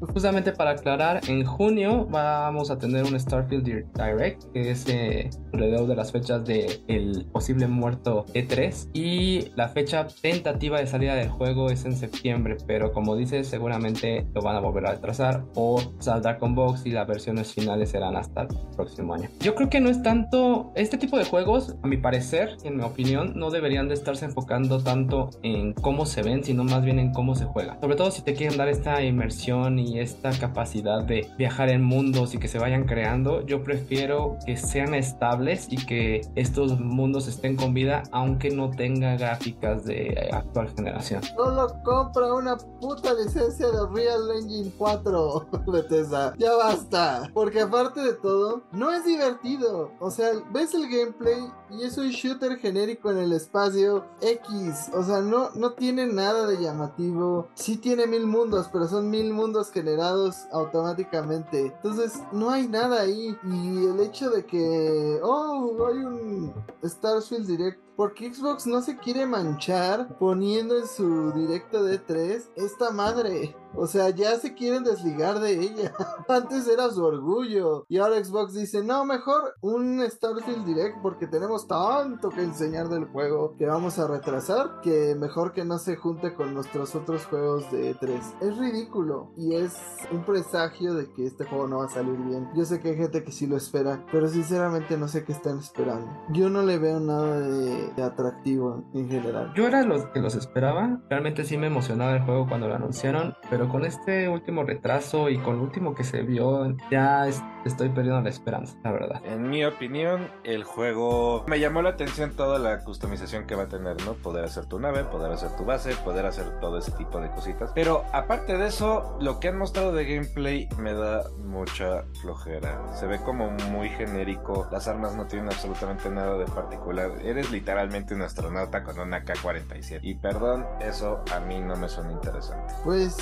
Justamente 0.12 0.52
para 0.52 0.70
aclarar, 0.72 1.20
en 1.28 1.44
junio 1.44 2.06
vamos 2.06 2.70
a 2.70 2.78
tener 2.78 3.04
un 3.04 3.18
Starfield 3.18 3.64
Direct, 3.64 4.44
que 4.52 4.70
es 4.70 4.88
eh, 4.88 5.30
alrededor 5.52 5.86
de 5.86 5.96
las 5.96 6.12
fechas 6.12 6.42
el 6.48 7.26
posible 7.32 7.66
muerto 7.68 8.24
E3. 8.34 8.90
Y 8.94 9.50
la 9.54 9.68
fecha 9.68 10.06
tentativa 10.22 10.80
de 10.80 10.86
salida 10.86 11.14
del 11.14 11.28
juego 11.28 11.70
es 11.70 11.84
en 11.84 11.96
septiembre, 11.96 12.56
pero 12.66 12.92
como 12.92 13.16
dices, 13.16 13.46
seguramente 13.48 14.26
lo 14.34 14.42
van 14.42 14.56
a 14.56 14.60
volver 14.60 14.86
a 14.86 14.92
retrasar 14.94 15.44
o 15.54 15.80
saldrá 15.98 16.37
con 16.38 16.54
box 16.54 16.86
y 16.86 16.90
la 16.90 17.04
versión 17.04 17.18
versiones 17.18 17.52
finales 17.52 17.90
serán 17.90 18.16
hasta 18.16 18.42
el 18.42 18.48
próximo 18.76 19.14
año. 19.14 19.28
Yo 19.40 19.56
creo 19.56 19.68
que 19.68 19.80
no 19.80 19.90
es 19.90 20.00
tanto, 20.04 20.70
este 20.76 20.98
tipo 20.98 21.18
de 21.18 21.24
juegos, 21.24 21.74
a 21.82 21.86
mi 21.88 21.96
parecer, 21.96 22.56
en 22.62 22.76
mi 22.76 22.84
opinión, 22.84 23.32
no 23.34 23.50
deberían 23.50 23.88
de 23.88 23.94
estarse 23.94 24.24
enfocando 24.24 24.80
tanto 24.80 25.30
en 25.42 25.72
cómo 25.72 26.06
se 26.06 26.22
ven, 26.22 26.44
sino 26.44 26.62
más 26.62 26.84
bien 26.84 27.00
en 27.00 27.12
cómo 27.12 27.34
se 27.34 27.44
juega. 27.44 27.76
Sobre 27.80 27.96
todo 27.96 28.12
si 28.12 28.22
te 28.22 28.34
quieren 28.34 28.56
dar 28.56 28.68
esta 28.68 29.02
inmersión 29.02 29.80
y 29.80 29.98
esta 29.98 30.30
capacidad 30.30 31.02
de 31.02 31.28
viajar 31.36 31.70
en 31.70 31.82
mundos 31.82 32.34
y 32.34 32.38
que 32.38 32.46
se 32.46 32.60
vayan 32.60 32.84
creando, 32.84 33.44
yo 33.44 33.64
prefiero 33.64 34.38
que 34.46 34.56
sean 34.56 34.94
estables 34.94 35.66
y 35.70 35.84
que 35.84 36.20
estos 36.36 36.78
mundos 36.78 37.26
estén 37.26 37.56
con 37.56 37.74
vida, 37.74 38.04
aunque 38.12 38.50
no 38.50 38.70
tenga 38.70 39.16
gráficas 39.16 39.84
de 39.84 40.30
actual 40.32 40.68
generación. 40.76 41.20
Solo 41.24 41.74
compra 41.84 42.32
una 42.32 42.56
puta 42.56 43.12
licencia 43.14 43.66
de 43.66 43.86
Real 43.92 44.30
Engine 44.40 44.70
4, 44.78 45.46
Bethesda. 45.66 46.17
Ya 46.38 46.54
basta. 46.56 47.30
Porque 47.34 47.60
aparte 47.60 48.00
de 48.00 48.12
todo, 48.14 48.62
no 48.72 48.92
es 48.92 49.04
divertido. 49.04 49.92
O 50.00 50.10
sea, 50.10 50.30
ves 50.52 50.74
el 50.74 50.88
gameplay 50.88 51.52
y 51.70 51.82
es 51.82 51.98
un 51.98 52.08
shooter 52.08 52.58
genérico 52.58 53.10
en 53.10 53.18
el 53.18 53.32
espacio 53.32 54.04
X. 54.20 54.90
O 54.94 55.02
sea, 55.02 55.20
no, 55.20 55.50
no 55.54 55.72
tiene 55.72 56.06
nada 56.06 56.46
de 56.46 56.60
llamativo. 56.60 57.48
Sí 57.54 57.76
tiene 57.76 58.06
mil 58.06 58.26
mundos, 58.26 58.68
pero 58.72 58.88
son 58.88 59.10
mil 59.10 59.32
mundos 59.32 59.70
generados 59.70 60.36
automáticamente. 60.52 61.66
Entonces, 61.66 62.22
no 62.32 62.50
hay 62.50 62.68
nada 62.68 63.00
ahí. 63.00 63.36
Y 63.44 63.86
el 63.86 64.00
hecho 64.00 64.30
de 64.30 64.44
que, 64.44 65.20
oh, 65.22 65.86
hay 65.86 65.98
un 65.98 66.52
Starfield 66.84 67.46
Direct 67.46 67.88
porque 67.98 68.32
Xbox 68.32 68.64
no 68.64 68.80
se 68.80 68.96
quiere 68.96 69.26
manchar 69.26 70.16
poniendo 70.18 70.78
en 70.78 70.86
su 70.86 71.32
directo 71.32 71.82
de 71.82 71.98
3 71.98 72.48
esta 72.54 72.92
madre. 72.92 73.56
O 73.74 73.86
sea, 73.86 74.10
ya 74.10 74.36
se 74.36 74.54
quieren 74.54 74.84
desligar 74.84 75.40
de 75.40 75.52
ella. 75.52 75.92
Antes 76.28 76.68
era 76.68 76.90
su 76.90 77.04
orgullo. 77.04 77.84
Y 77.88 77.98
ahora 77.98 78.22
Xbox 78.22 78.54
dice, 78.54 78.82
no, 78.82 79.04
mejor 79.04 79.54
un 79.60 80.02
Starfield 80.08 80.64
Direct 80.64 80.98
porque 81.02 81.26
tenemos 81.26 81.66
tanto 81.66 82.30
que 82.30 82.42
enseñar 82.42 82.88
del 82.88 83.06
juego 83.06 83.56
que 83.56 83.66
vamos 83.66 83.98
a 83.98 84.08
retrasar. 84.08 84.80
Que 84.82 85.14
mejor 85.14 85.52
que 85.52 85.64
no 85.64 85.78
se 85.78 85.96
junte 85.96 86.34
con 86.34 86.54
nuestros 86.54 86.94
otros 86.94 87.26
juegos 87.26 87.70
de 87.70 87.94
E3. 87.94 88.20
Es 88.40 88.58
ridículo. 88.58 89.32
Y 89.36 89.54
es 89.54 89.76
un 90.10 90.24
presagio 90.24 90.94
de 90.94 91.12
que 91.12 91.26
este 91.26 91.44
juego 91.44 91.66
no 91.66 91.78
va 91.78 91.86
a 91.86 91.88
salir 91.88 92.18
bien. 92.18 92.48
Yo 92.54 92.64
sé 92.64 92.80
que 92.80 92.90
hay 92.90 92.96
gente 92.96 93.22
que 93.22 93.32
sí 93.32 93.46
lo 93.46 93.56
espera. 93.56 94.04
Pero 94.10 94.28
sinceramente 94.28 94.96
no 94.96 95.08
sé 95.08 95.24
qué 95.24 95.32
están 95.32 95.58
esperando. 95.58 96.08
Yo 96.30 96.50
no 96.50 96.62
le 96.62 96.78
veo 96.78 97.00
nada 97.00 97.40
de, 97.40 97.92
de 97.94 98.02
atractivo 98.02 98.84
en 98.94 99.08
general. 99.08 99.52
Yo 99.54 99.66
era 99.66 99.82
los 99.82 100.06
que 100.06 100.20
los 100.20 100.34
esperaba. 100.34 101.00
Realmente 101.08 101.44
sí 101.44 101.56
me 101.56 101.66
emocionaba 101.66 102.14
el 102.14 102.24
juego 102.24 102.46
cuando 102.48 102.68
lo 102.68 102.74
anunciaron. 102.74 103.34
Pero 103.50 103.67
con 103.68 103.84
este 103.84 104.28
último 104.28 104.62
retraso 104.64 105.28
y 105.28 105.38
con 105.38 105.56
lo 105.58 105.62
último 105.62 105.94
que 105.94 106.04
se 106.04 106.22
vio, 106.22 106.74
ya 106.90 107.26
es- 107.26 107.42
estoy 107.64 107.88
perdiendo 107.90 108.20
la 108.22 108.30
esperanza, 108.30 108.76
la 108.82 108.92
verdad. 108.92 109.20
En 109.24 109.50
mi 109.50 109.64
opinión, 109.64 110.28
el 110.44 110.64
juego 110.64 111.44
me 111.46 111.60
llamó 111.60 111.82
la 111.82 111.90
atención 111.90 112.34
toda 112.34 112.58
la 112.58 112.82
customización 112.84 113.46
que 113.46 113.54
va 113.54 113.64
a 113.64 113.68
tener, 113.68 113.96
¿no? 114.04 114.14
Poder 114.14 114.44
hacer 114.44 114.66
tu 114.66 114.78
nave, 114.78 115.04
poder 115.04 115.32
hacer 115.32 115.54
tu 115.56 115.64
base, 115.64 115.94
poder 116.04 116.24
hacer 116.26 116.60
todo 116.60 116.78
ese 116.78 116.92
tipo 116.92 117.20
de 117.20 117.30
cositas. 117.30 117.70
Pero 117.74 118.04
aparte 118.12 118.56
de 118.56 118.66
eso, 118.68 119.16
lo 119.20 119.38
que 119.40 119.48
han 119.48 119.58
mostrado 119.58 119.92
de 119.92 120.04
gameplay 120.04 120.68
me 120.78 120.94
da 120.94 121.24
mucha 121.44 122.04
flojera. 122.22 122.80
Se 122.94 123.06
ve 123.06 123.18
como 123.20 123.50
muy 123.70 123.88
genérico. 123.90 124.66
Las 124.70 124.88
armas 124.88 125.14
no 125.16 125.26
tienen 125.26 125.48
absolutamente 125.48 126.08
nada 126.10 126.38
de 126.38 126.46
particular. 126.46 127.10
Eres 127.22 127.50
literalmente 127.50 128.14
un 128.14 128.22
astronauta 128.22 128.82
con 128.84 128.98
una 128.98 129.24
K-47. 129.24 130.00
Y 130.02 130.14
perdón, 130.14 130.66
eso 130.80 131.22
a 131.34 131.40
mí 131.40 131.60
no 131.60 131.76
me 131.76 131.88
suena 131.88 132.12
interesante. 132.12 132.72
Pues 132.84 133.16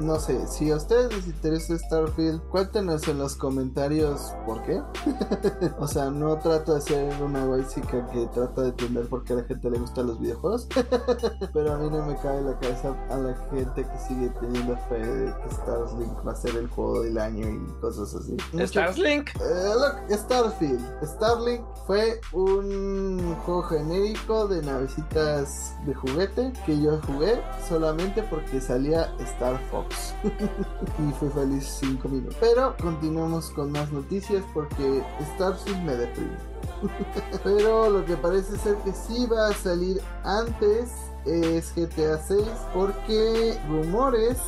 no 0.00 0.18
sé, 0.20 0.46
si 0.46 0.70
a 0.70 0.76
ustedes 0.76 1.12
les 1.14 1.26
interesa 1.26 1.76
Starfield, 1.76 2.40
cuéntenos 2.48 3.06
en 3.08 3.18
los 3.18 3.34
comentarios 3.34 4.32
por 4.46 4.62
qué. 4.62 4.80
o 5.78 5.88
sea, 5.88 6.10
no 6.10 6.38
trato 6.38 6.74
de 6.74 6.80
ser 6.80 7.22
una 7.22 7.44
básica 7.44 8.06
que 8.10 8.26
trata 8.28 8.62
de 8.62 8.68
entender 8.68 9.06
por 9.08 9.24
qué 9.24 9.32
a 9.32 9.36
la 9.36 9.44
gente 9.44 9.70
le 9.70 9.78
gustan 9.78 10.06
los 10.06 10.20
videojuegos. 10.20 10.68
Pero 11.52 11.72
a 11.72 11.78
mí 11.78 11.90
no 11.90 12.06
me 12.06 12.16
cae 12.16 12.38
en 12.38 12.46
la 12.46 12.58
cabeza 12.58 12.94
a 13.10 13.16
la 13.16 13.34
gente 13.50 13.84
que 13.84 13.98
sigue 14.06 14.30
teniendo 14.40 14.76
fe 14.88 14.98
de 14.98 15.34
que 15.42 15.54
Starlink 15.54 16.26
va 16.26 16.32
a 16.32 16.36
ser 16.36 16.56
el 16.56 16.68
juego 16.68 17.02
del 17.02 17.18
año 17.18 17.48
y 17.48 17.80
cosas 17.80 18.14
así. 18.14 18.36
Starlink. 18.66 19.30
Eh, 19.36 19.74
look, 19.74 20.18
Starfield. 20.18 20.84
Starlink 21.04 21.64
fue 21.86 22.20
un 22.32 23.34
juego 23.44 23.62
genérico 23.62 24.46
de 24.46 24.62
navecitas 24.62 25.74
de 25.84 25.94
juguete 25.94 26.52
que 26.64 26.80
yo 26.80 27.00
jugué 27.06 27.40
solamente 27.68 28.22
porque 28.24 28.60
salía 28.60 29.12
Star 29.18 29.58
Fox. 29.70 29.87
y 30.22 31.12
fui 31.12 31.28
feliz 31.30 31.64
5 31.80 32.08
minutos. 32.08 32.36
Pero 32.40 32.76
continuamos 32.80 33.50
con 33.50 33.72
más 33.72 33.90
noticias 33.92 34.44
porque 34.52 35.02
Starfield 35.34 35.82
me 35.84 35.96
deprime. 35.96 36.36
Pero 37.44 37.90
lo 37.90 38.04
que 38.04 38.16
parece 38.16 38.56
ser 38.58 38.76
que 38.78 38.92
sí 38.92 39.26
va 39.26 39.48
a 39.48 39.52
salir 39.52 40.00
antes 40.24 40.90
es 41.24 41.72
GTA 41.74 42.18
6 42.18 42.42
porque 42.74 43.58
rumores 43.68 44.38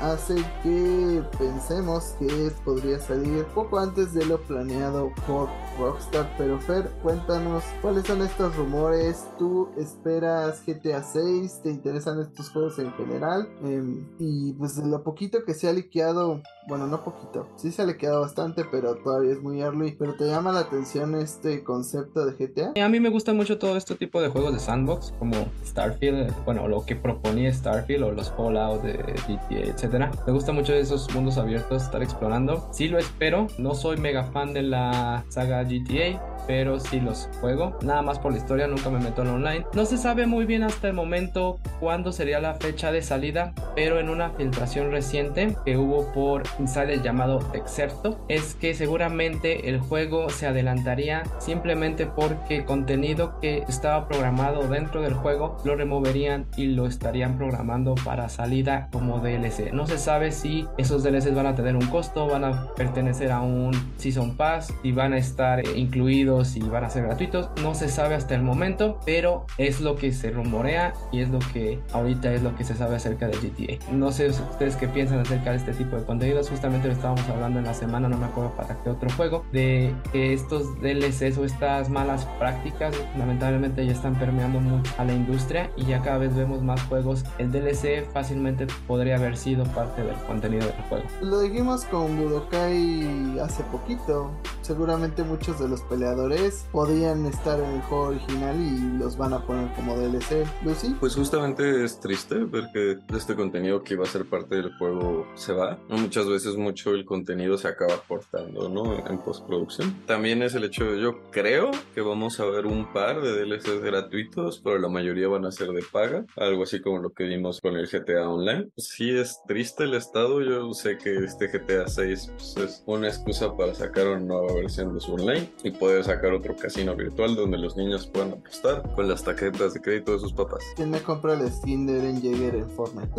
hacen 0.00 0.44
que 0.62 1.22
pensemos 1.38 2.14
que 2.18 2.52
podría 2.64 2.98
salir 2.98 3.44
poco 3.54 3.78
antes 3.78 4.14
de 4.14 4.24
lo 4.24 4.40
planeado 4.42 5.10
por 5.26 5.48
Rockstar. 5.78 6.32
Pero 6.38 6.58
Fer, 6.60 6.90
cuéntanos 7.02 7.64
cuáles 7.82 8.06
son 8.06 8.22
estos 8.22 8.56
rumores. 8.56 9.26
¿Tú 9.38 9.68
esperas 9.76 10.62
GTA 10.66 11.02
6? 11.02 11.62
¿Te 11.62 11.70
interesan 11.70 12.20
estos 12.20 12.50
juegos 12.50 12.78
en 12.78 12.92
general? 12.92 13.48
Em, 13.64 14.06
y 14.18 14.52
pues 14.54 14.76
de 14.76 14.86
lo 14.86 15.02
poquito 15.02 15.44
que 15.44 15.54
se 15.54 15.68
ha 15.68 15.72
liqueado, 15.72 16.42
bueno, 16.68 16.86
no 16.86 17.02
poquito, 17.02 17.48
sí 17.56 17.72
se 17.72 17.82
ha 17.82 17.86
liqueado 17.86 18.20
bastante, 18.20 18.64
pero 18.70 18.96
todavía 18.96 19.32
es 19.32 19.42
muy 19.42 19.60
early. 19.60 19.96
Pero 19.98 20.14
te 20.14 20.26
llama 20.26 20.52
la 20.52 20.60
atención 20.60 21.14
este 21.14 21.64
concepto 21.64 22.26
de 22.26 22.32
GTA? 22.32 22.84
A 22.84 22.88
mí 22.88 23.00
me 23.00 23.08
gusta 23.08 23.32
mucho 23.32 23.58
todo 23.58 23.76
este 23.76 23.94
tipo 23.94 24.20
de 24.20 24.28
juegos 24.28 24.52
de 24.52 24.60
sandbox, 24.60 25.14
como 25.18 25.34
Starfield, 25.64 26.32
bueno, 26.44 26.68
lo 26.68 26.84
que 26.84 26.94
proponía 26.94 27.52
Starfield 27.52 28.04
o 28.04 28.12
los 28.12 28.30
Fallout 28.32 28.82
de 28.82 28.92
GTA, 29.26 29.70
etcétera. 29.70 30.10
Me 30.26 30.32
gusta 30.32 30.52
mucho 30.52 30.74
esos 30.74 31.12
mundos 31.14 31.38
abiertos, 31.38 31.84
estar 31.84 32.02
explorando. 32.02 32.68
Sí 32.72 32.88
lo 32.88 32.98
espero, 32.98 33.46
no 33.58 33.74
soy 33.74 33.96
mega 33.96 34.24
fan 34.24 34.52
de 34.52 34.62
la 34.62 35.24
saga 35.28 35.62
GTA, 35.64 36.44
pero 36.46 36.80
sí 36.80 37.00
los 37.00 37.28
juego. 37.40 37.76
Nada 37.82 38.02
más 38.02 38.18
por 38.18 38.32
la 38.32 38.38
historia, 38.38 38.66
nunca 38.66 38.90
me 38.90 38.98
meto 38.98 39.22
en 39.22 39.28
online. 39.28 39.66
No 39.74 39.84
se 39.86 39.96
sabe 39.96 40.26
muy 40.26 40.44
bien 40.44 40.62
hasta 40.62 40.88
el 40.88 40.94
momento 40.94 41.58
cuándo 41.80 42.12
sería 42.12 42.40
la 42.40 42.54
fecha 42.54 42.92
de 42.92 43.02
salida, 43.02 43.54
pero 43.74 43.98
en 43.98 44.08
una 44.08 44.30
filtración 44.30 44.90
reciente 44.90 45.56
que 45.64 45.76
hubo 45.76 46.12
por 46.12 46.42
Insider 46.58 47.02
llamado 47.02 47.40
Exerto, 47.52 48.24
es 48.28 48.54
que 48.54 48.74
seguramente 48.74 49.68
el 49.68 49.80
juego 49.80 50.30
se 50.30 50.46
adelantaría 50.46 51.22
simplemente 51.38 52.06
porque 52.06 52.64
contenido 52.64 53.38
que 53.40 53.64
estaba 53.68 54.08
programado 54.08 54.68
dentro 54.68 55.02
del 55.02 55.14
juego 55.14 55.58
lo 55.64 55.76
removerían 55.76 56.46
y 56.56 56.66
lo 56.66 56.86
estarían 56.86 57.36
programando 57.36 57.94
para 58.04 58.28
salida 58.28 58.88
como 58.92 59.20
DLC. 59.20 59.72
No 59.72 59.86
se 59.86 59.98
sabe 59.98 60.32
si 60.32 60.66
esos 60.76 61.02
DLCs 61.02 61.34
van 61.34 61.46
a 61.46 61.54
tener 61.54 61.76
un 61.76 61.86
costo, 61.86 62.26
van 62.26 62.44
a 62.44 62.72
pertenecer 62.74 63.32
a 63.32 63.40
un 63.40 63.72
Season 63.96 64.36
Pass, 64.36 64.72
si 64.82 64.92
van 64.92 65.12
a 65.12 65.18
estar 65.18 65.60
eh, 65.60 65.64
incluidos 65.76 66.56
y 66.56 66.60
van 66.60 66.84
a 66.84 66.90
ser 66.90 67.04
gratuitos. 67.04 67.50
No 67.62 67.74
se 67.74 67.88
sabe 67.88 68.14
hasta 68.14 68.34
el 68.34 68.42
momento, 68.42 69.00
pero 69.04 69.46
es 69.58 69.80
lo 69.80 69.96
que 69.96 70.12
se 70.12 70.30
rumorea 70.30 70.92
y 71.12 71.20
es 71.20 71.30
lo 71.30 71.38
que 71.38 71.78
ahorita 71.92 72.32
es 72.32 72.42
lo 72.42 72.54
que 72.56 72.64
se 72.64 72.74
sabe 72.74 72.96
acerca 72.96 73.28
de 73.28 73.36
GTA. 73.36 73.92
No 73.92 74.12
sé 74.12 74.28
ustedes 74.28 74.76
qué 74.76 74.88
piensan 74.88 75.20
acerca 75.20 75.50
de 75.50 75.56
este 75.56 75.72
tipo 75.72 75.96
de 75.96 76.04
contenidos. 76.04 76.47
Justamente 76.50 76.88
lo 76.88 76.94
estábamos 76.94 77.28
hablando 77.28 77.58
en 77.58 77.64
la 77.64 77.74
semana, 77.74 78.08
no 78.08 78.16
me 78.16 78.26
acuerdo 78.26 78.50
para 78.56 78.82
qué 78.82 78.90
otro 78.90 79.10
juego, 79.10 79.44
de 79.52 79.94
que 80.12 80.32
estos 80.32 80.80
DLCs 80.80 81.38
o 81.38 81.44
estas 81.44 81.90
malas 81.90 82.26
prácticas 82.38 82.94
lamentablemente 83.16 83.84
ya 83.84 83.92
están 83.92 84.18
permeando 84.18 84.60
mucho 84.60 84.92
a 84.98 85.04
la 85.04 85.12
industria 85.12 85.70
y 85.76 85.84
ya 85.84 86.00
cada 86.02 86.18
vez 86.18 86.34
vemos 86.34 86.62
más 86.62 86.82
juegos. 86.82 87.24
El 87.38 87.52
DLC 87.52 88.10
fácilmente 88.12 88.66
podría 88.86 89.16
haber 89.16 89.36
sido 89.36 89.64
parte 89.64 90.02
del 90.02 90.16
contenido 90.26 90.66
del 90.66 90.76
juego. 90.88 91.04
Lo 91.22 91.40
dijimos 91.40 91.84
con 91.84 92.16
Budokai 92.16 93.38
hace 93.40 93.62
poquito. 93.64 94.30
Seguramente 94.62 95.22
muchos 95.22 95.58
de 95.58 95.68
los 95.68 95.80
peleadores 95.82 96.66
podían 96.72 97.26
estar 97.26 97.58
en 97.58 97.70
el 97.70 97.80
juego 97.82 98.08
original 98.08 98.56
y 98.60 98.98
los 98.98 99.16
van 99.16 99.32
a 99.32 99.40
poner 99.40 99.72
como 99.74 99.96
DLC. 99.96 100.46
Lucy, 100.64 100.94
Pues 101.00 101.14
justamente 101.14 101.84
es 101.84 102.00
triste 102.00 102.36
ver 102.44 102.68
que 102.72 102.98
este 103.16 103.34
contenido 103.34 103.82
que 103.82 103.94
iba 103.94 104.04
a 104.04 104.06
ser 104.06 104.28
parte 104.28 104.56
del 104.56 104.76
juego 104.76 105.26
se 105.34 105.52
va. 105.52 105.78
Muchas 105.88 106.26
veces 106.26 106.37
mucho 106.56 106.90
el 106.94 107.04
contenido 107.04 107.58
se 107.58 107.68
acaba 107.68 108.00
cortando, 108.06 108.68
¿no? 108.68 109.06
En 109.06 109.18
postproducción. 109.18 109.94
También 110.06 110.42
es 110.42 110.54
el 110.54 110.64
hecho 110.64 110.84
de 110.84 111.00
yo 111.00 111.30
creo 111.30 111.70
que 111.94 112.00
vamos 112.00 112.40
a 112.40 112.44
ver 112.44 112.66
un 112.66 112.92
par 112.92 113.20
de 113.20 113.32
DLCs 113.32 113.80
gratuitos, 113.82 114.60
pero 114.62 114.78
la 114.78 114.88
mayoría 114.88 115.28
van 115.28 115.44
a 115.44 115.52
ser 115.52 115.68
de 115.68 115.82
paga. 115.92 116.24
Algo 116.36 116.62
así 116.62 116.80
como 116.80 116.98
lo 116.98 117.10
que 117.10 117.24
vimos 117.24 117.60
con 117.60 117.76
el 117.76 117.88
GTA 117.88 118.28
Online. 118.28 118.68
Sí 118.76 119.10
es 119.10 119.40
triste 119.46 119.84
el 119.84 119.94
estado. 119.94 120.40
Yo 120.42 120.72
sé 120.74 120.98
que 120.98 121.16
este 121.16 121.48
GTA 121.48 121.88
6 121.88 122.32
pues, 122.36 122.56
es 122.56 122.82
una 122.86 123.08
excusa 123.08 123.56
para 123.56 123.74
sacar 123.74 124.08
una 124.08 124.20
nueva 124.20 124.54
versión 124.54 124.94
de 124.94 125.00
su 125.00 125.14
online 125.14 125.50
y 125.62 125.70
puede 125.70 126.02
sacar 126.04 126.32
otro 126.32 126.56
casino 126.56 126.94
virtual 126.94 127.34
donde 127.34 127.58
los 127.58 127.76
niños 127.76 128.06
puedan 128.06 128.32
apostar 128.32 128.82
con 128.94 129.08
las 129.08 129.24
tarjetas 129.24 129.74
de 129.74 129.80
crédito 129.80 130.12
de 130.12 130.18
sus 130.20 130.32
papás. 130.32 130.64
¿Quién 130.76 130.90
me 130.90 131.00
compra 131.00 131.34
el 131.34 131.50
skin 131.50 131.86
de 131.86 131.98
Eren 131.98 132.22
Jaeger 132.22 132.54
en 132.54 132.70
Fortnite? 132.70 133.12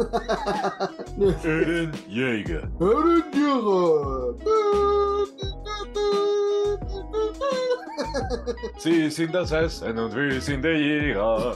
Eren 1.44 1.91
Jaeger. 2.10 2.70
Sí, 8.78 9.12
sin 9.12 9.32
das 9.32 9.52
es 9.52 9.82
en 9.82 10.00
un 10.00 10.12
sin 10.42 10.62
de 10.62 10.74
llega. 10.74 11.54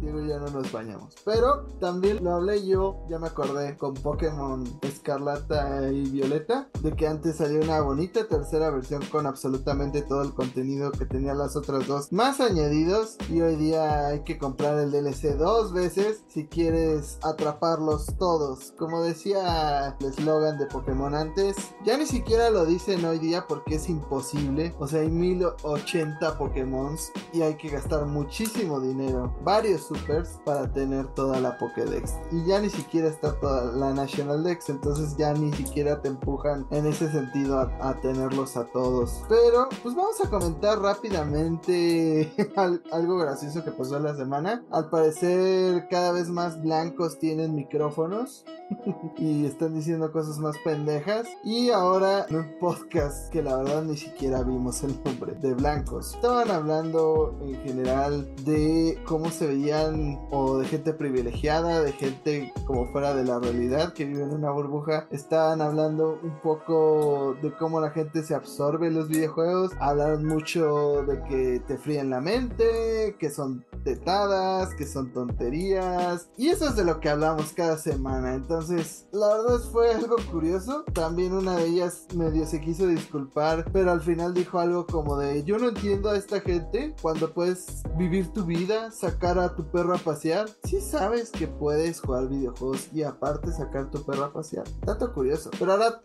Digo, 0.00 0.20
ya 0.20 0.38
no 0.38 0.46
nos 0.50 0.70
bañamos. 0.70 1.14
Pero 1.24 1.66
también 1.80 2.22
lo 2.22 2.34
hablé 2.34 2.66
yo, 2.66 3.04
ya 3.08 3.18
me 3.18 3.26
acordé, 3.26 3.76
con 3.76 3.94
Pokémon 3.94 4.64
Escarlata 4.82 5.90
y 5.90 6.08
Violeta, 6.10 6.68
de 6.80 6.92
que 6.92 7.06
antes 7.06 7.36
salió 7.36 7.60
una 7.60 7.80
bonita 7.80 8.26
tercera 8.26 8.70
versión 8.70 9.02
con 9.10 9.26
absolutamente 9.26 10.02
todo 10.02 10.22
el 10.22 10.32
contenido 10.32 10.92
que 10.92 11.06
tenía 11.06 11.34
las 11.34 11.56
otras 11.56 11.86
dos, 11.86 12.12
más 12.12 12.40
añadidos. 12.40 13.16
Y 13.28 13.40
hoy 13.40 13.56
día 13.56 14.06
hay 14.06 14.20
que 14.20 14.38
comprar 14.38 14.78
el 14.78 14.92
DLC 14.92 15.36
dos 15.36 15.72
veces 15.72 16.22
si 16.28 16.46
quieres 16.46 17.18
atraparlos 17.22 18.06
todos. 18.18 18.72
Como 18.78 19.02
decía 19.04 19.96
el 20.00 20.06
eslogan 20.06 20.58
de 20.58 20.66
Pokémon 20.66 21.14
antes, 21.14 21.56
ya 21.84 21.96
ni 21.96 22.06
siquiera 22.06 22.50
lo 22.50 22.64
dicen 22.66 23.04
hoy 23.04 23.18
día 23.18 23.46
porque 23.48 23.76
es 23.76 23.88
imposible. 23.88 24.74
O 24.78 24.86
sea, 24.88 25.00
hay 25.00 25.10
1080 25.10 26.38
Pokémon 26.38 26.96
y 27.32 27.42
hay 27.42 27.54
que 27.56 27.68
gastar 27.68 28.06
muchísimo 28.06 28.80
dinero, 28.80 29.34
varios 29.42 29.82
supers, 29.86 30.40
para 30.44 30.72
tener 30.72 31.06
toda 31.14 31.40
la 31.40 31.56
Pokédex. 31.58 32.14
Y 32.32 32.44
ya 32.46 32.60
ni 32.60 32.70
siquiera 32.70 33.08
está 33.08 33.38
toda 33.40 33.72
la 33.72 33.92
National 33.92 34.42
Dex, 34.44 34.68
entonces 34.68 35.16
ya 35.16 35.32
ni 35.32 35.52
siquiera 35.52 36.00
te 36.02 36.08
empujan 36.08 36.66
en 36.70 36.86
ese 36.86 37.10
sentido 37.10 37.58
a, 37.58 37.70
a 37.80 38.00
tenerlos 38.00 38.56
a 38.56 38.64
todos. 38.66 39.22
Pero, 39.28 39.68
pues 39.82 39.94
vamos 39.94 40.20
a 40.24 40.28
comentar 40.30 40.78
rápidamente 40.80 42.32
al- 42.56 42.82
algo 42.92 43.18
gracioso 43.18 43.64
que 43.64 43.70
pasó 43.72 43.98
la 43.98 44.14
semana. 44.14 44.62
Al 44.70 44.90
parecer, 44.90 45.86
cada 45.90 46.12
vez 46.12 46.28
más 46.28 46.60
blancos 46.62 47.18
tienen 47.18 47.54
micrófonos 47.54 48.44
y 49.16 49.46
están 49.46 49.74
diciendo 49.74 50.12
cosas 50.12 50.38
más 50.38 50.56
pendejas. 50.64 51.26
Y 51.42 51.70
ahora 51.70 52.26
en 52.28 52.36
un 52.36 52.58
podcast 52.58 53.30
que 53.32 53.42
la 53.42 53.56
verdad 53.56 53.82
ni 53.82 53.96
siquiera 53.96 54.42
vimos 54.42 54.82
el 54.82 54.98
nombre 55.04 55.34
de 55.34 55.54
blancos. 55.54 56.14
Estaban 56.14 56.50
hablando 56.50 57.38
en 57.42 57.54
general 57.62 58.28
de 58.44 58.98
cómo 59.04 59.30
se 59.30 59.46
veían 59.46 60.18
o 60.30 60.58
de 60.58 60.66
gente 60.66 60.92
privilegiada, 60.92 61.82
de 61.82 61.92
gente 61.92 62.52
como 62.66 62.86
fuera 62.86 63.14
de 63.14 63.24
la 63.24 63.38
realidad 63.38 63.92
que 63.92 64.04
vive 64.04 64.22
en 64.22 64.32
una 64.32 64.50
burbuja. 64.50 65.06
Estaban 65.10 65.60
hablando 65.60 66.18
un 66.22 66.38
poco 66.40 67.36
de 67.42 67.52
cómo 67.52 67.80
la 67.80 67.90
gente 67.90 68.22
se 68.22 68.34
absorbe 68.34 68.88
en 68.88 68.94
los 68.94 69.08
videojuegos. 69.08 69.72
Hablaron 69.80 70.26
mucho 70.26 71.02
de 71.02 71.22
que 71.24 71.62
te 71.66 71.76
fríen 71.78 72.10
la 72.10 72.20
mente, 72.20 73.16
que 73.18 73.30
son 73.30 73.64
tetadas, 73.84 74.74
que 74.74 74.86
son 74.86 75.12
tonterías. 75.12 76.28
Y 76.36 76.48
eso 76.48 76.68
es 76.68 76.76
de 76.76 76.84
lo 76.84 77.00
que 77.00 77.08
hablamos 77.08 77.52
cada 77.52 77.78
semana. 77.78 78.34
Entonces, 78.34 78.83
la 79.12 79.28
verdad 79.28 79.60
fue 79.72 79.92
algo 79.92 80.16
curioso. 80.30 80.84
También 80.92 81.32
una 81.32 81.56
de 81.56 81.66
ellas 81.66 82.06
medio 82.14 82.46
se 82.46 82.60
quiso 82.60 82.86
disculpar, 82.86 83.64
pero 83.72 83.92
al 83.92 84.00
final 84.00 84.34
dijo 84.34 84.58
algo 84.58 84.86
como 84.86 85.16
de, 85.16 85.44
yo 85.44 85.58
no 85.58 85.68
entiendo 85.68 86.10
a 86.10 86.16
esta 86.16 86.40
gente 86.40 86.94
cuando 87.00 87.32
puedes 87.32 87.82
vivir 87.96 88.32
tu 88.32 88.44
vida, 88.44 88.90
sacar 88.90 89.38
a 89.38 89.54
tu 89.54 89.64
perro 89.70 89.94
a 89.94 89.98
pasear. 89.98 90.48
Si 90.64 90.80
sabes 90.80 91.30
que 91.30 91.46
puedes 91.46 92.00
jugar 92.00 92.28
videojuegos 92.28 92.88
y 92.92 93.02
aparte 93.02 93.52
sacar 93.52 93.90
tu 93.90 94.02
perro 94.04 94.24
a 94.24 94.32
pasear. 94.32 94.64
Dato 94.84 95.12
curioso. 95.12 95.50
Pero 95.58 95.72
ahora, 95.72 96.00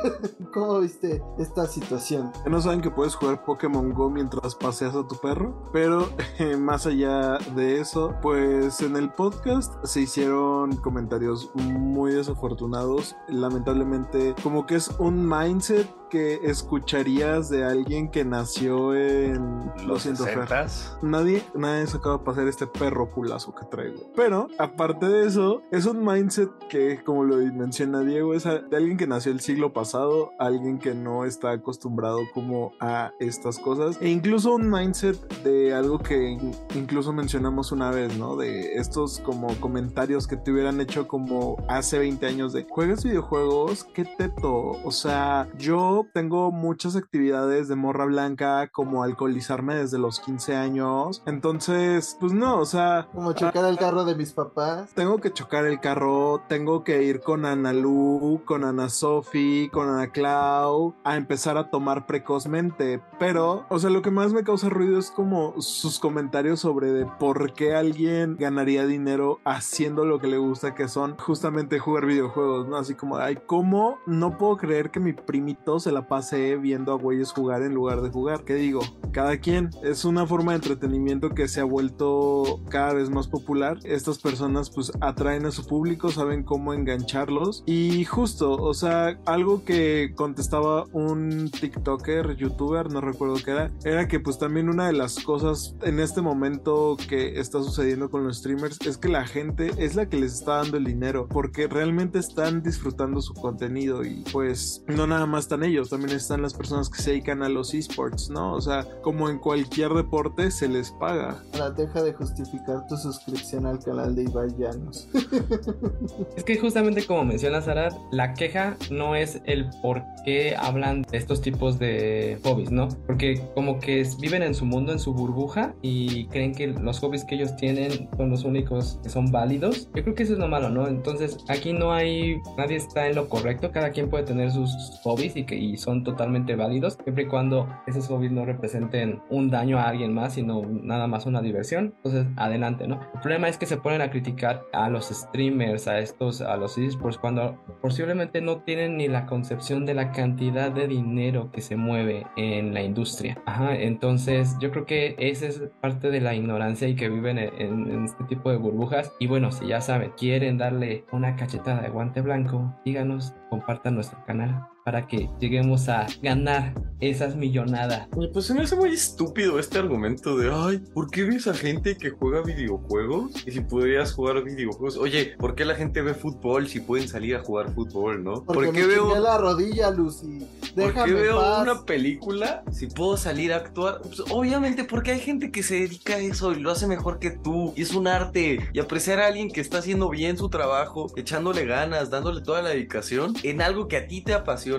¿cómo 0.52 0.80
viste 0.80 1.22
esta 1.38 1.66
situación? 1.66 2.32
No 2.48 2.60
saben 2.60 2.80
que 2.80 2.90
puedes 2.90 3.14
jugar 3.14 3.44
Pokémon 3.44 3.92
Go 3.92 4.10
mientras 4.10 4.54
paseas 4.54 4.94
a 4.94 5.06
tu 5.06 5.16
perro. 5.16 5.70
Pero 5.72 6.08
eh, 6.38 6.56
más 6.56 6.86
allá 6.86 7.38
de 7.54 7.80
eso, 7.80 8.14
pues 8.22 8.80
en 8.80 8.96
el 8.96 9.12
podcast 9.12 9.72
se 9.84 10.02
hicieron 10.02 10.76
comentarios 10.76 11.50
muy 11.54 12.12
desafortunados. 12.24 13.16
Lamentablemente, 13.28 14.34
como 14.42 14.66
que 14.66 14.76
es 14.76 14.90
un 14.98 15.28
mindset 15.28 15.88
que 16.14 16.38
escucharías 16.44 17.48
de 17.48 17.64
alguien 17.64 18.08
que 18.08 18.24
nació 18.24 18.94
en... 18.94 19.66
Lo 19.78 19.94
Los 19.94 20.02
siento, 20.02 20.24
Fer. 20.24 20.38
60s. 20.46 20.98
Nadie, 21.02 21.42
nadie 21.56 21.86
se 21.88 21.96
acaba 21.96 22.18
de 22.18 22.24
pasar 22.24 22.46
este 22.46 22.68
perro 22.68 23.10
culazo 23.10 23.52
que 23.52 23.64
traigo. 23.66 24.00
Pero, 24.14 24.46
aparte 24.58 25.06
de 25.08 25.26
eso, 25.26 25.62
es 25.72 25.86
un 25.86 26.04
mindset 26.04 26.50
que, 26.68 27.02
como 27.04 27.24
lo 27.24 27.36
menciona 27.52 28.00
Diego, 28.02 28.32
es 28.34 28.44
de 28.44 28.76
alguien 28.76 28.96
que 28.96 29.06
nació 29.08 29.32
el 29.32 29.40
siglo 29.40 29.72
pasado, 29.72 30.30
alguien 30.38 30.78
que 30.78 30.94
no 30.94 31.24
está 31.24 31.50
acostumbrado 31.50 32.18
como 32.32 32.72
a 32.80 33.10
estas 33.18 33.58
cosas. 33.58 33.98
E 34.00 34.08
incluso 34.08 34.54
un 34.54 34.70
mindset 34.70 35.16
de 35.42 35.74
algo 35.74 35.98
que 35.98 36.30
in- 36.30 36.52
incluso 36.76 37.12
mencionamos 37.12 37.72
una 37.72 37.90
vez, 37.90 38.16
¿no? 38.16 38.36
De 38.36 38.74
estos 38.76 39.18
como 39.20 39.48
comentarios 39.60 40.26
que 40.28 40.36
te 40.36 40.52
hubieran 40.52 40.80
hecho 40.80 41.08
como 41.08 41.56
hace 41.68 41.98
20 41.98 42.24
años 42.26 42.52
de, 42.52 42.66
¿juegas 42.70 43.02
videojuegos? 43.04 43.82
¿Qué 43.92 44.04
teto? 44.04 44.76
O 44.84 44.90
sea, 44.92 45.48
yo 45.58 46.03
tengo 46.04 46.50
muchas 46.52 46.96
actividades 46.96 47.68
de 47.68 47.76
morra 47.76 48.04
blanca 48.04 48.68
como 48.68 49.02
alcoholizarme 49.02 49.74
desde 49.74 49.98
los 49.98 50.20
15 50.20 50.56
años. 50.56 51.22
Entonces, 51.26 52.16
pues 52.20 52.32
no, 52.32 52.58
o 52.58 52.64
sea, 52.64 53.08
Como 53.12 53.32
chocar 53.32 53.64
el 53.66 53.78
carro 53.78 54.04
de 54.04 54.14
mis 54.14 54.32
papás. 54.32 54.90
tengo 54.94 55.18
que 55.18 55.32
chocar 55.32 55.66
el 55.66 55.80
carro, 55.80 56.42
tengo 56.48 56.84
que 56.84 57.02
ir 57.02 57.20
con 57.20 57.44
Ana 57.46 57.72
Lu, 57.72 58.42
con 58.44 58.64
Ana 58.64 58.88
Sofi, 58.88 59.68
con 59.72 59.88
Ana 59.88 60.08
Clau 60.08 60.94
a 61.04 61.16
empezar 61.16 61.56
a 61.56 61.70
tomar 61.70 62.06
precozmente. 62.06 63.02
Pero, 63.18 63.66
o 63.68 63.78
sea, 63.78 63.90
lo 63.90 64.02
que 64.02 64.10
más 64.10 64.32
me 64.32 64.44
causa 64.44 64.68
ruido 64.68 64.98
es 64.98 65.10
como 65.10 65.60
sus 65.60 65.98
comentarios 65.98 66.60
sobre 66.60 66.92
de 66.92 67.06
por 67.06 67.52
qué 67.52 67.74
alguien 67.74 68.36
ganaría 68.38 68.86
dinero 68.86 69.40
haciendo 69.44 70.04
lo 70.04 70.18
que 70.20 70.26
le 70.26 70.38
gusta, 70.38 70.74
que 70.74 70.88
son 70.88 71.16
justamente 71.18 71.78
jugar 71.78 72.06
videojuegos, 72.06 72.68
¿no? 72.68 72.76
Así 72.76 72.94
como, 72.94 73.16
ay, 73.16 73.38
¿cómo 73.46 73.98
no 74.06 74.36
puedo 74.38 74.56
creer 74.56 74.90
que 74.90 75.00
mi 75.00 75.12
primito 75.12 75.78
se 75.84 75.92
la 75.92 76.08
pase 76.08 76.56
viendo 76.56 76.92
a 76.92 76.96
güeyes 76.96 77.30
jugar 77.30 77.62
en 77.62 77.74
lugar 77.74 78.00
de 78.00 78.08
jugar? 78.08 78.44
¿Qué 78.44 78.54
digo? 78.54 78.80
Cada 79.12 79.36
quien 79.36 79.70
es 79.82 80.04
una 80.04 80.26
forma 80.26 80.52
de 80.52 80.56
entretenimiento 80.56 81.30
que 81.30 81.46
se 81.46 81.60
ha 81.60 81.64
vuelto 81.64 82.60
cada 82.70 82.94
vez 82.94 83.10
más 83.10 83.28
popular. 83.28 83.78
Estas 83.84 84.18
personas 84.18 84.70
pues 84.70 84.90
atraen 85.00 85.44
a 85.44 85.50
su 85.50 85.66
público, 85.66 86.10
saben 86.10 86.42
cómo 86.42 86.72
engancharlos 86.72 87.62
y 87.66 88.04
justo, 88.04 88.52
o 88.52 88.72
sea, 88.72 89.20
algo 89.26 89.64
que 89.64 90.12
contestaba 90.16 90.86
un 90.92 91.50
TikToker, 91.50 92.34
youtuber, 92.36 92.90
no 92.90 93.02
recuerdo 93.02 93.36
qué 93.44 93.50
era, 93.50 93.70
era 93.84 94.08
que 94.08 94.20
pues 94.20 94.38
también 94.38 94.70
una 94.70 94.86
de 94.86 94.94
las 94.94 95.20
cosas 95.20 95.76
en 95.82 96.00
este 96.00 96.22
momento 96.22 96.96
que 97.08 97.38
está 97.38 97.62
sucediendo 97.62 98.10
con 98.10 98.24
los 98.24 98.38
streamers 98.38 98.78
es 98.86 98.96
que 98.96 99.08
la 99.08 99.26
gente 99.26 99.70
es 99.76 99.96
la 99.96 100.08
que 100.08 100.16
les 100.16 100.32
está 100.34 100.56
dando 100.56 100.78
el 100.78 100.84
dinero 100.84 101.28
porque 101.28 101.66
realmente 101.66 102.18
están 102.18 102.62
disfrutando 102.62 103.20
su 103.20 103.34
contenido 103.34 104.02
y 104.02 104.24
pues 104.32 104.82
no 104.88 105.06
nada 105.06 105.26
más 105.26 105.44
están 105.44 105.62
ellos, 105.62 105.73
también 105.82 106.16
están 106.16 106.42
las 106.42 106.54
personas 106.54 106.88
que 106.88 107.02
se 107.02 107.10
dedican 107.10 107.42
a 107.42 107.48
los 107.48 107.74
esports, 107.74 108.30
¿no? 108.30 108.52
O 108.54 108.60
sea, 108.60 108.86
como 109.02 109.28
en 109.28 109.38
cualquier 109.38 109.92
deporte 109.92 110.50
se 110.50 110.68
les 110.68 110.92
paga. 110.92 111.42
Ahora 111.54 111.70
deja 111.70 112.02
de 112.02 112.12
justificar 112.12 112.86
tu 112.86 112.96
suscripción 112.96 113.66
al 113.66 113.80
canal 113.80 114.14
de 114.14 114.22
Ibai 114.24 114.50
Llanos. 114.56 115.08
Es 116.36 116.44
que 116.44 116.58
justamente 116.58 117.06
como 117.06 117.24
menciona 117.24 117.60
Sara, 117.62 117.88
la 118.12 118.34
queja 118.34 118.76
no 118.90 119.16
es 119.16 119.40
el 119.46 119.68
por 119.82 120.02
qué 120.24 120.54
hablan 120.56 121.02
de 121.02 121.18
estos 121.18 121.40
tipos 121.40 121.78
de 121.78 122.38
hobbies, 122.44 122.70
¿no? 122.70 122.88
Porque 123.06 123.40
como 123.54 123.80
que 123.80 124.06
viven 124.20 124.42
en 124.42 124.54
su 124.54 124.64
mundo, 124.64 124.92
en 124.92 124.98
su 124.98 125.12
burbuja 125.12 125.74
y 125.82 126.26
creen 126.26 126.54
que 126.54 126.68
los 126.68 127.00
hobbies 127.00 127.24
que 127.24 127.36
ellos 127.36 127.56
tienen 127.56 128.08
son 128.16 128.30
los 128.30 128.44
únicos 128.44 128.98
que 129.02 129.08
son 129.08 129.30
válidos. 129.30 129.88
Yo 129.94 130.02
creo 130.02 130.14
que 130.14 130.22
eso 130.22 130.34
es 130.34 130.38
lo 130.38 130.48
malo, 130.48 130.70
¿no? 130.70 130.86
Entonces 130.86 131.38
aquí 131.48 131.72
no 131.72 131.92
hay, 131.92 132.40
nadie 132.56 132.76
está 132.76 133.08
en 133.08 133.16
lo 133.16 133.28
correcto, 133.28 133.70
cada 133.72 133.90
quien 133.90 134.08
puede 134.08 134.24
tener 134.24 134.50
sus 134.50 134.70
hobbies 135.02 135.36
y 135.36 135.44
que 135.44 135.56
y 135.72 135.76
son 135.76 136.04
totalmente 136.04 136.56
válidos, 136.56 136.98
siempre 137.02 137.24
y 137.24 137.26
cuando 137.26 137.68
esos 137.86 138.06
hobbies 138.08 138.32
no 138.32 138.44
representen 138.44 139.20
un 139.30 139.50
daño 139.50 139.78
a 139.78 139.88
alguien 139.88 140.12
más, 140.14 140.34
sino 140.34 140.62
nada 140.66 141.06
más 141.06 141.26
una 141.26 141.40
diversión. 141.42 141.94
Entonces, 141.96 142.26
adelante, 142.36 142.86
¿no? 142.86 143.00
El 143.14 143.20
problema 143.20 143.48
es 143.48 143.58
que 143.58 143.66
se 143.66 143.76
ponen 143.76 144.00
a 144.02 144.10
criticar 144.10 144.62
a 144.72 144.88
los 144.90 145.06
streamers, 145.08 145.88
a 145.88 145.98
estos, 145.98 146.40
a 146.40 146.56
los 146.56 146.76
esports, 146.78 147.18
cuando 147.18 147.56
posiblemente 147.80 148.40
no 148.40 148.58
tienen 148.58 148.96
ni 148.96 149.08
la 149.08 149.26
concepción 149.26 149.86
de 149.86 149.94
la 149.94 150.12
cantidad 150.12 150.70
de 150.70 150.86
dinero 150.88 151.50
que 151.52 151.60
se 151.60 151.76
mueve 151.76 152.26
en 152.36 152.74
la 152.74 152.82
industria. 152.82 153.38
Ajá, 153.46 153.74
entonces 153.76 154.56
yo 154.60 154.70
creo 154.70 154.86
que 154.86 155.14
esa 155.18 155.46
es 155.46 155.62
parte 155.80 156.10
de 156.10 156.20
la 156.20 156.34
ignorancia 156.34 156.88
y 156.88 156.96
que 156.96 157.08
viven 157.08 157.38
en, 157.38 157.50
en- 157.60 157.90
en 157.90 158.04
este 158.04 158.24
tipo 158.24 158.50
de 158.50 158.56
burbujas. 158.56 159.12
Y 159.18 159.26
bueno, 159.26 159.52
si 159.52 159.66
ya 159.66 159.80
saben, 159.80 160.12
quieren 160.16 160.58
darle 160.58 161.04
una 161.12 161.36
cachetada 161.36 161.80
de 161.82 161.88
guante 161.88 162.20
blanco, 162.20 162.74
díganos, 162.84 163.34
compartan 163.50 163.94
nuestro 163.94 164.18
canal. 164.24 164.66
Para 164.84 165.06
que 165.06 165.30
lleguemos 165.40 165.88
a 165.88 166.06
ganar 166.22 166.74
esas 167.00 167.34
millonadas. 167.36 168.06
Oye, 168.14 168.28
pues 168.28 168.44
se 168.46 168.54
me 168.54 168.62
hace 168.62 168.76
muy 168.76 168.90
estúpido 168.92 169.58
este 169.58 169.78
argumento 169.78 170.36
de, 170.36 170.50
ay, 170.52 170.78
¿por 170.92 171.10
qué 171.10 171.24
ves 171.24 171.46
a 171.46 171.54
gente 171.54 171.96
que 171.96 172.10
juega 172.10 172.42
videojuegos? 172.42 173.46
Y 173.46 173.50
si 173.50 173.60
podrías 173.60 174.12
jugar 174.12 174.42
videojuegos, 174.44 174.96
oye, 174.98 175.34
¿por 175.38 175.54
qué 175.54 175.64
la 175.64 175.74
gente 175.74 176.02
ve 176.02 176.14
fútbol 176.14 176.68
si 176.68 176.80
pueden 176.80 177.08
salir 177.08 177.36
a 177.36 177.40
jugar 177.42 177.72
fútbol, 177.74 178.22
no? 178.22 178.44
Porque 178.44 178.66
¿Por 178.66 178.74
qué 178.74 178.80
me 178.82 178.86
veo, 178.86 179.18
la 179.18 179.38
rodilla, 179.38 179.90
Lucy. 179.90 180.46
¿por 180.74 180.86
Déjame 180.86 181.06
qué 181.06 181.14
veo 181.14 181.40
paz. 181.40 181.62
una 181.62 181.84
película 181.84 182.62
si 182.70 182.86
puedo 182.86 183.16
salir 183.16 183.52
a 183.52 183.56
actuar? 183.56 184.00
Pues, 184.02 184.20
obviamente 184.30 184.84
porque 184.84 185.12
hay 185.12 185.20
gente 185.20 185.50
que 185.50 185.62
se 185.62 185.74
dedica 185.76 186.14
a 186.14 186.18
eso 186.18 186.52
y 186.52 186.60
lo 186.60 186.70
hace 186.70 186.86
mejor 186.86 187.18
que 187.18 187.30
tú. 187.30 187.72
Y 187.76 187.82
es 187.82 187.94
un 187.94 188.06
arte. 188.06 188.60
Y 188.72 188.80
apreciar 188.80 189.20
a 189.20 189.26
alguien 189.26 189.50
que 189.50 189.60
está 189.60 189.78
haciendo 189.78 190.10
bien 190.10 190.36
su 190.36 190.48
trabajo, 190.48 191.10
echándole 191.16 191.64
ganas, 191.64 192.10
dándole 192.10 192.42
toda 192.42 192.60
la 192.62 192.70
dedicación 192.70 193.34
en 193.42 193.62
algo 193.62 193.88
que 193.88 193.96
a 193.96 194.06
ti 194.06 194.20
te 194.22 194.34
apasiona, 194.34 194.73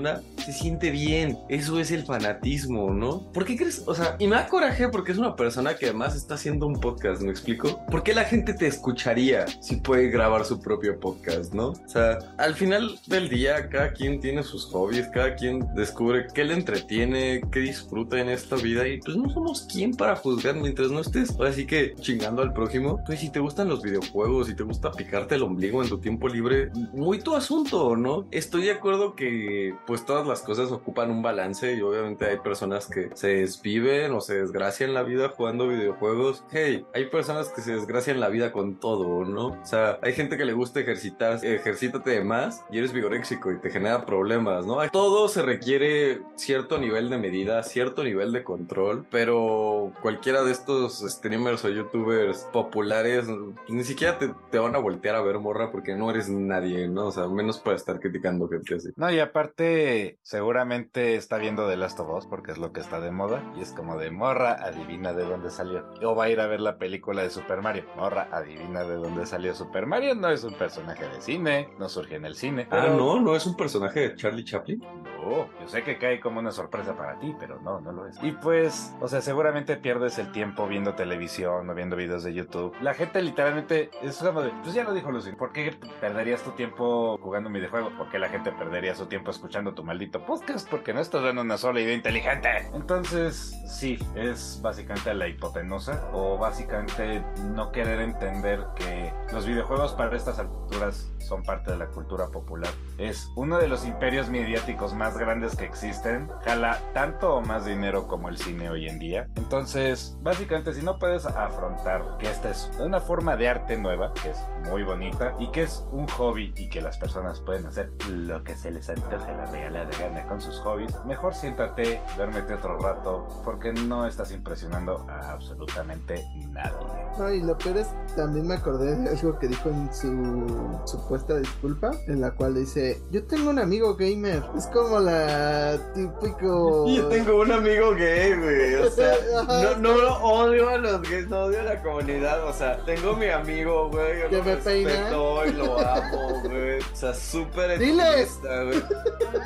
se 0.46 0.54
siente 0.54 0.92
bien. 0.92 1.38
Eso 1.50 1.80
es 1.80 1.92
el 1.92 2.04
fanatismo, 2.04 2.94
¿no? 2.94 3.32
¿Por 3.32 3.46
qué 3.46 3.58
crees? 3.58 3.84
O 3.86 3.96
sea, 3.96 4.16
y 4.20 4.28
me 4.28 4.36
da 4.36 4.48
coraje 4.48 4.90
porque 4.90 5.12
es 5.12 5.18
una 5.18 5.36
persona 5.36 5.76
que 5.76 5.86
además 5.86 6.16
está 6.16 6.36
haciendo 6.36 6.68
un 6.68 6.80
podcast, 6.80 7.22
¿me 7.22 7.32
explico? 7.32 7.86
¿Por 7.88 8.04
qué 8.04 8.14
la 8.14 8.26
gente 8.26 8.54
te 8.54 8.68
escucharía 8.68 9.46
si 9.62 9.78
puede 9.78 10.10
grabar 10.10 10.46
su 10.46 10.60
propio 10.60 11.00
podcast, 11.00 11.54
¿no? 11.54 11.70
O 11.70 11.88
sea, 11.88 12.20
al 12.38 12.56
final 12.56 13.00
del 13.08 13.30
día, 13.30 13.70
cada 13.70 13.94
quien 13.94 14.20
tiene 14.20 14.44
sus 14.44 14.66
hobbies, 14.66 15.08
cada 15.08 15.36
quien 15.36 15.66
descubre 15.76 16.28
qué 16.34 16.44
le 16.44 16.54
entretiene, 16.54 17.42
qué 17.52 17.60
disfruta 17.60 18.20
en 18.20 18.30
esta 18.30 18.56
vida 18.56 18.88
y 18.88 19.00
pues 19.00 19.18
no 19.18 19.30
somos 19.30 19.68
quien 19.72 19.94
para 19.94 20.16
juzgar 20.16 20.56
mientras 20.56 20.92
no 20.92 21.00
estés 21.00 21.36
así 21.40 21.66
que 21.66 21.96
chingando 21.96 22.42
al 22.42 22.54
prójimo. 22.54 23.02
Pues 23.06 23.20
si 23.20 23.32
te 23.32 23.40
gustan 23.40 23.70
los 23.70 23.82
videojuegos, 23.82 24.48
si 24.48 24.56
te 24.56 24.64
gusta 24.64 24.92
picarte 24.92 25.36
el 25.36 25.44
ombligo 25.44 25.82
en 25.84 25.90
tu 25.90 26.00
tiempo 26.00 26.28
libre, 26.28 26.72
muy 26.94 27.20
tu 27.20 27.36
asunto, 27.36 27.96
¿no? 27.96 28.28
Estoy 28.32 28.64
de 28.64 28.72
acuerdo 28.72 29.16
que 29.16 29.76
pues 29.86 30.06
todas 30.06 30.28
las 30.28 30.42
cosas 30.42 30.72
ocupan 30.72 31.12
un 31.12 31.22
balance 31.22 31.74
y 31.74 31.82
obviamente 31.82 32.26
hay 32.26 32.38
personas 32.38 32.88
que 32.88 33.10
se 33.14 33.28
desviven 33.28 34.14
o 34.14 34.22
se 34.22 34.36
desgracian 34.36 34.94
la 34.94 35.04
vida 35.04 35.30
jugando 35.30 35.68
videojuegos. 35.68 36.44
Hey, 36.52 36.86
hay 36.94 37.06
personas 37.06 37.50
que 37.50 37.62
se 37.62 37.74
desgracian 37.74 38.20
la 38.20 38.30
vida 38.30 38.52
con 38.52 38.76
todo, 38.76 39.26
¿no? 39.26 39.48
O 39.48 39.66
sea, 39.66 40.00
hay 40.02 40.14
gente 40.14 40.38
que 40.38 40.46
le 40.46 40.54
gusta 40.54 40.80
ejercitar, 40.80 41.44
ejercítate 41.44 42.12
de 42.12 42.24
más 42.24 42.64
y 42.72 42.80
eres 42.80 42.94
vigoréxico 42.94 43.52
y 43.52 43.60
te 43.60 43.70
genera 43.70 44.06
problemas, 44.06 44.66
¿no? 44.66 44.78
Todo 44.90 45.28
se 45.28 45.42
requiere 45.42 46.22
cierto 46.36 46.78
nivel 46.78 47.10
de 47.10 47.18
medida, 47.18 47.64
cierto 47.64 48.04
nivel 48.04 48.32
de 48.32 48.44
control, 48.44 49.06
pero 49.10 49.94
cualquiera 50.02 50.44
de 50.44 50.52
estos 50.52 51.00
streamers 51.00 51.64
o 51.66 51.70
youtubers 51.70 52.48
populares 52.52 53.28
ni 53.68 53.84
siquiera 53.84 54.18
te, 54.18 54.32
te 54.52 54.60
van 54.60 54.76
a 54.76 54.80
voltear 54.80 55.16
a 55.16 55.22
ver, 55.22 55.40
morra, 55.40 55.72
porque 55.72 55.96
no 55.96 56.10
eres 56.10 56.30
nadie, 56.30 56.88
¿no? 56.88 57.08
O 57.08 57.12
sea, 57.12 57.28
menos 57.28 57.60
para 57.60 57.76
estar 57.76 58.00
criticando 58.00 58.48
gente 58.48 58.76
así. 58.76 58.90
No, 58.96 59.12
y 59.12 59.20
aparte, 59.20 59.75
seguramente 60.22 61.16
está 61.16 61.38
viendo 61.38 61.68
The 61.68 61.78
Last 61.78 62.00
of 62.00 62.10
Us 62.10 62.26
porque 62.26 62.52
es 62.52 62.58
lo 62.58 62.72
que 62.74 62.82
está 62.82 63.00
de 63.00 63.12
moda. 63.12 63.44
Y 63.58 63.62
es 63.62 63.72
como 63.72 63.98
de 63.98 64.12
morra, 64.12 64.54
adivina 64.54 65.14
de 65.14 65.24
dónde 65.24 65.50
salió. 65.50 65.86
O 66.04 66.16
va 66.16 66.26
a 66.26 66.30
ir 66.30 66.40
a 66.40 66.48
ver 66.48 66.62
la 66.62 66.78
película 66.78 67.22
de 67.22 67.30
Super 67.30 67.62
Mario. 67.62 67.86
Morra, 67.96 68.28
adivina 68.32 68.84
de 68.84 68.96
dónde 68.96 69.26
salió 69.26 69.54
Super 69.54 69.86
Mario. 69.86 70.16
No 70.16 70.30
es 70.30 70.44
un 70.44 70.54
personaje 70.54 71.08
de 71.08 71.22
cine, 71.22 71.70
no 71.80 71.90
surge 71.90 72.16
en 72.16 72.26
el 72.26 72.36
cine. 72.36 72.68
Ah, 72.72 72.88
no, 72.90 73.20
no 73.20 73.36
es 73.36 73.46
un 73.46 73.56
personaje 73.56 74.02
de 74.02 74.16
Charlie 74.16 74.44
Chaplin. 74.44 74.80
No, 74.80 75.50
yo 75.60 75.68
sé 75.68 75.84
que 75.84 75.98
cae 75.98 76.20
como 76.20 76.40
una 76.40 76.52
sorpresa 76.52 76.96
para 76.96 77.18
ti, 77.20 77.36
pero 77.40 77.60
no, 77.62 77.80
no 77.82 77.92
lo 77.92 78.08
es. 78.08 78.22
Y 78.22 78.32
pues, 78.32 78.94
o 79.02 79.08
sea, 79.08 79.22
seguramente 79.22 79.76
pierdes 79.78 80.20
el 80.20 80.32
tiempo 80.32 80.68
viendo 80.68 80.94
televisión 80.94 81.70
o 81.70 81.74
viendo 81.74 81.96
videos 81.96 82.24
de 82.24 82.34
YouTube. 82.34 82.76
La 82.82 82.94
gente 82.94 83.22
literalmente 83.22 83.90
es 84.02 84.18
como 84.18 84.42
de, 84.42 84.52
pues 84.62 84.74
ya 84.74 84.84
lo 84.84 84.94
dijo 84.94 85.12
Lucy, 85.12 85.32
¿por 85.32 85.52
qué 85.52 85.76
perderías 86.00 86.44
tu 86.44 86.52
tiempo 86.52 87.18
jugando 87.22 87.50
un 87.50 87.54
videojuego? 87.54 87.90
¿Por 87.98 88.10
qué 88.10 88.20
la 88.20 88.30
gente 88.30 88.52
perdería 88.52 88.96
su 88.96 89.08
tiempo 89.08 89.32
escuchando 89.32 89.65
tu 89.74 89.84
maldito 89.84 90.26
podcast? 90.26 90.70
Porque 90.70 90.94
no 90.94 91.00
estás 91.00 91.24
dando 91.24 91.42
una 91.42 91.58
sola 91.58 91.82
idea 91.82 91.94
inteligente. 91.94 92.50
Entonces, 92.74 93.56
sí, 93.68 93.98
es 94.16 94.60
básicamente 94.62 95.14
la 95.14 95.28
hipotenusa 95.28 96.10
o 96.14 96.38
básicamente 96.38 97.24
no 97.54 97.72
querer 97.72 98.02
entender 98.02 98.66
que 98.76 99.14
los 99.34 99.46
videojuegos 99.46 99.94
para 99.94 100.16
estas 100.16 100.40
alturas 100.40 101.12
son 101.20 101.44
parte 101.44 101.72
de 101.72 101.78
la 101.78 101.88
cultura 101.88 102.28
popular. 102.28 102.72
Es 102.98 103.30
uno 103.36 103.58
de 103.58 103.68
los 103.68 103.86
imperios 103.86 104.30
mediáticos 104.30 104.94
más 104.94 105.18
grandes 105.18 105.56
que 105.56 105.66
existen. 105.66 106.30
Jala 106.44 106.80
tanto 106.94 107.36
o 107.36 107.42
más 107.42 107.66
dinero 107.66 108.08
como 108.08 108.30
el 108.30 108.38
cine 108.38 108.70
hoy 108.70 108.88
en 108.88 109.00
día. 109.00 109.28
Entonces, 109.36 110.18
básicamente, 110.22 110.74
si 110.74 110.84
no 110.84 111.00
puedes 111.00 111.26
afrontar 111.26 112.18
que 112.20 112.30
esta 112.30 112.50
es 112.50 112.70
una 112.80 113.00
forma 113.00 113.36
de 113.36 113.50
arte 113.50 113.78
nueva, 113.78 114.14
que 114.14 114.30
es 114.30 114.38
muy 114.70 114.84
bonita 114.84 115.36
y 115.40 115.48
que 115.52 115.64
es 115.64 115.86
un 115.92 116.08
hobby 116.08 116.54
y 116.56 116.70
que 116.70 116.82
las 116.82 116.98
personas 116.98 117.40
pueden 117.42 117.66
hacer 117.66 117.92
lo 118.10 118.44
que 118.44 118.56
se 118.56 118.72
les 118.72 118.90
antoje 118.90 119.34
la 119.34 119.46
regalada 119.56 119.90
gana 120.00 120.28
con 120.28 120.42
sus 120.42 120.60
hobbies, 120.60 120.94
mejor 121.06 121.34
siéntate, 121.34 122.02
duérmete 122.16 122.54
otro 122.56 122.78
rato, 122.80 123.28
porque 123.44 123.72
no 123.74 124.06
estás 124.06 124.32
impresionando 124.32 125.06
a 125.10 125.32
absolutamente 125.32 126.26
nadie. 126.52 126.76
No, 127.18 127.32
y 127.32 127.42
lo 127.42 127.58
peor 127.58 127.78
es, 127.78 127.88
también 128.16 128.48
me 128.48 128.56
acordé 128.56 128.96
de 128.96 129.10
algo 129.10 129.40
que 129.40 129.48
dijo 129.48 129.70
en 129.70 129.94
su 129.94 130.82
supuesta 130.86 131.38
disculpa, 131.38 131.92
en 132.08 132.22
la 132.22 132.32
cual 132.32 132.56
dice, 132.56 133.02
yo 133.12 133.24
tengo 133.26 133.50
un 133.52 133.60
amigo 133.60 133.96
gamer, 133.96 134.44
es 134.58 134.68
como 134.68 135.00
la 135.00 135.78
típico... 135.94 136.86
Yo 136.96 137.08
tengo 137.08 137.42
un 137.42 137.52
amigo 137.52 137.92
gay, 137.94 138.34
güey. 138.36 138.76
O 138.76 138.90
sea, 138.90 139.14
no, 139.80 139.96
no 139.96 140.18
odio 140.24 140.70
a 140.70 140.78
los 140.78 141.02
gays, 141.02 141.28
no 141.28 141.46
odio 141.46 141.60
a 141.60 141.64
la 141.64 141.82
comunidad. 141.82 142.48
O 142.48 142.54
sea, 142.54 142.78
tengo 142.86 143.16
mi 143.16 143.28
amigo, 143.28 143.90
güey. 143.90 144.22
Yo 144.22 144.30
Que 144.30 144.38
lo 144.38 144.44
me 144.44 144.56
peina. 144.58 144.90
respeto 144.90 145.46
y 145.46 145.52
lo 145.54 145.80
amo, 145.80 146.42
güey. 146.44 146.80
O 146.80 146.96
sea, 146.96 147.14
súper 147.14 147.80
Diles. 147.80 148.40
güey. 148.42 148.84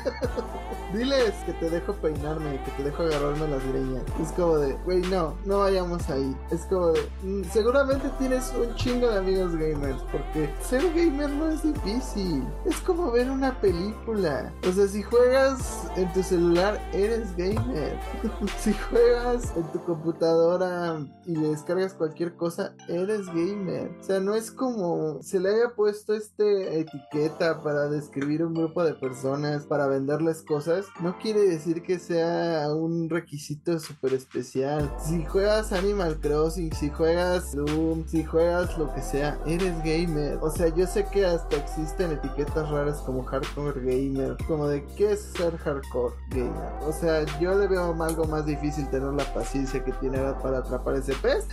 Diles 0.92 1.34
que 1.46 1.52
te 1.52 1.70
dejo 1.70 1.92
peinarme, 1.94 2.60
que 2.64 2.70
te 2.72 2.82
dejo 2.84 3.04
agarrarme 3.04 3.46
las 3.48 3.64
greñas. 3.68 4.02
Es 4.20 4.32
como 4.32 4.58
de, 4.58 4.72
güey, 4.84 5.00
no, 5.02 5.36
no 5.44 5.60
vayamos 5.60 6.10
ahí. 6.10 6.36
Es 6.50 6.62
como 6.66 6.88
de, 6.88 7.00
mm, 7.22 7.44
seguramente 7.44 8.10
tienes 8.18 8.52
un 8.58 8.74
chingo 8.74 9.08
de 9.08 9.18
amigos 9.18 9.54
gamers, 9.54 10.02
porque 10.10 10.50
ser 10.60 10.82
gamer 10.92 11.30
no 11.30 11.48
es 11.48 11.62
difícil. 11.62 12.44
Es 12.64 12.80
como 12.80 13.12
ver 13.12 13.30
una 13.30 13.60
película. 13.60 14.52
O 14.68 14.72
sea, 14.72 14.88
si 14.88 15.02
juegas 15.02 15.86
en 15.96 16.12
tu 16.12 16.22
celular, 16.24 16.80
eres 16.92 17.36
gamer. 17.36 17.96
si 18.58 18.72
juegas 18.72 19.52
en 19.56 19.70
tu 19.70 19.84
computadora 19.84 21.06
y 21.24 21.36
le 21.36 21.50
descargas 21.50 21.94
cualquier 21.94 22.34
cosa, 22.34 22.74
eres 22.88 23.26
gamer. 23.26 23.90
O 24.00 24.02
sea, 24.02 24.18
no 24.18 24.34
es 24.34 24.50
como 24.50 25.22
se 25.22 25.38
le 25.38 25.50
haya 25.50 25.74
puesto 25.76 26.14
este 26.14 26.80
etiqueta 26.80 27.62
para 27.62 27.88
describir 27.88 28.44
un 28.44 28.54
grupo 28.54 28.82
de 28.82 28.94
personas, 28.94 29.66
venderles 29.86 30.42
cosas, 30.42 30.86
no 31.00 31.18
quiere 31.18 31.40
decir 31.40 31.82
que 31.82 31.98
sea 31.98 32.72
un 32.74 33.08
requisito 33.08 33.78
súper 33.78 34.14
especial. 34.14 34.90
Si 34.98 35.24
juegas 35.24 35.72
Animal 35.72 36.18
Crossing, 36.20 36.72
si 36.72 36.90
juegas 36.90 37.54
Doom, 37.54 38.06
si 38.06 38.24
juegas 38.24 38.76
lo 38.78 38.92
que 38.94 39.02
sea, 39.02 39.38
eres 39.46 39.76
gamer. 39.82 40.38
O 40.40 40.50
sea, 40.50 40.68
yo 40.68 40.86
sé 40.86 41.06
que 41.12 41.24
hasta 41.24 41.56
existen 41.56 42.12
etiquetas 42.12 42.68
raras 42.70 42.98
como 42.98 43.22
hardcore 43.24 43.80
gamer, 43.80 44.36
como 44.46 44.68
de 44.68 44.84
qué 44.96 45.12
es 45.12 45.20
ser 45.22 45.56
hardcore 45.58 46.14
gamer. 46.30 46.72
O 46.82 46.92
sea, 46.92 47.24
yo 47.40 47.54
le 47.58 47.66
veo 47.66 47.94
algo 48.02 48.24
más 48.24 48.46
difícil 48.46 48.88
tener 48.90 49.12
la 49.12 49.24
paciencia 49.34 49.82
que 49.84 49.92
tiene 49.92 50.18
Arad 50.18 50.40
para 50.42 50.58
atrapar 50.58 50.96
ese 50.96 51.14
pez 51.14 51.46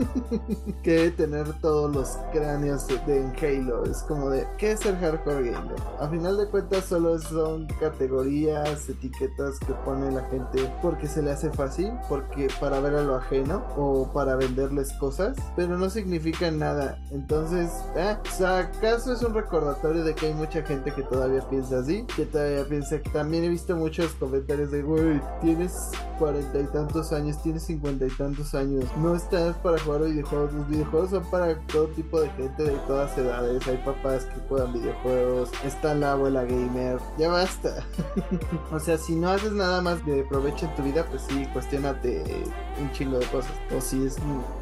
que 0.82 1.10
tener 1.10 1.52
todos 1.60 1.94
los 1.94 2.18
cráneos 2.32 2.86
de, 2.86 2.98
de 3.06 3.20
en 3.20 3.32
Halo. 3.40 3.84
Es 3.84 4.02
como 4.02 4.30
de, 4.30 4.46
¿qué 4.58 4.72
es 4.72 4.80
ser 4.80 4.96
hardcore 4.96 5.50
gamer? 5.50 5.76
A 6.00 6.08
final 6.08 6.36
de 6.36 6.46
cuentas 6.48 6.84
solo 6.84 7.18
son 7.18 7.63
categorías, 7.80 8.88
etiquetas 8.88 9.58
que 9.60 9.72
pone 9.84 10.10
la 10.10 10.22
gente 10.28 10.70
porque 10.82 11.06
se 11.06 11.22
le 11.22 11.32
hace 11.32 11.50
fácil, 11.50 11.92
porque 12.08 12.48
para 12.60 12.80
ver 12.80 12.94
a 12.94 13.02
lo 13.02 13.16
ajeno 13.16 13.64
o 13.76 14.12
para 14.12 14.36
venderles 14.36 14.92
cosas, 14.94 15.36
pero 15.56 15.76
no 15.78 15.90
significan 15.90 16.58
nada. 16.58 16.98
Entonces, 17.10 17.70
eh, 17.96 18.16
¿acaso 18.44 19.12
es 19.12 19.22
un 19.22 19.34
recordatorio 19.34 20.04
de 20.04 20.14
que 20.14 20.26
hay 20.26 20.34
mucha 20.34 20.62
gente 20.62 20.92
que 20.92 21.02
todavía 21.02 21.40
piensa 21.48 21.78
así? 21.78 22.04
Que 22.16 22.26
todavía 22.26 22.64
piensa 22.64 23.00
que 23.00 23.10
también 23.10 23.44
he 23.44 23.48
visto 23.48 23.76
muchos 23.76 24.12
comentarios 24.14 24.70
de, 24.70 24.82
güey, 24.82 25.20
tienes 25.40 25.90
cuarenta 26.18 26.60
y 26.60 26.64
tantos 26.66 27.12
años, 27.12 27.42
tienes 27.42 27.64
cincuenta 27.64 28.06
y 28.06 28.10
tantos 28.10 28.54
años, 28.54 28.84
no 28.98 29.14
estás 29.14 29.56
para 29.56 29.78
jugar 29.80 30.02
videojuegos, 30.02 30.52
los 30.52 30.68
videojuegos 30.68 31.10
son 31.10 31.24
para 31.30 31.58
todo 31.66 31.86
tipo 31.88 32.20
de 32.20 32.28
gente 32.30 32.62
de 32.62 32.76
todas 32.86 33.16
edades, 33.18 33.66
hay 33.66 33.76
papás 33.78 34.24
que 34.26 34.40
juegan 34.48 34.72
videojuegos, 34.72 35.50
está 35.64 35.94
la 35.94 36.12
abuela 36.12 36.44
gamer, 36.44 36.98
ya 37.18 37.28
o 38.72 38.80
sea, 38.80 38.98
si 38.98 39.14
no 39.14 39.30
haces 39.30 39.52
nada 39.52 39.80
más 39.80 40.04
de 40.06 40.24
provecho 40.24 40.66
en 40.66 40.74
tu 40.74 40.82
vida, 40.82 41.06
pues 41.10 41.22
sí, 41.28 41.46
cuestionate 41.52 42.22
un 42.80 42.90
chingo 42.92 43.18
de 43.18 43.26
cosas. 43.26 43.52
O 43.76 43.80
si 43.80 44.04
es 44.04 44.16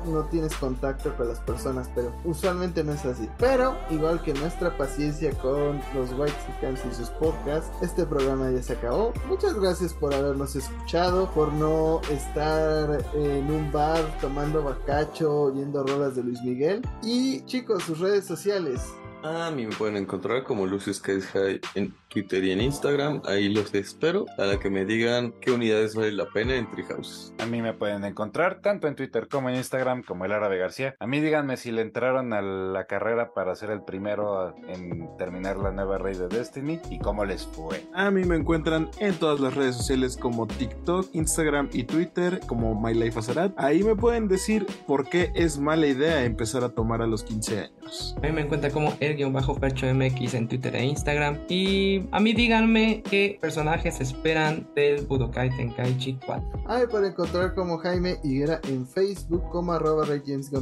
no 0.07 0.25
tienes 0.31 0.55
contacto 0.57 1.15
con 1.17 1.29
las 1.29 1.41
personas, 1.41 1.89
pero 1.95 2.13
usualmente 2.25 2.85
no 2.85 2.93
es 2.93 3.05
así. 3.05 3.29
Pero 3.39 3.77
igual 3.91 4.23
que 4.23 4.35
nuestra 4.35 4.77
paciencia 4.77 5.33
con 5.39 5.81
los 5.95 6.13
White 6.13 6.35
y 6.63 6.95
sus 6.95 7.09
podcasts, 7.11 7.71
este 7.83 8.07
programa 8.07 8.51
ya 8.51 8.63
se 8.63 8.75
acabó. 8.75 9.13
Muchas 9.29 9.55
gracias 9.55 9.93
por 9.95 10.15
habernos 10.15 10.57
escuchado, 10.57 11.31
por 11.31 11.53
no 11.53 12.01
estar 12.11 13.05
en 13.15 13.51
un 13.51 13.71
bar 13.73 14.03
tomando 14.21 14.63
bacacho 14.63 15.43
oyendo 15.43 15.85
rolas 15.85 16.17
de 16.17 16.23
Luis 16.23 16.43
Miguel. 16.43 16.83
Y 17.03 17.45
chicos, 17.47 17.85
sus 17.85 17.99
redes 17.99 18.27
sociales. 18.27 18.81
A 19.23 19.53
mí 19.53 19.67
me 19.67 19.77
pueden 19.77 19.97
encontrar 19.97 20.43
como 20.43 20.67
Lucius 20.67 20.97
Skies 20.97 21.27
High 21.27 21.61
en 21.77 21.95
Twitter 22.13 22.45
y 22.45 22.53
en 22.53 22.61
Instagram. 22.61 23.23
Ahí 23.25 23.49
los 23.49 23.73
espero 23.75 24.27
a 24.39 24.45
la 24.45 24.59
que 24.59 24.71
me 24.71 24.85
digan 24.85 25.33
qué 25.41 25.51
unidades 25.51 25.95
vale 25.95 26.13
la 26.13 26.27
pena 26.27 26.55
en 26.55 26.71
Treehouse. 26.71 27.35
A 27.39 27.47
mí 27.47 27.63
me 27.63 27.73
pueden 27.73 28.05
encontrar 28.05 28.61
tanto 28.61 28.89
en 28.89 28.97
Twitter 28.97 29.29
como 29.29 29.49
en 29.49 29.57
Instagram 29.57 30.03
como 30.03 30.25
el 30.25 30.33
Árabe 30.33 30.59
García. 30.59 30.95
A 31.01 31.07
mí 31.07 31.21
díganme 31.21 31.57
si 31.57 31.73
le 31.73 31.83
entraron 31.83 32.33
a 32.33 32.43
la 32.43 32.87
carrera 32.87 33.33
para 33.35 33.55
ser 33.55 33.71
el 33.71 33.83
primero 33.83 34.55
en 34.69 35.09
terminar 35.17 35.57
la 35.57 35.71
nueva 35.71 35.99
Rey 35.99 36.15
de 36.15 36.29
Destiny 36.29 36.81
y 36.91 36.99
cómo 36.99 37.25
les 37.25 37.47
fue. 37.47 37.85
A 37.95 38.11
mí 38.11 38.25
me 38.25 38.37
encuentran 38.37 38.91
en 38.99 39.15
todas 39.15 39.41
las 39.41 39.55
redes 39.55 39.77
sociales 39.77 40.17
como 40.17 40.47
TikTok, 40.47 41.09
Instagram 41.15 41.71
y 41.73 41.85
Twitter 41.85 42.41
como 42.47 42.81
My 42.81 42.95
Life 42.95 43.19
Azarat. 43.19 43.53
Ahí 43.57 43.83
me 43.83 43.97
pueden 43.97 44.29
decir 44.29 44.67
por 44.87 45.09
qué 45.09 45.33
es 45.35 45.59
mala 45.59 45.87
idea 45.87 46.25
empezar 46.25 46.65
a 46.65 46.69
tomar 46.69 47.03
a 47.03 47.07
los 47.07 47.23
15 47.23 47.61
años. 47.61 48.15
A 48.19 48.21
mí 48.21 48.33
me 48.33 48.43
encuentra 48.43 48.71
como 48.71 48.95
el-percho 49.01 49.87
MX 49.93 50.35
en 50.35 50.49
Twitter 50.49 50.75
e 50.77 50.85
Instagram. 50.85 51.39
Y 51.49 52.02
a 52.11 52.21
mí 52.21 52.33
díganme 52.33 53.03
qué 53.09 53.39
personajes 53.41 54.01
esperan 54.01 54.69
del 54.75 55.07
Budokai 55.07 55.55
Tenkaichi 55.57 56.19
4. 56.27 56.65
A 56.67 56.75
mí 56.75 56.81
me 56.81 56.89
pueden 56.89 57.13
encontrar 57.13 57.55
como 57.55 57.79
Jaime 57.79 58.19
Higuera 58.23 58.61
en 58.69 58.87
Facebook, 58.87 59.43
como 59.51 59.73
arroba 59.73 60.07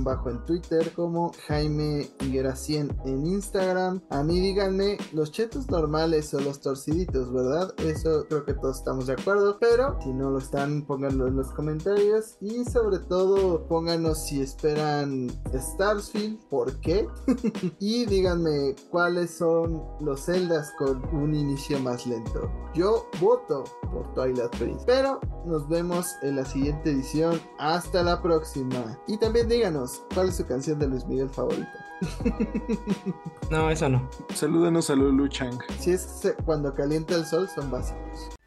bajo 0.01 0.31
en 0.31 0.45
Twitter, 0.45 0.93
como 0.93 1.33
Jaime 1.47 2.09
Higuera 2.21 2.55
100 2.55 2.97
en 3.07 3.27
Instagram. 3.27 4.01
A 4.11 4.23
mí 4.23 4.41
díganme 4.41 4.99
los 5.13 5.33
chetos 5.33 5.71
normales 5.71 6.33
o 6.35 6.41
los 6.41 6.61
torciditos, 6.61 7.33
¿verdad? 7.33 7.73
Eso 7.79 8.27
creo 8.29 8.45
que 8.45 8.55
todos 8.55 8.79
estamos 8.79 9.07
de 9.07 9.15
acuerdo. 9.15 9.59
Pero 9.61 9.99
si 10.03 10.11
no 10.13 10.31
lo 10.31 10.39
están, 10.39 10.83
pónganlo 10.83 11.27
en 11.27 11.37
los 11.37 11.53
comentarios. 11.53 12.37
Y 12.41 12.65
sobre 12.65 12.99
todo, 12.99 13.67
pónganos 13.67 14.27
si 14.27 14.41
esperan 14.41 15.31
Starsfield, 15.55 16.39
¿por 16.49 16.81
qué? 16.81 17.07
y 17.79 18.07
díganme 18.07 18.75
cuáles 18.91 19.31
son 19.31 19.83
los 20.01 20.21
celdas 20.21 20.73
con 20.79 21.03
un 21.31 21.37
inicio 21.37 21.79
más 21.79 22.07
lento. 22.07 22.51
Yo 22.75 23.09
voto 23.21 23.65
por 23.93 24.13
Twilight 24.15 24.51
Prince. 24.57 24.85
Pero 24.87 25.21
nos 25.47 25.69
vemos 25.69 26.17
en 26.23 26.37
la 26.37 26.45
siguiente 26.45 26.91
edición. 26.91 27.41
Hasta 27.59 28.03
la 28.03 28.21
próxima. 28.21 28.99
Y 29.07 29.17
también 29.19 29.49
díganos 29.49 30.03
cuál 30.15 30.29
es 30.29 30.37
su 30.37 30.47
canción 30.47 30.79
de 30.79 30.89
Luis 30.89 31.07
Miguel 31.07 31.31
favorita. 31.31 31.87
no, 33.51 33.71
eso 33.71 33.89
no. 33.89 34.09
Salúdenos 34.35 34.91
a 34.91 34.97
Lulu 34.97 35.29
Chang. 35.29 35.59
Si 35.79 35.93
es 35.93 36.35
cuando 36.45 36.75
calienta 36.75 37.15
el 37.15 37.25
sol, 37.25 37.49
son 37.49 37.71
básicos. 37.71 38.40